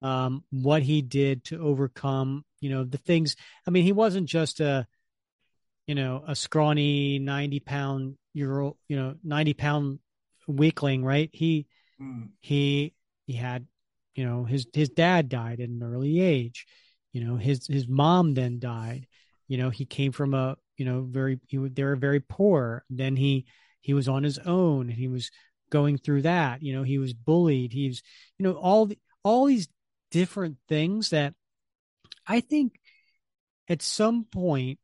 um, 0.00 0.44
what 0.50 0.82
he 0.82 1.02
did 1.02 1.44
to 1.44 1.60
overcome, 1.60 2.44
you 2.60 2.70
know, 2.70 2.84
the 2.84 2.98
things. 2.98 3.36
I 3.66 3.70
mean, 3.70 3.84
he 3.84 3.92
wasn't 3.92 4.28
just 4.28 4.60
a, 4.60 4.86
you 5.86 5.94
know, 5.94 6.24
a 6.26 6.34
scrawny 6.34 7.18
90 7.18 7.60
pound 7.60 8.16
euro, 8.34 8.76
you 8.88 8.96
know, 8.96 9.14
90 9.22 9.54
pound 9.54 9.98
weakling, 10.46 11.04
right? 11.04 11.30
He, 11.32 11.66
mm. 12.00 12.28
he, 12.40 12.94
he 13.26 13.34
had 13.34 13.66
you 14.14 14.24
know 14.24 14.44
his 14.44 14.66
his 14.72 14.90
dad 14.90 15.28
died 15.28 15.60
at 15.60 15.68
an 15.68 15.82
early 15.82 16.20
age 16.20 16.66
you 17.12 17.24
know 17.24 17.36
his 17.36 17.66
his 17.66 17.88
mom 17.88 18.34
then 18.34 18.58
died 18.58 19.06
you 19.48 19.58
know 19.58 19.70
he 19.70 19.84
came 19.84 20.12
from 20.12 20.34
a 20.34 20.56
you 20.76 20.84
know 20.84 21.02
very 21.02 21.38
he, 21.46 21.56
they 21.56 21.84
were 21.84 21.96
very 21.96 22.20
poor 22.20 22.84
then 22.90 23.16
he 23.16 23.46
he 23.82 23.92
was 23.92 24.08
on 24.08 24.22
his 24.22 24.38
own 24.38 24.88
and 24.88 24.98
he 24.98 25.08
was 25.08 25.30
going 25.70 25.98
through 25.98 26.22
that 26.22 26.62
you 26.62 26.72
know 26.72 26.82
he 26.82 26.98
was 26.98 27.12
bullied. 27.12 27.72
He's 27.72 28.02
you 28.38 28.44
know 28.44 28.52
all 28.54 28.86
the, 28.86 28.98
all 29.22 29.46
these 29.46 29.68
different 30.10 30.58
things 30.68 31.08
that 31.08 31.32
i 32.26 32.40
think 32.40 32.78
at 33.66 33.80
some 33.80 34.24
point 34.24 34.78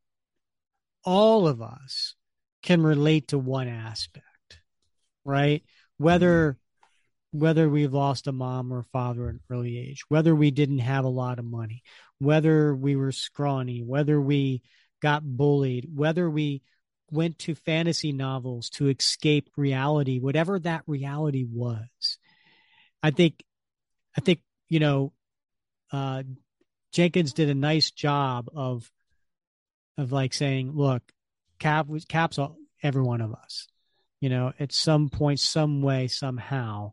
all 1.04 1.46
of 1.46 1.60
us 1.60 2.14
can 2.62 2.82
relate 2.82 3.28
to 3.28 3.38
one 3.38 3.68
aspect 3.68 4.24
right? 5.28 5.62
Whether 5.98 6.52
mm-hmm. 6.52 7.38
whether 7.38 7.68
we've 7.68 7.92
lost 7.92 8.26
a 8.26 8.32
mom 8.32 8.72
or 8.72 8.80
a 8.80 8.84
father 8.84 9.28
at 9.28 9.34
an 9.34 9.40
early 9.50 9.78
age, 9.78 10.02
whether 10.08 10.34
we 10.34 10.50
didn't 10.50 10.78
have 10.78 11.04
a 11.04 11.08
lot 11.08 11.38
of 11.38 11.44
money, 11.44 11.82
whether 12.18 12.74
we 12.74 12.96
were 12.96 13.12
scrawny, 13.12 13.82
whether 13.82 14.20
we 14.20 14.62
got 15.00 15.22
bullied, 15.22 15.86
whether 15.94 16.28
we 16.28 16.62
went 17.10 17.38
to 17.40 17.54
fantasy 17.54 18.12
novels 18.12 18.70
to 18.70 18.88
escape 18.88 19.50
reality, 19.56 20.18
whatever 20.18 20.58
that 20.58 20.82
reality 20.86 21.44
was. 21.50 22.18
I 23.02 23.10
think, 23.10 23.42
I 24.16 24.20
think, 24.20 24.40
you 24.68 24.80
know, 24.80 25.12
uh, 25.92 26.22
Jenkins 26.92 27.32
did 27.32 27.48
a 27.48 27.54
nice 27.54 27.90
job 27.90 28.48
of, 28.54 28.90
of 29.96 30.12
like 30.12 30.34
saying, 30.34 30.72
look, 30.74 31.02
Cap 31.58 31.86
was 31.86 32.04
Cap's 32.04 32.38
all, 32.38 32.56
every 32.82 33.02
one 33.02 33.20
of 33.20 33.32
us, 33.34 33.68
you 34.20 34.28
know, 34.28 34.52
at 34.58 34.72
some 34.72 35.08
point, 35.08 35.40
some 35.40 35.82
way, 35.82 36.08
somehow 36.08 36.92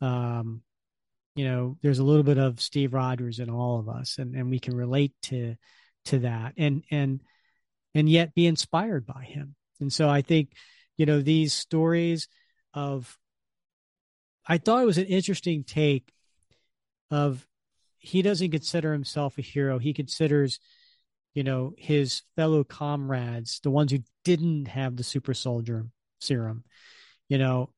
um, 0.00 0.62
you 1.34 1.44
know, 1.44 1.76
there's 1.82 1.98
a 1.98 2.04
little 2.04 2.22
bit 2.22 2.38
of 2.38 2.60
Steve 2.60 2.94
Rogers 2.94 3.38
in 3.38 3.50
all 3.50 3.78
of 3.78 3.88
us, 3.88 4.18
and 4.18 4.34
and 4.34 4.50
we 4.50 4.58
can 4.58 4.74
relate 4.74 5.12
to 5.24 5.56
to 6.06 6.20
that, 6.20 6.54
and 6.56 6.82
and 6.90 7.20
and 7.96 8.08
yet 8.10 8.34
be 8.34 8.46
inspired 8.46 9.06
by 9.06 9.24
him. 9.24 9.54
And 9.80 9.90
so 9.92 10.08
I 10.08 10.20
think, 10.20 10.52
you 10.96 11.06
know, 11.06 11.22
these 11.22 11.54
stories 11.54 12.28
of, 12.74 13.16
I 14.46 14.58
thought 14.58 14.82
it 14.82 14.86
was 14.86 14.98
an 14.98 15.06
interesting 15.06 15.64
take 15.64 16.12
of 17.10 17.46
he 17.96 18.20
doesn't 18.20 18.50
consider 18.50 18.92
himself 18.92 19.38
a 19.38 19.42
hero. 19.42 19.78
He 19.78 19.94
considers, 19.94 20.60
you 21.34 21.42
know, 21.42 21.72
his 21.78 22.22
fellow 22.36 22.64
comrades, 22.64 23.60
the 23.62 23.70
ones 23.70 23.92
who 23.92 24.00
didn't 24.24 24.68
have 24.68 24.96
the 24.96 25.02
super 25.02 25.32
soldier 25.32 25.86
serum, 26.20 26.64
you 27.28 27.38
know, 27.38 27.70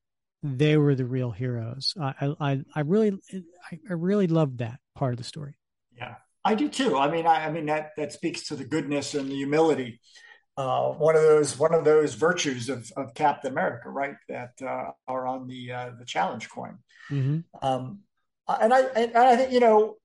they 0.43 0.77
were 0.77 0.95
the 0.95 1.05
real 1.05 1.31
heroes. 1.31 1.95
I 2.01 2.35
I 2.41 2.61
I 2.75 2.81
really 2.81 3.19
I 3.71 3.93
really 3.93 4.27
loved 4.27 4.59
that 4.59 4.79
part 4.95 5.13
of 5.13 5.19
the 5.19 5.25
story. 5.25 5.59
Yeah, 5.97 6.17
I 6.45 6.55
do 6.55 6.69
too. 6.69 6.97
I 6.97 7.11
mean, 7.11 7.27
I, 7.27 7.47
I 7.47 7.51
mean 7.51 7.67
that 7.67 7.91
that 7.97 8.13
speaks 8.13 8.49
to 8.49 8.57
the 8.57 8.65
goodness 8.65 9.15
and 9.15 9.31
the 9.31 9.35
humility. 9.35 10.01
Uh, 10.57 10.93
one 10.93 11.15
of 11.15 11.23
those 11.23 11.59
one 11.59 11.75
of 11.75 11.85
those 11.85 12.15
virtues 12.15 12.69
of, 12.69 12.91
of 12.97 13.15
Captain 13.15 13.53
America, 13.53 13.91
right? 13.91 14.17
That 14.29 14.53
uh, 14.61 14.91
are 15.07 15.27
on 15.27 15.47
the 15.47 15.73
uh, 15.73 15.91
the 15.99 16.05
challenge 16.05 16.49
coin. 16.49 16.79
Mm-hmm. 17.11 17.67
Um, 17.67 18.01
and 18.49 18.73
I 18.73 18.81
and 18.81 19.17
I 19.17 19.37
think 19.37 19.53
you 19.53 19.61
know, 19.61 19.97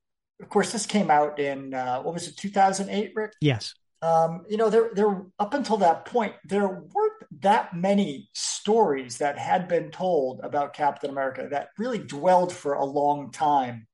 of 0.41 0.49
course, 0.49 0.71
this 0.71 0.85
came 0.85 1.09
out 1.09 1.39
in 1.39 1.73
uh, 1.73 2.01
what 2.01 2.13
was 2.13 2.27
it, 2.27 2.37
two 2.37 2.49
thousand 2.49 2.89
eight, 2.89 3.13
Rick? 3.15 3.33
Yes. 3.41 3.73
Um, 4.01 4.43
you 4.49 4.57
know, 4.57 4.69
there 4.69 4.91
there 4.93 5.25
up 5.39 5.53
until 5.53 5.77
that 5.77 6.05
point, 6.05 6.33
there 6.43 6.67
weren't 6.67 7.41
that 7.41 7.75
many 7.75 8.29
stories 8.33 9.17
that 9.19 9.37
had 9.37 9.67
been 9.67 9.91
told 9.91 10.41
about 10.43 10.73
Captain 10.73 11.09
America 11.09 11.47
that 11.49 11.69
really 11.77 11.99
dwelled 11.99 12.51
for 12.51 12.73
a 12.73 12.85
long 12.85 13.31
time 13.31 13.87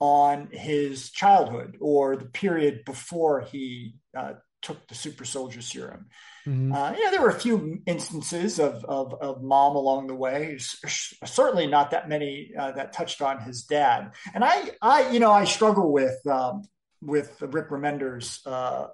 on 0.00 0.48
his 0.50 1.10
childhood 1.10 1.76
or 1.80 2.16
the 2.16 2.26
period 2.26 2.84
before 2.84 3.40
he 3.40 3.94
uh, 4.16 4.34
took 4.60 4.86
the 4.88 4.94
super 4.94 5.24
soldier 5.24 5.60
serum. 5.60 6.06
Mm-hmm. 6.46 6.72
Uh, 6.72 6.92
you 6.92 7.04
know, 7.04 7.10
there 7.10 7.22
were 7.22 7.30
a 7.30 7.40
few 7.40 7.80
instances 7.86 8.58
of, 8.58 8.84
of, 8.84 9.14
of 9.20 9.42
mom 9.42 9.76
along 9.76 10.06
the 10.06 10.14
way, 10.14 10.58
certainly 10.58 11.66
not 11.66 11.90
that 11.92 12.08
many 12.08 12.52
uh, 12.58 12.72
that 12.72 12.92
touched 12.92 13.22
on 13.22 13.40
his 13.40 13.64
dad. 13.64 14.12
And 14.34 14.44
I, 14.44 14.70
I, 14.82 15.10
you 15.10 15.20
know, 15.20 15.30
I 15.32 15.44
struggle 15.44 15.92
with, 15.92 16.26
um, 16.26 16.62
with 17.00 17.40
Rick 17.40 17.70
Remender's 17.70 18.40
uh, 18.46 18.88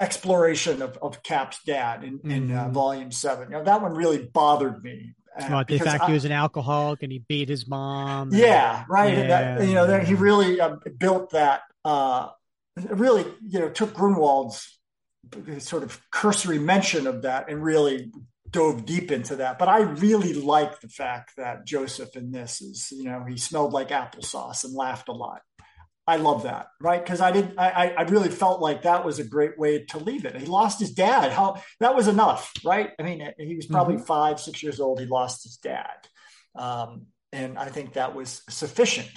exploration 0.00 0.82
of, 0.82 0.98
of 1.00 1.22
Cap's 1.22 1.62
dad 1.64 2.02
in, 2.02 2.20
in 2.24 2.50
uh, 2.50 2.54
mm-hmm. 2.54 2.58
uh, 2.58 2.68
volume 2.70 3.12
seven. 3.12 3.50
You 3.50 3.58
know, 3.58 3.64
that 3.64 3.82
one 3.82 3.94
really 3.94 4.18
bothered 4.18 4.82
me. 4.82 5.14
Uh, 5.38 5.64
the 5.64 5.78
fact 5.78 6.04
I, 6.04 6.06
he 6.08 6.12
was 6.12 6.24
an 6.24 6.32
alcoholic 6.32 7.02
and 7.02 7.10
he 7.10 7.18
beat 7.18 7.48
his 7.48 7.66
mom. 7.66 8.28
And, 8.28 8.38
yeah, 8.38 8.84
right. 8.88 9.12
Yeah, 9.12 9.20
and 9.20 9.30
that, 9.30 9.66
you 9.66 9.74
know, 9.74 9.86
that 9.86 10.06
he 10.06 10.14
really 10.14 10.60
uh, 10.60 10.76
built 10.98 11.30
that, 11.30 11.62
uh, 11.84 12.28
really, 12.76 13.24
you 13.46 13.60
know, 13.60 13.68
took 13.68 13.94
Gruenwald's 13.94 14.78
sort 15.58 15.82
of 15.82 16.00
cursory 16.10 16.58
mention 16.58 17.06
of 17.06 17.22
that 17.22 17.48
and 17.48 17.62
really 17.62 18.12
dove 18.50 18.84
deep 18.84 19.10
into 19.10 19.36
that, 19.36 19.58
but 19.58 19.68
I 19.68 19.80
really 19.80 20.34
like 20.34 20.80
the 20.80 20.88
fact 20.88 21.32
that 21.38 21.64
Joseph 21.64 22.16
in 22.16 22.32
this 22.32 22.60
is, 22.60 22.92
you 22.92 23.04
know, 23.04 23.24
he 23.26 23.38
smelled 23.38 23.72
like 23.72 23.88
applesauce 23.88 24.64
and 24.64 24.74
laughed 24.74 25.08
a 25.08 25.12
lot. 25.12 25.40
I 26.12 26.16
love 26.16 26.42
that, 26.42 26.66
right? 26.78 27.02
Because 27.02 27.22
I 27.22 27.30
did, 27.32 27.54
I, 27.56 27.94
I 27.96 28.02
really 28.02 28.28
felt 28.28 28.60
like 28.60 28.82
that 28.82 29.02
was 29.02 29.18
a 29.18 29.24
great 29.24 29.58
way 29.58 29.86
to 29.86 29.98
leave 29.98 30.26
it. 30.26 30.36
He 30.36 30.44
lost 30.44 30.78
his 30.78 30.90
dad. 30.90 31.32
How 31.32 31.62
that 31.80 31.94
was 31.94 32.06
enough, 32.06 32.52
right? 32.62 32.90
I 32.98 33.02
mean, 33.02 33.26
he 33.38 33.56
was 33.56 33.64
probably 33.64 33.94
mm-hmm. 33.94 34.04
five, 34.04 34.38
six 34.38 34.62
years 34.62 34.78
old. 34.78 35.00
He 35.00 35.06
lost 35.06 35.44
his 35.44 35.56
dad, 35.56 35.96
um, 36.54 37.06
and 37.32 37.58
I 37.58 37.70
think 37.70 37.94
that 37.94 38.14
was 38.14 38.42
sufficient 38.50 39.10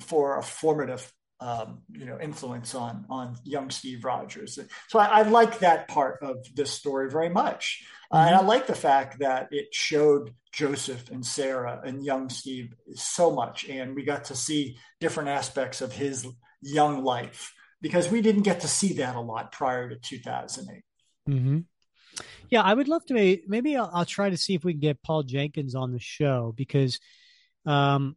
for 0.00 0.36
a 0.36 0.42
formative 0.42 1.10
um, 1.40 1.82
you 1.92 2.06
know 2.06 2.18
influence 2.20 2.74
on 2.74 3.04
on 3.10 3.36
young 3.44 3.70
Steve 3.70 4.04
Rogers. 4.04 4.58
So 4.88 4.98
I, 4.98 5.06
I 5.06 5.22
like 5.22 5.58
that 5.60 5.88
part 5.88 6.22
of 6.22 6.38
this 6.54 6.70
story 6.70 7.10
very 7.10 7.28
much, 7.28 7.84
mm-hmm. 8.12 8.16
uh, 8.16 8.26
and 8.26 8.34
I 8.34 8.38
mm-hmm. 8.38 8.48
like 8.48 8.66
the 8.66 8.74
fact 8.74 9.18
that 9.20 9.48
it 9.50 9.68
showed 9.72 10.32
Joseph 10.52 11.10
and 11.10 11.24
Sarah 11.24 11.80
and 11.84 12.04
young 12.04 12.28
Steve 12.28 12.74
so 12.94 13.30
much, 13.32 13.68
and 13.68 13.94
we 13.94 14.04
got 14.04 14.24
to 14.24 14.36
see 14.36 14.78
different 15.00 15.28
aspects 15.28 15.80
of 15.80 15.92
his 15.92 16.26
young 16.62 17.04
life 17.04 17.52
because 17.80 18.10
we 18.10 18.22
didn't 18.22 18.42
get 18.42 18.60
to 18.60 18.68
see 18.68 18.94
that 18.94 19.16
a 19.16 19.20
lot 19.20 19.52
prior 19.52 19.88
to 19.88 19.96
2008. 19.96 20.82
Mm-hmm. 21.28 21.58
Yeah, 22.50 22.62
I 22.62 22.72
would 22.72 22.88
love 22.88 23.04
to. 23.06 23.38
Maybe 23.46 23.76
I'll, 23.76 23.90
I'll, 23.92 24.04
try 24.04 24.30
to 24.30 24.36
see 24.36 24.54
if 24.54 24.64
we 24.64 24.72
can 24.72 24.80
get 24.80 25.02
Paul 25.02 25.22
Jenkins 25.22 25.74
on 25.74 25.92
the 25.92 26.00
show 26.00 26.54
because 26.56 26.98
um, 27.66 28.16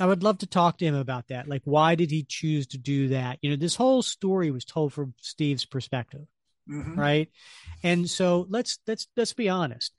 I 0.00 0.06
would 0.06 0.22
love 0.22 0.38
to 0.38 0.46
talk 0.46 0.78
to 0.78 0.84
him 0.84 0.94
about 0.94 1.28
that. 1.28 1.48
Like, 1.48 1.62
why 1.64 1.96
did 1.96 2.10
he 2.10 2.22
choose 2.22 2.68
to 2.68 2.78
do 2.78 3.08
that? 3.08 3.38
You 3.42 3.50
know, 3.50 3.56
this 3.56 3.74
whole 3.74 4.02
story 4.02 4.50
was 4.50 4.64
told 4.64 4.92
from 4.92 5.14
Steve's 5.20 5.64
perspective, 5.64 6.26
mm-hmm. 6.68 6.98
right? 6.98 7.28
And 7.82 8.08
so 8.08 8.46
let's 8.48 8.78
let's 8.86 9.08
let's 9.16 9.32
be 9.32 9.48
honest. 9.48 9.92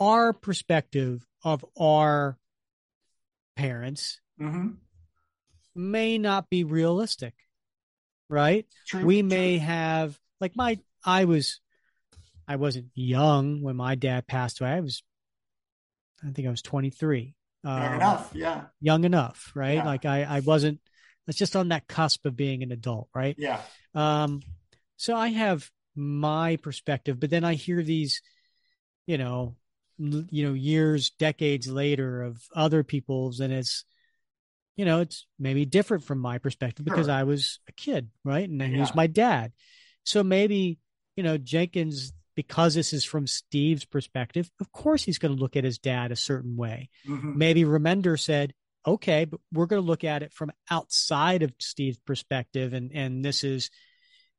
Our 0.00 0.32
perspective 0.32 1.24
of 1.44 1.64
our 1.78 2.36
parents 3.56 4.20
mm-hmm. 4.40 4.70
may 5.74 6.18
not 6.18 6.50
be 6.50 6.64
realistic, 6.64 7.34
right? 8.28 8.66
True, 8.86 9.04
we 9.04 9.22
may 9.22 9.58
have 9.58 10.18
like 10.40 10.56
my 10.56 10.80
I 11.04 11.26
was 11.26 11.60
I 12.48 12.56
wasn't 12.56 12.86
young 12.94 13.62
when 13.62 13.76
my 13.76 13.94
dad 13.94 14.26
passed 14.26 14.60
away. 14.60 14.70
I 14.70 14.80
was 14.80 15.04
I 16.26 16.32
think 16.32 16.48
I 16.48 16.50
was 16.50 16.62
23 16.62 17.36
young 17.64 17.86
um, 17.86 17.94
enough, 17.94 18.30
yeah. 18.34 18.64
Young 18.80 19.04
enough, 19.04 19.52
right? 19.54 19.76
Yeah. 19.76 19.84
Like 19.84 20.04
I, 20.04 20.22
I 20.22 20.40
wasn't. 20.40 20.80
It's 21.26 21.38
just 21.38 21.56
on 21.56 21.68
that 21.68 21.86
cusp 21.88 22.24
of 22.24 22.36
being 22.36 22.62
an 22.62 22.72
adult, 22.72 23.08
right? 23.14 23.34
Yeah. 23.38 23.60
Um, 23.94 24.40
so 24.96 25.14
I 25.14 25.28
have 25.28 25.70
my 25.94 26.56
perspective, 26.56 27.20
but 27.20 27.30
then 27.30 27.44
I 27.44 27.54
hear 27.54 27.82
these, 27.82 28.22
you 29.06 29.18
know, 29.18 29.56
you 29.98 30.46
know, 30.46 30.54
years, 30.54 31.10
decades 31.10 31.68
later 31.68 32.22
of 32.22 32.40
other 32.54 32.82
people's, 32.82 33.40
and 33.40 33.52
it's, 33.52 33.84
you 34.76 34.84
know, 34.84 35.00
it's 35.00 35.26
maybe 35.38 35.66
different 35.66 36.04
from 36.04 36.18
my 36.20 36.38
perspective 36.38 36.84
because 36.84 37.06
sure. 37.06 37.14
I 37.14 37.24
was 37.24 37.58
a 37.68 37.72
kid, 37.72 38.08
right? 38.24 38.48
And 38.48 38.60
then 38.60 38.70
yeah. 38.70 38.76
he 38.76 38.80
was 38.80 38.94
my 38.94 39.08
dad. 39.08 39.52
So 40.04 40.22
maybe, 40.22 40.78
you 41.16 41.24
know, 41.24 41.36
Jenkins 41.36 42.12
because 42.38 42.72
this 42.72 42.92
is 42.92 43.04
from 43.04 43.26
Steve's 43.26 43.84
perspective, 43.84 44.48
of 44.60 44.70
course 44.70 45.02
he's 45.02 45.18
going 45.18 45.34
to 45.34 45.42
look 45.42 45.56
at 45.56 45.64
his 45.64 45.80
dad 45.80 46.12
a 46.12 46.16
certain 46.16 46.56
way. 46.56 46.88
Mm-hmm. 47.04 47.36
Maybe 47.36 47.64
Remender 47.64 48.16
said, 48.16 48.54
okay, 48.86 49.24
but 49.24 49.40
we're 49.52 49.66
going 49.66 49.82
to 49.82 49.86
look 49.86 50.04
at 50.04 50.22
it 50.22 50.32
from 50.32 50.52
outside 50.70 51.42
of 51.42 51.52
Steve's 51.58 51.98
perspective. 51.98 52.74
And, 52.74 52.92
and 52.94 53.24
this 53.24 53.42
is, 53.42 53.70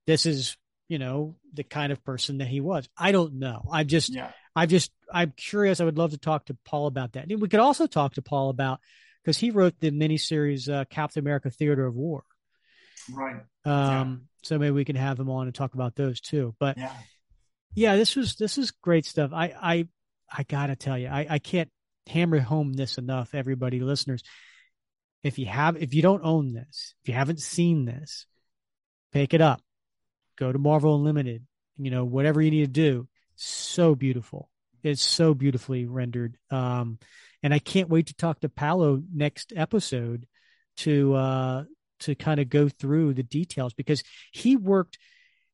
this 0.07 0.25
is, 0.25 0.55
you 0.87 0.97
know, 0.97 1.35
the 1.53 1.65
kind 1.65 1.91
of 1.91 2.01
person 2.05 2.37
that 2.37 2.47
he 2.47 2.61
was. 2.61 2.87
I 2.97 3.11
don't 3.11 3.33
know. 3.33 3.67
I'm 3.69 3.87
just, 3.87 4.15
yeah. 4.15 4.31
I 4.55 4.65
just, 4.65 4.93
I'm 5.11 5.33
curious. 5.35 5.81
I 5.81 5.83
would 5.83 5.97
love 5.97 6.11
to 6.11 6.17
talk 6.17 6.45
to 6.45 6.57
Paul 6.63 6.87
about 6.87 7.11
that. 7.13 7.29
And 7.29 7.41
we 7.41 7.49
could 7.49 7.59
also 7.59 7.85
talk 7.85 8.13
to 8.13 8.21
Paul 8.21 8.49
about, 8.49 8.79
because 9.25 9.37
he 9.37 9.51
wrote 9.51 9.77
the 9.81 9.91
miniseries 9.91 10.73
uh, 10.73 10.85
Captain 10.85 11.19
America 11.19 11.49
Theater 11.49 11.85
of 11.85 11.95
War. 11.95 12.23
Right. 13.11 13.41
Um, 13.65 13.73
yeah. 13.75 14.15
So 14.43 14.57
maybe 14.57 14.71
we 14.71 14.85
can 14.85 14.95
have 14.95 15.19
him 15.19 15.29
on 15.29 15.47
and 15.47 15.53
talk 15.53 15.73
about 15.73 15.97
those 15.97 16.21
too. 16.21 16.55
But 16.61 16.77
yeah 16.77 16.93
yeah, 17.75 17.95
this 17.95 18.15
was 18.15 18.35
this 18.35 18.57
is 18.57 18.71
great 18.71 19.05
stuff. 19.05 19.31
I 19.33 19.53
I 19.61 19.87
I 20.31 20.43
gotta 20.43 20.75
tell 20.75 20.97
you, 20.97 21.07
I 21.07 21.27
I 21.29 21.39
can't 21.39 21.69
hammer 22.07 22.39
home 22.39 22.73
this 22.73 22.97
enough, 22.97 23.35
everybody, 23.35 23.79
listeners. 23.79 24.23
If 25.23 25.37
you 25.37 25.47
have, 25.47 25.77
if 25.81 25.93
you 25.93 26.01
don't 26.01 26.23
own 26.23 26.53
this, 26.53 26.95
if 27.01 27.09
you 27.09 27.13
haven't 27.13 27.41
seen 27.41 27.85
this, 27.85 28.25
pick 29.11 29.33
it 29.33 29.41
up. 29.41 29.61
Go 30.37 30.51
to 30.51 30.57
Marvel 30.57 30.95
Unlimited. 30.95 31.45
You 31.77 31.91
know, 31.91 32.05
whatever 32.05 32.41
you 32.41 32.51
need 32.51 32.65
to 32.65 32.67
do. 32.81 33.07
So 33.35 33.95
beautiful. 33.95 34.49
It's 34.83 35.01
so 35.01 35.33
beautifully 35.33 35.85
rendered. 35.85 36.37
Um, 36.51 36.99
and 37.43 37.53
I 37.53 37.59
can't 37.59 37.89
wait 37.89 38.07
to 38.07 38.13
talk 38.13 38.41
to 38.41 38.49
Paolo 38.49 39.01
next 39.13 39.53
episode 39.55 40.25
to 40.77 41.13
uh 41.13 41.63
to 42.01 42.15
kind 42.15 42.39
of 42.39 42.49
go 42.49 42.69
through 42.69 43.13
the 43.13 43.23
details 43.23 43.73
because 43.73 44.03
he 44.31 44.55
worked 44.55 44.97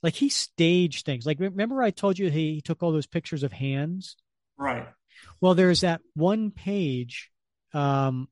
like 0.06 0.14
he 0.14 0.30
staged 0.30 1.04
things. 1.04 1.26
Like 1.26 1.40
remember 1.40 1.82
I 1.82 1.90
told 1.90 2.20
you 2.20 2.30
he 2.30 2.62
took 2.62 2.84
all 2.84 2.92
those 2.92 3.08
pictures 3.08 3.42
of 3.42 3.52
hands? 3.52 4.16
Right. 4.56 4.88
Well, 5.42 5.56
there's 5.56 5.82
that 5.82 6.02
one 6.14 6.52
page 6.52 7.32
um 7.74 8.30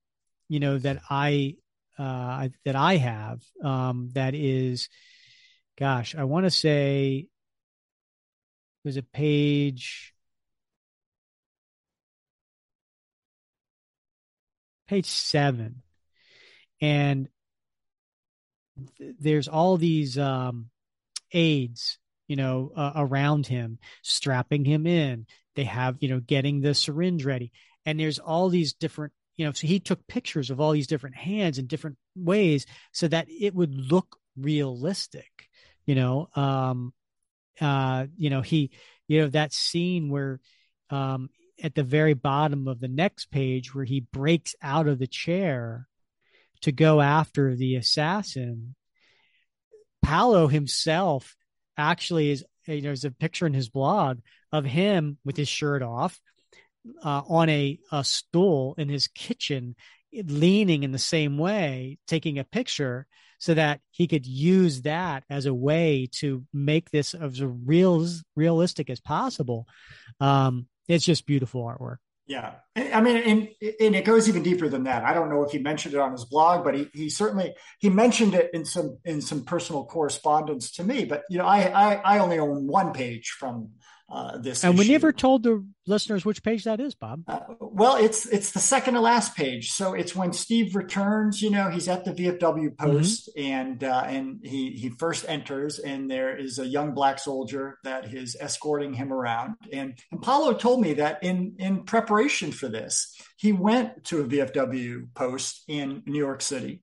you 0.48 0.60
know 0.60 0.78
that 0.78 1.02
I 1.10 1.56
uh 1.98 2.50
that 2.64 2.76
I 2.76 2.98
have 2.98 3.42
um 3.64 4.12
that 4.14 4.36
is 4.36 4.88
gosh, 5.76 6.14
I 6.16 6.26
want 6.26 6.46
to 6.46 6.52
say 6.52 7.28
was 8.86 8.96
a 8.96 9.02
page 9.02 10.14
page 14.88 15.08
7 15.08 15.82
and 16.82 17.30
th- 19.00 19.16
there's 19.20 19.48
all 19.48 19.78
these 19.78 20.20
um 20.20 20.70
aides, 21.34 21.98
you 22.28 22.36
know, 22.36 22.72
uh, 22.76 22.94
around 22.96 23.48
him, 23.48 23.80
strapping 24.02 24.66
him 24.66 24.88
in. 24.88 25.26
They 25.56 25.66
have, 25.66 25.98
you 26.00 26.10
know, 26.10 26.20
getting 26.20 26.62
the 26.62 26.74
syringe 26.74 27.26
ready. 27.26 27.52
And 27.86 28.00
there's 28.00 28.20
all 28.20 28.50
these 28.50 28.74
different, 28.74 29.14
you 29.36 29.46
know, 29.46 29.52
so 29.52 29.68
he 29.68 29.80
took 29.80 30.08
pictures 30.08 30.50
of 30.50 30.60
all 30.60 30.72
these 30.72 30.88
different 30.88 31.16
hands 31.16 31.58
in 31.58 31.68
different 31.68 31.98
ways 32.16 32.66
so 32.92 33.08
that 33.08 33.28
it 33.30 33.54
would 33.54 33.76
look 33.76 34.18
realistic, 34.38 35.50
you 35.86 35.96
know. 35.96 36.30
Um, 36.36 36.94
uh, 37.62 38.08
you 38.18 38.30
know, 38.30 38.42
he, 38.42 38.72
you 39.08 39.22
know, 39.22 39.28
that 39.28 39.54
scene 39.54 40.10
where, 40.10 40.40
um, 40.90 41.30
at 41.62 41.76
the 41.76 41.84
very 41.84 42.14
bottom 42.14 42.68
of 42.68 42.80
the 42.80 42.88
next 42.88 43.32
page 43.32 43.74
where 43.74 43.86
he 43.86 44.00
breaks 44.00 44.56
out 44.62 44.88
of 44.88 45.00
the 45.00 45.08
chair 45.08 45.88
to 46.62 46.72
go 46.72 47.00
after 47.00 47.56
the 47.56 47.76
assassin 47.76 48.76
Paolo 50.04 50.48
himself 50.48 51.36
actually 51.78 52.32
is, 52.32 52.46
you 52.68 52.76
know, 52.76 52.82
there's 52.82 53.06
a 53.06 53.12
picture 53.12 53.48
in 53.48 53.54
his 53.54 53.70
blog 53.70 54.20
of 54.52 54.66
him 54.66 55.18
with 55.26 55.38
his 55.38 55.48
shirt 55.48 55.82
off 55.82 56.20
uh, 57.04 57.22
on 57.28 57.50
a, 57.50 57.80
a 57.92 58.04
stool 58.04 58.76
in 58.78 58.90
his 58.90 59.08
kitchen, 59.08 59.76
leaning 60.14 60.84
in 60.84 60.92
the 60.92 61.00
same 61.00 61.38
way, 61.38 61.98
taking 62.08 62.38
a 62.38 62.44
picture 62.44 63.08
so 63.40 63.54
that 63.54 63.82
he 63.92 64.08
could 64.08 64.26
use 64.26 64.84
that 64.84 65.24
as 65.30 65.46
a 65.46 65.54
way 65.54 66.08
to 66.12 66.46
make 66.54 66.92
this 66.92 67.14
as 67.14 67.42
real 67.42 68.08
realistic 68.36 68.90
as 68.90 69.02
possible. 69.02 69.68
Um, 70.20 70.68
it's 70.88 71.06
just 71.06 71.26
beautiful 71.26 71.64
artwork. 71.64 71.98
Yeah, 72.26 72.54
I 72.78 73.02
mean, 73.02 73.18
and, 73.18 73.50
and 73.82 73.96
it 73.96 74.06
goes 74.06 74.30
even 74.30 74.44
deeper 74.44 74.70
than 74.70 74.86
that. 74.86 75.04
I 75.04 75.14
don't 75.14 75.30
know 75.30 75.44
if 75.44 75.52
he 75.52 75.60
mentioned 75.60 75.94
it 75.94 76.00
on 76.00 76.14
his 76.14 76.24
blog, 76.24 76.64
but 76.64 76.74
he, 76.74 76.90
he 76.94 77.10
certainly 77.10 77.54
he 77.80 77.90
mentioned 77.90 78.34
it 78.34 78.50
in 78.54 78.64
some 78.64 78.98
in 79.04 79.22
some 79.22 79.44
personal 79.44 79.86
correspondence 79.86 80.72
to 80.74 80.86
me. 80.86 81.04
But 81.04 81.24
you 81.30 81.38
know, 81.38 81.46
I 81.46 81.64
I, 81.64 81.94
I 81.96 82.20
only 82.20 82.40
own 82.40 82.66
one 82.66 82.94
page 82.94 83.32
from 83.38 83.72
uh, 84.14 84.38
this. 84.38 84.64
And 84.64 84.76
issue. 84.76 84.88
we 84.88 84.94
never 84.94 85.12
told 85.12 85.42
the 85.42 85.66
listeners 85.88 86.24
which 86.24 86.44
page 86.44 86.66
that 86.66 86.80
is, 86.80 86.94
Bob. 86.94 87.24
Uh, 87.28 87.40
well, 87.60 87.96
it's 87.96 88.28
it's 88.28 88.52
the 88.52 88.60
second 88.60 88.94
to 88.94 89.02
last 89.02 89.36
page. 89.36 89.72
So 89.72 89.94
it's 89.94 90.16
when 90.16 90.34
Steve 90.34 90.76
returns. 90.76 91.42
You 91.42 91.50
know, 91.50 91.72
he's 91.72 91.88
at 91.88 92.06
the 92.06 92.12
VFW 92.12 92.40
mm-hmm. 92.40 92.92
post, 92.92 93.30
mm-hmm. 93.36 93.52
and 93.52 93.84
uh, 93.84 94.04
and 94.06 94.40
he 94.44 94.74
he 94.74 94.90
first 94.90 95.26
enters, 95.28 95.80
and 95.80 96.12
there 96.12 96.38
is 96.38 96.60
a 96.60 96.68
young 96.68 96.94
black 96.94 97.18
soldier 97.18 97.80
that 97.84 98.14
is 98.14 98.38
escorting 98.40 98.94
him 98.94 99.12
around. 99.12 99.56
And, 99.72 99.98
and 100.12 100.22
Paolo 100.22 100.54
told 100.54 100.80
me 100.82 100.94
that 100.96 101.24
in 101.24 101.56
in 101.58 101.84
preparation 101.84 102.52
for 102.52 102.68
this, 102.68 103.20
he 103.38 103.52
went 103.52 104.04
to 104.06 104.22
a 104.22 104.26
VFW 104.26 105.08
post 105.16 105.64
in 105.68 106.04
New 106.06 106.20
York 106.20 106.44
City. 106.44 106.82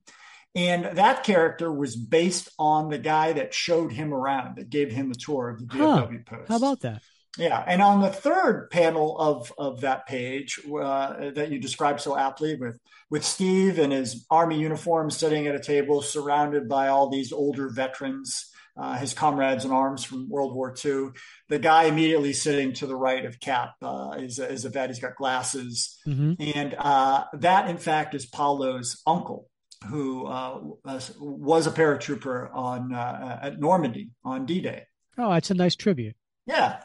And 0.53 0.97
that 0.97 1.23
character 1.23 1.71
was 1.71 1.95
based 1.95 2.49
on 2.59 2.89
the 2.89 2.97
guy 2.97 3.31
that 3.31 3.53
showed 3.53 3.93
him 3.93 4.13
around, 4.13 4.57
that 4.57 4.69
gave 4.69 4.91
him 4.91 5.09
a 5.09 5.15
tour 5.15 5.47
of 5.47 5.59
the 5.59 5.65
VFW 5.65 6.23
huh. 6.27 6.35
post. 6.37 6.49
How 6.49 6.57
about 6.57 6.81
that? 6.81 7.01
Yeah, 7.37 7.63
and 7.65 7.81
on 7.81 8.01
the 8.01 8.09
third 8.09 8.69
panel 8.71 9.17
of 9.17 9.53
of 9.57 9.81
that 9.81 10.05
page 10.05 10.59
uh, 10.67 11.31
that 11.31 11.49
you 11.49 11.59
described 11.59 12.01
so 12.01 12.17
aptly, 12.17 12.55
with 12.55 12.77
with 13.09 13.23
Steve 13.23 13.79
in 13.79 13.91
his 13.91 14.25
army 14.29 14.59
uniform 14.59 15.09
sitting 15.09 15.47
at 15.47 15.55
a 15.55 15.59
table, 15.59 16.01
surrounded 16.01 16.67
by 16.67 16.89
all 16.89 17.09
these 17.09 17.31
older 17.31 17.69
veterans 17.69 18.51
uh, 18.77 18.97
his 18.97 19.13
comrades 19.13 19.65
in 19.65 19.71
arms 19.71 20.03
from 20.03 20.29
World 20.29 20.55
War 20.55 20.73
II. 20.83 21.09
The 21.49 21.59
guy 21.59 21.83
immediately 21.85 22.33
sitting 22.33 22.73
to 22.73 22.87
the 22.87 22.95
right 22.95 23.25
of 23.25 23.39
Cap 23.39 23.73
uh, 23.81 24.15
is, 24.17 24.39
is 24.39 24.65
a 24.65 24.69
vet. 24.69 24.89
He's 24.89 24.99
got 24.99 25.15
glasses. 25.15 25.97
Mm-hmm. 26.07 26.57
And 26.57 26.75
uh, 26.77 27.25
that, 27.33 27.69
in 27.69 27.77
fact, 27.77 28.15
is 28.15 28.25
Paolo's 28.25 29.01
uncle, 29.05 29.49
who 29.87 30.25
uh, 30.25 30.59
was 30.83 31.67
a 31.67 31.71
paratrooper 31.71 32.53
on 32.53 32.93
uh, 32.93 33.39
at 33.41 33.59
Normandy 33.59 34.11
on 34.23 34.45
D 34.45 34.61
Day. 34.61 34.85
Oh, 35.17 35.31
that's 35.31 35.51
a 35.51 35.55
nice 35.55 35.75
tribute. 35.75 36.15
Yeah. 36.45 36.81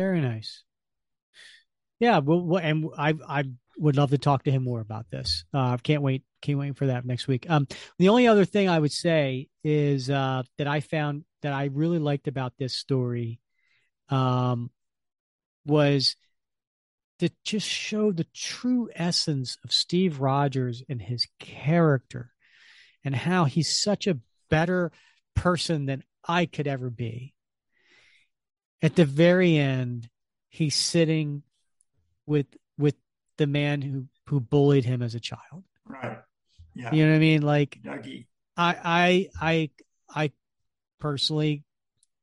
Very 0.00 0.22
nice. 0.22 0.62
Yeah, 1.98 2.20
well, 2.20 2.56
and 2.56 2.86
I 2.96 3.12
I 3.28 3.44
would 3.76 3.98
love 3.98 4.08
to 4.10 4.16
talk 4.18 4.44
to 4.44 4.50
him 4.50 4.64
more 4.64 4.80
about 4.80 5.10
this. 5.10 5.44
Uh, 5.52 5.58
I 5.58 5.76
can't 5.76 6.00
wait, 6.00 6.22
can't 6.40 6.58
wait 6.58 6.78
for 6.78 6.86
that 6.86 7.04
next 7.04 7.28
week. 7.28 7.44
Um, 7.50 7.66
the 7.98 8.08
only 8.08 8.26
other 8.26 8.46
thing 8.46 8.66
I 8.66 8.78
would 8.78 8.92
say 8.92 9.48
is 9.62 10.08
uh, 10.08 10.42
that 10.56 10.66
I 10.66 10.80
found 10.80 11.24
that 11.42 11.52
I 11.52 11.64
really 11.64 11.98
liked 11.98 12.28
about 12.28 12.54
this 12.58 12.72
story, 12.74 13.40
um, 14.08 14.70
was 15.66 16.16
to 17.18 17.28
just 17.44 17.68
show 17.68 18.10
the 18.10 18.26
true 18.34 18.88
essence 18.94 19.58
of 19.64 19.70
Steve 19.70 20.18
Rogers 20.22 20.82
and 20.88 21.02
his 21.02 21.26
character, 21.38 22.32
and 23.04 23.14
how 23.14 23.44
he's 23.44 23.78
such 23.78 24.06
a 24.06 24.18
better 24.48 24.92
person 25.36 25.84
than 25.84 26.04
I 26.26 26.46
could 26.46 26.66
ever 26.66 26.88
be. 26.88 27.34
At 28.82 28.96
the 28.96 29.04
very 29.04 29.56
end, 29.56 30.08
he's 30.48 30.74
sitting 30.74 31.42
with 32.26 32.46
with 32.78 32.94
the 33.36 33.46
man 33.46 33.82
who 33.82 34.06
who 34.26 34.40
bullied 34.40 34.84
him 34.84 35.02
as 35.02 35.14
a 35.14 35.20
child. 35.20 35.64
Right. 35.86 36.18
Yeah. 36.74 36.94
You 36.94 37.04
know 37.04 37.12
what 37.12 37.16
I 37.16 37.20
mean? 37.20 37.42
Like 37.42 37.78
Dougie. 37.82 38.26
I 38.56 38.76
I 38.84 39.30
I 39.40 39.70
I 40.14 40.32
personally 40.98 41.64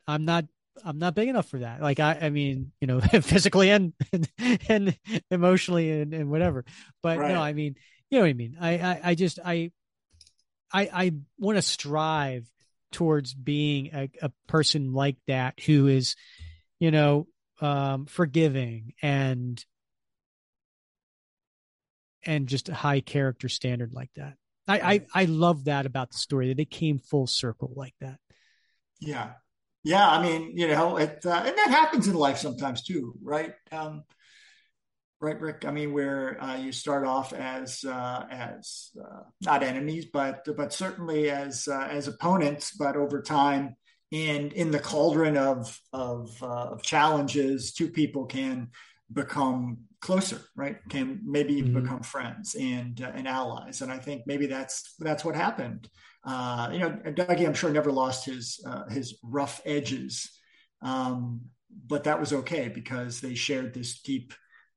I'm 0.07 0.25
not 0.25 0.45
I'm 0.83 0.99
not 0.99 1.15
big 1.15 1.29
enough 1.29 1.49
for 1.49 1.59
that. 1.59 1.81
Like 1.81 1.99
I 1.99 2.17
I 2.21 2.29
mean, 2.29 2.71
you 2.79 2.87
know, 2.87 2.99
physically 3.21 3.69
and 3.69 3.93
and, 4.11 4.29
and 4.69 4.97
emotionally 5.29 6.01
and, 6.01 6.13
and 6.13 6.29
whatever. 6.29 6.65
But 7.03 7.19
right. 7.19 7.33
no, 7.33 7.41
I 7.41 7.53
mean, 7.53 7.75
you 8.09 8.17
know 8.17 8.23
what 8.23 8.29
I 8.29 8.33
mean? 8.33 8.57
I 8.59 8.71
I, 8.77 9.01
I 9.03 9.15
just 9.15 9.39
I 9.43 9.71
I 10.71 10.89
I 10.93 11.11
want 11.37 11.57
to 11.57 11.61
strive 11.61 12.49
towards 12.91 13.33
being 13.33 13.89
a, 13.93 14.09
a 14.21 14.31
person 14.47 14.93
like 14.93 15.17
that 15.27 15.59
who 15.59 15.87
is, 15.87 16.15
you 16.79 16.91
know, 16.91 17.27
um 17.59 18.05
forgiving 18.05 18.93
and 19.01 19.63
and 22.23 22.47
just 22.47 22.69
a 22.69 22.73
high 22.73 22.99
character 22.99 23.49
standard 23.49 23.93
like 23.93 24.11
that. 24.15 24.35
I, 24.67 24.79
I, 24.79 25.05
I 25.13 25.25
love 25.25 25.65
that 25.65 25.85
about 25.85 26.11
the 26.11 26.17
story 26.17 26.49
that 26.49 26.59
it 26.59 26.69
came 26.69 26.99
full 26.99 27.25
circle 27.25 27.71
like 27.75 27.93
that. 28.01 28.19
Yeah. 28.99 29.31
Yeah. 29.83 30.07
I 30.07 30.21
mean, 30.21 30.51
you 30.57 30.67
know, 30.67 30.97
it, 30.97 31.25
uh, 31.25 31.43
and 31.45 31.57
that 31.57 31.69
happens 31.69 32.07
in 32.07 32.15
life 32.15 32.37
sometimes 32.37 32.83
too, 32.83 33.13
right? 33.23 33.53
Um, 33.71 34.03
right, 35.21 35.39
Rick? 35.39 35.63
I 35.65 35.71
mean, 35.71 35.93
where 35.93 36.43
uh, 36.43 36.57
you 36.57 36.73
start 36.73 37.07
off 37.07 37.31
as, 37.31 37.85
uh, 37.85 38.25
as 38.29 38.89
uh, 38.99 39.21
not 39.41 39.63
enemies, 39.63 40.07
but, 40.11 40.45
but 40.57 40.73
certainly 40.73 41.29
as, 41.29 41.69
uh, 41.69 41.87
as 41.89 42.09
opponents, 42.09 42.71
but 42.77 42.97
over 42.97 43.21
time 43.21 43.77
and 44.11 44.53
in 44.53 44.71
the 44.71 44.79
cauldron 44.79 45.37
of, 45.37 45.79
of, 45.91 46.41
uh, 46.41 46.45
of 46.45 46.81
challenges, 46.81 47.73
two 47.73 47.89
people 47.89 48.25
can 48.25 48.69
become 49.11 49.79
closer, 50.01 50.41
right? 50.55 50.77
Can 50.89 51.21
maybe 51.25 51.61
mm-hmm. 51.61 51.81
become 51.81 52.01
friends 52.01 52.55
and 52.55 53.01
uh, 53.01 53.11
and 53.13 53.27
allies. 53.27 53.81
And 53.81 53.91
I 53.91 53.97
think 53.97 54.23
maybe 54.25 54.45
that's 54.45 54.95
that's 54.99 55.25
what 55.25 55.35
happened. 55.35 55.89
Uh, 56.23 56.69
you 56.73 56.79
know, 56.79 56.91
Dougie, 57.05 57.45
I'm 57.45 57.53
sure 57.53 57.69
never 57.69 57.91
lost 57.91 58.25
his 58.25 58.63
uh, 58.65 58.87
his 58.89 59.17
rough 59.23 59.61
edges, 59.65 60.29
um, 60.81 61.41
but 61.87 62.03
that 62.03 62.19
was 62.19 62.33
okay 62.33 62.67
because 62.67 63.21
they 63.21 63.33
shared 63.33 63.73
this 63.73 64.01
deep, 64.01 64.33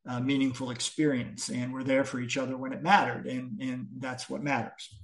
uh, 0.08 0.20
meaningful 0.20 0.70
experience 0.70 1.48
and 1.48 1.72
were 1.72 1.84
there 1.84 2.04
for 2.04 2.20
each 2.20 2.36
other 2.36 2.56
when 2.56 2.72
it 2.72 2.82
mattered, 2.82 3.26
and 3.26 3.60
and 3.60 3.88
that's 3.98 4.30
what 4.30 4.42
matters. 4.42 4.94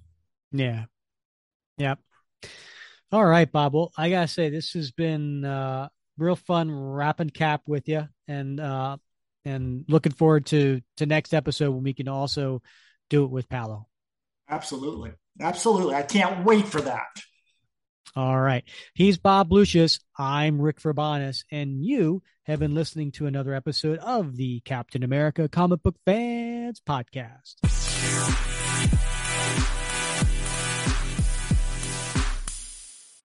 Yeah. 0.53 0.85
Yep. 1.79 1.99
All 3.13 3.25
right, 3.25 3.51
Bob. 3.51 3.75
Well, 3.75 3.93
I 3.97 4.11
gotta 4.11 4.29
say 4.29 4.51
this 4.51 4.73
has 4.73 4.91
been 4.91 5.45
uh, 5.45 5.89
real 6.19 6.37
fun 6.37 6.71
wrapping 6.71 7.31
cap 7.31 7.63
with 7.67 7.89
you, 7.89 8.09
and 8.27 8.59
uh, 8.59 8.97
and 9.45 9.85
looking 9.89 10.13
forward 10.13 10.47
to 10.47 10.81
to 10.97 11.07
next 11.07 11.33
episode 11.33 11.71
when 11.71 11.85
we 11.85 11.95
can 11.95 12.09
also 12.09 12.63
do 13.09 13.25
it 13.25 13.31
with 13.31 13.49
Paolo. 13.49 13.87
Absolutely. 14.49 15.13
Absolutely. 15.41 15.95
I 15.95 16.03
can't 16.03 16.45
wait 16.45 16.67
for 16.67 16.81
that. 16.81 17.07
All 18.15 18.41
right. 18.41 18.65
He's 18.95 19.19
Bob 19.19 19.53
Lucius. 19.53 20.01
I'm 20.19 20.61
Rick 20.61 20.81
Verbanis, 20.81 21.45
and 21.51 21.85
you 21.85 22.23
have 22.45 22.59
been 22.61 22.75
listening 22.75 23.13
to 23.13 23.27
another 23.27 23.53
episode 23.53 23.99
of 23.99 24.37
the 24.37 24.61
Captain 24.61 25.03
America 25.03 25.49
Comic 25.49 25.83
Book 25.83 25.97
Fans 26.07 26.81
Podcast. 26.81 27.57